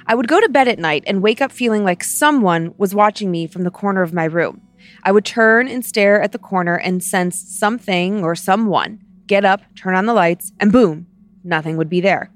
I 0.07 0.15
would 0.15 0.27
go 0.27 0.41
to 0.41 0.49
bed 0.49 0.67
at 0.67 0.79
night 0.79 1.03
and 1.05 1.21
wake 1.21 1.41
up 1.41 1.51
feeling 1.51 1.83
like 1.83 2.03
someone 2.03 2.73
was 2.75 2.95
watching 2.95 3.29
me 3.29 3.45
from 3.45 3.65
the 3.65 3.69
corner 3.69 4.01
of 4.01 4.13
my 4.13 4.23
room. 4.23 4.59
I 5.03 5.11
would 5.11 5.25
turn 5.25 5.67
and 5.67 5.85
stare 5.85 6.19
at 6.19 6.31
the 6.31 6.39
corner 6.39 6.75
and 6.75 7.03
sense 7.03 7.39
something 7.39 8.23
or 8.23 8.33
someone 8.35 8.99
get 9.27 9.45
up, 9.45 9.61
turn 9.75 9.95
on 9.95 10.07
the 10.07 10.13
lights, 10.13 10.51
and 10.59 10.71
boom, 10.71 11.05
nothing 11.43 11.77
would 11.77 11.89
be 11.89 12.01
there. 12.01 12.31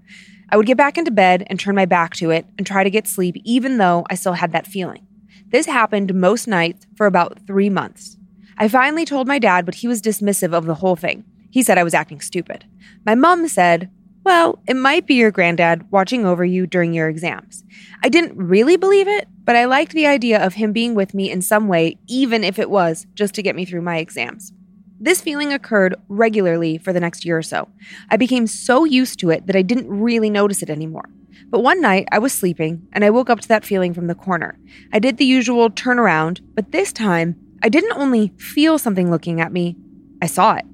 I 0.50 0.58
would 0.58 0.68
get 0.68 0.78
back 0.78 1.00
into 1.00 1.10
bed 1.10 1.44
and 1.48 1.60
turn 1.60 1.74
my 1.74 1.86
back 1.86 2.14
to 2.18 2.30
it 2.30 2.46
and 2.60 2.68
try 2.68 2.84
to 2.84 2.92
get 2.92 3.08
sleep, 3.08 3.36
even 3.44 3.80
though 3.80 4.06
I 4.12 4.16
still 4.16 4.34
had 4.34 4.52
that 4.52 4.68
feeling. 4.68 5.08
This 5.50 5.66
happened 5.66 6.14
most 6.14 6.48
nights 6.48 6.86
for 6.96 7.08
about 7.08 7.40
three 7.48 7.70
months. 7.72 8.16
I 8.60 8.68
finally 8.68 9.06
told 9.06 9.28
my 9.28 9.40
dad, 9.40 9.66
but 9.66 9.76
he 9.76 9.88
was 9.88 10.04
dismissive 10.04 10.54
of 10.54 10.66
the 10.66 10.76
whole 10.76 10.96
thing. 10.96 11.26
He 11.56 11.64
said 11.64 11.78
I 11.78 11.86
was 11.86 11.94
acting 11.94 12.20
stupid. 12.20 12.66
My 13.06 13.16
mom 13.16 13.48
said, 13.48 13.90
Well, 14.26 14.62
it 14.68 14.76
might 14.76 15.08
be 15.08 15.14
your 15.14 15.32
granddad 15.32 15.90
watching 15.90 16.26
over 16.26 16.44
you 16.44 16.68
during 16.68 16.92
your 16.92 17.08
exams. 17.08 17.64
I 18.04 18.10
didn't 18.10 18.36
really 18.36 18.76
believe 18.76 19.08
it, 19.08 19.30
but 19.46 19.56
I 19.56 19.64
liked 19.64 19.94
the 19.94 20.06
idea 20.06 20.46
of 20.46 20.56
him 20.56 20.74
being 20.74 20.96
with 20.96 21.14
me 21.14 21.32
in 21.32 21.42
some 21.42 21.70
way, 21.70 21.98
even 22.08 22.44
if 22.44 22.60
it 22.60 22.70
was 22.70 23.08
just 23.14 23.34
to 23.36 23.42
get 23.42 23.56
me 23.56 23.64
through 23.64 23.84
my 23.84 24.00
exams. 24.00 24.52
This 25.00 25.22
feeling 25.22 25.54
occurred 25.54 25.96
regularly 26.10 26.78
for 26.78 26.92
the 26.92 27.00
next 27.00 27.24
year 27.24 27.38
or 27.38 27.42
so. 27.42 27.70
I 28.10 28.18
became 28.18 28.48
so 28.48 28.84
used 28.84 29.18
to 29.20 29.30
it 29.30 29.48
that 29.48 29.56
I 29.56 29.62
didn't 29.62 29.88
really 29.88 30.30
notice 30.30 30.62
it 30.62 30.70
anymore. 30.70 31.08
But 31.48 31.64
one 31.64 31.80
night 31.80 32.10
I 32.12 32.20
was 32.20 32.34
sleeping 32.34 32.86
and 32.92 33.06
I 33.06 33.12
woke 33.12 33.30
up 33.30 33.40
to 33.40 33.48
that 33.48 33.64
feeling 33.64 33.94
from 33.94 34.08
the 34.08 34.14
corner. 34.14 34.60
I 34.92 35.00
did 35.00 35.16
the 35.16 35.26
usual 35.26 35.70
turnaround, 35.70 36.42
but 36.54 36.74
this 36.74 36.92
time 36.92 37.38
I 37.64 37.70
didn't 37.70 37.98
only 37.98 38.34
feel 38.38 38.78
something 38.78 39.10
looking 39.10 39.40
at 39.40 39.54
me, 39.54 39.78
I 40.22 40.26
saw 40.26 40.56
it. 40.56 40.66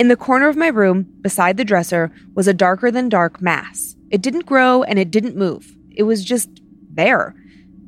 In 0.00 0.08
the 0.08 0.16
corner 0.16 0.48
of 0.48 0.56
my 0.56 0.68
room, 0.68 1.02
beside 1.20 1.58
the 1.58 1.64
dresser, 1.64 2.10
was 2.34 2.48
a 2.48 2.54
darker 2.54 2.90
than 2.90 3.10
dark 3.10 3.42
mass. 3.42 3.96
It 4.10 4.22
didn't 4.22 4.46
grow 4.46 4.82
and 4.82 4.98
it 4.98 5.10
didn't 5.10 5.36
move. 5.36 5.76
It 5.90 6.04
was 6.04 6.24
just 6.24 6.48
there. 6.90 7.34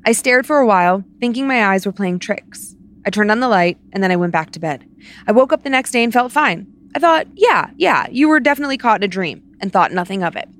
I 0.04 0.12
stared 0.12 0.44
for 0.44 0.58
a 0.58 0.66
while, 0.66 1.04
thinking 1.20 1.46
my 1.46 1.64
eyes 1.64 1.86
were 1.86 1.92
playing 1.92 2.18
tricks. 2.18 2.76
I 3.06 3.08
turned 3.08 3.30
on 3.30 3.40
the 3.40 3.48
light 3.48 3.78
and 3.94 4.04
then 4.04 4.10
I 4.10 4.16
went 4.16 4.34
back 4.34 4.50
to 4.50 4.60
bed. 4.60 4.86
I 5.26 5.32
woke 5.32 5.54
up 5.54 5.62
the 5.62 5.70
next 5.70 5.92
day 5.92 6.04
and 6.04 6.12
felt 6.12 6.32
fine. 6.32 6.66
I 6.94 6.98
thought, 6.98 7.28
yeah, 7.34 7.70
yeah, 7.76 8.06
you 8.10 8.28
were 8.28 8.40
definitely 8.40 8.76
caught 8.76 9.00
in 9.00 9.04
a 9.04 9.08
dream, 9.08 9.42
and 9.62 9.72
thought 9.72 9.90
nothing 9.90 10.22
of 10.22 10.36
it. 10.36 10.50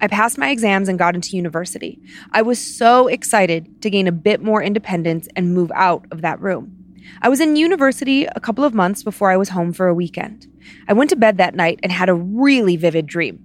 I 0.00 0.08
passed 0.08 0.38
my 0.38 0.50
exams 0.50 0.88
and 0.88 0.98
got 0.98 1.14
into 1.14 1.36
university. 1.36 2.00
I 2.32 2.42
was 2.42 2.58
so 2.58 3.06
excited 3.06 3.80
to 3.82 3.90
gain 3.90 4.08
a 4.08 4.12
bit 4.12 4.42
more 4.42 4.60
independence 4.60 5.28
and 5.36 5.54
move 5.54 5.70
out 5.72 6.04
of 6.10 6.22
that 6.22 6.40
room. 6.40 6.75
I 7.22 7.28
was 7.28 7.40
in 7.40 7.56
university 7.56 8.24
a 8.24 8.40
couple 8.40 8.64
of 8.64 8.74
months 8.74 9.02
before 9.02 9.30
I 9.30 9.36
was 9.36 9.50
home 9.50 9.72
for 9.72 9.88
a 9.88 9.94
weekend. 9.94 10.46
I 10.88 10.92
went 10.92 11.10
to 11.10 11.16
bed 11.16 11.38
that 11.38 11.54
night 11.54 11.80
and 11.82 11.92
had 11.92 12.08
a 12.08 12.14
really 12.14 12.76
vivid 12.76 13.06
dream. 13.06 13.40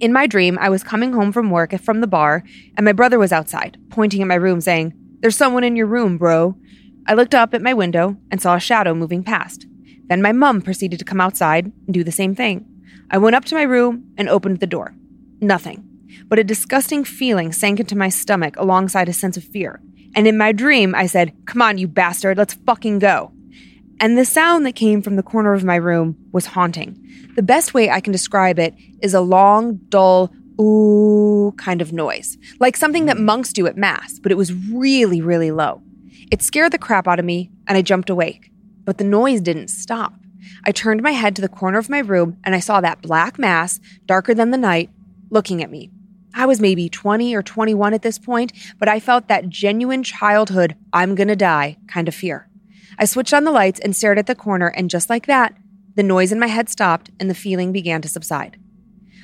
In 0.00 0.12
my 0.12 0.26
dream, 0.26 0.58
I 0.58 0.70
was 0.70 0.82
coming 0.82 1.12
home 1.12 1.30
from 1.30 1.50
work 1.50 1.78
from 1.80 2.00
the 2.00 2.06
bar, 2.06 2.42
and 2.76 2.84
my 2.84 2.92
brother 2.92 3.18
was 3.18 3.32
outside, 3.32 3.76
pointing 3.90 4.22
at 4.22 4.28
my 4.28 4.34
room, 4.34 4.60
saying, 4.60 4.94
There's 5.20 5.36
someone 5.36 5.62
in 5.62 5.76
your 5.76 5.86
room, 5.86 6.16
bro. 6.16 6.56
I 7.06 7.14
looked 7.14 7.34
up 7.34 7.52
at 7.52 7.62
my 7.62 7.74
window 7.74 8.16
and 8.30 8.40
saw 8.40 8.54
a 8.54 8.60
shadow 8.60 8.94
moving 8.94 9.22
past. 9.22 9.66
Then 10.06 10.22
my 10.22 10.32
mum 10.32 10.62
proceeded 10.62 10.98
to 10.98 11.04
come 11.04 11.20
outside 11.20 11.66
and 11.86 11.92
do 11.92 12.02
the 12.02 12.12
same 12.12 12.34
thing. 12.34 12.66
I 13.10 13.18
went 13.18 13.36
up 13.36 13.44
to 13.46 13.54
my 13.54 13.62
room 13.62 14.12
and 14.16 14.28
opened 14.28 14.60
the 14.60 14.66
door. 14.66 14.94
Nothing. 15.40 15.86
But 16.26 16.38
a 16.38 16.44
disgusting 16.44 17.04
feeling 17.04 17.52
sank 17.52 17.78
into 17.78 17.96
my 17.96 18.08
stomach 18.08 18.56
alongside 18.56 19.08
a 19.08 19.12
sense 19.12 19.36
of 19.36 19.44
fear. 19.44 19.80
And 20.14 20.26
in 20.26 20.38
my 20.38 20.52
dream, 20.52 20.94
I 20.94 21.06
said, 21.06 21.32
Come 21.46 21.62
on, 21.62 21.78
you 21.78 21.86
bastard, 21.86 22.38
let's 22.38 22.54
fucking 22.54 22.98
go. 22.98 23.32
And 24.00 24.16
the 24.16 24.24
sound 24.24 24.64
that 24.64 24.74
came 24.74 25.02
from 25.02 25.16
the 25.16 25.22
corner 25.22 25.52
of 25.52 25.62
my 25.62 25.76
room 25.76 26.16
was 26.32 26.46
haunting. 26.46 26.96
The 27.36 27.42
best 27.42 27.74
way 27.74 27.90
I 27.90 28.00
can 28.00 28.12
describe 28.12 28.58
it 28.58 28.74
is 29.02 29.12
a 29.12 29.20
long, 29.20 29.76
dull, 29.88 30.32
ooh 30.60 31.52
kind 31.58 31.82
of 31.82 31.92
noise, 31.92 32.38
like 32.58 32.76
something 32.76 33.06
that 33.06 33.18
monks 33.18 33.52
do 33.52 33.66
at 33.66 33.76
Mass, 33.76 34.18
but 34.18 34.32
it 34.32 34.36
was 34.36 34.52
really, 34.52 35.20
really 35.20 35.50
low. 35.50 35.82
It 36.30 36.42
scared 36.42 36.72
the 36.72 36.78
crap 36.78 37.06
out 37.08 37.18
of 37.18 37.24
me, 37.24 37.50
and 37.66 37.76
I 37.76 37.82
jumped 37.82 38.08
awake. 38.08 38.50
But 38.84 38.98
the 38.98 39.04
noise 39.04 39.40
didn't 39.40 39.68
stop. 39.68 40.14
I 40.64 40.72
turned 40.72 41.02
my 41.02 41.12
head 41.12 41.36
to 41.36 41.42
the 41.42 41.48
corner 41.48 41.78
of 41.78 41.90
my 41.90 41.98
room, 41.98 42.38
and 42.44 42.54
I 42.54 42.60
saw 42.60 42.80
that 42.80 43.02
black 43.02 43.38
mass, 43.38 43.80
darker 44.06 44.34
than 44.34 44.50
the 44.50 44.58
night, 44.58 44.90
looking 45.30 45.62
at 45.62 45.70
me. 45.70 45.90
I 46.34 46.46
was 46.46 46.60
maybe 46.60 46.88
20 46.88 47.34
or 47.34 47.42
21 47.42 47.94
at 47.94 48.02
this 48.02 48.18
point, 48.18 48.52
but 48.78 48.88
I 48.88 49.00
felt 49.00 49.28
that 49.28 49.48
genuine 49.48 50.02
childhood, 50.02 50.76
I'm 50.92 51.14
gonna 51.14 51.36
die 51.36 51.78
kind 51.88 52.08
of 52.08 52.14
fear. 52.14 52.48
I 52.98 53.04
switched 53.04 53.34
on 53.34 53.44
the 53.44 53.50
lights 53.50 53.80
and 53.80 53.94
stared 53.96 54.18
at 54.18 54.26
the 54.26 54.34
corner, 54.34 54.68
and 54.68 54.90
just 54.90 55.10
like 55.10 55.26
that, 55.26 55.54
the 55.96 56.02
noise 56.02 56.32
in 56.32 56.38
my 56.38 56.46
head 56.46 56.68
stopped 56.68 57.10
and 57.18 57.28
the 57.28 57.34
feeling 57.34 57.72
began 57.72 58.02
to 58.02 58.08
subside. 58.08 58.58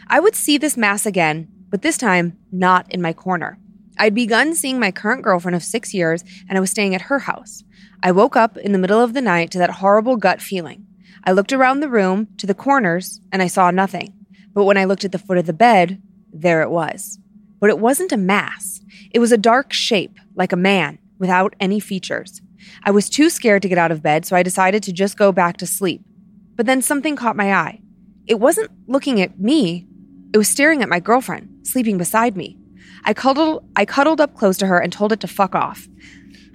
I 0.08 0.20
would 0.20 0.34
see 0.34 0.58
this 0.58 0.76
mass 0.76 1.06
again, 1.06 1.48
but 1.68 1.82
this 1.82 1.98
time 1.98 2.38
not 2.52 2.92
in 2.92 3.02
my 3.02 3.12
corner. 3.12 3.58
I'd 3.98 4.14
begun 4.14 4.54
seeing 4.54 4.78
my 4.78 4.90
current 4.90 5.22
girlfriend 5.22 5.56
of 5.56 5.64
six 5.64 5.94
years, 5.94 6.22
and 6.48 6.58
I 6.58 6.60
was 6.60 6.70
staying 6.70 6.94
at 6.94 7.02
her 7.02 7.20
house. 7.20 7.64
I 8.02 8.12
woke 8.12 8.36
up 8.36 8.56
in 8.58 8.72
the 8.72 8.78
middle 8.78 9.00
of 9.00 9.14
the 9.14 9.22
night 9.22 9.50
to 9.52 9.58
that 9.58 9.70
horrible 9.70 10.16
gut 10.16 10.40
feeling. 10.40 10.86
I 11.24 11.32
looked 11.32 11.52
around 11.52 11.80
the 11.80 11.88
room 11.88 12.28
to 12.36 12.46
the 12.46 12.54
corners, 12.54 13.20
and 13.32 13.42
I 13.42 13.46
saw 13.46 13.70
nothing. 13.70 14.12
But 14.52 14.64
when 14.64 14.76
I 14.76 14.84
looked 14.84 15.04
at 15.04 15.12
the 15.12 15.18
foot 15.18 15.38
of 15.38 15.46
the 15.46 15.52
bed, 15.52 16.00
there 16.42 16.62
it 16.62 16.70
was. 16.70 17.18
But 17.60 17.70
it 17.70 17.78
wasn't 17.78 18.12
a 18.12 18.16
mass. 18.16 18.80
It 19.10 19.18
was 19.18 19.32
a 19.32 19.38
dark 19.38 19.72
shape, 19.72 20.18
like 20.34 20.52
a 20.52 20.56
man, 20.56 20.98
without 21.18 21.54
any 21.60 21.80
features. 21.80 22.42
I 22.84 22.90
was 22.90 23.08
too 23.08 23.30
scared 23.30 23.62
to 23.62 23.68
get 23.68 23.78
out 23.78 23.92
of 23.92 24.02
bed, 24.02 24.24
so 24.24 24.36
I 24.36 24.42
decided 24.42 24.82
to 24.84 24.92
just 24.92 25.16
go 25.16 25.32
back 25.32 25.56
to 25.58 25.66
sleep. 25.66 26.02
But 26.54 26.66
then 26.66 26.82
something 26.82 27.16
caught 27.16 27.36
my 27.36 27.54
eye. 27.54 27.80
It 28.26 28.40
wasn't 28.40 28.70
looking 28.86 29.20
at 29.20 29.38
me, 29.38 29.86
it 30.32 30.38
was 30.38 30.48
staring 30.48 30.82
at 30.82 30.88
my 30.88 31.00
girlfriend, 31.00 31.66
sleeping 31.66 31.96
beside 31.96 32.36
me. 32.36 32.58
I 33.04 33.14
cuddled, 33.14 33.68
I 33.76 33.84
cuddled 33.84 34.20
up 34.20 34.34
close 34.34 34.56
to 34.58 34.66
her 34.66 34.78
and 34.78 34.92
told 34.92 35.12
it 35.12 35.20
to 35.20 35.28
fuck 35.28 35.54
off. 35.54 35.86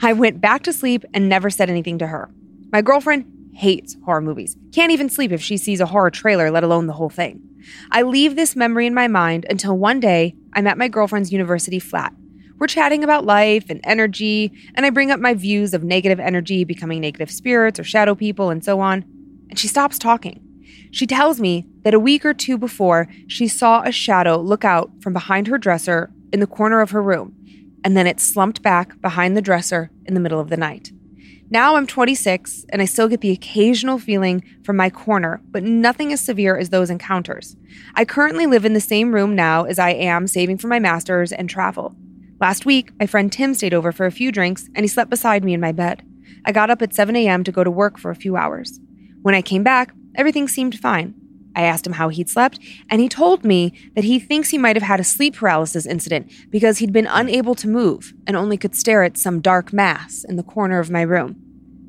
I 0.01 0.13
went 0.13 0.41
back 0.41 0.63
to 0.63 0.73
sleep 0.73 1.05
and 1.13 1.29
never 1.29 1.49
said 1.49 1.69
anything 1.69 1.97
to 1.99 2.07
her. 2.07 2.29
My 2.71 2.81
girlfriend 2.81 3.25
hates 3.53 3.97
horror 4.05 4.21
movies, 4.21 4.55
can't 4.71 4.91
even 4.91 5.09
sleep 5.09 5.31
if 5.31 5.41
she 5.41 5.57
sees 5.57 5.79
a 5.79 5.85
horror 5.85 6.11
trailer, 6.11 6.51
let 6.51 6.63
alone 6.63 6.87
the 6.87 6.93
whole 6.93 7.09
thing. 7.09 7.41
I 7.91 8.01
leave 8.01 8.35
this 8.35 8.55
memory 8.55 8.87
in 8.87 8.93
my 8.93 9.07
mind 9.07 9.45
until 9.49 9.77
one 9.77 9.99
day 9.99 10.35
I'm 10.53 10.67
at 10.67 10.77
my 10.77 10.87
girlfriend's 10.87 11.31
university 11.31 11.79
flat. 11.79 12.13
We're 12.57 12.67
chatting 12.67 13.03
about 13.03 13.25
life 13.25 13.65
and 13.69 13.79
energy, 13.83 14.51
and 14.75 14.85
I 14.85 14.91
bring 14.91 15.09
up 15.09 15.19
my 15.19 15.33
views 15.33 15.73
of 15.73 15.83
negative 15.83 16.19
energy 16.19 16.63
becoming 16.63 17.01
negative 17.01 17.31
spirits 17.31 17.79
or 17.79 17.83
shadow 17.83 18.13
people 18.13 18.49
and 18.49 18.63
so 18.63 18.79
on. 18.79 19.03
And 19.49 19.57
she 19.57 19.67
stops 19.67 19.97
talking. 19.97 20.47
She 20.91 21.07
tells 21.07 21.39
me 21.39 21.65
that 21.83 21.93
a 21.93 21.99
week 21.99 22.25
or 22.25 22.33
two 22.33 22.57
before, 22.57 23.07
she 23.27 23.47
saw 23.47 23.81
a 23.81 23.91
shadow 23.91 24.37
look 24.37 24.63
out 24.63 24.91
from 25.01 25.13
behind 25.13 25.47
her 25.47 25.57
dresser 25.57 26.11
in 26.31 26.39
the 26.39 26.47
corner 26.47 26.81
of 26.81 26.91
her 26.91 27.01
room, 27.01 27.35
and 27.83 27.97
then 27.97 28.07
it 28.07 28.19
slumped 28.19 28.61
back 28.61 28.99
behind 29.01 29.35
the 29.35 29.41
dresser 29.41 29.89
in 30.05 30.13
the 30.13 30.19
middle 30.19 30.39
of 30.39 30.49
the 30.49 30.57
night. 30.57 30.91
Now 31.51 31.75
I'm 31.75 31.85
26 31.85 32.65
and 32.69 32.81
I 32.81 32.85
still 32.85 33.09
get 33.09 33.19
the 33.19 33.31
occasional 33.31 33.99
feeling 33.99 34.41
from 34.63 34.77
my 34.77 34.89
corner, 34.89 35.41
but 35.51 35.63
nothing 35.63 36.13
as 36.13 36.21
severe 36.21 36.57
as 36.57 36.69
those 36.69 36.89
encounters. 36.89 37.57
I 37.93 38.05
currently 38.05 38.45
live 38.45 38.63
in 38.63 38.71
the 38.73 38.79
same 38.79 39.13
room 39.13 39.35
now 39.35 39.65
as 39.65 39.77
I 39.77 39.89
am 39.89 40.27
saving 40.27 40.59
for 40.59 40.69
my 40.69 40.79
master's 40.79 41.33
and 41.33 41.49
travel. 41.49 41.93
Last 42.39 42.65
week, 42.65 42.91
my 43.01 43.05
friend 43.05 43.29
Tim 43.29 43.53
stayed 43.53 43.73
over 43.73 43.91
for 43.91 44.05
a 44.05 44.13
few 44.13 44.31
drinks 44.31 44.69
and 44.75 44.85
he 44.85 44.87
slept 44.87 45.09
beside 45.09 45.43
me 45.43 45.53
in 45.53 45.59
my 45.59 45.73
bed. 45.73 46.03
I 46.45 46.53
got 46.53 46.69
up 46.69 46.81
at 46.81 46.95
7 46.95 47.13
a.m. 47.17 47.43
to 47.43 47.51
go 47.51 47.65
to 47.65 47.69
work 47.69 47.99
for 47.99 48.11
a 48.11 48.15
few 48.15 48.37
hours. 48.37 48.79
When 49.21 49.35
I 49.35 49.41
came 49.41 49.61
back, 49.61 49.93
everything 50.15 50.47
seemed 50.47 50.79
fine. 50.79 51.20
I 51.55 51.63
asked 51.63 51.85
him 51.85 51.93
how 51.93 52.09
he'd 52.09 52.29
slept, 52.29 52.59
and 52.89 53.01
he 53.01 53.09
told 53.09 53.43
me 53.43 53.73
that 53.95 54.03
he 54.03 54.19
thinks 54.19 54.49
he 54.49 54.57
might 54.57 54.75
have 54.75 54.83
had 54.83 54.99
a 54.99 55.03
sleep 55.03 55.35
paralysis 55.35 55.85
incident 55.85 56.31
because 56.49 56.77
he'd 56.77 56.93
been 56.93 57.07
unable 57.07 57.55
to 57.55 57.67
move 57.67 58.13
and 58.25 58.35
only 58.35 58.57
could 58.57 58.75
stare 58.75 59.03
at 59.03 59.17
some 59.17 59.41
dark 59.41 59.73
mass 59.73 60.23
in 60.23 60.35
the 60.35 60.43
corner 60.43 60.79
of 60.79 60.89
my 60.89 61.01
room. 61.01 61.35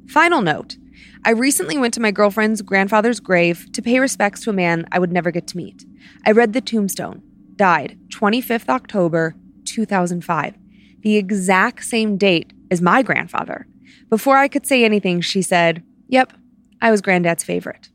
Final 0.09 0.43
note 0.43 0.77
I 1.25 1.31
recently 1.31 1.79
went 1.79 1.95
to 1.95 2.01
my 2.01 2.11
girlfriend's 2.11 2.63
grandfather's 2.63 3.21
grave 3.21 3.71
to 3.73 3.83
pay 3.83 4.01
respects 4.01 4.41
to 4.41 4.51
a 4.51 4.55
man 4.55 4.87
I 4.91 4.99
would 4.99 5.13
never 5.13 5.31
get 5.31 5.47
to 5.49 5.57
meet. 5.57 5.85
I 6.27 6.33
read 6.33 6.53
the 6.53 6.61
tombstone, 6.61 7.23
died 7.55 7.97
25th 8.09 8.69
October 8.69 9.37
2005, 9.65 10.57
the 11.03 11.17
exact 11.17 11.85
same 11.85 12.17
date 12.17 12.53
as 12.73 12.83
my 12.83 13.03
grandfather. 13.03 13.67
Before 14.09 14.37
I 14.37 14.49
could 14.49 14.67
say 14.67 14.85
anything, 14.85 15.21
she 15.21 15.43
said, 15.43 15.85
Yep, 16.09 16.33
I 16.81 16.91
was 16.91 17.01
granddad's 17.01 17.45
favorite. 17.45 17.89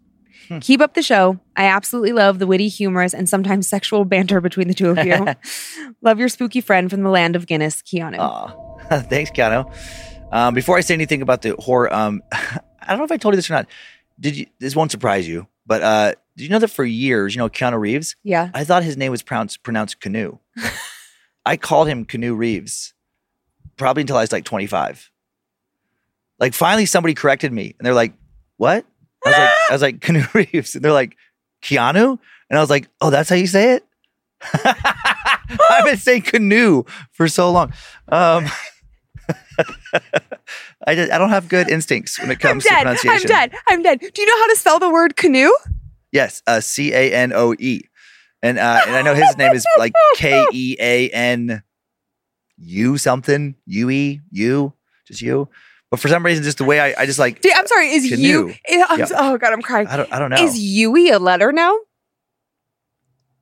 Keep 0.61 0.81
up 0.81 0.93
the 0.93 1.01
show. 1.01 1.39
I 1.55 1.65
absolutely 1.65 2.13
love 2.13 2.39
the 2.39 2.47
witty, 2.47 2.67
humorous, 2.67 3.13
and 3.13 3.27
sometimes 3.27 3.67
sexual 3.67 4.05
banter 4.05 4.41
between 4.41 4.67
the 4.67 4.73
two 4.73 4.89
of 4.89 5.05
you. 5.05 5.35
love 6.01 6.19
your 6.19 6.29
spooky 6.29 6.61
friend 6.61 6.89
from 6.89 7.03
the 7.03 7.09
land 7.09 7.35
of 7.35 7.47
Guinness, 7.47 7.81
Keanu. 7.81 8.19
Aw. 8.19 8.99
Thanks, 9.01 9.31
Keanu. 9.31 9.71
Um, 10.31 10.53
before 10.53 10.77
I 10.77 10.81
say 10.81 10.93
anything 10.93 11.21
about 11.21 11.41
the 11.41 11.55
horror, 11.59 11.93
um, 11.93 12.21
I 12.31 12.61
don't 12.87 12.99
know 12.99 13.05
if 13.05 13.11
I 13.11 13.17
told 13.17 13.33
you 13.33 13.37
this 13.37 13.49
or 13.49 13.53
not. 13.53 13.67
Did 14.19 14.35
you? 14.35 14.45
This 14.59 14.75
won't 14.75 14.91
surprise 14.91 15.27
you, 15.27 15.47
but 15.65 15.83
uh, 15.83 16.13
did 16.35 16.43
you 16.43 16.49
know 16.49 16.59
that 16.59 16.69
for 16.69 16.83
years, 16.83 17.35
you 17.35 17.39
know, 17.39 17.49
Keanu 17.49 17.79
Reeves? 17.79 18.15
Yeah. 18.23 18.49
I 18.53 18.63
thought 18.63 18.83
his 18.83 18.97
name 18.97 19.11
was 19.11 19.21
pronounced 19.21 19.63
pronounced 19.63 19.99
Canoe. 20.01 20.39
I 21.45 21.55
called 21.55 21.87
him 21.87 22.03
Canoe 22.03 22.35
Reeves, 22.35 22.93
probably 23.77 24.01
until 24.01 24.17
I 24.17 24.21
was 24.21 24.31
like 24.31 24.43
25. 24.43 25.11
Like 26.39 26.53
finally, 26.53 26.85
somebody 26.85 27.13
corrected 27.13 27.51
me, 27.51 27.75
and 27.77 27.85
they're 27.85 27.93
like, 27.93 28.13
"What?" 28.57 28.85
I 29.27 29.29
was 29.29 29.37
like, 29.37 29.51
"I 29.69 29.73
was 29.73 29.81
like 29.81 30.01
Canoe 30.01 30.23
Reeves," 30.33 30.75
and 30.75 30.83
they're 30.83 30.91
like, 30.91 31.15
"Keanu," 31.61 32.19
and 32.49 32.57
I 32.57 32.61
was 32.61 32.69
like, 32.69 32.87
"Oh, 33.01 33.09
that's 33.09 33.29
how 33.29 33.35
you 33.35 33.47
say 33.47 33.73
it." 33.73 33.83
I've 34.53 35.85
been 35.85 35.97
saying 35.97 36.23
canoe 36.23 36.83
for 37.11 37.27
so 37.27 37.51
long. 37.51 37.73
Um, 38.09 38.45
I, 40.85 40.95
did, 40.95 41.09
I 41.09 41.17
don't 41.17 41.29
have 41.29 41.49
good 41.49 41.69
instincts 41.69 42.19
when 42.19 42.29
it 42.31 42.39
comes 42.39 42.63
to 42.63 42.69
dead. 42.69 42.87
I'm 42.87 43.21
dead. 43.23 43.53
I'm 43.67 43.81
dead. 43.81 43.99
Do 43.99 44.21
you 44.21 44.27
know 44.27 44.37
how 44.37 44.47
to 44.47 44.55
spell 44.55 44.79
the 44.79 44.89
word 44.89 45.15
canoe? 45.15 45.51
Yes, 46.11 46.41
uh, 46.47 46.61
C 46.61 46.93
A 46.93 47.13
N 47.13 47.33
O 47.33 47.53
E, 47.57 47.81
and 48.41 48.57
uh, 48.57 48.81
and 48.85 48.95
I 48.95 49.01
know 49.01 49.13
his 49.15 49.35
name 49.37 49.53
is 49.53 49.65
like 49.77 49.93
K 50.15 50.45
E 50.53 50.75
A 50.79 51.09
N 51.09 51.63
U 52.57 52.97
something 52.97 53.55
U 53.65 53.89
E 53.89 54.21
U 54.31 54.73
just 55.05 55.21
you. 55.21 55.49
But 55.89 55.99
for 56.01 56.07
some 56.09 56.25
reason, 56.25 56.43
just 56.43 56.57
the 56.57 56.65
way 56.65 56.79
I, 56.81 57.01
I 57.01 57.05
just 57.05 57.17
like 57.19 57.41
Dude, 57.41 57.53
I'm 57.53 57.65
sorry. 57.67 57.87
Is 57.91 58.09
Canoe. 58.09 58.21
you? 58.21 58.53
Yeah. 58.69 59.05
so- 59.05 59.15
oh 59.17 59.37
god, 59.37 59.53
I'm 59.53 59.61
crying. 59.61 59.87
I 59.87 59.97
don't 59.97 60.11
I 60.11 60.19
don't 60.19 60.29
know 60.29 60.37
Is 60.43 60.57
Yui 60.59 61.09
a 61.09 61.19
letter 61.19 61.51
now? 61.51 61.77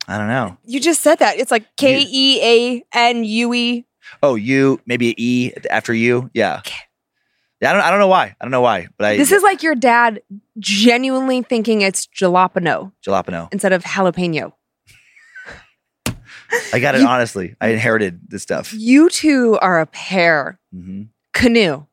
I 0.08 0.18
don't 0.18 0.28
know. 0.28 0.56
You 0.64 0.78
just 0.78 1.00
said 1.02 1.18
that. 1.18 1.38
It's 1.38 1.50
like 1.50 1.64
K 1.76 2.04
E 2.08 2.40
A 2.42 2.84
N 2.96 3.24
U 3.24 3.52
E. 3.54 3.84
Oh, 4.22 4.36
you 4.36 4.80
maybe 4.86 5.08
an 5.08 5.14
E 5.18 5.52
after 5.70 5.92
you. 5.92 6.30
Yeah. 6.34 6.62
Yeah, 7.60 7.70
I 7.70 7.72
don't 7.72 7.82
I 7.82 7.90
don't 7.90 7.98
know 7.98 8.06
why. 8.06 8.36
I 8.40 8.44
don't 8.44 8.52
know 8.52 8.60
why, 8.60 8.86
but 8.98 9.06
I 9.06 9.16
This 9.16 9.32
is 9.32 9.42
like 9.42 9.62
your 9.64 9.74
dad 9.74 10.20
genuinely 10.60 11.42
thinking 11.42 11.80
it's 11.82 12.06
jalapeno 12.06 12.92
jalapeno. 13.04 13.48
instead 13.52 13.72
of 13.72 13.82
jalapeno. 13.82 14.52
I 16.72 16.78
got 16.78 16.94
it 16.94 17.00
You- 17.00 17.06
honestly. 17.08 17.56
I 17.60 17.68
inherited 17.68 18.20
this 18.28 18.42
stuff. 18.42 18.72
You 18.72 19.08
two 19.10 19.58
are 19.60 19.80
a 19.80 19.86
pair. 19.86 20.58
hmm 20.72 21.04
Canoe. 21.32 21.86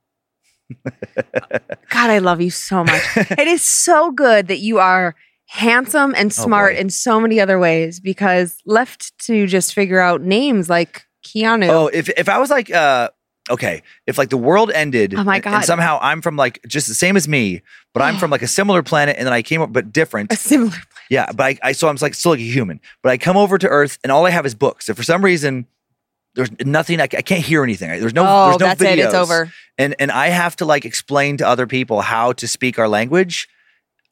God, 1.90 2.10
I 2.10 2.20
love 2.20 2.42
you 2.42 2.50
so 2.50 2.84
much. 2.84 3.02
it 3.18 3.48
is 3.48 3.62
so 3.62 4.12
good 4.12 4.48
that 4.48 4.60
you 4.60 4.80
are 4.80 5.16
handsome 5.48 6.14
and 6.16 6.28
Oh, 6.28 6.44
smart 6.44 6.74
boy. 6.76 6.80
in 6.80 6.90
so 6.90 7.20
many 7.20 7.40
other 7.40 7.60
ways 7.60 8.00
because 8.00 8.58
left 8.66 9.18
to 9.26 9.46
just 9.48 9.74
figure 9.74 10.00
out 10.00 10.22
names 10.22 10.70
like 10.70 11.04
Keanu. 11.26 11.70
Oh, 11.70 11.88
if 11.88 12.10
if 12.10 12.28
I 12.30 12.40
was 12.40 12.50
like 12.50 12.72
uh 12.72 13.10
okay, 13.50 13.84
if 14.08 14.18
like 14.18 14.30
the 14.30 14.38
world 14.38 14.72
ended 14.72 15.14
Oh 15.14 15.24
my 15.24 15.36
and- 15.38 15.46
and 15.46 15.54
God. 15.56 15.66
somehow 15.66 16.00
I'm 16.02 16.22
from 16.22 16.36
like 16.38 16.60
just 16.68 16.88
the 16.88 16.94
same 16.94 17.16
as 17.18 17.28
me, 17.28 17.62
but 17.94 18.02
I'm 18.02 18.18
from 18.18 18.32
like 18.36 18.42
a 18.42 18.48
similar 18.48 18.82
planet 18.84 19.18
and 19.18 19.26
then 19.28 19.34
I 19.34 19.42
came 19.42 19.62
up 19.62 19.72
but 19.72 19.92
different. 19.94 20.32
a 20.32 20.36
similar. 20.36 20.76
Yeah, 21.10 21.32
but 21.34 21.44
I, 21.46 21.58
I 21.62 21.72
so 21.74 21.88
I'm 21.90 21.98
like 22.02 22.14
still 22.16 22.32
like 22.32 22.40
a 22.40 22.44
human, 22.44 22.80
but 23.04 23.12
I 23.12 23.18
come 23.18 23.38
over 23.38 23.58
to 23.58 23.68
Earth 23.68 24.00
and 24.04 24.12
all 24.12 24.26
I 24.26 24.32
have 24.32 24.46
is 24.46 24.56
books. 24.56 24.90
If 24.90 24.98
for 24.98 25.04
some 25.04 25.24
reason 25.24 25.68
there's 26.36 26.50
nothing, 26.66 27.00
I, 27.00 27.04
I 27.04 27.08
can't 27.22 27.44
hear 27.44 27.64
anything. 27.64 27.90
There's 28.00 28.14
no, 28.14 28.26
oh, 28.28 28.46
there's 28.50 28.60
no 28.60 28.66
that's 28.68 28.82
videos, 28.82 28.92
it. 28.94 29.00
It's 29.00 29.14
over. 29.14 29.52
and 29.78 29.96
and 30.00 30.12
I 30.12 30.28
have 30.30 30.56
to 30.58 30.66
like 30.66 30.86
explain 30.86 31.38
to 31.38 31.48
other 31.48 31.68
people 31.68 32.02
how 32.02 32.34
to 32.34 32.48
speak 32.48 32.80
our 32.80 32.88
language. 32.88 33.48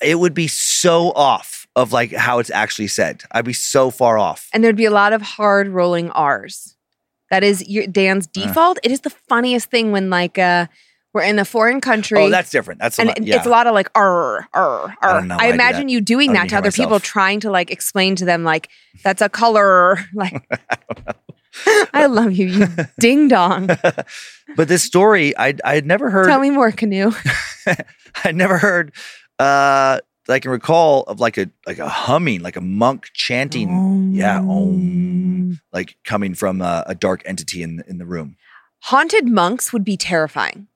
It 0.02 0.20
would 0.20 0.34
be 0.34 0.48
so 0.48 1.12
off 1.12 1.68
of 1.76 1.92
like 1.94 2.12
how 2.12 2.40
it's 2.40 2.50
actually 2.50 2.88
said. 2.88 3.24
I'd 3.32 3.46
be 3.46 3.54
so 3.54 3.92
far 3.92 4.18
off. 4.18 4.50
And 4.54 4.64
there'd 4.64 4.76
be 4.76 4.86
a 4.86 4.92
lot 4.92 5.14
of 5.14 5.22
hard 5.22 5.68
rolling 5.70 6.10
R's. 6.12 6.76
That 7.30 7.44
is 7.44 7.68
your, 7.68 7.88
Dan's 7.88 8.28
Uh. 8.28 8.46
default. 8.46 8.80
It 8.84 8.92
is 8.92 9.02
the 9.02 9.10
funniest 9.10 9.70
thing 9.70 9.92
when 9.92 10.10
like 10.10 10.38
uh 10.38 10.68
we're 11.14 11.24
in 11.24 11.40
a 11.40 11.46
foreign 11.46 11.82
country. 11.82 12.20
Oh, 12.24 12.30
that's 12.30 12.52
different. 12.52 12.80
That's 12.80 12.98
a 12.98 13.02
and 13.02 13.08
lot, 13.10 13.24
yeah. 13.24 13.36
it's 13.36 13.46
a 13.46 13.50
lot 13.50 13.68
of 13.68 13.74
like 13.74 13.90
r 13.96 14.48
r 14.54 14.98
r. 15.02 15.14
don't 15.20 15.28
know 15.28 15.36
why 15.36 15.44
I 15.44 15.48
I 15.48 15.50
do 15.50 15.54
imagine 15.56 15.90
you 15.90 16.02
doing 16.02 16.34
that 16.34 16.50
to 16.50 16.58
other 16.58 16.72
people, 16.72 17.00
trying 17.00 17.40
to 17.42 17.52
like 17.52 17.70
explain 17.70 18.16
to 18.18 18.26
them 18.26 18.44
like 18.44 18.70
that's 19.04 19.22
a 19.22 19.30
color. 19.30 19.98
Like 20.14 20.42
I 21.94 22.06
love 22.06 22.32
you, 22.34 22.48
you 22.48 22.68
ding 23.00 23.28
dong. 23.28 23.68
but 24.56 24.68
this 24.68 24.84
story, 24.84 25.38
I 25.38 25.56
I 25.66 25.76
had 25.76 25.86
never 25.86 26.10
heard. 26.10 26.28
Tell 26.28 26.40
me 26.40 26.50
more, 26.50 26.72
canoe. 26.72 27.12
I 28.24 28.32
never 28.32 28.58
heard. 28.58 28.94
Uh, 29.40 30.00
that 30.28 30.34
I 30.34 30.40
can 30.40 30.52
recall 30.52 31.02
of 31.04 31.20
like 31.20 31.38
a 31.38 31.50
like 31.66 31.80
a 31.80 31.90
humming, 31.90 32.42
like 32.42 32.56
a 32.56 32.62
monk 32.62 33.10
chanting. 33.14 34.14
Yeah, 34.14 34.40
om, 34.40 35.60
like 35.74 35.98
coming 36.06 36.36
from 36.36 36.62
a, 36.62 36.84
a 36.88 36.96
dark 36.96 37.22
entity 37.26 37.64
in 37.64 37.84
in 37.88 37.98
the 37.98 38.06
room. 38.06 38.38
Haunted 38.84 39.28
monks 39.28 39.74
would 39.74 39.84
be 39.84 39.98
terrifying. 39.98 40.68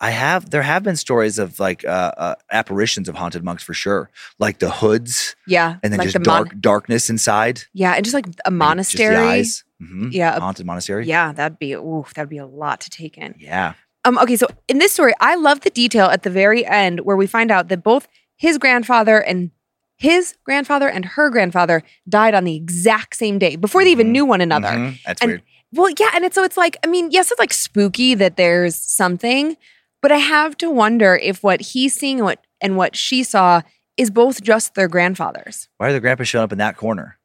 I 0.00 0.10
have 0.10 0.50
there 0.50 0.62
have 0.62 0.82
been 0.82 0.96
stories 0.96 1.38
of 1.38 1.60
like 1.60 1.84
uh, 1.84 2.12
uh, 2.16 2.34
apparitions 2.50 3.08
of 3.08 3.14
haunted 3.14 3.44
monks 3.44 3.62
for 3.62 3.72
sure, 3.72 4.10
like 4.40 4.58
the 4.58 4.68
hoods, 4.70 5.36
Yeah, 5.46 5.76
and 5.82 5.92
then 5.92 5.98
like 5.98 6.06
just 6.10 6.14
the 6.14 6.28
mon- 6.28 6.44
dark 6.48 6.60
darkness 6.60 7.08
inside. 7.08 7.62
yeah, 7.72 7.92
and 7.94 8.04
just 8.04 8.12
like 8.14 8.26
a 8.44 8.50
Maybe 8.50 8.82
just 8.82 8.96
the 8.96 9.04
monastery. 9.04 9.44
Mhm. 9.82 10.12
Yeah, 10.12 10.38
haunted 10.38 10.64
monastery. 10.66 11.06
Yeah, 11.06 11.32
that'd 11.32 11.58
be 11.58 11.72
oof, 11.74 12.14
that'd 12.14 12.28
be 12.28 12.38
a 12.38 12.46
lot 12.46 12.80
to 12.82 12.90
take 12.90 13.18
in. 13.18 13.34
yeah. 13.38 13.74
Um, 14.04 14.18
okay, 14.18 14.34
so 14.36 14.46
in 14.68 14.78
this 14.78 14.92
story, 14.92 15.12
I 15.20 15.36
love 15.36 15.60
the 15.60 15.70
detail 15.70 16.06
at 16.06 16.22
the 16.24 16.30
very 16.30 16.66
end 16.66 17.00
where 17.00 17.16
we 17.16 17.26
find 17.26 17.50
out 17.52 17.68
that 17.68 17.82
both 17.84 18.08
his 18.36 18.58
grandfather 18.58 19.18
and 19.22 19.50
his 19.96 20.34
grandfather 20.44 20.88
and 20.88 21.04
her 21.04 21.30
grandfather 21.30 21.82
died 22.08 22.34
on 22.34 22.42
the 22.44 22.56
exact 22.56 23.14
same 23.16 23.38
day 23.38 23.54
before 23.54 23.84
they 23.84 23.92
even 23.92 24.08
Mhm. 24.08 24.10
knew 24.10 24.24
one 24.24 24.40
another. 24.40 24.68
Mhm. 24.70 24.98
That's 25.06 25.22
And- 25.22 25.28
weird. 25.30 25.42
Well, 25.74 25.90
yeah, 25.98 26.10
and 26.14 26.24
it's 26.24 26.34
so 26.34 26.42
it's 26.42 26.56
like, 26.56 26.76
I 26.84 26.88
mean, 26.88 27.10
yes, 27.12 27.30
it's 27.30 27.38
like 27.38 27.52
spooky 27.52 28.14
that 28.16 28.36
there's 28.36 28.74
something, 28.76 29.56
but 30.02 30.10
I 30.12 30.16
have 30.18 30.56
to 30.58 30.68
wonder 30.70 31.14
if 31.14 31.42
what 31.44 31.60
he's 31.60 31.94
seeing 31.94 32.18
and 32.18 32.24
what 32.26 32.44
and 32.60 32.76
what 32.76 32.94
she 32.96 33.22
saw 33.22 33.62
is 33.96 34.10
both 34.10 34.42
just 34.42 34.74
their 34.74 34.88
grandfathers. 34.88 35.68
Why 35.78 35.88
are 35.88 35.92
the 35.92 36.00
grandpas 36.00 36.26
showing 36.28 36.44
up 36.44 36.52
in 36.52 36.58
that 36.58 36.76
corner? 36.76 37.18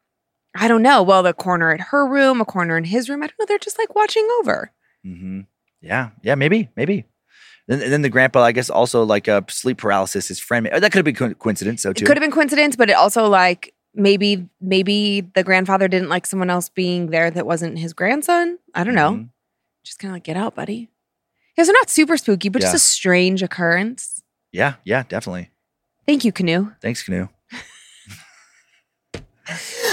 I 0.56 0.68
don't 0.68 0.82
know. 0.82 1.04
Well, 1.04 1.24
the 1.24 1.34
corner 1.34 1.72
at 1.72 1.80
her 1.80 2.08
room, 2.08 2.42
a 2.42 2.46
corner 2.46 2.78
in 2.78 2.84
his 2.86 3.10
room. 3.10 3.24
I 3.24 3.28
don't 3.28 3.40
know. 3.40 3.46
They're 3.46 3.58
just 3.60 3.78
like 3.78 3.96
watching 3.96 4.28
over. 4.40 4.72
hmm 5.04 5.42
Yeah, 5.82 6.10
yeah, 6.24 6.36
maybe, 6.36 6.70
maybe. 6.76 7.06
Then, 7.68 7.82
and 7.82 7.92
then 7.92 8.02
the 8.02 8.10
grandpa, 8.10 8.42
I 8.44 8.54
guess, 8.54 8.70
also 8.70 9.04
like 9.04 9.28
uh, 9.28 9.42
sleep 9.50 9.78
paralysis. 9.80 10.28
His 10.30 10.40
friend, 10.40 10.66
that 10.68 10.82
could 10.92 10.96
have 10.96 11.06
been 11.06 11.16
co- 11.16 11.34
coincidence. 11.34 11.82
So 11.84 11.94
too. 11.94 12.04
It 12.04 12.08
could 12.08 12.18
have 12.18 12.22
been 12.22 12.32
coincidence, 12.32 12.76
but 12.76 12.90
it 12.90 12.94
also 12.94 13.28
like 13.28 13.74
maybe 13.94 14.48
maybe 14.62 15.22
the 15.22 15.44
grandfather 15.44 15.88
didn't 15.88 16.10
like 16.10 16.26
someone 16.26 16.50
else 16.50 16.70
being 16.70 17.08
there 17.08 17.30
that 17.30 17.46
wasn't 17.46 17.78
his 17.78 17.94
grandson. 17.94 18.58
I 18.74 18.84
don't 18.84 18.96
know. 18.96 19.12
Mhm. 19.12 19.30
Just 19.84 20.00
kind 20.00 20.12
of 20.12 20.16
like 20.16 20.24
get 20.24 20.38
out, 20.38 20.56
buddy. 20.56 20.90
Because 21.56 21.68
they're 21.68 21.74
not 21.74 21.90
super 21.90 22.16
spooky, 22.18 22.50
but 22.50 22.62
just 22.62 22.76
a 22.76 22.80
strange 22.80 23.42
occurrence. 23.44 24.22
Yeah, 24.52 24.76
yeah, 24.86 25.04
definitely. 25.10 25.50
Thank 26.06 26.24
you, 26.24 26.32
Canoe. 26.32 26.72
Thanks, 26.82 27.04
Canoe. 27.04 27.28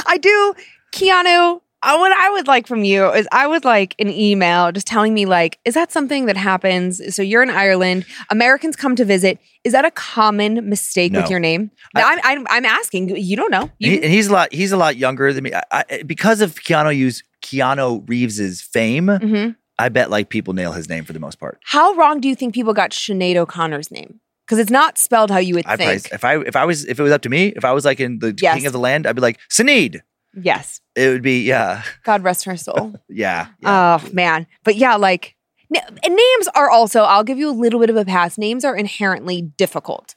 I 0.07 0.17
do, 0.19 0.55
Keanu. 0.93 1.61
uh, 1.83 1.97
What 1.99 2.13
I 2.13 2.31
would 2.31 2.47
like 2.47 2.67
from 2.67 2.85
you 2.85 3.11
is 3.13 3.27
I 3.33 3.47
would 3.47 3.65
like 3.65 3.95
an 3.99 4.09
email 4.09 4.73
just 4.73 4.87
telling 4.87 5.13
me 5.15 5.27
like, 5.27 5.59
is 5.65 5.75
that 5.75 5.93
something 5.93 6.27
that 6.27 6.37
happens? 6.37 7.15
So 7.15 7.23
you're 7.23 7.43
in 7.43 7.51
Ireland, 7.51 8.07
Americans 8.31 8.77
come 8.77 8.97
to 8.97 9.05
visit. 9.05 9.39
Is 9.65 9.73
that 9.73 9.85
a 9.85 9.91
common 9.91 10.69
mistake 10.69 11.13
No. 11.13 11.21
with 11.23 11.31
your 11.31 11.41
name? 11.41 11.71
I- 11.97 12.03
I'm, 12.03 12.21
I'm 12.25 12.47
I'm 12.51 12.65
asking. 12.65 13.17
You 13.17 13.37
don't 13.37 13.51
know. 13.51 13.63
And, 13.63 13.71
You, 13.79 13.93
and 13.95 14.05
he's 14.13 14.29
a 14.29 14.33
lot. 14.33 14.53
He's 14.53 14.73
a 14.73 14.77
lot 14.77 14.97
younger 14.97 15.33
than 15.33 15.45
me. 15.45 15.53
I, 15.55 15.63
I, 15.91 16.03
because 16.05 16.41
of 16.41 16.55
Keanu 16.57 16.91
Reeves, 16.91 17.23
Keanu 17.43 18.07
Reeves's 18.09 18.61
fame, 18.63 19.07
Mhm. 19.07 19.57
I 19.79 19.89
bet 19.89 20.09
like 20.11 20.29
people 20.29 20.55
nail 20.55 20.73
his 20.73 20.89
name 20.89 21.05
for 21.05 21.13
the 21.13 21.19
most 21.19 21.41
part. 21.41 21.59
How 21.65 21.95
wrong 21.95 22.21
do 22.21 22.29
you 22.29 22.37
think 22.37 22.55
people 22.55 22.73
got 22.75 22.91
Sinead 22.93 23.37
O'Connor's 23.37 23.91
name? 23.91 24.21
Because 24.47 24.59
it's 24.59 24.71
not 24.71 24.99
spelled 24.99 25.31
how 25.31 25.39
you 25.39 25.55
would 25.55 25.67
I 25.67 25.77
think. 25.77 26.09
probably, 26.11 26.15
if 26.17 26.25
I 26.25 26.49
if 26.49 26.57
I 26.57 26.65
was 26.65 26.85
if 26.85 27.01
it 27.01 27.03
was 27.03 27.13
up 27.13 27.23
to 27.23 27.29
me, 27.31 27.47
if 27.57 27.65
I 27.65 27.73
was 27.73 27.85
like 27.85 27.99
in 28.01 28.19
the 28.19 28.35
Yes. 28.41 28.57
king 28.57 28.67
of 28.67 28.73
the 28.73 28.79
land, 28.79 29.07
I'd 29.07 29.15
be 29.17 29.23
like 29.23 29.39
Sinead. 29.51 30.01
yes. 30.35 30.81
It 30.95 31.09
would 31.09 31.23
be 31.23 31.43
yeah, 31.45 31.83
God 32.05 32.23
rest 32.23 32.45
her 32.45 32.57
soul. 32.57 32.95
yeah. 33.09 33.49
yeah. 33.61 33.99
Oh 34.05 34.09
man, 34.13 34.47
but 34.63 34.77
yeah, 34.77 34.97
like 34.97 35.35
n- 35.75 35.83
names 36.07 36.49
are 36.55 36.69
also. 36.71 37.03
I'll 37.03 37.25
give 37.25 37.39
you 37.39 37.49
a 37.51 37.53
little 37.53 37.81
bit 37.81 37.91
of 37.91 37.97
a 37.97 38.05
pass. 38.05 38.37
Names 38.39 38.65
are 38.65 38.77
inherently 38.77 39.41
difficult. 39.43 40.15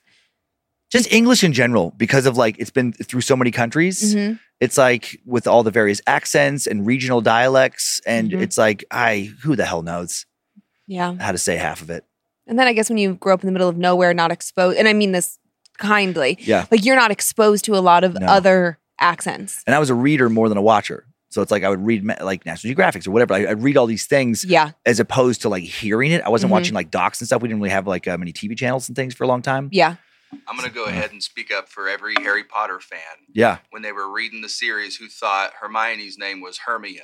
Just 0.91 1.11
English 1.11 1.43
in 1.43 1.51
general, 1.53 1.93
because 1.97 2.25
of 2.25 2.37
like 2.37 2.57
it's 2.59 2.69
been 2.69 2.93
through 2.93 3.21
so 3.21 3.35
many 3.35 3.51
countries. 3.51 4.15
Mhm. 4.15 4.39
It's 4.59 4.77
like 4.77 5.19
with 5.25 5.45
all 5.47 5.61
the 5.63 5.71
various 5.71 6.01
accents 6.07 6.65
and 6.67 6.85
regional 6.85 7.21
dialects, 7.21 7.99
and 8.05 8.31
Mhm. 8.31 8.41
it's 8.41 8.57
like 8.57 8.83
I 8.91 9.31
who 9.43 9.55
the 9.55 9.65
hell 9.65 9.83
knows 9.83 10.25
Yeah, 10.87 11.15
how 11.19 11.31
to 11.33 11.37
say 11.37 11.57
half 11.57 11.81
of 11.81 11.89
it. 11.89 12.05
And 12.47 12.57
then 12.57 12.67
I 12.67 12.73
guess 12.73 12.89
when 12.89 12.97
you 12.97 13.15
grow 13.15 13.33
up 13.33 13.41
in 13.43 13.47
the 13.47 13.51
middle 13.51 13.69
of 13.69 13.77
nowhere, 13.77 14.13
not 14.13 14.31
exposed, 14.31 14.77
and 14.77 14.87
I 14.87 14.93
mean 14.93 15.11
this 15.11 15.37
kindly, 15.77 16.37
Yeah. 16.41 16.65
like 16.71 16.83
you're 16.85 16.95
not 16.95 17.11
exposed 17.11 17.65
to 17.65 17.75
a 17.75 17.79
lot 17.79 18.03
of 18.03 18.15
No. 18.19 18.25
other 18.27 18.79
accents. 18.99 19.61
And 19.67 19.75
I 19.75 19.79
was 19.79 19.89
a 19.89 19.95
reader 19.95 20.29
more 20.29 20.49
than 20.49 20.57
a 20.57 20.61
watcher. 20.61 21.05
So 21.29 21.41
it's 21.41 21.51
like 21.51 21.63
I 21.63 21.69
would 21.69 21.85
read 21.85 22.03
like 22.21 22.45
National 22.45 22.73
Geographics 22.73 23.05
or 23.07 23.11
whatever. 23.11 23.33
I, 23.33 23.47
I'd 23.47 23.61
read 23.61 23.77
all 23.77 23.85
these 23.85 24.05
things 24.05 24.43
Yeah, 24.45 24.71
as 24.85 24.99
opposed 24.99 25.41
to 25.43 25.49
like 25.49 25.63
hearing 25.63 26.11
it. 26.11 26.21
I 26.23 26.29
wasn't 26.29 26.49
Mhm. 26.49 26.53
watching 26.53 26.73
like 26.73 26.89
docs 26.89 27.19
and 27.21 27.27
stuff. 27.27 27.41
We 27.41 27.47
didn't 27.49 27.59
really 27.61 27.71
have 27.73 27.85
like 27.85 28.07
uh, 28.07 28.17
many 28.17 28.31
TV 28.31 28.55
channels 28.57 28.87
and 28.89 28.95
things 28.95 29.13
for 29.13 29.23
a 29.23 29.27
long 29.27 29.41
time. 29.41 29.69
yeah. 29.71 29.95
I'm 30.47 30.57
going 30.57 30.67
to 30.67 30.73
go 30.75 30.83
ahead 30.85 31.11
and 31.13 31.23
speak 31.23 31.53
up 31.53 31.69
for 31.69 31.87
every 31.87 32.13
Harry 32.21 32.43
Potter 32.43 32.81
fan 32.81 32.99
Yeah. 33.33 33.59
when 33.69 33.81
they 33.81 33.93
were 33.93 34.11
reading 34.11 34.41
the 34.41 34.49
series 34.49 34.97
who 34.97 35.07
thought 35.07 35.53
Hermione's 35.61 36.17
name 36.17 36.41
was 36.41 36.57
Hermione. 36.65 37.01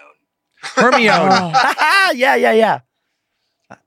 Hermione. 0.61 1.53
Yeah, 2.15 2.35
yeah, 2.35 2.51
yeah. 2.51 2.79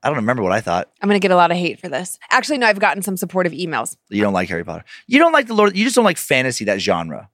I 0.03 0.07
don't 0.07 0.17
remember 0.17 0.43
what 0.43 0.51
I 0.51 0.61
thought. 0.61 0.89
I'm 1.01 1.09
gonna 1.09 1.19
get 1.19 1.31
a 1.31 1.35
lot 1.35 1.51
of 1.51 1.57
hate 1.57 1.79
for 1.79 1.89
this. 1.89 2.19
Actually, 2.29 2.57
no, 2.59 2.67
I've 2.67 2.79
gotten 2.79 3.01
some 3.03 3.17
supportive 3.17 3.53
emails. 3.53 3.95
You 4.09 4.21
don't 4.21 4.33
like 4.33 4.49
Harry 4.49 4.63
Potter. 4.63 4.85
You 5.07 5.19
don't 5.19 5.31
like 5.31 5.47
the 5.47 5.53
Lord. 5.53 5.75
You 5.75 5.83
just 5.83 5.95
don't 5.95 6.05
like 6.05 6.17
fantasy, 6.17 6.65
that 6.65 6.79
genre. 6.79 7.29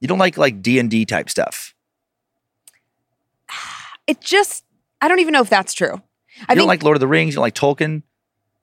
You 0.00 0.08
don't 0.08 0.18
like 0.18 0.36
like 0.36 0.62
D 0.62 0.78
and 0.78 0.90
D 0.90 1.04
type 1.04 1.30
stuff. 1.30 1.74
It 4.06 4.20
just, 4.20 4.66
I 5.00 5.08
don't 5.08 5.20
even 5.20 5.32
know 5.32 5.40
if 5.40 5.48
that's 5.48 5.72
true. 5.72 5.88
I 5.88 5.94
you 5.94 6.46
think 6.48 6.58
don't 6.58 6.66
like 6.66 6.82
Lord 6.82 6.94
of 6.94 7.00
the 7.00 7.08
Rings. 7.08 7.32
You 7.32 7.36
don't 7.36 7.42
like 7.42 7.54
Tolkien. 7.54 8.02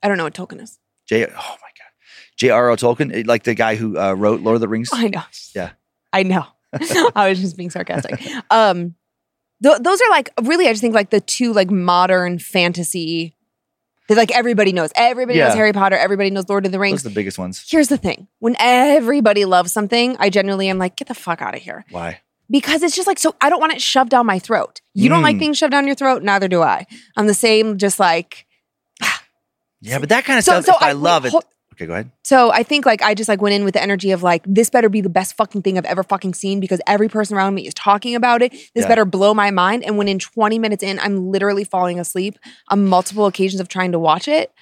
I 0.00 0.06
don't 0.06 0.16
know 0.16 0.22
what 0.22 0.34
Tolkien 0.34 0.62
is. 0.62 0.78
J. 1.08 1.24
Oh 1.24 1.28
my 1.28 1.32
God. 1.32 1.90
J.R.R. 2.36 2.76
Tolkien, 2.76 3.26
like 3.26 3.42
the 3.42 3.54
guy 3.54 3.74
who 3.74 3.98
uh, 3.98 4.12
wrote 4.12 4.40
Lord 4.40 4.54
of 4.54 4.60
the 4.60 4.68
Rings. 4.68 4.90
I 4.92 5.08
know. 5.08 5.22
Yeah. 5.52 5.70
I 6.12 6.22
know. 6.22 6.46
I 7.16 7.28
was 7.28 7.40
just 7.40 7.56
being 7.56 7.70
sarcastic. 7.70 8.20
Um, 8.50 8.94
th- 9.62 9.78
those 9.80 10.00
are 10.00 10.10
like 10.10 10.30
really, 10.42 10.66
I 10.66 10.72
just 10.72 10.80
think 10.82 10.94
like 10.94 11.10
the 11.10 11.20
two 11.20 11.52
like 11.52 11.70
modern 11.70 12.38
fantasy 12.38 13.34
that 14.08 14.16
like 14.16 14.30
everybody 14.32 14.72
knows. 14.72 14.90
Everybody 14.96 15.38
knows 15.38 15.54
Harry 15.54 15.72
Potter. 15.72 15.96
Everybody 15.96 16.30
knows 16.30 16.48
Lord 16.48 16.66
of 16.66 16.72
the 16.72 16.78
Those 16.78 16.82
Rings. 16.82 17.06
are 17.06 17.08
the 17.08 17.14
biggest 17.14 17.38
ones. 17.38 17.64
Here's 17.68 17.88
the 17.88 17.96
thing: 17.98 18.28
when 18.40 18.56
everybody 18.58 19.44
loves 19.44 19.72
something, 19.72 20.16
I 20.18 20.28
genuinely 20.30 20.68
am 20.68 20.78
like, 20.78 20.96
get 20.96 21.08
the 21.08 21.14
fuck 21.14 21.40
out 21.40 21.54
of 21.54 21.62
here 21.62 21.84
Why? 21.90 22.20
because 22.50 22.82
it's 22.82 22.94
just 22.96 23.06
like 23.06 23.18
so. 23.18 23.34
I 23.40 23.48
don't 23.50 23.60
want 23.60 23.72
it 23.72 23.80
shoved 23.80 24.10
down 24.10 24.26
my 24.26 24.38
throat. 24.38 24.80
You 24.94 25.08
don't 25.08 25.22
like 25.22 25.36
Mm. 25.36 25.40
things 25.40 25.58
shoved 25.58 25.70
down 25.70 25.86
your 25.86 25.94
throat, 25.96 26.22
neither 26.22 26.48
do 26.48 26.62
I. 26.62 26.86
I'm 27.16 27.26
the 27.26 27.34
same. 27.34 27.78
Just 27.78 27.98
like 28.00 28.46
Yeah, 29.80 29.98
but 29.98 30.08
that 30.10 30.24
kind 30.24 30.38
of 30.38 30.44
So- 30.44 30.60
stuff. 30.60 30.64
so 30.64 30.76
if 30.76 30.82
I, 30.82 30.92
love 30.92 31.24
it. 31.24 31.30
hold- 31.32 31.44
Okay, 31.82 31.86
go 31.88 31.92
ahead. 31.94 32.10
So 32.24 32.50
I 32.52 32.62
think 32.62 32.86
like 32.86 33.02
I 33.02 33.14
just 33.14 33.28
like 33.28 33.42
went 33.42 33.54
in 33.54 33.64
with 33.64 33.74
the 33.74 33.82
energy 33.82 34.10
of 34.12 34.22
like 34.22 34.42
this 34.46 34.70
better 34.70 34.88
be 34.88 35.00
the 35.00 35.08
best 35.08 35.36
fucking 35.36 35.62
thing 35.62 35.76
I've 35.78 35.84
ever 35.84 36.02
fucking 36.02 36.34
seen 36.34 36.60
because 36.60 36.80
every 36.86 37.08
person 37.08 37.36
around 37.36 37.54
me 37.54 37.66
is 37.66 37.74
talking 37.74 38.14
about 38.14 38.42
it. 38.42 38.52
This 38.52 38.82
Yeah. 38.82 38.88
better 38.88 39.04
blow 39.04 39.34
my 39.34 39.50
mind. 39.50 39.82
And 39.84 39.98
when 39.98 40.08
in 40.08 40.18
20 40.18 40.58
minutes 40.58 40.82
in, 40.82 40.98
I'm 41.00 41.28
literally 41.30 41.64
falling 41.64 41.98
asleep 41.98 42.38
on 42.68 42.86
multiple 42.86 43.26
occasions 43.26 43.60
of 43.60 43.68
trying 43.68 43.92
to 43.92 43.98
watch 43.98 44.28
it. 44.28 44.52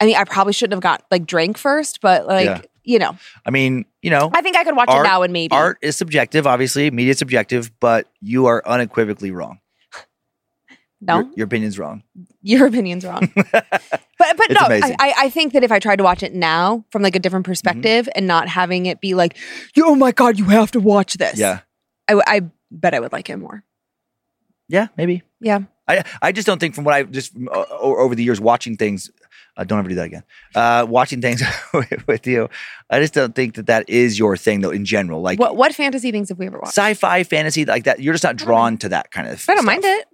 I 0.00 0.06
mean, 0.06 0.16
I 0.16 0.24
probably 0.24 0.52
shouldn't 0.52 0.74
have 0.74 0.82
got 0.82 1.04
like 1.10 1.26
drank 1.26 1.58
first, 1.58 2.00
but 2.00 2.26
like, 2.26 2.44
Yeah. 2.46 2.60
you 2.84 2.98
know, 2.98 3.16
I 3.44 3.50
mean, 3.50 3.86
you 4.02 4.10
know, 4.10 4.30
I 4.32 4.42
think 4.42 4.56
I 4.56 4.62
could 4.64 4.76
watch 4.76 4.88
Art- 4.90 5.04
it 5.04 5.08
now 5.08 5.22
and 5.22 5.32
maybe. 5.32 5.52
art 5.54 5.78
is 5.82 5.96
subjective, 5.96 6.46
obviously. 6.46 6.90
Media 6.90 7.12
is 7.12 7.18
subjective, 7.18 7.70
but 7.80 8.06
you 8.20 8.46
are 8.46 8.62
unequivocally 8.66 9.30
wrong. 9.30 9.58
No, 11.00 11.18
Your, 11.20 11.30
your 11.36 11.44
opinion's 11.46 11.78
wrong. 11.78 12.02
your 12.42 12.66
opinion's 12.66 13.04
wrong. 13.04 13.30
but 13.52 13.52
but 13.52 14.50
It's 14.50 14.60
no, 14.60 14.66
amazing. 14.66 14.96
I, 14.98 15.14
I 15.18 15.30
think 15.30 15.52
that 15.52 15.62
if 15.64 15.70
I 15.72 15.78
tried 15.78 15.96
to 15.96 16.04
watch 16.04 16.22
it 16.22 16.34
now 16.34 16.84
from 16.90 17.02
like 17.02 17.14
a 17.16 17.18
different 17.18 17.44
Mm-hmm. 17.44 17.50
perspective 17.52 18.08
and 18.14 18.26
not 18.26 18.48
having 18.48 18.86
it 18.86 19.00
be 19.00 19.14
like, 19.14 19.36
oh 19.78 19.94
my 19.94 20.12
God, 20.12 20.38
you 20.38 20.46
have 20.46 20.70
to 20.72 20.80
watch 20.80 21.14
this. 21.14 21.38
Yeah. 21.38 21.60
I, 22.08 22.20
I 22.26 22.40
bet 22.70 22.94
I 22.94 23.00
would 23.00 23.12
like 23.12 23.28
it 23.30 23.36
more. 23.36 23.62
Yeah, 24.68 24.88
maybe. 24.96 25.22
Yeah. 25.40 25.60
I, 25.88 26.02
I 26.20 26.32
just 26.32 26.46
don't 26.46 26.58
think 26.58 26.74
from 26.74 26.82
what 26.84 26.94
I 26.94 27.04
just 27.04 27.32
uh, 27.36 27.64
over 27.80 28.14
the 28.16 28.24
years 28.24 28.40
watching 28.40 28.76
things, 28.76 29.08
uh, 29.56 29.62
don't 29.62 29.78
ever 29.78 29.88
do 29.88 29.94
that 29.94 30.06
again. 30.06 30.24
Uh, 30.54 30.84
watching 30.88 31.20
things 31.20 31.40
with, 31.74 32.06
with 32.08 32.26
you, 32.26 32.48
I 32.90 32.98
just 32.98 33.14
don't 33.14 33.34
think 33.34 33.54
that 33.54 33.66
that 33.66 33.88
is 33.88 34.18
your 34.18 34.36
thing 34.36 34.62
though. 34.62 34.70
In 34.70 34.84
general, 34.84 35.20
like 35.22 35.38
What 35.38 35.56
what 35.56 35.72
fantasy 35.74 36.10
things 36.10 36.28
have 36.30 36.38
we 36.40 36.46
ever 36.46 36.58
watched? 36.58 36.76
sci-fi, 36.76 37.22
fantasy, 37.22 37.64
like 37.64 37.84
that, 37.84 38.00
you're 38.00 38.14
just 38.14 38.24
not 38.24 38.34
drawn 38.36 38.76
to 38.78 38.88
that 38.88 39.12
kind 39.12 39.28
of. 39.28 39.44
I 39.48 39.54
don't 39.54 39.58
stuff. 39.62 39.64
mind 39.64 39.84
it. 39.84 40.08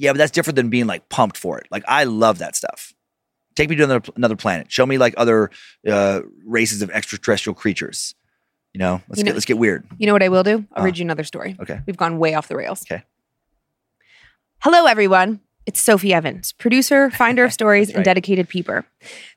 Yeah, 0.00 0.12
but 0.12 0.18
that's 0.18 0.30
different 0.30 0.56
than 0.56 0.70
being 0.70 0.86
like 0.86 1.08
pumped 1.10 1.36
for 1.36 1.58
it. 1.58 1.66
Like 1.70 1.84
I 1.86 2.04
love 2.04 2.38
that 2.38 2.56
stuff. 2.56 2.94
Take 3.54 3.68
me 3.68 3.76
to 3.76 3.84
another 3.84 4.02
another 4.16 4.36
planet. 4.36 4.72
Show 4.72 4.86
me 4.86 4.96
like 4.96 5.12
other 5.16 5.50
uh, 5.86 6.20
races 6.46 6.80
of 6.82 6.90
extraterrestrial 6.90 7.54
creatures. 7.54 8.14
You 8.72 8.78
know, 8.78 9.02
let's 9.08 9.18
You 9.18 9.24
know- 9.24 9.28
get 9.30 9.34
let's 9.34 9.44
get 9.44 9.58
weird. 9.58 9.84
You 9.98 10.06
know 10.06 10.12
what 10.14 10.22
I 10.22 10.28
will 10.28 10.42
do? 10.44 10.64
I'll 10.72 10.82
Uh, 10.82 10.86
read 10.86 10.96
you 10.98 11.04
another 11.04 11.24
story. 11.24 11.56
Okay. 11.60 11.80
We've 11.86 11.96
gone 11.96 12.18
way 12.18 12.34
off 12.34 12.48
the 12.48 12.56
rails. 12.56 12.82
Okay. 12.90 13.02
Hello, 14.60 14.86
everyone. 14.86 15.40
It's 15.66 15.80
Sophie 15.80 16.14
Evans, 16.14 16.52
producer, 16.52 17.10
finder 17.10 17.44
of 17.44 17.52
stories, 17.60 17.88
That's 17.88 17.96
and 17.96 18.04
dedicated 18.04 18.48
peeper. 18.48 18.86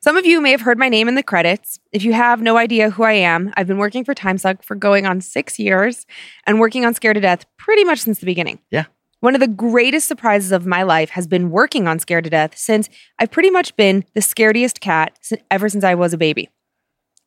Some 0.00 0.16
of 0.16 0.24
you 0.24 0.40
may 0.40 0.50
have 0.52 0.62
heard 0.62 0.78
my 0.78 0.88
name 0.88 1.06
in 1.08 1.14
the 1.14 1.22
credits. 1.22 1.78
If 1.92 2.02
you 2.02 2.12
have 2.14 2.40
no 2.40 2.56
idea 2.56 2.90
who 2.90 3.02
I 3.02 3.12
am, 3.12 3.52
I've 3.56 3.66
been 3.66 3.78
working 3.78 4.04
for 4.04 4.14
TimeSuck 4.14 4.64
for 4.64 4.74
going 4.74 5.06
on 5.06 5.20
six 5.20 5.58
years 5.58 6.06
and 6.46 6.58
working 6.58 6.84
on 6.86 6.94
Scared 6.94 7.16
to 7.16 7.20
Death 7.20 7.44
pretty 7.58 7.84
much 7.84 8.00
since 8.00 8.18
the 8.20 8.26
beginning. 8.26 8.58
Yeah. 8.70 8.84
One 9.24 9.34
of 9.34 9.40
the 9.40 9.48
greatest 9.48 10.06
surprises 10.06 10.52
of 10.52 10.66
my 10.66 10.82
life 10.82 11.08
has 11.08 11.26
been 11.26 11.50
working 11.50 11.88
on 11.88 11.98
Scared 11.98 12.24
to 12.24 12.30
Death 12.30 12.58
since 12.58 12.90
I've 13.18 13.30
pretty 13.30 13.48
much 13.48 13.74
been 13.74 14.04
the 14.12 14.20
scarediest 14.20 14.80
cat 14.80 15.18
ever 15.50 15.70
since 15.70 15.82
I 15.82 15.94
was 15.94 16.12
a 16.12 16.18
baby. 16.18 16.50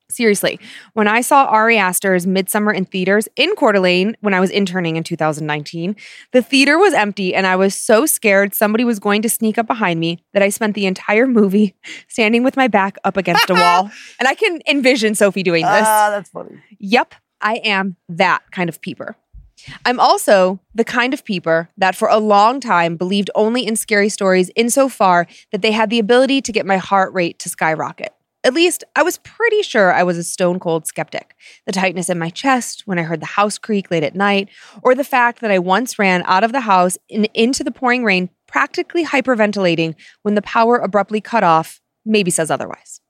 Seriously, 0.07 0.59
when 0.93 1.07
I 1.07 1.21
saw 1.21 1.45
Ari 1.45 1.79
Aster's 1.79 2.27
Midsommar 2.27 2.75
in 2.75 2.85
theaters 2.85 3.27
in 3.35 3.55
Coeur 3.55 3.71
d'Alene 3.71 4.15
when 4.21 4.35
I 4.35 4.39
was 4.39 4.51
interning 4.51 4.95
in 4.95 5.03
2019, 5.03 5.95
the 6.33 6.43
theater 6.43 6.77
was 6.77 6.93
empty 6.93 7.33
and 7.33 7.47
I 7.47 7.55
was 7.55 7.73
so 7.73 8.05
scared 8.05 8.53
somebody 8.53 8.83
was 8.83 8.99
going 8.99 9.23
to 9.23 9.29
sneak 9.29 9.57
up 9.57 9.65
behind 9.65 9.99
me 9.99 10.23
that 10.33 10.43
I 10.43 10.49
spent 10.49 10.75
the 10.75 10.85
entire 10.85 11.25
movie 11.25 11.73
standing 12.07 12.43
with 12.43 12.55
my 12.55 12.67
back 12.67 12.99
up 13.05 13.17
against 13.17 13.49
a 13.49 13.53
wall. 13.55 13.89
And 14.19 14.27
I 14.27 14.35
can 14.35 14.61
envision 14.67 15.15
Sophie 15.15 15.41
doing 15.41 15.65
this. 15.65 15.87
Ah, 15.87 16.11
that's 16.11 16.29
funny. 16.29 16.61
Yep, 16.77 17.15
I 17.41 17.55
am 17.55 17.95
that 18.07 18.43
kind 18.51 18.69
of 18.69 18.81
peeper. 18.81 19.15
I'm 19.85 19.99
also 19.99 20.59
the 20.75 20.83
kind 20.83 21.13
of 21.13 21.25
peeper 21.25 21.69
that 21.77 21.95
for 21.95 22.07
a 22.07 22.17
long 22.17 22.59
time 22.59 22.95
believed 22.95 23.29
only 23.35 23.65
in 23.65 23.75
scary 23.75 24.09
stories 24.09 24.51
insofar 24.55 25.27
that 25.51 25.61
they 25.61 25.71
had 25.71 25.89
the 25.89 25.99
ability 25.99 26.41
to 26.41 26.51
get 26.51 26.65
my 26.65 26.77
heart 26.77 27.13
rate 27.13 27.39
to 27.39 27.49
skyrocket. 27.49 28.13
At 28.43 28.53
least 28.53 28.83
I 28.95 29.03
was 29.03 29.17
pretty 29.17 29.61
sure 29.61 29.91
I 29.91 30.03
was 30.03 30.17
a 30.17 30.23
stone 30.23 30.59
cold 30.59 30.87
skeptic. 30.87 31.35
The 31.65 31.71
tightness 31.71 32.09
in 32.09 32.19
my 32.19 32.29
chest 32.29 32.83
when 32.85 32.99
I 32.99 33.03
heard 33.03 33.19
the 33.19 33.25
house 33.25 33.57
creak 33.57 33.91
late 33.91 34.03
at 34.03 34.15
night, 34.15 34.49
or 34.83 34.95
the 34.95 35.03
fact 35.03 35.41
that 35.41 35.51
I 35.51 35.59
once 35.59 35.99
ran 35.99 36.23
out 36.25 36.43
of 36.43 36.51
the 36.51 36.61
house 36.61 36.97
and 37.09 37.27
into 37.33 37.63
the 37.63 37.71
pouring 37.71 38.03
rain, 38.03 38.29
practically 38.47 39.03
hyperventilating 39.03 39.95
when 40.21 40.35
the 40.35 40.41
power 40.43 40.77
abruptly 40.77 41.19
cut 41.19 41.43
off, 41.43 41.81
maybe 42.05 42.31
says 42.31 42.49
otherwise. 42.49 43.01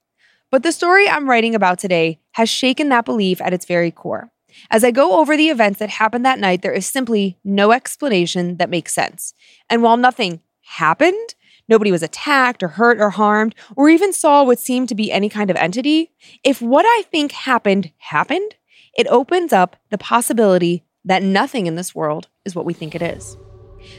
But 0.50 0.64
the 0.64 0.72
story 0.72 1.08
I'm 1.08 1.30
writing 1.30 1.54
about 1.54 1.78
today 1.78 2.20
has 2.32 2.50
shaken 2.50 2.90
that 2.90 3.06
belief 3.06 3.42
at 3.42 3.54
its 3.54 3.66
very 3.66 3.92
core. 3.92 4.32
As 4.70 4.84
I 4.84 4.92
go 4.92 5.20
over 5.20 5.36
the 5.36 5.50
events 5.50 5.80
that 5.80 5.90
happened 5.90 6.26
that 6.26 6.40
night, 6.40 6.62
there 6.62 6.74
is 6.74 6.86
simply 6.86 7.38
no 7.44 7.72
explanation 7.72 8.58
that 8.58 8.70
makes 8.70 8.94
sense. 8.94 9.34
And 9.70 9.84
while 9.84 9.98
nothing 9.98 10.42
happened, 10.62 11.36
nobody 11.68 11.92
was 11.92 12.04
attacked 12.04 12.64
or 12.64 12.70
hurt 12.70 13.00
or 13.00 13.12
harmed, 13.12 13.56
or 13.76 13.90
even 13.90 14.14
saw 14.14 14.44
what 14.44 14.60
seemed 14.60 14.90
to 14.90 14.96
be 14.96 15.12
any 15.12 15.30
kind 15.30 15.50
of 15.50 15.58
entity, 15.58 16.12
if 16.44 16.62
what 16.62 16.86
I 16.86 17.04
think 17.12 17.32
happened 17.32 17.92
happened, 17.98 18.56
it 18.98 19.08
opens 19.08 19.54
up 19.54 19.76
the 19.90 19.98
possibility 19.98 20.84
that 21.06 21.24
nothing 21.24 21.68
in 21.68 21.76
this 21.76 21.96
world 21.96 22.28
is 22.46 22.56
what 22.56 22.66
we 22.66 22.74
think 22.74 22.96
it 22.96 23.02
is. 23.02 23.38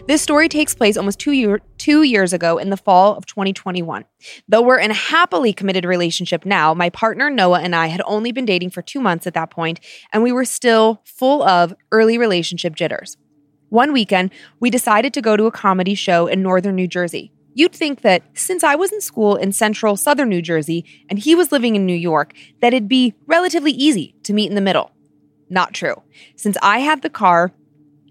This 0.07 0.23
story 0.23 0.49
takes 0.49 0.75
place 0.75 0.97
almost 0.97 1.19
two, 1.19 1.33
year, 1.33 1.61
two 1.77 2.03
years 2.03 2.33
ago 2.33 2.59
in 2.59 2.71
the 2.71 2.77
fall 2.77 3.15
of 3.15 3.27
2021. 3.27 4.05
Though 4.49 4.63
we're 4.63 4.79
in 4.79 4.91
a 4.91 4.95
happily 4.95 5.53
committed 5.53 5.85
relationship 5.85 6.45
now, 6.47 6.75
my 6.75 6.91
partner 6.91 7.31
Noah 7.31 7.61
and 7.61 7.75
I 7.75 7.89
had 7.89 8.03
only 8.07 8.33
been 8.33 8.47
dating 8.47 8.71
for 8.71 8.83
two 8.83 9.01
months 9.01 9.27
at 9.27 9.35
that 9.35 9.51
point, 9.51 9.81
and 10.13 10.23
we 10.23 10.33
were 10.33 10.45
still 10.45 11.03
full 11.05 11.43
of 11.43 11.75
early 11.93 12.19
relationship 12.19 12.75
jitters. 12.75 13.17
One 13.69 13.93
weekend, 13.93 14.33
we 14.61 14.71
decided 14.71 15.13
to 15.15 15.23
go 15.23 15.37
to 15.37 15.45
a 15.45 15.53
comedy 15.53 15.95
show 15.95 16.27
in 16.27 16.43
northern 16.43 16.77
New 16.77 16.89
Jersey. 16.89 17.33
You'd 17.55 17.75
think 17.75 18.03
that 18.03 18.23
since 18.35 18.63
I 18.63 18.77
was 18.77 18.93
in 18.93 19.01
school 19.01 19.37
in 19.37 19.53
central 19.53 19.97
southern 19.97 20.29
New 20.29 20.41
Jersey 20.41 20.85
and 21.11 21.19
he 21.19 21.35
was 21.35 21.53
living 21.53 21.77
in 21.77 21.85
New 21.85 21.93
York, 21.93 22.33
that 22.61 22.73
it'd 22.73 22.89
be 22.89 23.15
relatively 23.27 23.73
easy 23.73 24.15
to 24.23 24.33
meet 24.33 24.49
in 24.49 24.55
the 24.55 24.61
middle. 24.61 24.93
Not 25.51 25.75
true. 25.75 26.03
Since 26.37 26.57
I 26.63 26.79
had 26.79 27.03
the 27.03 27.11
car 27.11 27.53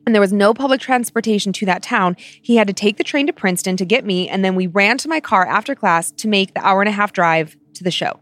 and 0.08 0.16
there 0.16 0.22
was 0.22 0.32
no 0.32 0.54
public 0.54 0.80
transportation 0.80 1.52
to 1.52 1.66
that 1.66 1.84
town, 1.84 2.16
he 2.18 2.56
had 2.56 2.66
to 2.68 2.74
take 2.74 2.96
the 2.96 3.04
train 3.04 3.28
to 3.28 3.34
Princeton 3.34 3.76
to 3.76 3.84
get 3.84 4.06
me, 4.06 4.30
and 4.30 4.44
then 4.44 4.56
we 4.56 4.66
ran 4.66 4.98
to 5.00 5.10
my 5.10 5.20
car 5.20 5.46
after 5.46 5.76
class 5.76 6.12
to 6.12 6.30
make 6.30 6.54
the 6.54 6.66
hour 6.66 6.82
and 6.82 6.88
a 6.88 6.94
half 6.94 7.12
drive 7.12 7.58
to 7.74 7.84
the 7.84 7.92
show. 7.92 8.22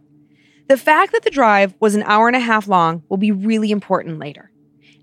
The 0.68 0.78
fact 0.78 1.12
that 1.12 1.22
the 1.22 1.30
drive 1.30 1.76
was 1.80 1.94
an 1.94 2.02
hour 2.08 2.26
and 2.26 2.36
a 2.36 2.40
half 2.40 2.68
long 2.68 3.04
will 3.08 3.18
be 3.18 3.32
really 3.32 3.70
important 3.70 4.18
later. 4.18 4.50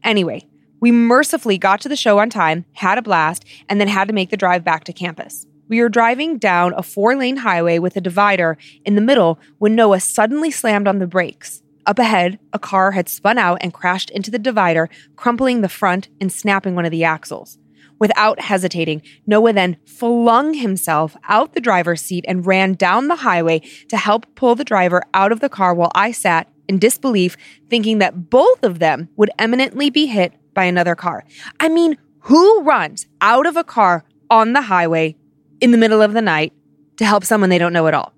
Anyway, 0.02 0.48
we 0.80 0.90
mercifully 0.90 1.56
got 1.56 1.80
to 1.82 1.88
the 1.88 1.94
show 1.94 2.18
on 2.18 2.28
time, 2.28 2.64
had 2.72 2.98
a 2.98 3.02
blast, 3.02 3.44
and 3.68 3.80
then 3.80 3.86
had 3.86 4.08
to 4.08 4.14
make 4.14 4.30
the 4.30 4.36
drive 4.36 4.64
back 4.64 4.82
to 4.82 4.92
campus. 4.92 5.46
We 5.68 5.80
were 5.80 5.88
driving 5.88 6.36
down 6.36 6.74
a 6.76 6.82
four 6.82 7.14
lane 7.14 7.36
highway 7.36 7.78
with 7.78 7.94
a 7.96 8.00
divider 8.00 8.58
in 8.84 8.96
the 8.96 9.00
middle 9.00 9.38
when 9.58 9.76
Noah 9.76 10.00
suddenly 10.00 10.50
slammed 10.50 10.88
on 10.88 10.98
the 10.98 11.06
brakes. 11.06 11.62
Up 11.84 11.98
ahead, 11.98 12.38
a 12.52 12.58
car 12.58 12.92
had 12.92 13.08
spun 13.08 13.38
out 13.38 13.58
and 13.60 13.74
crashed 13.74 14.10
into 14.10 14.30
the 14.30 14.38
divider, 14.38 14.88
crumpling 15.16 15.60
the 15.60 15.68
front 15.68 16.08
and 16.20 16.32
snapping 16.32 16.74
one 16.74 16.84
of 16.84 16.90
the 16.90 17.04
axles. 17.04 17.58
Without 17.98 18.40
hesitating, 18.40 19.02
Noah 19.26 19.52
then 19.52 19.76
flung 19.86 20.54
himself 20.54 21.16
out 21.28 21.54
the 21.54 21.60
driver's 21.60 22.00
seat 22.00 22.24
and 22.26 22.46
ran 22.46 22.74
down 22.74 23.08
the 23.08 23.16
highway 23.16 23.60
to 23.88 23.96
help 23.96 24.26
pull 24.34 24.54
the 24.54 24.64
driver 24.64 25.02
out 25.14 25.32
of 25.32 25.40
the 25.40 25.48
car 25.48 25.74
while 25.74 25.90
I 25.94 26.12
sat 26.12 26.48
in 26.68 26.78
disbelief, 26.78 27.36
thinking 27.68 27.98
that 27.98 28.30
both 28.30 28.62
of 28.62 28.78
them 28.78 29.08
would 29.16 29.30
eminently 29.38 29.90
be 29.90 30.06
hit 30.06 30.32
by 30.54 30.64
another 30.64 30.94
car. 30.94 31.24
I 31.60 31.68
mean, 31.68 31.96
who 32.20 32.62
runs 32.62 33.06
out 33.20 33.46
of 33.46 33.56
a 33.56 33.64
car 33.64 34.04
on 34.30 34.52
the 34.52 34.62
highway 34.62 35.16
in 35.60 35.70
the 35.70 35.78
middle 35.78 36.02
of 36.02 36.12
the 36.12 36.22
night 36.22 36.52
to 36.96 37.04
help 37.04 37.24
someone 37.24 37.50
they 37.50 37.58
don't 37.58 37.72
know 37.72 37.86
at 37.86 37.94
all? 37.94 38.12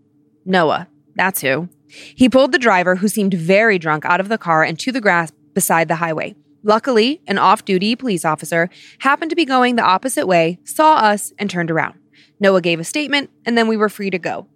Noah. 0.44 0.88
That's 1.16 1.40
who. 1.40 1.68
He 2.14 2.28
pulled 2.28 2.53
the 2.53 2.59
driver, 2.59 2.97
who 2.97 3.09
seemed 3.09 3.34
very 3.34 3.78
drunk, 3.78 4.05
out 4.05 4.20
of 4.20 4.28
the 4.28 4.38
car 4.38 4.62
and 4.62 4.78
to 4.80 4.92
the 4.92 5.01
grass 5.01 5.32
beside 5.55 5.88
the 5.88 5.97
highway. 5.97 6.34
Luckily, 6.62 7.20
an 7.26 7.38
off 7.38 7.64
duty 7.64 7.95
police 7.95 8.24
officer 8.24 8.70
happened 9.01 9.30
to 9.30 9.36
be 9.36 9.45
going 9.45 9.76
the 9.76 9.82
opposite 9.82 10.26
way, 10.26 10.59
saw 10.64 10.97
us, 10.97 11.32
and 11.38 11.51
turned 11.51 11.70
around. 11.70 11.99
Noah 12.40 12.61
gave 12.61 12.80
a 12.80 12.84
statement, 12.84 13.30
and 13.45 13.57
then 13.57 13.68
we 13.68 13.76
were 13.76 13.88
free 13.88 14.11
to 14.11 14.18
go. 14.18 14.47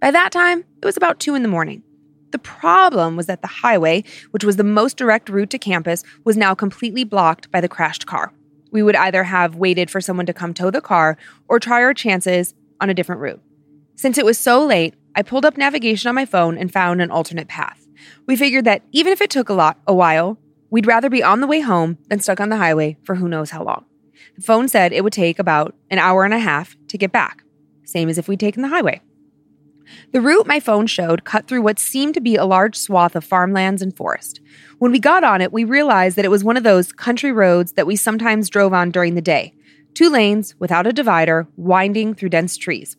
By 0.00 0.10
that 0.10 0.32
time, 0.32 0.60
it 0.60 0.86
was 0.86 0.96
about 0.96 1.20
two 1.20 1.34
in 1.34 1.42
the 1.42 1.48
morning. 1.48 1.82
The 2.30 2.38
problem 2.38 3.16
was 3.16 3.26
that 3.26 3.42
the 3.42 3.48
highway, 3.48 4.04
which 4.30 4.44
was 4.44 4.56
the 4.56 4.64
most 4.64 4.96
direct 4.96 5.28
route 5.28 5.50
to 5.50 5.58
campus, 5.58 6.04
was 6.24 6.36
now 6.36 6.54
completely 6.54 7.04
blocked 7.04 7.50
by 7.50 7.60
the 7.60 7.68
crashed 7.68 8.06
car. 8.06 8.32
We 8.70 8.82
would 8.82 8.96
either 8.96 9.24
have 9.24 9.56
waited 9.56 9.90
for 9.90 10.00
someone 10.00 10.26
to 10.26 10.34
come 10.34 10.52
tow 10.52 10.70
the 10.70 10.80
car 10.80 11.16
or 11.48 11.58
try 11.58 11.82
our 11.82 11.94
chances 11.94 12.54
on 12.80 12.90
a 12.90 12.94
different 12.94 13.20
route. 13.20 13.42
Since 13.98 14.16
it 14.16 14.24
was 14.24 14.38
so 14.38 14.64
late, 14.64 14.94
I 15.16 15.22
pulled 15.22 15.44
up 15.44 15.56
navigation 15.56 16.08
on 16.08 16.14
my 16.14 16.24
phone 16.24 16.56
and 16.56 16.72
found 16.72 17.02
an 17.02 17.10
alternate 17.10 17.48
path. 17.48 17.84
We 18.28 18.36
figured 18.36 18.64
that 18.64 18.84
even 18.92 19.12
if 19.12 19.20
it 19.20 19.28
took 19.28 19.48
a 19.48 19.54
lot 19.54 19.80
a 19.88 19.92
while, 19.92 20.38
we'd 20.70 20.86
rather 20.86 21.10
be 21.10 21.20
on 21.20 21.40
the 21.40 21.48
way 21.48 21.58
home 21.58 21.98
than 22.08 22.20
stuck 22.20 22.38
on 22.38 22.48
the 22.48 22.58
highway 22.58 22.96
for 23.02 23.16
who 23.16 23.28
knows 23.28 23.50
how 23.50 23.64
long. 23.64 23.86
The 24.36 24.42
phone 24.42 24.68
said 24.68 24.92
it 24.92 25.02
would 25.02 25.12
take 25.12 25.40
about 25.40 25.74
an 25.90 25.98
hour 25.98 26.24
and 26.24 26.32
a 26.32 26.38
half 26.38 26.76
to 26.86 26.96
get 26.96 27.10
back, 27.10 27.42
same 27.84 28.08
as 28.08 28.18
if 28.18 28.28
we'd 28.28 28.38
taken 28.38 28.62
the 28.62 28.68
highway. 28.68 29.00
The 30.12 30.20
route 30.20 30.46
my 30.46 30.60
phone 30.60 30.86
showed 30.86 31.24
cut 31.24 31.48
through 31.48 31.62
what 31.62 31.80
seemed 31.80 32.14
to 32.14 32.20
be 32.20 32.36
a 32.36 32.44
large 32.44 32.76
swath 32.76 33.16
of 33.16 33.24
farmlands 33.24 33.82
and 33.82 33.96
forest. 33.96 34.40
When 34.78 34.92
we 34.92 35.00
got 35.00 35.24
on 35.24 35.40
it, 35.40 35.52
we 35.52 35.64
realized 35.64 36.14
that 36.14 36.24
it 36.24 36.30
was 36.30 36.44
one 36.44 36.56
of 36.56 36.62
those 36.62 36.92
country 36.92 37.32
roads 37.32 37.72
that 37.72 37.86
we 37.86 37.96
sometimes 37.96 38.48
drove 38.48 38.72
on 38.72 38.92
during 38.92 39.16
the 39.16 39.20
day. 39.20 39.54
Two 39.92 40.08
lanes 40.08 40.54
without 40.60 40.86
a 40.86 40.92
divider, 40.92 41.48
winding 41.56 42.14
through 42.14 42.28
dense 42.28 42.56
trees. 42.56 42.96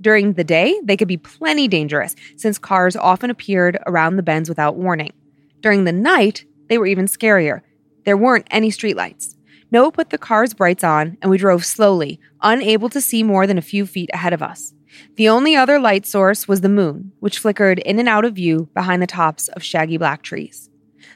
During 0.00 0.32
the 0.32 0.44
day, 0.44 0.80
they 0.82 0.96
could 0.96 1.08
be 1.08 1.16
plenty 1.16 1.68
dangerous 1.68 2.16
since 2.36 2.58
cars 2.58 2.96
often 2.96 3.30
appeared 3.30 3.78
around 3.86 4.16
the 4.16 4.22
bends 4.22 4.48
without 4.48 4.76
warning. 4.76 5.12
During 5.60 5.84
the 5.84 5.92
night, 5.92 6.44
they 6.68 6.78
were 6.78 6.86
even 6.86 7.06
scarier. 7.06 7.60
There 8.04 8.16
weren't 8.16 8.46
any 8.50 8.70
streetlights. 8.70 9.36
Noah 9.70 9.92
put 9.92 10.10
the 10.10 10.18
car's 10.18 10.54
brights 10.54 10.82
on 10.82 11.16
and 11.20 11.30
we 11.30 11.38
drove 11.38 11.64
slowly, 11.64 12.18
unable 12.40 12.88
to 12.88 13.00
see 13.00 13.22
more 13.22 13.46
than 13.46 13.58
a 13.58 13.62
few 13.62 13.86
feet 13.86 14.10
ahead 14.12 14.32
of 14.32 14.42
us. 14.42 14.74
The 15.16 15.28
only 15.28 15.54
other 15.54 15.78
light 15.78 16.06
source 16.06 16.48
was 16.48 16.62
the 16.62 16.68
moon, 16.68 17.12
which 17.20 17.38
flickered 17.38 17.78
in 17.80 17.98
and 17.98 18.08
out 18.08 18.24
of 18.24 18.34
view 18.34 18.68
behind 18.74 19.02
the 19.02 19.06
tops 19.06 19.48
of 19.48 19.62
shaggy 19.62 19.96
black 19.98 20.22
trees. 20.22 20.70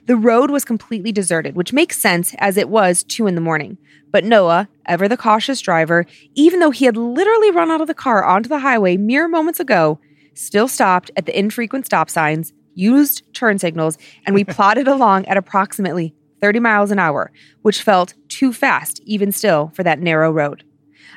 The 0.07 0.17
road 0.17 0.51
was 0.51 0.65
completely 0.65 1.13
deserted, 1.13 1.57
which 1.57 1.73
makes 1.73 1.99
sense 1.99 2.35
as 2.39 2.57
it 2.57 2.69
was 2.69 3.03
two 3.03 3.27
in 3.27 3.35
the 3.35 3.41
morning. 3.41 3.79
But 4.15 4.25
Noah, 4.25 4.69
ever 4.87 5.09
the 5.09 5.17
cautious 5.17 5.61
driver, 5.61 6.07
even 6.37 6.61
though 6.61 6.71
he 6.71 6.85
had 6.85 6.97
literally 6.97 7.51
run 7.51 7.73
out 7.73 7.81
of 7.81 7.89
the 7.89 7.95
car 7.95 8.25
onto 8.25 8.49
the 8.49 8.61
highway 8.61 8.97
mere 8.97 9.27
moments 9.27 9.59
ago, 9.59 9.99
still 10.35 10.69
stopped 10.69 11.11
at 11.17 11.27
the 11.27 11.37
infrequent 11.37 11.85
stop 11.85 12.09
signs, 12.09 12.53
used 12.75 13.25
turn 13.35 13.59
signals, 13.59 13.99
and 14.25 14.33
we 14.33 14.45
plodded 14.45 14.87
along 14.87 15.27
at 15.27 15.37
approximately 15.37 16.15
30 16.41 16.61
miles 16.61 16.93
an 16.93 17.01
hour, 17.01 17.33
which 17.63 17.83
felt 17.83 18.15
too 18.29 18.53
fast, 18.53 19.01
even 19.05 19.33
still, 19.33 19.73
for 19.75 19.83
that 19.83 19.99
narrow 19.99 20.31
road. 20.31 20.63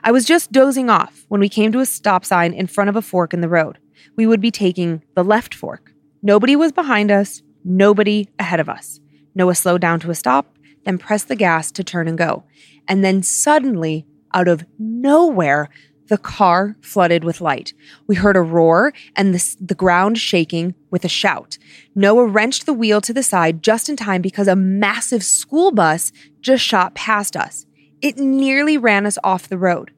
I 0.03 0.11
was 0.11 0.25
just 0.25 0.51
dozing 0.51 0.89
off 0.89 1.23
when 1.27 1.39
we 1.39 1.49
came 1.49 1.71
to 1.73 1.81
a 1.81 1.85
stop 1.85 2.25
sign 2.25 2.51
in 2.51 2.65
front 2.65 2.89
of 2.89 2.95
a 2.95 3.03
fork 3.03 3.31
in 3.31 3.41
the 3.41 3.47
road. 3.47 3.77
We 4.15 4.25
would 4.25 4.41
be 4.41 4.49
taking 4.49 5.03
the 5.13 5.23
left 5.23 5.53
fork. 5.53 5.93
Nobody 6.23 6.55
was 6.55 6.71
behind 6.71 7.11
us, 7.11 7.43
nobody 7.63 8.27
ahead 8.39 8.59
of 8.59 8.69
us. 8.69 8.99
Noah 9.35 9.53
slowed 9.53 9.81
down 9.81 9.99
to 9.99 10.09
a 10.09 10.15
stop, 10.15 10.56
then 10.87 10.97
press 10.97 11.23
the 11.23 11.35
gas 11.35 11.71
to 11.71 11.83
turn 11.83 12.07
and 12.07 12.17
go. 12.17 12.45
And 12.87 13.03
then 13.03 13.21
suddenly, 13.21 14.05
out 14.33 14.47
of 14.47 14.65
nowhere, 14.79 15.69
the 16.07 16.17
car 16.17 16.77
flooded 16.81 17.23
with 17.23 17.41
light. 17.41 17.73
We 18.07 18.15
heard 18.15 18.37
a 18.37 18.41
roar 18.41 18.93
and 19.15 19.35
the, 19.35 19.55
the 19.59 19.75
ground 19.75 20.17
shaking 20.17 20.73
with 20.89 21.03
a 21.03 21.09
shout. 21.09 21.57
Noah 21.95 22.27
wrenched 22.27 22.65
the 22.65 22.73
wheel 22.73 23.01
to 23.01 23.13
the 23.13 23.23
side 23.23 23.61
just 23.61 23.89
in 23.89 23.97
time 23.97 24.21
because 24.21 24.47
a 24.47 24.55
massive 24.55 25.23
school 25.23 25.71
bus 25.71 26.13
just 26.39 26.63
shot 26.63 26.95
past 26.95 27.35
us. 27.35 27.65
It 28.01 28.17
nearly 28.17 28.77
ran 28.77 29.05
us 29.05 29.17
off 29.23 29.49
the 29.49 29.57
road. 29.57 29.91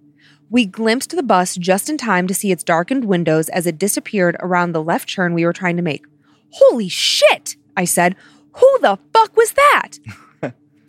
We 0.49 0.66
glimpsed 0.66 1.16
the 1.16 1.22
bus 1.22 1.56
just 1.56 1.90
in 1.90 1.98
time 1.98 2.26
to 2.26 2.34
see 2.34 2.52
its 2.52 2.64
darkened 2.64 3.06
windows 3.06 3.49
as 3.49 3.68
it 3.68 3.78
disappeared 3.78 4.36
around 4.40 4.72
the 4.72 4.82
left 4.82 5.14
turn 5.14 5.36
we 5.36 5.45
were 5.45 5.53
trying 5.53 5.76
to 5.76 5.84
make. 5.84 6.06
Holy 6.52 6.90
shit, 6.90 7.56
I 7.78 7.86
said. 7.86 8.16
Who 8.53 8.80
the 8.82 8.98
fuck 9.14 9.38
was 9.38 9.52
that? 9.52 9.91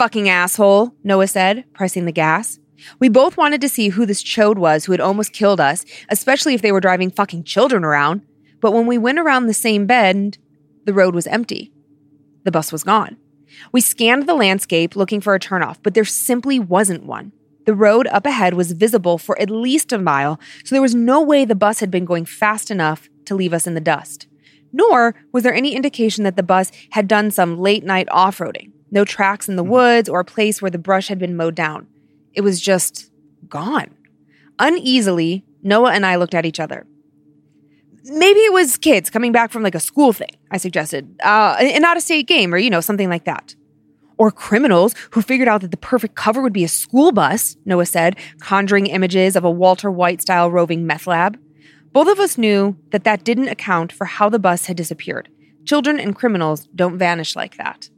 Fucking 0.01 0.31
asshole, 0.31 0.95
Noah 1.05 1.27
said, 1.27 1.67
pressing 1.75 2.07
the 2.07 2.11
gas. 2.11 2.59
We 3.01 3.11
both 3.11 3.37
wanted 3.37 3.61
to 3.61 3.69
see 3.69 3.91
who 3.91 4.07
this 4.07 4.23
chode 4.23 4.57
was 4.57 4.87
who 4.87 4.93
had 4.93 5.01
almost 5.03 5.35
killed 5.35 5.61
us, 5.61 5.85
especially 6.09 6.55
if 6.55 6.63
they 6.63 6.73
were 6.73 6.81
driving 6.81 7.11
fucking 7.11 7.45
children 7.45 7.85
around. 7.85 8.23
But 8.61 8.73
when 8.73 8.87
we 8.87 8.97
went 8.97 9.19
around 9.19 9.45
the 9.45 9.53
same 9.53 9.85
bend, 9.85 10.39
the 10.87 10.95
road 10.95 11.15
was 11.15 11.27
empty. 11.27 11.71
The 12.45 12.51
bus 12.51 12.73
was 12.73 12.83
gone. 12.83 13.19
We 13.73 13.83
scanned 13.83 14.27
the 14.27 14.33
landscape 14.33 14.97
looking 14.97 15.21
for 15.21 15.35
a 15.35 15.39
turnoff, 15.39 15.77
but 15.83 15.93
there 15.93 16.07
simply 16.07 16.59
wasn't 16.59 17.05
one. 17.05 17.33
The 17.67 17.75
road 17.75 18.07
up 18.07 18.25
ahead 18.25 18.55
was 18.55 18.73
visible 18.73 19.19
for 19.19 19.39
at 19.39 19.51
least 19.51 19.93
a 19.93 19.99
mile, 19.99 20.41
so 20.65 20.75
there 20.75 20.81
was 20.81 20.95
no 20.95 21.21
way 21.21 21.45
the 21.45 21.55
bus 21.55 21.81
had 21.81 21.91
been 21.91 22.07
going 22.07 22.25
fast 22.25 22.71
enough 22.71 23.11
to 23.27 23.35
leave 23.35 23.53
us 23.53 23.67
in 23.67 23.75
the 23.75 23.83
dust. 23.83 24.29
Nor 24.73 25.15
was 25.31 25.43
there 25.43 25.53
any 25.53 25.75
indication 25.75 26.25
that 26.25 26.37
the 26.37 26.43
bus 26.43 26.73
had 26.93 27.07
done 27.07 27.31
some 27.31 27.61
late 27.61 27.85
night 27.85 28.09
off 28.11 28.39
roading. 28.39 28.73
No 28.91 29.05
tracks 29.05 29.49
in 29.49 29.57
the 29.57 29.65
woods 29.65 30.09
or 30.09 30.21
a 30.21 30.25
place 30.25 30.61
where 30.61 30.71
the 30.71 30.79
brush 30.79 31.09
had 31.09 31.19
been 31.19 31.37
mowed 31.37 31.55
down. 31.55 31.87
It 32.33 32.41
was 32.43 32.61
just 32.61 33.11
gone. 33.49 33.95
Uneasily, 34.59 35.45
Noah 35.63 35.93
and 35.93 36.05
I 36.05 36.17
looked 36.17 36.35
at 36.35 36.47
each 36.47 36.61
other. 36.61 36.87
Maybe 38.05 38.41
it 38.41 38.53
was 38.53 38.77
kids 38.77 39.11
coming 39.11 39.33
back 39.33 39.51
from 39.51 39.63
like 39.63 39.75
a 39.75 39.81
school 39.81 40.13
thing, 40.13 40.31
I 40.51 40.57
suggested, 40.57 41.17
uh, 41.23 41.57
an 41.61 41.85
out 41.85 41.97
of 41.97 42.03
state 42.03 42.27
game 42.27 42.53
or, 42.55 42.59
you 42.59 42.71
know, 42.71 42.81
something 42.81 43.09
like 43.09 43.25
that. 43.25 43.55
Or 44.17 44.31
criminals 44.31 44.95
who 45.13 45.23
figured 45.23 45.49
out 45.49 45.61
that 45.63 45.71
the 45.71 45.77
perfect 45.77 46.15
cover 46.15 46.43
would 46.43 46.53
be 46.53 46.65
a 46.65 46.69
school 46.69 47.13
bus, 47.13 47.57
Noah 47.65 47.87
said, 47.87 48.17
conjuring 48.41 48.87
images 48.87 49.37
of 49.37 49.45
a 49.45 49.51
Walter 49.51 49.91
White 49.91 50.21
style 50.23 50.51
roving 50.51 50.87
meth 50.87 51.07
lab. 51.07 51.39
Both 51.93 52.09
of 52.09 52.21
us 52.21 52.39
knew 52.39 52.77
that 52.91 53.05
that 53.05 53.25
didn't 53.25 53.49
account 53.49 53.93
for 53.93 54.05
how 54.05 54.29
the 54.29 54.39
bus 54.39 54.67
had 54.67 54.77
disappeared. 54.77 55.29
Children 55.65 55.99
and 56.01 56.15
criminals 56.15 56.69
don't 56.75 56.99
vanish 56.99 57.35
like 57.35 57.57
that. 57.57 57.89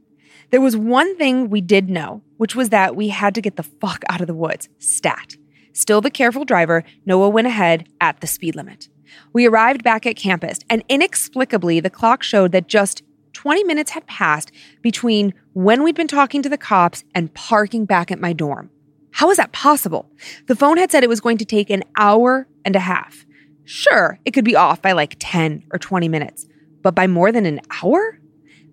There 0.53 0.61
was 0.61 0.77
one 0.77 1.17
thing 1.17 1.49
we 1.49 1.63
did 1.63 1.89
know, 1.89 2.21
which 2.37 2.55
was 2.55 2.69
that 2.69 2.95
we 2.95 3.09
had 3.09 3.35
to 3.37 3.41
get 3.41 3.57
the 3.57 3.63
fuck 3.63 4.05
out 4.11 4.21
of 4.21 4.27
the 4.27 4.35
woods. 4.35 4.69
Stat. 4.79 5.35
Still 5.73 6.03
the 6.03 6.11
careful 6.11 6.45
driver, 6.45 6.85
Noah 7.07 7.31
went 7.31 7.47
ahead 7.47 7.89
at 8.03 8.21
the 8.21 8.27
speed 8.27 8.55
limit. 8.55 8.91
We 9.33 9.49
arrived 9.49 9.83
back 9.83 10.05
at 10.05 10.15
campus, 10.15 10.59
and 10.69 10.85
inexplicably, 10.91 11.81
the 11.81 11.89
clock 11.89 12.23
showed 12.23 12.53
that 12.53 12.69
just 12.69 13.03
20 13.33 13.65
minutes 13.65 13.93
had 13.93 14.07
passed 14.07 14.53
between 14.83 15.33
when 15.55 15.83
we'd 15.83 15.95
been 15.95 16.07
talking 16.07 16.43
to 16.43 16.51
the 16.51 16.59
cops 16.59 17.03
and 17.15 17.33
parking 17.33 17.87
back 17.87 18.11
at 18.11 18.21
my 18.21 18.35
dorm. 18.35 18.69
How 19.13 19.31
is 19.31 19.39
that 19.39 19.53
possible? 19.53 20.11
The 20.49 20.57
phone 20.57 20.77
had 20.77 20.91
said 20.91 21.03
it 21.03 21.09
was 21.09 21.23
going 21.23 21.39
to 21.39 21.47
take 21.47 21.71
an 21.71 21.83
hour 21.97 22.47
and 22.63 22.77
a 22.77 22.81
half. 22.81 23.25
Sure, 23.65 24.19
it 24.27 24.33
could 24.33 24.45
be 24.45 24.57
off 24.57 24.83
by 24.83 24.93
like 24.93 25.17
10 25.19 25.65
or 25.73 25.79
20 25.79 26.09
minutes, 26.09 26.47
but 26.83 26.95
by 26.95 27.07
more 27.07 27.33
than 27.33 27.47
an 27.47 27.61
hour? 27.83 28.19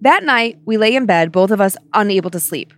That 0.01 0.23
night, 0.23 0.59
we 0.65 0.77
lay 0.77 0.95
in 0.95 1.05
bed, 1.05 1.31
both 1.31 1.51
of 1.51 1.59
us 1.59 1.75
unable 1.93 2.29
to 2.29 2.39
sleep. 2.39 2.73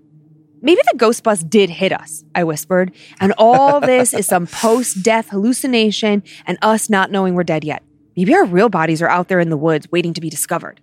Maybe 0.64 0.82
the 0.92 0.98
ghost 0.98 1.24
bus 1.24 1.44
did 1.44 1.70
hit 1.70 1.92
us, 1.92 2.24
I 2.36 2.44
whispered, 2.44 2.94
and 3.20 3.34
all 3.38 3.80
this 3.82 4.14
is 4.14 4.28
some 4.28 4.48
post 4.48 5.04
death 5.04 5.30
hallucination 5.30 6.24
and 6.46 6.58
us 6.62 6.90
not 6.90 7.12
knowing 7.12 7.36
we're 7.36 7.44
dead 7.44 7.64
yet. 7.64 7.84
Maybe 8.16 8.34
our 8.34 8.46
real 8.46 8.70
bodies 8.70 9.02
are 9.02 9.10
out 9.10 9.28
there 9.28 9.40
in 9.40 9.50
the 9.50 9.58
woods 9.58 9.88
waiting 9.92 10.14
to 10.14 10.22
be 10.22 10.30
discovered. 10.30 10.82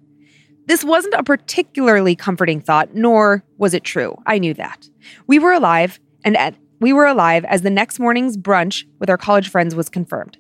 This 0.67 0.85
wasn't 0.85 1.15
a 1.15 1.23
particularly 1.23 2.15
comforting 2.15 2.61
thought, 2.61 2.95
nor 2.95 3.43
was 3.57 3.75
it 3.75 3.85
true. 3.85 4.17
I 4.27 4.39
knew 4.39 4.55
that. 4.55 4.89
We 5.27 5.39
were 5.39 5.53
alive, 5.53 5.99
and 6.25 6.37
at, 6.37 6.55
we 6.81 6.93
were 6.93 7.07
alive 7.07 7.45
as 7.47 7.63
the 7.63 7.71
next 7.71 7.99
morning's 7.99 8.37
brunch 8.37 8.85
with 8.99 9.09
our 9.09 9.17
college 9.17 9.49
friends 9.49 9.75
was 9.75 9.89
confirmed. 9.89 10.39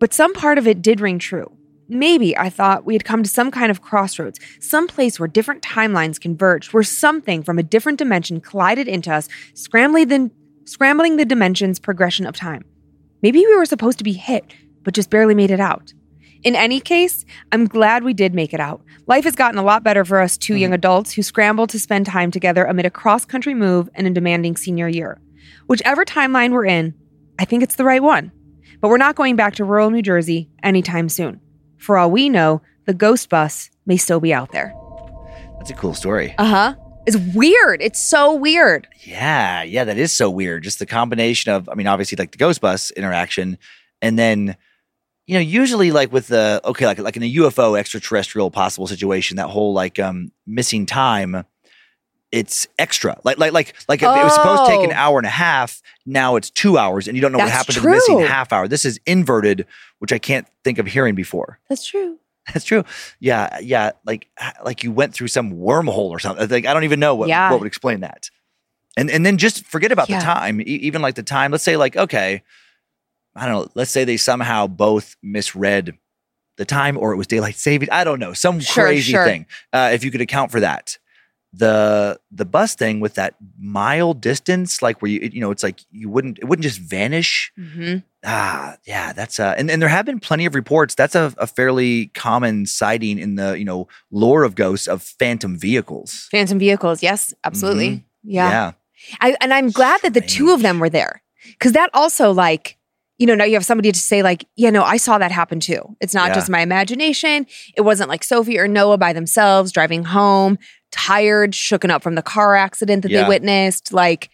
But 0.00 0.12
some 0.12 0.34
part 0.34 0.58
of 0.58 0.66
it 0.66 0.82
did 0.82 1.00
ring 1.00 1.18
true. 1.18 1.53
Maybe 1.88 2.36
I 2.36 2.48
thought 2.48 2.86
we 2.86 2.94
had 2.94 3.04
come 3.04 3.22
to 3.22 3.28
some 3.28 3.50
kind 3.50 3.70
of 3.70 3.82
crossroads, 3.82 4.40
some 4.60 4.86
place 4.86 5.20
where 5.20 5.28
different 5.28 5.62
timelines 5.62 6.20
converged, 6.20 6.72
where 6.72 6.82
something 6.82 7.42
from 7.42 7.58
a 7.58 7.62
different 7.62 7.98
dimension 7.98 8.40
collided 8.40 8.88
into 8.88 9.12
us, 9.12 9.28
scrambling 9.52 10.08
the, 10.08 10.30
scrambling 10.64 11.16
the 11.16 11.26
dimension's 11.26 11.78
progression 11.78 12.26
of 12.26 12.34
time. 12.34 12.64
Maybe 13.22 13.40
we 13.40 13.56
were 13.56 13.66
supposed 13.66 13.98
to 13.98 14.04
be 14.04 14.14
hit, 14.14 14.44
but 14.82 14.94
just 14.94 15.10
barely 15.10 15.34
made 15.34 15.50
it 15.50 15.60
out. 15.60 15.92
In 16.42 16.56
any 16.56 16.78
case, 16.78 17.24
I'm 17.52 17.66
glad 17.66 18.04
we 18.04 18.12
did 18.12 18.34
make 18.34 18.52
it 18.52 18.60
out. 18.60 18.82
Life 19.06 19.24
has 19.24 19.34
gotten 19.34 19.58
a 19.58 19.62
lot 19.62 19.82
better 19.82 20.04
for 20.04 20.20
us 20.20 20.36
2 20.36 20.52
mm-hmm. 20.52 20.60
young 20.60 20.72
adults 20.74 21.12
who 21.12 21.22
scramble 21.22 21.66
to 21.66 21.78
spend 21.78 22.06
time 22.06 22.30
together 22.30 22.64
amid 22.64 22.84
a 22.84 22.90
cross 22.90 23.24
country 23.24 23.54
move 23.54 23.88
and 23.94 24.06
a 24.06 24.10
demanding 24.10 24.56
senior 24.56 24.88
year. 24.88 25.20
Whichever 25.66 26.04
timeline 26.04 26.52
we're 26.52 26.66
in, 26.66 26.94
I 27.38 27.46
think 27.46 27.62
it's 27.62 27.76
the 27.76 27.84
right 27.84 28.02
one. 28.02 28.30
But 28.80 28.88
we're 28.88 28.98
not 28.98 29.16
going 29.16 29.36
back 29.36 29.54
to 29.54 29.64
rural 29.64 29.90
New 29.90 30.02
Jersey 30.02 30.50
anytime 30.62 31.08
soon. 31.08 31.40
For 31.78 31.98
all 31.98 32.10
we 32.10 32.28
know, 32.28 32.62
the 32.86 32.94
ghost 32.94 33.28
bus 33.28 33.70
may 33.86 33.96
still 33.96 34.20
be 34.20 34.32
out 34.32 34.52
there. 34.52 34.74
That's 35.58 35.70
a 35.70 35.74
cool 35.74 35.94
story. 35.94 36.34
Uh 36.38 36.44
huh. 36.44 36.74
It's 37.06 37.16
weird. 37.34 37.82
It's 37.82 38.02
so 38.02 38.34
weird. 38.34 38.88
Yeah, 39.02 39.62
yeah, 39.62 39.84
that 39.84 39.98
is 39.98 40.12
so 40.12 40.30
weird. 40.30 40.62
Just 40.62 40.78
the 40.78 40.86
combination 40.86 41.52
of, 41.52 41.68
I 41.68 41.74
mean, 41.74 41.86
obviously 41.86 42.16
like 42.16 42.32
the 42.32 42.38
ghost 42.38 42.60
bus 42.60 42.90
interaction, 42.92 43.58
and 44.00 44.18
then, 44.18 44.56
you 45.26 45.34
know, 45.34 45.40
usually 45.40 45.90
like 45.90 46.12
with 46.12 46.28
the 46.28 46.60
okay, 46.64 46.86
like 46.86 46.98
like 46.98 47.16
in 47.16 47.22
a 47.22 47.34
UFO 47.34 47.78
extraterrestrial 47.78 48.50
possible 48.50 48.86
situation, 48.86 49.36
that 49.36 49.48
whole 49.48 49.72
like 49.74 49.98
um 49.98 50.32
missing 50.46 50.86
time, 50.86 51.44
it's 52.34 52.66
extra. 52.78 53.18
Like 53.24 53.38
like 53.38 53.52
like 53.52 53.74
like 53.88 54.02
if 54.02 54.08
it 54.08 54.24
was 54.24 54.34
supposed 54.34 54.64
to 54.66 54.70
take 54.70 54.84
an 54.84 54.92
Oh. 54.92 54.96
hour 55.02 55.18
and 55.18 55.26
a 55.26 55.30
half, 55.30 55.80
now 56.04 56.36
it's 56.36 56.50
two 56.50 56.76
hours, 56.78 57.06
and 57.06 57.16
you 57.16 57.20
don't 57.22 57.32
know 57.32 57.38
what 57.38 57.44
That's 57.46 57.56
happened 57.56 57.74
to 57.76 57.80
the 57.82 57.88
missing 57.90 58.20
half 58.20 58.52
hour. 58.52 58.66
This 58.68 58.84
is 58.84 58.98
inverted, 59.06 59.66
which 60.00 60.12
I 60.12 60.18
can't 60.18 60.46
think 60.64 60.78
of 60.78 60.86
hearing 60.86 61.14
before. 61.14 61.58
That's 61.68 61.86
true. 61.86 62.18
That's 62.52 62.64
true. 62.64 62.84
Yeah, 63.20 63.58
yeah. 63.60 63.92
Like 64.04 64.26
like 64.64 64.82
you 64.84 64.92
went 64.92 65.14
through 65.14 65.28
some 65.28 65.52
wormhole 65.52 66.10
or 66.10 66.18
something. 66.18 66.48
Like 66.48 66.66
I 66.66 66.74
don't 66.74 66.84
even 66.84 67.00
know 67.00 67.14
what 67.14 67.28
Yeah. 67.28 67.50
what 67.50 67.60
would 67.60 67.66
explain 67.66 68.00
that. 68.00 68.28
And 68.96 69.10
and 69.10 69.24
then 69.24 69.38
just 69.38 69.64
forget 69.64 69.92
about 69.92 70.08
Yeah. 70.10 70.18
the 70.18 70.24
time. 70.24 70.60
E- 70.60 70.64
even 70.64 71.00
like 71.02 71.14
the 71.14 71.22
time. 71.22 71.52
Let's 71.52 71.64
say 71.64 71.76
like 71.76 71.96
okay, 71.96 72.42
I 73.36 73.46
don't 73.46 73.54
know. 73.66 73.70
Let's 73.74 73.90
say 73.90 74.04
they 74.04 74.16
somehow 74.16 74.66
both 74.66 75.16
misread 75.22 75.96
the 76.56 76.64
time, 76.64 76.96
or 76.98 77.12
it 77.12 77.16
was 77.16 77.26
daylight 77.26 77.56
saving. 77.56 77.88
I 77.90 78.04
don't 78.04 78.20
know. 78.20 78.32
Some 78.32 78.60
Sure, 78.60 78.84
crazy 78.84 79.12
sure. 79.12 79.24
thing. 79.24 79.46
Uh, 79.72 79.90
if 79.92 80.04
you 80.04 80.10
could 80.10 80.20
account 80.20 80.50
for 80.52 80.60
that. 80.60 80.98
The 81.56 82.18
the 82.32 82.44
bus 82.44 82.74
thing 82.74 83.00
with 83.00 83.14
that 83.14 83.34
mile 83.58 84.12
distance, 84.14 84.82
like 84.82 85.00
where 85.00 85.10
you 85.10 85.30
you 85.32 85.40
know, 85.40 85.50
it's 85.50 85.62
like 85.62 85.80
you 85.90 86.08
wouldn't 86.08 86.38
it 86.38 86.46
wouldn't 86.46 86.64
just 86.64 86.80
vanish. 86.80 87.52
hmm 87.56 87.96
Ah, 88.26 88.76
yeah, 88.86 89.12
that's 89.12 89.38
uh, 89.38 89.54
and, 89.58 89.70
and 89.70 89.82
there 89.82 89.88
have 89.90 90.06
been 90.06 90.18
plenty 90.18 90.46
of 90.46 90.54
reports. 90.54 90.94
That's 90.94 91.14
a, 91.14 91.34
a 91.36 91.46
fairly 91.46 92.06
common 92.14 92.64
sighting 92.64 93.18
in 93.18 93.34
the 93.36 93.58
you 93.58 93.64
know 93.66 93.86
lore 94.10 94.44
of 94.44 94.54
ghosts 94.54 94.88
of 94.88 95.02
phantom 95.02 95.58
vehicles. 95.58 96.28
Phantom 96.30 96.58
vehicles. 96.58 97.02
Yes, 97.02 97.34
absolutely. 97.44 97.88
Mhm. 97.90 98.02
Yeah. 98.24 98.72
I, 99.20 99.36
and 99.42 99.52
I'm 99.52 99.70
glad 99.70 100.00
that 100.02 100.14
the 100.14 100.22
two 100.22 100.50
of 100.52 100.62
them 100.62 100.78
were 100.80 100.88
there 100.88 101.22
because 101.52 101.72
that 101.72 101.90
also 101.92 102.32
like 102.32 102.78
you 103.18 103.26
know 103.26 103.34
now 103.34 103.44
you 103.44 103.52
have 103.54 103.64
somebody 103.66 103.92
to 103.92 103.98
say 104.00 104.22
like 104.22 104.46
yeah 104.56 104.70
no 104.70 104.82
I 104.82 104.96
saw 104.96 105.18
that 105.18 105.30
happen 105.30 105.60
too. 105.60 105.94
It's 106.00 106.14
not 106.14 106.28
Yeah. 106.28 106.34
just 106.34 106.48
my 106.48 106.60
imagination. 106.62 107.46
It 107.76 107.82
wasn't 107.82 108.08
like 108.08 108.24
Sophie 108.24 108.58
or 108.58 108.66
Noah 108.66 108.96
by 108.96 109.12
themselves 109.12 109.70
driving 109.70 110.04
home, 110.04 110.56
tired, 110.94 111.52
shooken 111.52 111.90
up 111.90 112.02
from 112.02 112.14
the 112.14 112.22
car 112.22 112.54
accident 112.54 113.02
that 113.02 113.10
Yeah. 113.10 113.24
they 113.24 113.28
witnessed. 113.28 113.92
Like 113.92 114.30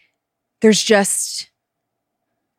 there's 0.60 0.82
just 0.82 1.48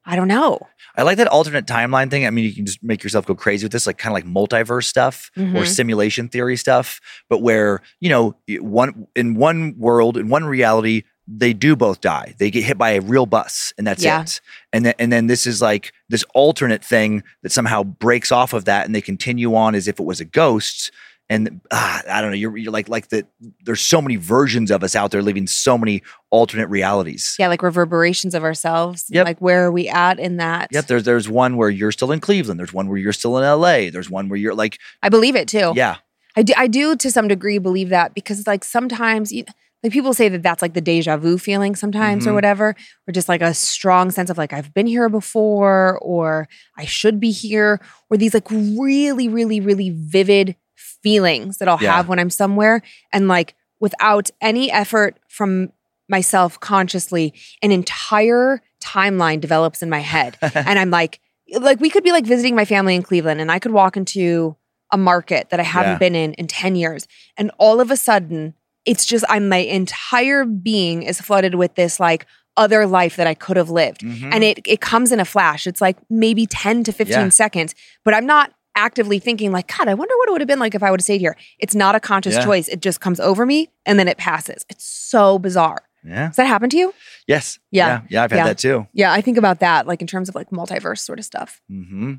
I 0.03 0.15
don't 0.15 0.27
know. 0.27 0.67
I 0.97 1.03
like 1.03 1.17
that 1.17 1.27
alternate 1.27 1.67
timeline 1.67 2.09
thing. 2.09 2.25
I 2.25 2.31
mean, 2.31 2.43
you 2.43 2.53
can 2.53 2.65
just 2.65 2.83
make 2.83 3.03
yourself 3.03 3.25
go 3.27 3.35
crazy 3.35 3.63
with 3.65 3.71
this, 3.71 3.85
like 3.85 3.99
kind 3.99 4.11
of 4.11 4.15
like 4.15 4.25
multiverse 4.25 4.85
stuff 4.85 5.29
or 5.37 5.41
Mhm. 5.43 5.67
simulation 5.67 6.27
theory 6.27 6.57
stuff. 6.57 6.99
But 7.29 7.41
where 7.43 7.81
you 7.99 8.09
know 8.09 8.35
one 8.59 9.07
in 9.15 9.35
one 9.35 9.75
world 9.77 10.17
in 10.17 10.27
one 10.29 10.43
reality 10.45 11.03
they 11.33 11.53
do 11.53 11.75
both 11.77 12.01
die. 12.01 12.33
They 12.39 12.49
get 12.51 12.63
hit 12.63 12.77
by 12.77 12.89
a 12.89 12.99
real 12.99 13.25
bus, 13.25 13.73
and 13.77 13.85
that's 13.87 14.03
Yeah. 14.03 14.23
it. 14.23 14.41
And 14.73 14.85
then 14.85 14.95
and 14.99 15.13
then 15.13 15.27
this 15.27 15.45
is 15.47 15.61
like 15.61 15.93
this 16.09 16.25
alternate 16.33 16.83
thing 16.83 17.23
that 17.43 17.51
somehow 17.51 17.83
breaks 17.83 18.31
off 18.31 18.51
of 18.53 18.65
that, 18.65 18.85
and 18.85 18.93
they 18.93 19.01
continue 19.01 19.55
on 19.55 19.75
as 19.75 19.87
if 19.87 19.99
it 19.99 20.03
was 20.03 20.19
a 20.19 20.25
ghost. 20.25 20.91
And 21.31 21.61
ah, 21.71 22.01
I 22.09 22.19
don't 22.21 22.31
know. 22.31 22.35
You're, 22.35 22.57
you're 22.57 22.73
like 22.73 22.89
like 22.89 23.07
that. 23.09 23.25
There's 23.63 23.79
so 23.79 24.01
many 24.01 24.17
versions 24.17 24.69
of 24.69 24.83
us 24.83 24.97
out 24.97 25.11
there 25.11 25.21
living 25.21 25.47
so 25.47 25.77
many 25.77 26.03
alternate 26.29 26.67
realities. 26.67 27.35
Yeah, 27.39 27.47
like 27.47 27.63
reverberations 27.63 28.35
of 28.35 28.43
ourselves. 28.43 29.05
Yep. 29.09 29.25
Like 29.25 29.39
where 29.39 29.65
are 29.65 29.71
we 29.71 29.87
at 29.87 30.19
in 30.19 30.37
that? 30.37 30.67
Yep. 30.73 30.87
There's 30.87 31.03
there's 31.05 31.29
one 31.29 31.55
where 31.55 31.69
you're 31.69 31.93
still 31.93 32.11
in 32.11 32.19
Cleveland. 32.19 32.59
There's 32.59 32.73
one 32.73 32.89
where 32.89 32.97
you're 32.97 33.13
still 33.13 33.37
in 33.37 33.45
L.A. 33.45 33.89
There's 33.89 34.09
one 34.09 34.27
where 34.27 34.37
you're 34.37 34.53
like 34.55 34.77
I 35.01 35.07
believe 35.09 35.37
it 35.37 35.47
too. 35.47 35.71
yeah. 35.75 35.95
I 36.35 36.43
do, 36.43 36.53
I 36.57 36.67
do 36.67 36.95
to 36.97 37.11
some 37.11 37.27
degree 37.27 37.57
believe 37.59 37.89
that 37.89 38.13
because 38.13 38.45
like 38.47 38.63
sometimes 38.63 39.31
you, 39.33 39.43
like 39.83 39.91
people 39.93 40.13
say 40.13 40.29
that 40.29 40.43
that's 40.43 40.61
like 40.61 40.73
the 40.73 40.79
deja 40.81 41.17
vu 41.17 41.37
feeling 41.37 41.75
sometimes 41.75 42.27
or 42.27 42.31
Mhm. 42.31 42.35
whatever, 42.35 42.75
or 43.07 43.11
just 43.11 43.27
like 43.29 43.41
a 43.41 43.53
strong 43.53 44.11
sense 44.11 44.29
of 44.29 44.37
like 44.37 44.53
I've 44.53 44.73
been 44.73 44.85
here 44.87 45.09
before 45.09 45.97
or 46.01 46.47
I 46.77 46.85
should 46.85 47.19
be 47.19 47.31
here 47.31 47.79
or 48.09 48.17
these 48.17 48.33
like 48.33 48.49
really 48.51 49.27
really 49.27 49.59
really 49.61 49.89
vivid 49.89 50.55
feelings 51.03 51.57
that 51.57 51.67
I'll 51.67 51.81
Yeah. 51.81 51.95
have 51.97 52.07
when 52.07 52.19
I'm 52.19 52.29
somewhere 52.29 52.81
and 53.11 53.27
like 53.27 53.55
without 53.79 54.29
any 54.41 54.71
effort 54.71 55.17
from 55.27 55.71
myself 56.09 56.59
consciously 56.59 57.33
an 57.61 57.71
entire 57.71 58.61
timeline 58.83 59.39
develops 59.39 59.81
in 59.81 59.89
my 59.89 59.99
head 59.99 60.37
and 60.41 60.77
I'm 60.77 60.89
like 60.89 61.19
like 61.59 61.79
we 61.79 61.89
could 61.89 62.03
be 62.03 62.11
like 62.11 62.25
visiting 62.25 62.55
my 62.55 62.65
family 62.65 62.95
in 62.95 63.03
Cleveland 63.03 63.41
and 63.41 63.51
I 63.51 63.59
could 63.59 63.71
walk 63.71 63.97
into 63.97 64.55
a 64.91 64.97
market 64.97 65.49
that 65.49 65.59
I 65.59 65.63
haven't 65.63 65.93
Yeah. 65.93 65.97
been 65.97 66.15
in 66.15 66.33
in 66.33 66.47
10 66.47 66.75
years 66.75 67.07
and 67.37 67.51
all 67.57 67.79
of 67.79 67.91
a 67.91 67.97
sudden 67.97 68.53
it's 68.85 69.05
just 69.05 69.23
I'm 69.29 69.47
my 69.47 69.57
entire 69.57 70.43
being 70.45 71.03
is 71.03 71.21
flooded 71.21 71.55
with 71.55 71.75
this 71.75 71.99
like 71.99 72.25
other 72.57 72.85
life 72.85 73.15
that 73.15 73.27
I 73.27 73.33
could 73.33 73.55
have 73.55 73.69
lived. 73.69 74.01
Mhm. 74.01 74.29
And 74.33 74.43
it 74.43 74.59
it 74.65 74.81
comes 74.81 75.11
in 75.13 75.19
a 75.21 75.25
flash. 75.25 75.65
It's 75.65 75.79
like 75.79 75.97
maybe 76.09 76.45
10 76.45 76.83
to 76.83 76.91
15 76.91 77.17
Yeah. 77.17 77.29
seconds, 77.29 77.73
but 78.03 78.13
I'm 78.13 78.25
not 78.25 78.51
actively 78.81 79.19
thinking 79.19 79.51
like, 79.51 79.67
God, 79.77 79.87
I 79.87 79.93
wonder 79.93 80.15
what 80.17 80.27
it 80.27 80.31
would 80.31 80.41
have 80.41 80.47
been 80.47 80.59
like 80.59 80.73
if 80.75 80.81
I 80.83 80.89
would 80.91 80.99
have 80.99 81.03
stayed 81.05 81.21
here. 81.21 81.37
It's 81.59 81.75
not 81.75 81.93
a 81.95 81.99
conscious 81.99 82.35
Yeah. 82.35 82.43
choice. 82.43 82.67
It 82.67 82.81
just 82.81 82.99
comes 82.99 83.19
over 83.19 83.45
me 83.45 83.69
and 83.85 83.99
then 83.99 84.07
it 84.07 84.17
passes. 84.17 84.65
It's 84.69 84.83
so 84.85 85.37
bizarre. 85.39 85.83
Yeah. 86.03 86.27
Does 86.27 86.37
that 86.37 86.47
happen 86.47 86.69
to 86.71 86.77
you? 86.77 86.93
Yes. 87.27 87.59
Yeah. 87.71 87.87
Yeah. 87.87 88.01
Yeah. 88.09 88.23
I've 88.23 88.31
had 88.31 88.37
Yeah. 88.37 88.43
that 88.45 88.57
too. 88.57 88.87
Yeah, 88.93 89.13
I 89.13 89.21
think 89.21 89.37
about 89.37 89.59
that 89.59 89.85
like 89.85 90.01
in 90.01 90.07
terms 90.07 90.29
of 90.29 90.35
like 90.35 90.49
multiverse 90.49 90.99
sort 90.99 91.19
of 91.19 91.25
stuff. 91.25 91.61
Mm-hmm. 91.71 92.13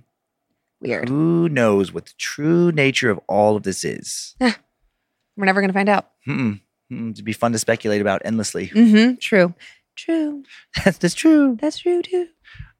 Weird. 0.80 1.08
Who 1.08 1.48
knows 1.48 1.92
what 1.92 2.06
the 2.06 2.12
true 2.18 2.70
nature 2.72 3.10
of 3.10 3.18
all 3.28 3.56
of 3.56 3.64
this 3.64 3.84
is? 3.84 4.34
We're 4.40 5.46
never 5.46 5.60
gonna 5.60 5.72
find 5.72 5.88
out. 5.88 6.10
Mm-mm. 6.28 6.60
Mm-mm. 6.92 7.10
It'd 7.12 7.24
be 7.24 7.32
fun 7.32 7.52
to 7.52 7.58
speculate 7.58 8.00
about 8.00 8.22
endlessly. 8.24 8.68
Mm-hmm. 8.68 9.16
True. 9.16 9.54
True. 9.96 10.44
That's, 10.84 10.98
that's 11.02 11.14
true. 11.14 11.56
That's 11.60 11.78
true 11.78 12.02
too. 12.02 12.28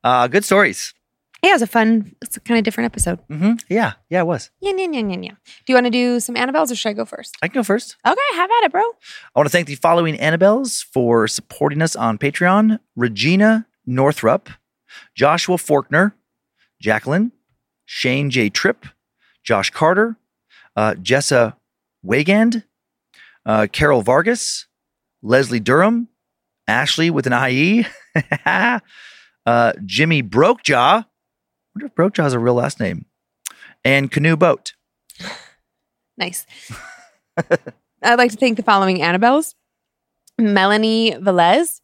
Uh, 0.05 0.29
good 0.29 0.45
stories. 0.45 0.95
Yeah, 1.43 1.51
it 1.51 1.55
was 1.55 1.63
a 1.63 1.67
fun, 1.67 2.15
it's 2.23 2.37
a 2.37 2.41
kind 2.41 2.59
of 2.59 2.65
different 2.65 2.87
episode. 2.87 3.19
Mm-hmm. 3.29 3.55
Yeah. 3.69 3.95
Yeah, 4.09 4.21
it 4.21 4.27
was. 4.27 4.51
Yeah, 4.61 4.75
yeah, 4.77 4.87
yeah, 4.93 5.01
yeah, 5.01 5.19
yeah. 5.21 5.31
Do 5.31 5.73
you 5.73 5.75
want 5.75 5.87
to 5.87 5.91
do 5.91 6.21
some 6.21 6.37
Annabelles 6.37 6.71
or 6.71 6.77
should 6.77 6.91
I 6.91 6.93
go 6.93 7.05
first? 7.05 7.37
I 7.43 7.49
can 7.49 7.55
go 7.61 7.65
first. 7.65 7.97
Okay, 8.07 8.21
have 8.35 8.49
at 8.51 8.65
it, 8.65 8.71
bro. 8.71 8.83
I 8.83 9.39
want 9.41 9.47
to 9.47 9.51
thank 9.51 9.67
the 9.67 9.75
following 9.75 10.15
Annabelles 10.17 10.85
for 10.85 11.27
supporting 11.27 11.83
us 11.83 11.97
on 11.97 12.17
Patreon 12.17 12.79
Regina 12.95 13.67
Northrup, 13.85 14.51
Joshua 15.17 15.59
Faulkner, 15.59 16.15
Jacqueline, 16.81 17.33
Shane 17.87 18.31
J. 18.31 18.49
Tripp, 18.49 18.87
Josh 19.43 19.71
Carter, 19.71 20.17
uh, 20.77 20.95
Jessa 20.95 21.57
Wagand, 22.07 22.63
uh, 23.45 23.67
Carol 23.73 24.03
Vargas, 24.03 24.67
Leslie 25.23 25.61
Durham, 25.61 26.07
Ashley 26.69 27.11
with 27.11 27.27
an 27.27 27.33
IE, 27.51 27.87
uh, 29.47 29.73
Jimmy 29.85 30.23
Brokejaw. 30.23 31.07
Wonder 31.75 31.87
if 31.87 31.95
Brokejaw 31.95 32.27
is 32.27 32.33
a 32.33 32.39
real 32.39 32.55
last 32.55 32.81
name, 32.81 33.07
and 33.85 34.11
Canoe 34.11 34.37
Boat. 34.37 34.75
Nice. 36.19 36.47
I'd 38.03 38.19
like 38.19 38.33
to 38.33 38.37
thank 38.37 38.59
the 38.59 38.63
following 38.63 38.99
Annabelles 38.99 39.55
Melanie 40.39 41.13
Velez, 41.13 41.81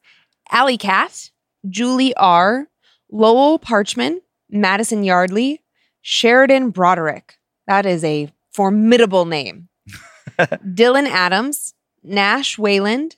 Allie 0.51 0.79
Cat, 0.79 1.31
Julie 1.69 2.15
R., 2.15 2.69
Lowell 3.11 3.59
Parchman, 3.59 4.19
Madison 4.51 5.03
Yardley, 5.03 5.63
Sheridan 6.03 6.71
Broderick. 6.71 7.39
That 7.67 7.87
is 7.87 8.05
a 8.05 8.31
formidable 8.53 9.25
name. 9.25 9.69
Dylan 10.39 11.09
Adams, 11.09 11.75
Nash 12.03 12.59
Wayland, 12.59 13.17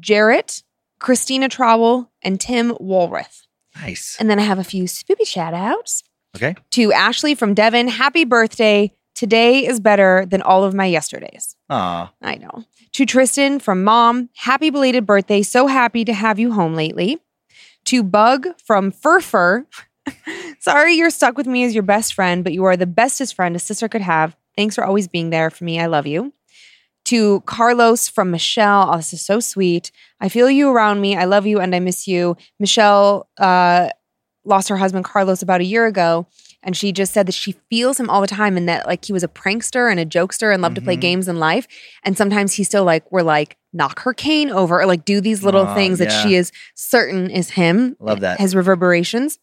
Jarrett, 0.00 0.62
Christina 0.98 1.48
Trowell, 1.48 2.08
and 2.22 2.40
Tim 2.40 2.72
Walrath. 2.72 3.45
Nice. 3.82 4.16
And 4.18 4.28
then 4.30 4.38
I 4.38 4.42
have 4.42 4.58
a 4.58 4.64
few 4.64 4.84
spoopy 4.84 5.26
shout 5.26 5.54
outs 5.54 6.02
Okay. 6.36 6.54
to 6.72 6.92
Ashley 6.92 7.34
from 7.34 7.54
Devon. 7.54 7.88
Happy 7.88 8.24
birthday. 8.24 8.92
Today 9.14 9.66
is 9.66 9.80
better 9.80 10.26
than 10.26 10.42
all 10.42 10.64
of 10.64 10.74
my 10.74 10.84
yesterdays. 10.86 11.56
Aw. 11.70 12.12
I 12.20 12.34
know. 12.36 12.64
To 12.92 13.06
Tristan 13.06 13.58
from 13.60 13.82
mom, 13.84 14.28
happy 14.34 14.68
belated 14.70 15.06
birthday. 15.06 15.42
So 15.42 15.66
happy 15.66 16.04
to 16.04 16.12
have 16.12 16.38
you 16.38 16.52
home 16.52 16.74
lately. 16.74 17.18
To 17.86 18.02
Bug 18.02 18.48
from 18.64 18.90
Fur 18.90 19.20
Fur, 19.20 19.66
sorry 20.60 20.94
you're 20.94 21.10
stuck 21.10 21.36
with 21.38 21.46
me 21.46 21.64
as 21.64 21.72
your 21.74 21.82
best 21.82 22.14
friend, 22.14 22.42
but 22.44 22.52
you 22.52 22.64
are 22.64 22.76
the 22.76 22.86
bestest 22.86 23.34
friend 23.34 23.54
a 23.56 23.58
sister 23.58 23.88
could 23.88 24.02
have. 24.02 24.36
Thanks 24.56 24.74
for 24.74 24.84
always 24.84 25.08
being 25.08 25.30
there 25.30 25.50
for 25.50 25.64
me. 25.64 25.78
I 25.80 25.86
love 25.86 26.06
you. 26.06 26.32
To 27.06 27.40
Carlos 27.42 28.08
from 28.08 28.30
Michelle, 28.30 28.90
oh, 28.92 28.96
this 28.96 29.12
is 29.12 29.22
so 29.22 29.38
sweet. 29.40 29.92
I 30.20 30.28
feel 30.28 30.50
you 30.50 30.70
around 30.70 31.00
me. 31.00 31.16
I 31.16 31.24
love 31.24 31.46
you 31.46 31.60
and 31.60 31.74
I 31.74 31.78
miss 31.78 32.08
you. 32.08 32.36
Michelle 32.58 33.28
uh, 33.38 33.90
lost 34.44 34.68
her 34.68 34.76
husband 34.76 35.04
Carlos 35.04 35.40
about 35.42 35.60
a 35.60 35.64
year 35.64 35.86
ago. 35.86 36.26
And 36.64 36.76
she 36.76 36.90
just 36.90 37.12
said 37.12 37.26
that 37.26 37.34
she 37.34 37.52
feels 37.70 38.00
him 38.00 38.10
all 38.10 38.20
the 38.20 38.26
time 38.26 38.56
and 38.56 38.68
that 38.68 38.86
like 38.86 39.04
he 39.04 39.12
was 39.12 39.22
a 39.22 39.28
prankster 39.28 39.88
and 39.88 40.00
a 40.00 40.04
jokester 40.06 40.52
and 40.52 40.60
loved 40.62 40.74
to 40.74 40.80
play 40.82 40.96
Mhm. 40.96 41.00
games 41.00 41.28
in 41.28 41.38
life. 41.38 41.68
And 42.02 42.18
sometimes 42.18 42.54
he 42.54 42.64
still 42.64 42.82
like 42.82 43.04
we're 43.12 43.22
like 43.22 43.56
knock 43.72 44.00
her 44.00 44.12
cane 44.12 44.50
over 44.50 44.80
or 44.80 44.86
like 44.86 45.04
do 45.04 45.20
these 45.20 45.44
little 45.44 45.72
things 45.76 46.00
that 46.00 46.10
she 46.24 46.34
is 46.34 46.50
certain 46.74 47.30
is 47.30 47.50
him. 47.50 47.94
Love 48.00 48.18
that. 48.20 48.40
His 48.40 48.56
reverberations. 48.56 49.38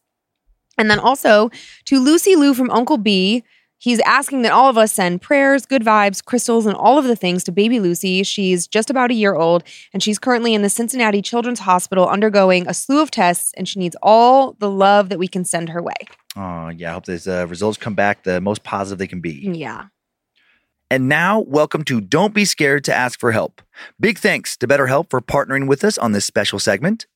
And 0.76 0.90
then 0.90 0.98
also 0.98 1.50
to 1.86 1.98
Lucy 1.98 2.36
Lou 2.36 2.52
from 2.52 2.68
Uncle 2.70 2.98
B. 2.98 3.42
He's 3.84 4.00
asking 4.00 4.40
that 4.42 4.52
all 4.52 4.70
of 4.70 4.78
us 4.78 4.94
send 4.94 5.20
prayers, 5.20 5.66
good 5.66 5.82
vibes, 5.82 6.24
crystals, 6.24 6.64
and 6.64 6.74
all 6.74 6.96
of 6.96 7.04
the 7.04 7.14
things 7.14 7.44
to 7.44 7.52
baby 7.52 7.80
Lucy. 7.80 8.22
She's 8.22 8.66
just 8.66 8.88
about 8.88 9.10
a 9.10 9.14
year 9.14 9.34
old, 9.34 9.62
and 9.92 10.02
she's 10.02 10.18
currently 10.18 10.54
in 10.54 10.62
the 10.62 10.70
Cincinnati 10.70 11.20
Children's 11.20 11.60
Hospital 11.60 12.08
undergoing 12.08 12.66
a 12.66 12.72
slew 12.72 13.02
of 13.02 13.10
tests, 13.10 13.52
and 13.58 13.68
she 13.68 13.78
needs 13.78 13.94
all 14.02 14.54
the 14.58 14.70
love 14.70 15.10
that 15.10 15.18
we 15.18 15.28
can 15.28 15.44
send 15.44 15.68
her 15.68 15.82
way. 15.82 15.92
Oh, 16.34 16.70
yeah. 16.70 16.92
I 16.92 16.94
hope 16.94 17.04
those 17.04 17.28
uh, 17.28 17.46
results 17.46 17.76
come 17.76 17.94
back 17.94 18.22
the 18.22 18.40
most 18.40 18.62
positive 18.62 18.96
they 18.96 19.06
can 19.06 19.20
be. 19.20 19.50
Yeah. 19.52 19.88
And 20.90 21.06
now, 21.06 21.40
welcome 21.40 21.84
to 21.84 22.00
Don't 22.00 22.32
Be 22.32 22.46
Scared 22.46 22.84
to 22.84 22.94
Ask 22.94 23.20
for 23.20 23.32
Help. 23.32 23.60
Big 24.00 24.16
thanks 24.16 24.56
to 24.56 24.66
BetterHelp 24.66 25.10
for 25.10 25.20
partnering 25.20 25.68
with 25.68 25.84
us 25.84 25.98
on 25.98 26.12
this 26.12 26.24
special 26.24 26.58
segment. 26.58 27.06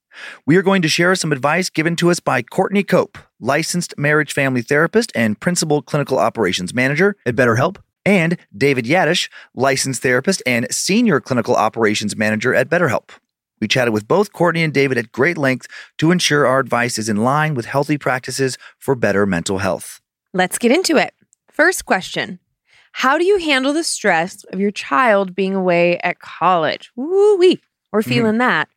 We 0.45 0.57
are 0.57 0.63
going 0.63 0.83
to 0.83 0.89
share 0.89 1.15
some 1.15 1.33
advice 1.33 1.71
given 1.71 1.97
to 1.97 2.11
us 2.11 2.21
by 2.21 2.43
Courtney 2.43 2.83
Cope, 2.83 3.17
licensed 3.41 3.95
marriage 3.97 4.33
family 4.33 4.63
therapist 4.63 5.13
and 5.15 5.39
principal 5.39 5.83
clinical 5.83 6.19
operations 6.19 6.75
manager 6.75 7.17
at 7.27 7.37
BetterHelp, 7.37 7.77
and 8.05 8.37
David 8.57 8.87
Yadish, 8.87 9.29
licensed 9.55 10.03
therapist 10.03 10.43
and 10.47 10.67
senior 10.71 11.21
clinical 11.21 11.55
operations 11.55 12.17
manager 12.17 12.55
at 12.55 12.69
BetterHelp. 12.69 13.11
We 13.61 13.69
chatted 13.69 13.93
with 13.93 14.09
both 14.09 14.33
Courtney 14.33 14.63
and 14.63 14.73
David 14.73 14.99
at 14.99 15.13
great 15.13 15.37
length 15.37 15.67
to 15.99 16.11
ensure 16.11 16.47
our 16.47 16.61
advice 16.61 16.99
is 16.99 17.09
in 17.09 17.19
line 17.19 17.55
with 17.55 17.67
healthy 17.67 17.99
practices 17.99 18.57
for 18.79 18.95
better 18.95 19.27
mental 19.27 19.59
health. 19.59 20.01
Let's 20.33 20.59
get 20.59 20.73
into 20.73 20.97
it. 20.97 21.13
First 21.51 21.85
question 21.85 22.39
How 22.93 23.19
do 23.19 23.25
you 23.25 23.39
handle 23.39 23.73
the 23.73 23.85
stress 23.85 24.45
of 24.45 24.61
your 24.61 24.71
child 24.71 25.35
being 25.35 25.55
away 25.55 25.99
at 25.99 26.21
college? 26.21 26.91
Woo 26.97 27.37
wee. 27.37 27.61
We're 27.93 28.01
mm-hmm. 28.01 28.11
feeling 28.11 28.39
that. 28.39 28.69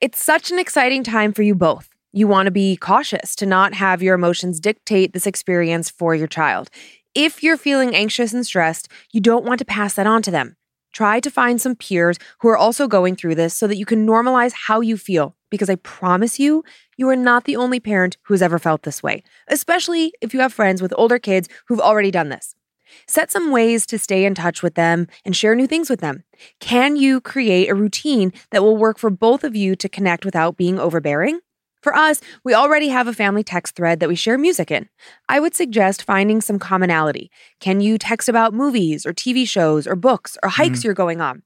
It's 0.00 0.22
such 0.22 0.50
an 0.50 0.58
exciting 0.58 1.04
time 1.04 1.32
for 1.32 1.42
you 1.42 1.54
both. 1.54 1.93
You 2.16 2.28
want 2.28 2.46
to 2.46 2.52
be 2.52 2.76
cautious 2.76 3.34
to 3.34 3.44
not 3.44 3.74
have 3.74 4.00
your 4.00 4.14
emotions 4.14 4.60
dictate 4.60 5.12
this 5.12 5.26
experience 5.26 5.90
for 5.90 6.14
your 6.14 6.28
child. 6.28 6.70
If 7.16 7.42
you're 7.42 7.56
feeling 7.56 7.92
anxious 7.92 8.32
and 8.32 8.46
stressed, 8.46 8.88
you 9.12 9.20
don't 9.20 9.44
want 9.44 9.58
to 9.58 9.64
pass 9.64 9.94
that 9.94 10.06
on 10.06 10.22
to 10.22 10.30
them. 10.30 10.54
Try 10.92 11.18
to 11.18 11.28
find 11.28 11.60
some 11.60 11.74
peers 11.74 12.20
who 12.38 12.46
are 12.46 12.56
also 12.56 12.86
going 12.86 13.16
through 13.16 13.34
this 13.34 13.52
so 13.52 13.66
that 13.66 13.78
you 13.78 13.84
can 13.84 14.06
normalize 14.06 14.52
how 14.52 14.80
you 14.80 14.96
feel. 14.96 15.34
Because 15.50 15.68
I 15.68 15.74
promise 15.74 16.38
you, 16.38 16.62
you 16.96 17.08
are 17.08 17.16
not 17.16 17.46
the 17.46 17.56
only 17.56 17.80
parent 17.80 18.16
who's 18.22 18.42
ever 18.42 18.60
felt 18.60 18.84
this 18.84 19.02
way, 19.02 19.24
especially 19.48 20.14
if 20.20 20.32
you 20.32 20.38
have 20.38 20.52
friends 20.52 20.80
with 20.80 20.94
older 20.96 21.18
kids 21.18 21.48
who've 21.66 21.80
already 21.80 22.12
done 22.12 22.28
this. 22.28 22.54
Set 23.08 23.32
some 23.32 23.50
ways 23.50 23.86
to 23.86 23.98
stay 23.98 24.24
in 24.24 24.36
touch 24.36 24.62
with 24.62 24.76
them 24.76 25.08
and 25.24 25.34
share 25.34 25.56
new 25.56 25.66
things 25.66 25.90
with 25.90 25.98
them. 25.98 26.22
Can 26.60 26.94
you 26.94 27.20
create 27.20 27.68
a 27.68 27.74
routine 27.74 28.32
that 28.52 28.62
will 28.62 28.76
work 28.76 28.98
for 28.98 29.10
both 29.10 29.42
of 29.42 29.56
you 29.56 29.74
to 29.74 29.88
connect 29.88 30.24
without 30.24 30.56
being 30.56 30.78
overbearing? 30.78 31.40
For 31.84 31.94
us, 31.94 32.22
we 32.44 32.54
already 32.54 32.88
have 32.88 33.08
a 33.08 33.12
family 33.12 33.44
text 33.44 33.76
thread 33.76 34.00
that 34.00 34.08
we 34.08 34.14
share 34.14 34.38
music 34.38 34.70
in. 34.70 34.88
I 35.28 35.38
would 35.38 35.54
suggest 35.54 36.02
finding 36.02 36.40
some 36.40 36.58
commonality. 36.58 37.30
Can 37.60 37.82
you 37.82 37.98
text 37.98 38.26
about 38.26 38.54
movies 38.54 39.04
or 39.04 39.12
TV 39.12 39.46
shows 39.46 39.86
or 39.86 39.94
books 39.94 40.38
or 40.42 40.48
hikes 40.48 40.78
mm-hmm. 40.78 40.86
you're 40.86 40.94
going 40.94 41.20
on? 41.20 41.42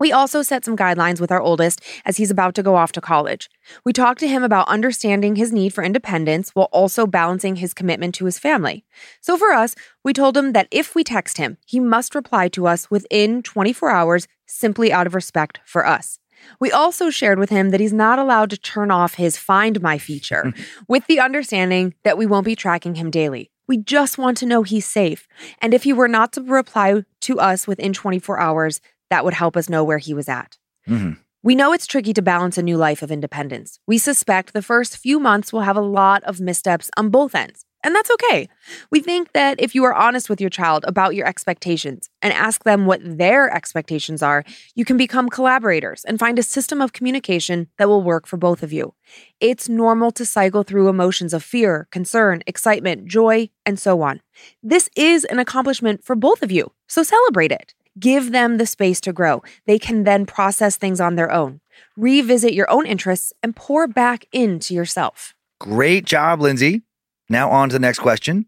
We 0.00 0.10
also 0.10 0.42
set 0.42 0.64
some 0.64 0.76
guidelines 0.76 1.20
with 1.20 1.30
our 1.30 1.40
oldest 1.40 1.82
as 2.04 2.16
he's 2.16 2.32
about 2.32 2.56
to 2.56 2.64
go 2.64 2.74
off 2.74 2.90
to 2.92 3.00
college. 3.00 3.48
We 3.84 3.92
talked 3.92 4.18
to 4.20 4.28
him 4.28 4.42
about 4.42 4.66
understanding 4.66 5.36
his 5.36 5.52
need 5.52 5.72
for 5.72 5.84
independence 5.84 6.50
while 6.50 6.68
also 6.72 7.06
balancing 7.06 7.54
his 7.54 7.72
commitment 7.72 8.16
to 8.16 8.24
his 8.24 8.40
family. 8.40 8.84
So 9.20 9.36
for 9.36 9.52
us, 9.52 9.76
we 10.02 10.12
told 10.12 10.36
him 10.36 10.52
that 10.52 10.66
if 10.72 10.96
we 10.96 11.04
text 11.04 11.36
him, 11.36 11.58
he 11.64 11.78
must 11.78 12.16
reply 12.16 12.48
to 12.48 12.66
us 12.66 12.90
within 12.90 13.40
24 13.40 13.90
hours 13.90 14.26
simply 14.46 14.92
out 14.92 15.06
of 15.06 15.14
respect 15.14 15.60
for 15.64 15.86
us. 15.86 16.18
We 16.60 16.70
also 16.70 17.10
shared 17.10 17.38
with 17.38 17.50
him 17.50 17.70
that 17.70 17.80
he's 17.80 17.92
not 17.92 18.18
allowed 18.18 18.50
to 18.50 18.56
turn 18.58 18.90
off 18.90 19.14
his 19.14 19.36
Find 19.36 19.80
My 19.80 19.98
feature 19.98 20.52
with 20.88 21.06
the 21.06 21.20
understanding 21.20 21.94
that 22.04 22.18
we 22.18 22.26
won't 22.26 22.44
be 22.44 22.56
tracking 22.56 22.96
him 22.96 23.10
daily. 23.10 23.50
We 23.66 23.76
just 23.76 24.18
want 24.18 24.36
to 24.38 24.46
know 24.46 24.62
he's 24.62 24.86
safe. 24.86 25.28
And 25.60 25.72
if 25.72 25.84
he 25.84 25.92
were 25.92 26.08
not 26.08 26.32
to 26.32 26.42
reply 26.42 27.04
to 27.20 27.38
us 27.38 27.66
within 27.66 27.92
24 27.92 28.40
hours, 28.40 28.80
that 29.10 29.24
would 29.24 29.34
help 29.34 29.56
us 29.56 29.68
know 29.68 29.84
where 29.84 29.98
he 29.98 30.12
was 30.12 30.28
at. 30.28 30.58
Mhm. 30.88 31.18
We 31.42 31.54
know 31.54 31.72
it's 31.72 31.86
tricky 31.86 32.12
to 32.12 32.20
balance 32.22 32.58
a 32.58 32.62
new 32.62 32.76
life 32.76 33.00
of 33.00 33.10
independence. 33.10 33.78
We 33.86 33.96
suspect 33.96 34.52
the 34.52 34.60
first 34.60 34.98
few 34.98 35.18
months 35.18 35.52
will 35.52 35.62
have 35.62 35.76
a 35.76 35.80
lot 35.80 36.22
of 36.24 36.40
missteps 36.40 36.90
on 36.96 37.08
both 37.08 37.34
ends. 37.34 37.64
And 37.82 37.94
that's 37.94 38.10
okay. 38.10 38.48
We 38.90 39.00
think 39.00 39.32
that 39.32 39.58
if 39.58 39.74
you 39.74 39.84
are 39.84 39.94
honest 39.94 40.28
with 40.28 40.40
your 40.40 40.50
child 40.50 40.84
about 40.86 41.14
your 41.14 41.26
expectations 41.26 42.10
and 42.20 42.32
ask 42.32 42.64
them 42.64 42.84
what 42.84 43.00
their 43.02 43.50
expectations 43.50 44.22
are, 44.22 44.44
you 44.74 44.84
can 44.84 44.98
become 44.98 45.30
collaborators 45.30 46.04
and 46.04 46.18
find 46.18 46.38
a 46.38 46.42
system 46.42 46.82
of 46.82 46.92
communication 46.92 47.68
that 47.78 47.88
will 47.88 48.02
work 48.02 48.26
for 48.26 48.36
both 48.36 48.62
of 48.62 48.72
you. 48.72 48.94
It's 49.40 49.68
normal 49.68 50.10
to 50.12 50.26
cycle 50.26 50.62
through 50.62 50.88
emotions 50.88 51.32
of 51.32 51.42
fear, 51.42 51.88
concern, 51.90 52.42
excitement, 52.46 53.06
joy, 53.06 53.48
and 53.64 53.78
so 53.78 54.02
on. 54.02 54.20
This 54.62 54.90
is 54.94 55.24
an 55.24 55.38
accomplishment 55.38 56.04
for 56.04 56.14
both 56.14 56.42
of 56.42 56.52
you, 56.52 56.72
so 56.86 57.02
celebrate 57.02 57.52
it. 57.52 57.74
Give 57.98 58.30
them 58.30 58.58
the 58.58 58.66
space 58.66 59.00
to 59.02 59.12
grow. 59.12 59.42
They 59.66 59.78
can 59.78 60.04
then 60.04 60.26
process 60.26 60.76
things 60.76 61.00
on 61.00 61.16
their 61.16 61.30
own. 61.30 61.60
Revisit 61.96 62.52
your 62.52 62.70
own 62.70 62.86
interests 62.86 63.32
and 63.42 63.56
pour 63.56 63.86
back 63.86 64.26
into 64.32 64.74
yourself. 64.74 65.34
Great 65.58 66.04
job, 66.04 66.40
Lynze. 66.40 66.82
Now, 67.30 67.48
on 67.48 67.68
to 67.68 67.72
the 67.72 67.78
next 67.78 68.00
question 68.00 68.46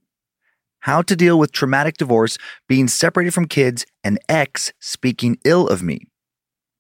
How 0.81 1.01
to 1.03 1.17
deal 1.17 1.39
with 1.39 1.53
traumatic 1.53 1.97
divorce, 1.97 2.37
being 2.69 2.89
separated 2.89 3.33
from 3.33 3.47
kids, 3.47 3.87
and 4.05 4.19
ex 4.29 4.73
speaking 4.81 5.39
ill 5.45 5.69
of 5.69 5.83
me? 5.83 6.01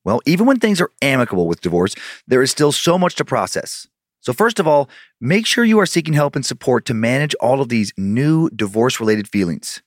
Well, 0.05 0.20
even 0.27 0.47
when 0.47 0.59
things 0.59 0.81
are 0.81 0.91
amicable 1.01 1.47
with 1.47 1.61
divorce, 1.61 1.95
there 2.27 2.43
is 2.43 2.51
still 2.51 2.73
so 2.73 2.99
much 2.99 3.15
to 3.15 3.24
process. 3.24 3.87
So, 4.20 4.33
first 4.33 4.59
of 4.59 4.66
all, 4.66 4.91
make 5.20 5.47
sure 5.47 5.65
you 5.65 5.79
are 5.79 5.87
seeking 5.87 6.15
help 6.15 6.35
and 6.35 6.45
support 6.45 6.85
to 6.87 6.95
manage 6.95 7.35
all 7.37 7.61
of 7.61 7.69
these 7.69 7.93
new 7.97 8.51
divorce 8.51 8.99
related 8.99 9.29
feelings. 9.29 9.81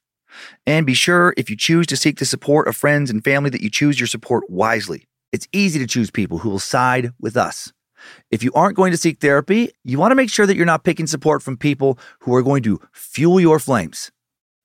And 0.66 0.86
be 0.86 0.94
sure, 0.94 1.34
if 1.36 1.50
you 1.50 1.58
choose 1.58 1.86
to 1.88 1.98
seek 1.98 2.18
the 2.18 2.26
support 2.26 2.70
of 2.70 2.78
friends 2.78 3.10
and 3.10 3.24
family, 3.24 3.50
that 3.50 3.62
you 3.62 3.70
choose 3.70 4.00
your 4.00 4.08
support 4.08 4.50
wisely. 4.50 5.06
It's 5.34 5.48
easy 5.52 5.80
to 5.80 5.88
choose 5.88 6.12
people 6.12 6.40
who 6.40 6.50
will 6.50 6.60
side 6.60 7.12
with 7.20 7.36
us. 7.36 7.74
If 8.32 8.44
you 8.44 8.52
aren't 8.54 8.76
going 8.76 8.92
to 8.92 8.98
seek 8.98 9.20
therapy, 9.20 9.72
you 9.84 9.98
want 9.98 10.12
to 10.12 10.16
make 10.16 10.30
sure 10.30 10.46
that 10.46 10.56
you're 10.56 10.66
not 10.66 10.84
picking 10.84 11.08
support 11.08 11.42
from 11.42 11.58
people 11.58 11.98
who 12.20 12.34
are 12.36 12.44
going 12.44 12.64
to 12.64 12.82
fuel 12.92 13.40
your 13.40 13.60
flames. 13.60 14.12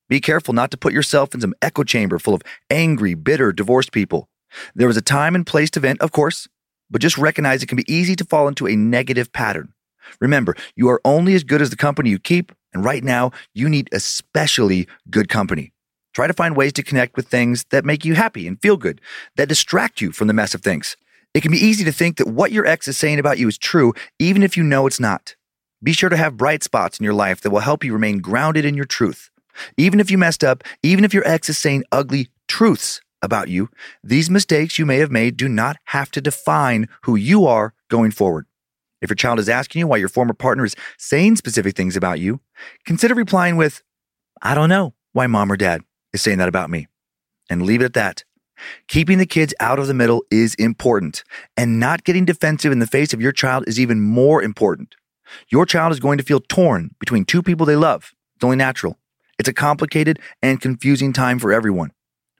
Be 0.09 0.19
careful 0.19 0.53
not 0.53 0.71
to 0.71 0.77
put 0.77 0.93
yourself 0.93 1.33
in 1.33 1.41
some 1.41 1.53
echo 1.61 1.83
chamber 1.83 2.19
full 2.19 2.33
of 2.33 2.41
angry, 2.69 3.13
bitter, 3.13 3.53
divorced 3.53 3.91
people. 3.91 4.27
There 4.75 4.89
is 4.89 4.97
a 4.97 5.01
time 5.01 5.35
and 5.35 5.45
place 5.45 5.71
to 5.71 5.79
vent, 5.79 6.01
of 6.01 6.11
course, 6.11 6.47
but 6.89 7.01
just 7.01 7.17
recognize 7.17 7.63
it 7.63 7.67
can 7.67 7.77
be 7.77 7.93
easy 7.93 8.15
to 8.17 8.25
fall 8.25 8.47
into 8.47 8.67
a 8.67 8.75
negative 8.75 9.31
pattern. 9.31 9.73
Remember, 10.19 10.55
you 10.75 10.89
are 10.89 10.99
only 11.05 11.33
as 11.33 11.43
good 11.43 11.61
as 11.61 11.69
the 11.69 11.77
company 11.77 12.09
you 12.09 12.19
keep, 12.19 12.51
and 12.73 12.83
right 12.83 13.03
now, 13.03 13.31
you 13.53 13.69
need 13.69 13.89
especially 13.93 14.87
good 15.09 15.29
company. 15.29 15.71
Try 16.13 16.27
to 16.27 16.33
find 16.33 16.57
ways 16.57 16.73
to 16.73 16.83
connect 16.83 17.15
with 17.15 17.27
things 17.27 17.65
that 17.71 17.85
make 17.85 18.03
you 18.03 18.15
happy 18.15 18.47
and 18.47 18.61
feel 18.61 18.75
good, 18.75 18.99
that 19.37 19.47
distract 19.47 20.01
you 20.01 20.11
from 20.11 20.27
the 20.27 20.33
mess 20.33 20.53
of 20.53 20.61
things. 20.61 20.97
It 21.33 21.41
can 21.41 21.51
be 21.51 21.57
easy 21.57 21.83
to 21.85 21.91
think 21.91 22.17
that 22.17 22.27
what 22.27 22.51
your 22.51 22.65
ex 22.65 22.87
is 22.87 22.97
saying 22.97 23.19
about 23.19 23.39
you 23.39 23.47
is 23.47 23.57
true, 23.57 23.93
even 24.19 24.43
if 24.43 24.57
you 24.57 24.63
know 24.63 24.85
it's 24.85 24.99
not. 24.99 25.35
Be 25.83 25.93
sure 25.93 26.09
to 26.09 26.17
have 26.17 26.37
bright 26.37 26.61
spots 26.63 26.99
in 26.99 27.03
your 27.03 27.13
life 27.13 27.41
that 27.41 27.51
will 27.51 27.59
help 27.59 27.83
you 27.83 27.93
remain 27.93 28.19
grounded 28.19 28.65
in 28.65 28.75
your 28.75 28.85
truth. 28.85 29.29
Even 29.77 29.99
if 29.99 30.11
you 30.11 30.17
messed 30.17 30.43
up, 30.43 30.63
even 30.83 31.05
if 31.05 31.13
your 31.13 31.27
ex 31.27 31.49
is 31.49 31.57
saying 31.57 31.83
ugly 31.91 32.29
truths 32.47 33.01
about 33.21 33.47
you, 33.47 33.69
these 34.03 34.29
mistakes 34.29 34.77
you 34.77 34.85
may 34.85 34.97
have 34.97 35.11
made 35.11 35.37
do 35.37 35.47
not 35.47 35.77
have 35.85 36.11
to 36.11 36.21
define 36.21 36.87
who 37.03 37.15
you 37.15 37.45
are 37.45 37.73
going 37.89 38.11
forward. 38.11 38.45
If 39.01 39.09
your 39.09 39.15
child 39.15 39.39
is 39.39 39.49
asking 39.49 39.79
you 39.79 39.87
why 39.87 39.97
your 39.97 40.09
former 40.09 40.33
partner 40.33 40.65
is 40.65 40.75
saying 40.97 41.37
specific 41.37 41.75
things 41.75 41.95
about 41.95 42.19
you, 42.19 42.41
consider 42.85 43.15
replying 43.15 43.55
with, 43.55 43.81
I 44.41 44.53
don't 44.53 44.69
know 44.69 44.93
why 45.13 45.27
mom 45.27 45.51
or 45.51 45.57
dad 45.57 45.81
is 46.13 46.21
saying 46.21 46.37
that 46.37 46.49
about 46.49 46.69
me. 46.69 46.87
And 47.49 47.63
leave 47.63 47.81
it 47.81 47.85
at 47.85 47.93
that. 47.93 48.23
Keeping 48.87 49.17
the 49.17 49.25
kids 49.25 49.53
out 49.59 49.79
of 49.79 49.87
the 49.87 49.93
middle 49.93 50.23
is 50.31 50.55
important, 50.55 51.23
and 51.55 51.79
not 51.79 52.03
getting 52.03 52.25
defensive 52.25 52.71
in 52.71 52.79
the 52.79 52.87
face 52.87 53.13
of 53.13 53.21
your 53.21 53.31
child 53.31 53.63
is 53.67 53.79
even 53.79 54.01
more 54.01 54.41
important. 54.41 54.95
Your 55.49 55.65
child 55.65 55.91
is 55.91 55.99
going 55.99 56.17
to 56.17 56.23
feel 56.23 56.39
torn 56.39 56.95
between 56.99 57.25
two 57.25 57.41
people 57.41 57.65
they 57.65 57.75
love. 57.75 58.13
It's 58.35 58.43
only 58.43 58.57
natural. 58.57 58.97
It's 59.39 59.49
a 59.49 59.53
complicated 59.53 60.19
and 60.41 60.61
confusing 60.61 61.13
time 61.13 61.39
for 61.39 61.51
everyone. 61.51 61.91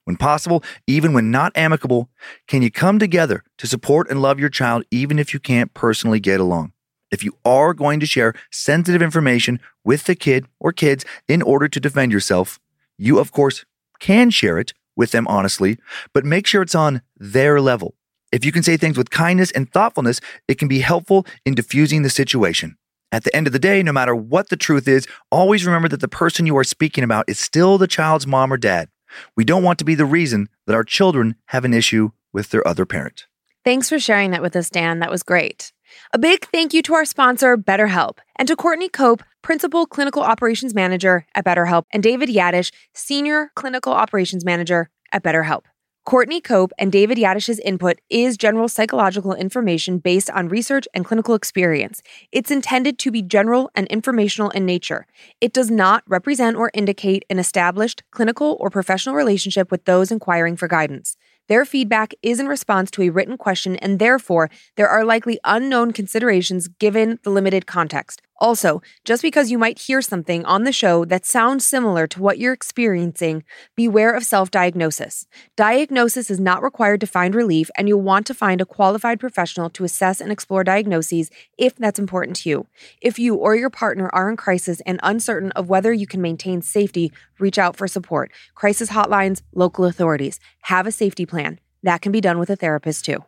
When 0.04 0.18
possible, 0.18 0.64
even 0.88 1.14
when 1.14 1.32
not 1.32 1.52
amicable, 1.56 2.10
can 2.48 2.62
you 2.62 2.72
come 2.72 3.00
together 3.00 3.44
to 3.60 3.68
support 3.68 4.10
and 4.10 4.22
love 4.22 4.40
your 4.40 4.50
child 4.50 4.84
even 4.92 5.20
if 5.20 5.34
you 5.34 5.40
can't 5.40 5.74
personally 5.74 6.20
get 6.20 6.40
along? 6.40 6.74
If 7.12 7.24
you 7.24 7.38
are 7.46 7.74
going 7.74 8.00
to 8.00 8.06
share 8.06 8.34
sensitive 8.52 9.02
information 9.02 9.60
with 9.84 10.06
the 10.06 10.16
kid 10.16 10.48
or 10.60 10.72
kids 10.72 11.06
in 11.28 11.42
order 11.42 11.68
to 11.68 11.80
defend 11.80 12.12
yourself, 12.12 12.60
you, 12.98 13.20
of 13.20 13.32
course, 13.32 13.66
can 14.00 14.30
share 14.30 14.58
it 14.58 14.74
with 14.96 15.12
them 15.12 15.28
honestly, 15.28 15.78
but 16.14 16.26
make 16.26 16.48
sure 16.48 16.62
it's 16.62 16.76
on 16.76 17.02
their 17.18 17.62
level. 17.62 17.96
If 18.32 18.46
you 18.46 18.52
can 18.52 18.64
say 18.64 18.78
things 18.78 18.98
with 18.98 19.10
kindness 19.10 19.52
and 19.52 19.72
thoughtfulness, 19.72 20.22
it 20.48 20.58
can 20.58 20.68
be 20.68 20.80
helpful 20.80 21.26
in 21.46 21.54
diffusing 21.54 22.02
the 22.02 22.10
situation. 22.10 22.78
At 23.12 23.26
the 23.26 23.36
end 23.36 23.46
of 23.46 23.54
the 23.54 23.60
day, 23.60 23.84
no 23.84 23.92
matter 23.92 24.16
what 24.16 24.50
the 24.50 24.56
truth 24.56 24.88
is, 24.88 25.06
always 25.30 25.66
remember 25.66 25.90
that 25.90 26.00
the 26.00 26.08
person 26.08 26.46
you 26.46 26.58
are 26.58 26.64
speaking 26.64 27.04
about 27.04 27.26
is 27.28 27.40
still 27.40 27.78
the 27.78 27.88
child's 27.88 28.26
mom 28.26 28.54
or 28.54 28.58
dad. 28.58 28.88
We 29.36 29.44
don't 29.44 29.64
want 29.64 29.80
to 29.80 29.86
be 29.86 29.96
the 29.96 30.06
reason 30.06 30.48
that 30.66 30.76
our 30.76 30.86
children 30.86 31.36
have 31.48 31.66
an 31.66 31.74
issue 31.74 32.12
with 32.32 32.52
their 32.52 32.66
other 32.66 32.86
parent. 32.86 33.26
Thanks 33.66 33.90
for 33.90 34.00
sharing 34.00 34.32
that 34.32 34.42
with 34.42 34.56
us, 34.56 34.70
Dan. 34.70 35.00
That 35.00 35.12
was 35.12 35.24
great. 35.24 35.74
A 36.14 36.20
big 36.20 36.46
thank 36.52 36.74
you 36.74 36.82
to 36.84 36.94
our 36.94 37.06
sponsor, 37.06 37.58
BetterHelp, 37.58 38.18
and 38.36 38.48
to 38.48 38.56
Courtney 38.56 38.90
Cope, 38.90 39.24
Principal 39.42 39.86
Clinical 39.86 40.22
Operations 40.22 40.74
Manager 40.74 41.26
at 41.36 41.46
BetterHelp, 41.46 41.86
and 41.92 42.04
David 42.04 42.30
Yadish, 42.30 42.72
Senior 42.94 43.52
Clinical 43.56 43.94
Operations 43.94 44.46
Manager 44.46 44.90
at 45.12 45.24
BetterHelp. 45.24 45.64
Courtney 46.04 46.42
Cope 46.42 46.72
and 46.80 46.92
David 46.92 47.20
Yadish's 47.20 47.60
input 47.60 48.00
is 48.10 48.36
general 48.36 48.68
psychological 48.68 49.36
information 49.36 50.00
based 50.00 50.32
on 50.32 50.48
research 50.48 50.88
and 50.96 51.06
clinical 51.06 51.36
experience. 51.36 52.02
It's 52.32 52.50
intended 52.50 52.98
to 53.00 53.12
be 53.12 53.22
general 53.22 53.70
and 53.76 53.86
informational 53.88 54.50
in 54.50 54.66
nature. 54.66 55.06
It 55.42 55.54
does 55.54 55.70
not 55.70 56.04
represent 56.08 56.58
or 56.58 56.72
indicate 56.74 57.24
an 57.30 57.38
established 57.38 58.02
clinical 58.10 58.58
or 58.60 58.72
professional 58.72 59.14
relationship 59.14 59.70
with 59.70 59.86
those 59.86 60.12
inquiring 60.12 60.58
for 60.58 60.68
guidance. 60.68 61.18
Their 61.52 61.66
feedback 61.66 62.14
is 62.24 62.40
in 62.40 62.48
response 62.48 62.90
to 62.92 63.02
a 63.02 63.10
written 63.10 63.38
question, 63.38 63.76
and 63.76 64.00
therefore, 64.00 64.50
there 64.78 64.88
are 64.88 65.04
likely 65.04 65.38
unknown 65.44 65.92
considerations 65.92 66.70
given 66.70 67.20
the 67.24 67.30
limited 67.30 67.68
context. 67.68 68.22
Also, 68.42 68.82
just 69.06 69.22
because 69.22 69.52
you 69.52 69.60
might 69.60 69.78
hear 69.78 70.02
something 70.02 70.44
on 70.46 70.64
the 70.64 70.72
show 70.72 71.06
that 71.06 71.28
sounds 71.28 71.64
similar 71.64 72.08
to 72.08 72.20
what 72.20 72.40
you're 72.40 72.54
experiencing, 72.54 73.44
beware 73.76 74.12
of 74.12 74.24
self 74.24 74.50
diagnosis. 74.50 75.28
Diagnosis 75.56 76.32
is 76.32 76.40
not 76.40 76.64
required 76.64 77.00
to 77.02 77.08
find 77.08 77.36
relief, 77.36 77.70
and 77.78 77.88
you'll 77.88 78.02
want 78.02 78.26
to 78.26 78.34
find 78.34 78.60
a 78.60 78.66
qualified 78.66 79.20
professional 79.20 79.70
to 79.70 79.84
assess 79.84 80.20
and 80.20 80.32
explore 80.32 80.64
diagnoses 80.64 81.30
if 81.60 81.76
that's 81.76 82.00
important 82.00 82.36
to 82.38 82.50
you. 82.50 82.68
If 83.00 83.20
you 83.20 83.36
or 83.36 83.56
your 83.56 83.70
partner 83.70 84.10
are 84.12 84.28
in 84.28 84.38
crisis 84.38 84.82
and 84.88 85.00
uncertain 85.04 85.52
of 85.52 85.70
whether 85.70 85.94
you 85.94 86.08
can 86.08 86.20
maintain 86.20 86.64
safety, 86.64 87.12
reach 87.38 87.60
out 87.60 87.78
for 87.78 87.88
support. 87.88 88.32
Crisis 88.56 88.90
hotlines, 88.90 89.44
local 89.54 89.86
authorities. 89.86 90.40
Have 90.64 90.88
a 90.88 90.92
safety 90.92 91.28
plan. 91.28 91.60
That 91.84 92.02
can 92.02 92.12
be 92.12 92.22
done 92.22 92.40
with 92.40 92.50
a 92.50 92.56
therapist 92.56 93.06
too. 93.06 93.24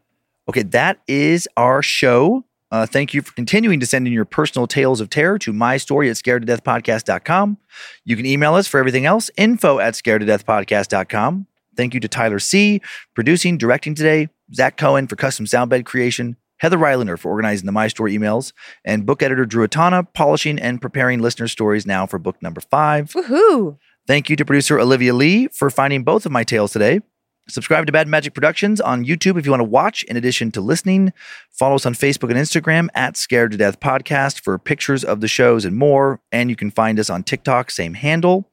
Okay, 0.49 0.63
that 0.63 1.01
is 1.07 1.47
our 1.55 1.83
show. 1.83 2.45
Uh, 2.73 2.87
thank 2.87 3.13
you 3.13 3.21
for 3.21 3.31
continuing 3.33 3.79
to 3.79 3.85
send 3.85 4.07
in 4.07 4.11
your 4.11 4.25
personal 4.25 4.65
tales 4.65 4.99
of 4.99 5.07
terror 5.07 5.37
to 5.37 5.53
my 5.53 5.77
story 5.77 6.09
at 6.09 6.17
scared 6.17 6.41
to 6.41 6.45
death 6.47 6.63
podcast.com. 6.63 7.55
You 8.03 8.15
can 8.15 8.25
email 8.25 8.55
us 8.55 8.67
for 8.67 8.79
everything 8.79 9.05
else, 9.05 9.29
info 9.37 9.77
at 9.77 9.95
scared 9.95 10.21
to 10.21 10.25
death 10.25 10.43
podcast.com. 10.43 11.45
Thank 11.77 11.93
you 11.93 11.99
to 11.99 12.07
Tyler 12.07 12.39
C., 12.39 12.81
producing, 13.13 13.59
directing 13.59 13.93
today, 13.93 14.29
Zach 14.55 14.75
Cohen 14.75 15.05
for 15.05 15.15
custom 15.15 15.45
sound 15.45 15.69
bed 15.69 15.85
creation, 15.85 16.35
Heather 16.57 16.79
Rylander 16.79 17.19
for 17.19 17.29
organizing 17.29 17.67
the 17.67 17.71
My 17.71 17.87
Story 17.87 18.17
emails, 18.17 18.53
and 18.83 19.05
book 19.05 19.21
editor 19.21 19.45
Drew 19.45 19.67
Atana, 19.67 20.11
polishing 20.11 20.57
and 20.57 20.81
preparing 20.81 21.19
listener 21.19 21.47
stories 21.47 21.85
now 21.85 22.07
for 22.07 22.17
book 22.17 22.41
number 22.41 22.61
five. 22.61 23.11
Woohoo! 23.13 23.77
Thank 24.07 24.31
you 24.31 24.35
to 24.35 24.45
producer 24.45 24.79
Olivia 24.79 25.13
Lee 25.13 25.47
for 25.49 25.69
finding 25.69 26.03
both 26.03 26.25
of 26.25 26.31
my 26.31 26.43
tales 26.43 26.73
today. 26.73 27.01
Subscribe 27.47 27.85
to 27.85 27.91
Bad 27.91 28.07
Magic 28.07 28.33
Productions 28.33 28.79
on 28.79 29.03
YouTube 29.03 29.37
if 29.37 29.45
you 29.45 29.51
want 29.51 29.59
to 29.61 29.65
watch 29.65 30.03
in 30.03 30.15
addition 30.15 30.51
to 30.51 30.61
listening. 30.61 31.11
Follow 31.51 31.75
us 31.75 31.85
on 31.85 31.93
Facebook 31.93 32.29
and 32.29 32.39
Instagram 32.39 32.87
at 32.95 33.17
Scared 33.17 33.51
to 33.51 33.57
Death 33.57 33.79
Podcast 33.79 34.41
for 34.41 34.57
pictures 34.57 35.03
of 35.03 35.19
the 35.19 35.27
shows 35.27 35.65
and 35.65 35.75
more. 35.75 36.21
And 36.31 36.49
you 36.49 36.55
can 36.55 36.71
find 36.71 36.99
us 36.99 37.09
on 37.09 37.23
TikTok, 37.23 37.69
same 37.69 37.93
handle. 37.95 38.49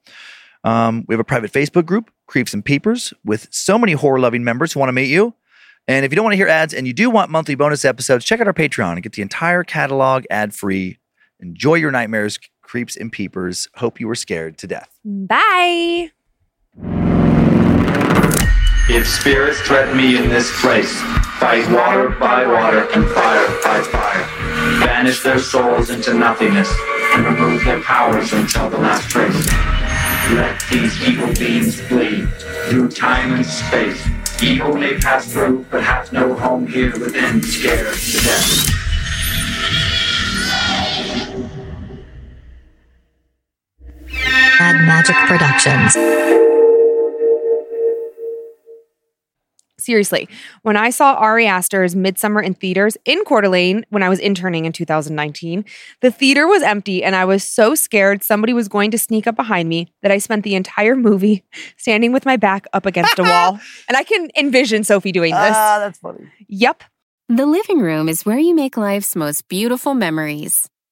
Um, 0.64 1.04
we 1.08 1.14
have 1.14 1.20
a 1.20 1.24
private 1.24 1.52
Facebook 1.52 1.86
group, 1.86 2.10
Creeps 2.26 2.52
and 2.52 2.64
Peepers, 2.64 3.14
with 3.24 3.46
so 3.50 3.78
many 3.78 3.92
horror 3.92 4.18
loving 4.18 4.44
members 4.44 4.72
who 4.72 4.80
want 4.80 4.88
to 4.88 4.94
meet 4.94 5.08
you. 5.08 5.34
And 5.88 6.04
if 6.04 6.12
you 6.12 6.16
don't 6.16 6.24
want 6.24 6.34
to 6.34 6.38
hear 6.38 6.48
ads 6.48 6.74
and 6.74 6.86
you 6.86 6.92
do 6.92 7.10
want 7.10 7.30
monthly 7.30 7.54
bonus 7.54 7.84
episodes, 7.84 8.24
check 8.24 8.40
out 8.40 8.46
our 8.46 8.52
Patreon 8.52 8.92
and 8.92 9.02
get 9.02 9.12
the 9.12 9.22
entire 9.22 9.64
catalog 9.64 10.24
ad 10.30 10.54
free. 10.54 10.98
Enjoy 11.40 11.74
your 11.74 11.90
nightmares, 11.90 12.38
Creeps 12.62 12.96
and 12.96 13.10
Peepers. 13.10 13.68
Hope 13.76 13.98
you 13.98 14.06
were 14.06 14.14
scared 14.14 14.58
to 14.58 14.66
death. 14.66 14.90
Bye. 15.04 16.10
If 18.92 19.06
spirits 19.06 19.60
threaten 19.60 19.96
me 19.96 20.16
in 20.16 20.28
this 20.28 20.50
place, 20.60 21.00
fight 21.38 21.64
water 21.70 22.08
by 22.08 22.44
water 22.44 22.88
and 22.92 23.08
fire 23.08 23.46
by 23.62 23.82
fire. 23.82 24.80
Banish 24.80 25.22
their 25.22 25.38
souls 25.38 25.90
into 25.90 26.12
nothingness 26.12 26.68
and 27.14 27.24
remove 27.24 27.64
their 27.64 27.80
powers 27.82 28.32
until 28.32 28.68
the 28.68 28.78
last 28.78 29.08
trace. 29.08 29.46
Let 30.34 30.60
these 30.72 31.00
evil 31.08 31.32
beings 31.34 31.80
flee 31.80 32.26
through 32.68 32.90
time 32.90 33.34
and 33.34 33.46
space. 33.46 34.04
Evil 34.42 34.74
may 34.74 34.98
pass 34.98 35.32
through, 35.32 35.66
but 35.70 35.84
have 35.84 36.12
no 36.12 36.34
home 36.34 36.66
here 36.66 36.90
within, 36.98 37.40
scared 37.42 37.94
to 37.94 38.18
death. 38.24 38.66
Magic 44.84 45.14
Productions. 45.28 45.96
Seriously, 49.90 50.28
when 50.62 50.76
I 50.76 50.90
saw 50.90 51.14
Ari 51.14 51.48
Aster's 51.48 51.96
Midsommar 51.96 52.44
in 52.44 52.54
theaters 52.54 52.96
in 53.04 53.24
Coeur 53.24 53.40
d'Alene 53.40 53.84
when 53.88 54.04
I 54.04 54.08
was 54.08 54.20
interning 54.20 54.64
in 54.64 54.70
2019, 54.70 55.64
the 56.00 56.12
theater 56.12 56.46
was 56.46 56.62
empty 56.62 57.02
and 57.02 57.16
I 57.16 57.24
was 57.24 57.42
so 57.42 57.74
scared 57.74 58.22
somebody 58.22 58.52
was 58.52 58.68
going 58.68 58.92
to 58.92 58.98
sneak 58.98 59.26
up 59.26 59.34
behind 59.34 59.68
me 59.68 59.92
that 60.02 60.12
I 60.12 60.18
spent 60.18 60.44
the 60.44 60.54
entire 60.54 60.94
movie 60.94 61.42
standing 61.76 62.12
with 62.12 62.24
my 62.24 62.36
back 62.36 62.68
up 62.72 62.86
against 62.86 63.18
a 63.18 63.24
wall. 63.24 63.58
And 63.88 63.96
I 63.96 64.04
can 64.04 64.30
envision 64.36 64.84
Sophie 64.84 65.10
doing 65.10 65.34
this. 65.34 65.56
Ah, 65.56 65.80
that's 65.80 65.98
funny. 65.98 66.28
Yep. 66.46 66.84
The 67.28 67.46
living 67.46 67.80
room 67.80 68.08
is 68.08 68.24
where 68.24 68.38
you 68.38 68.54
make 68.54 68.76
life's 68.76 69.16
most 69.16 69.48
beautiful 69.48 69.94
memories. 69.94 70.70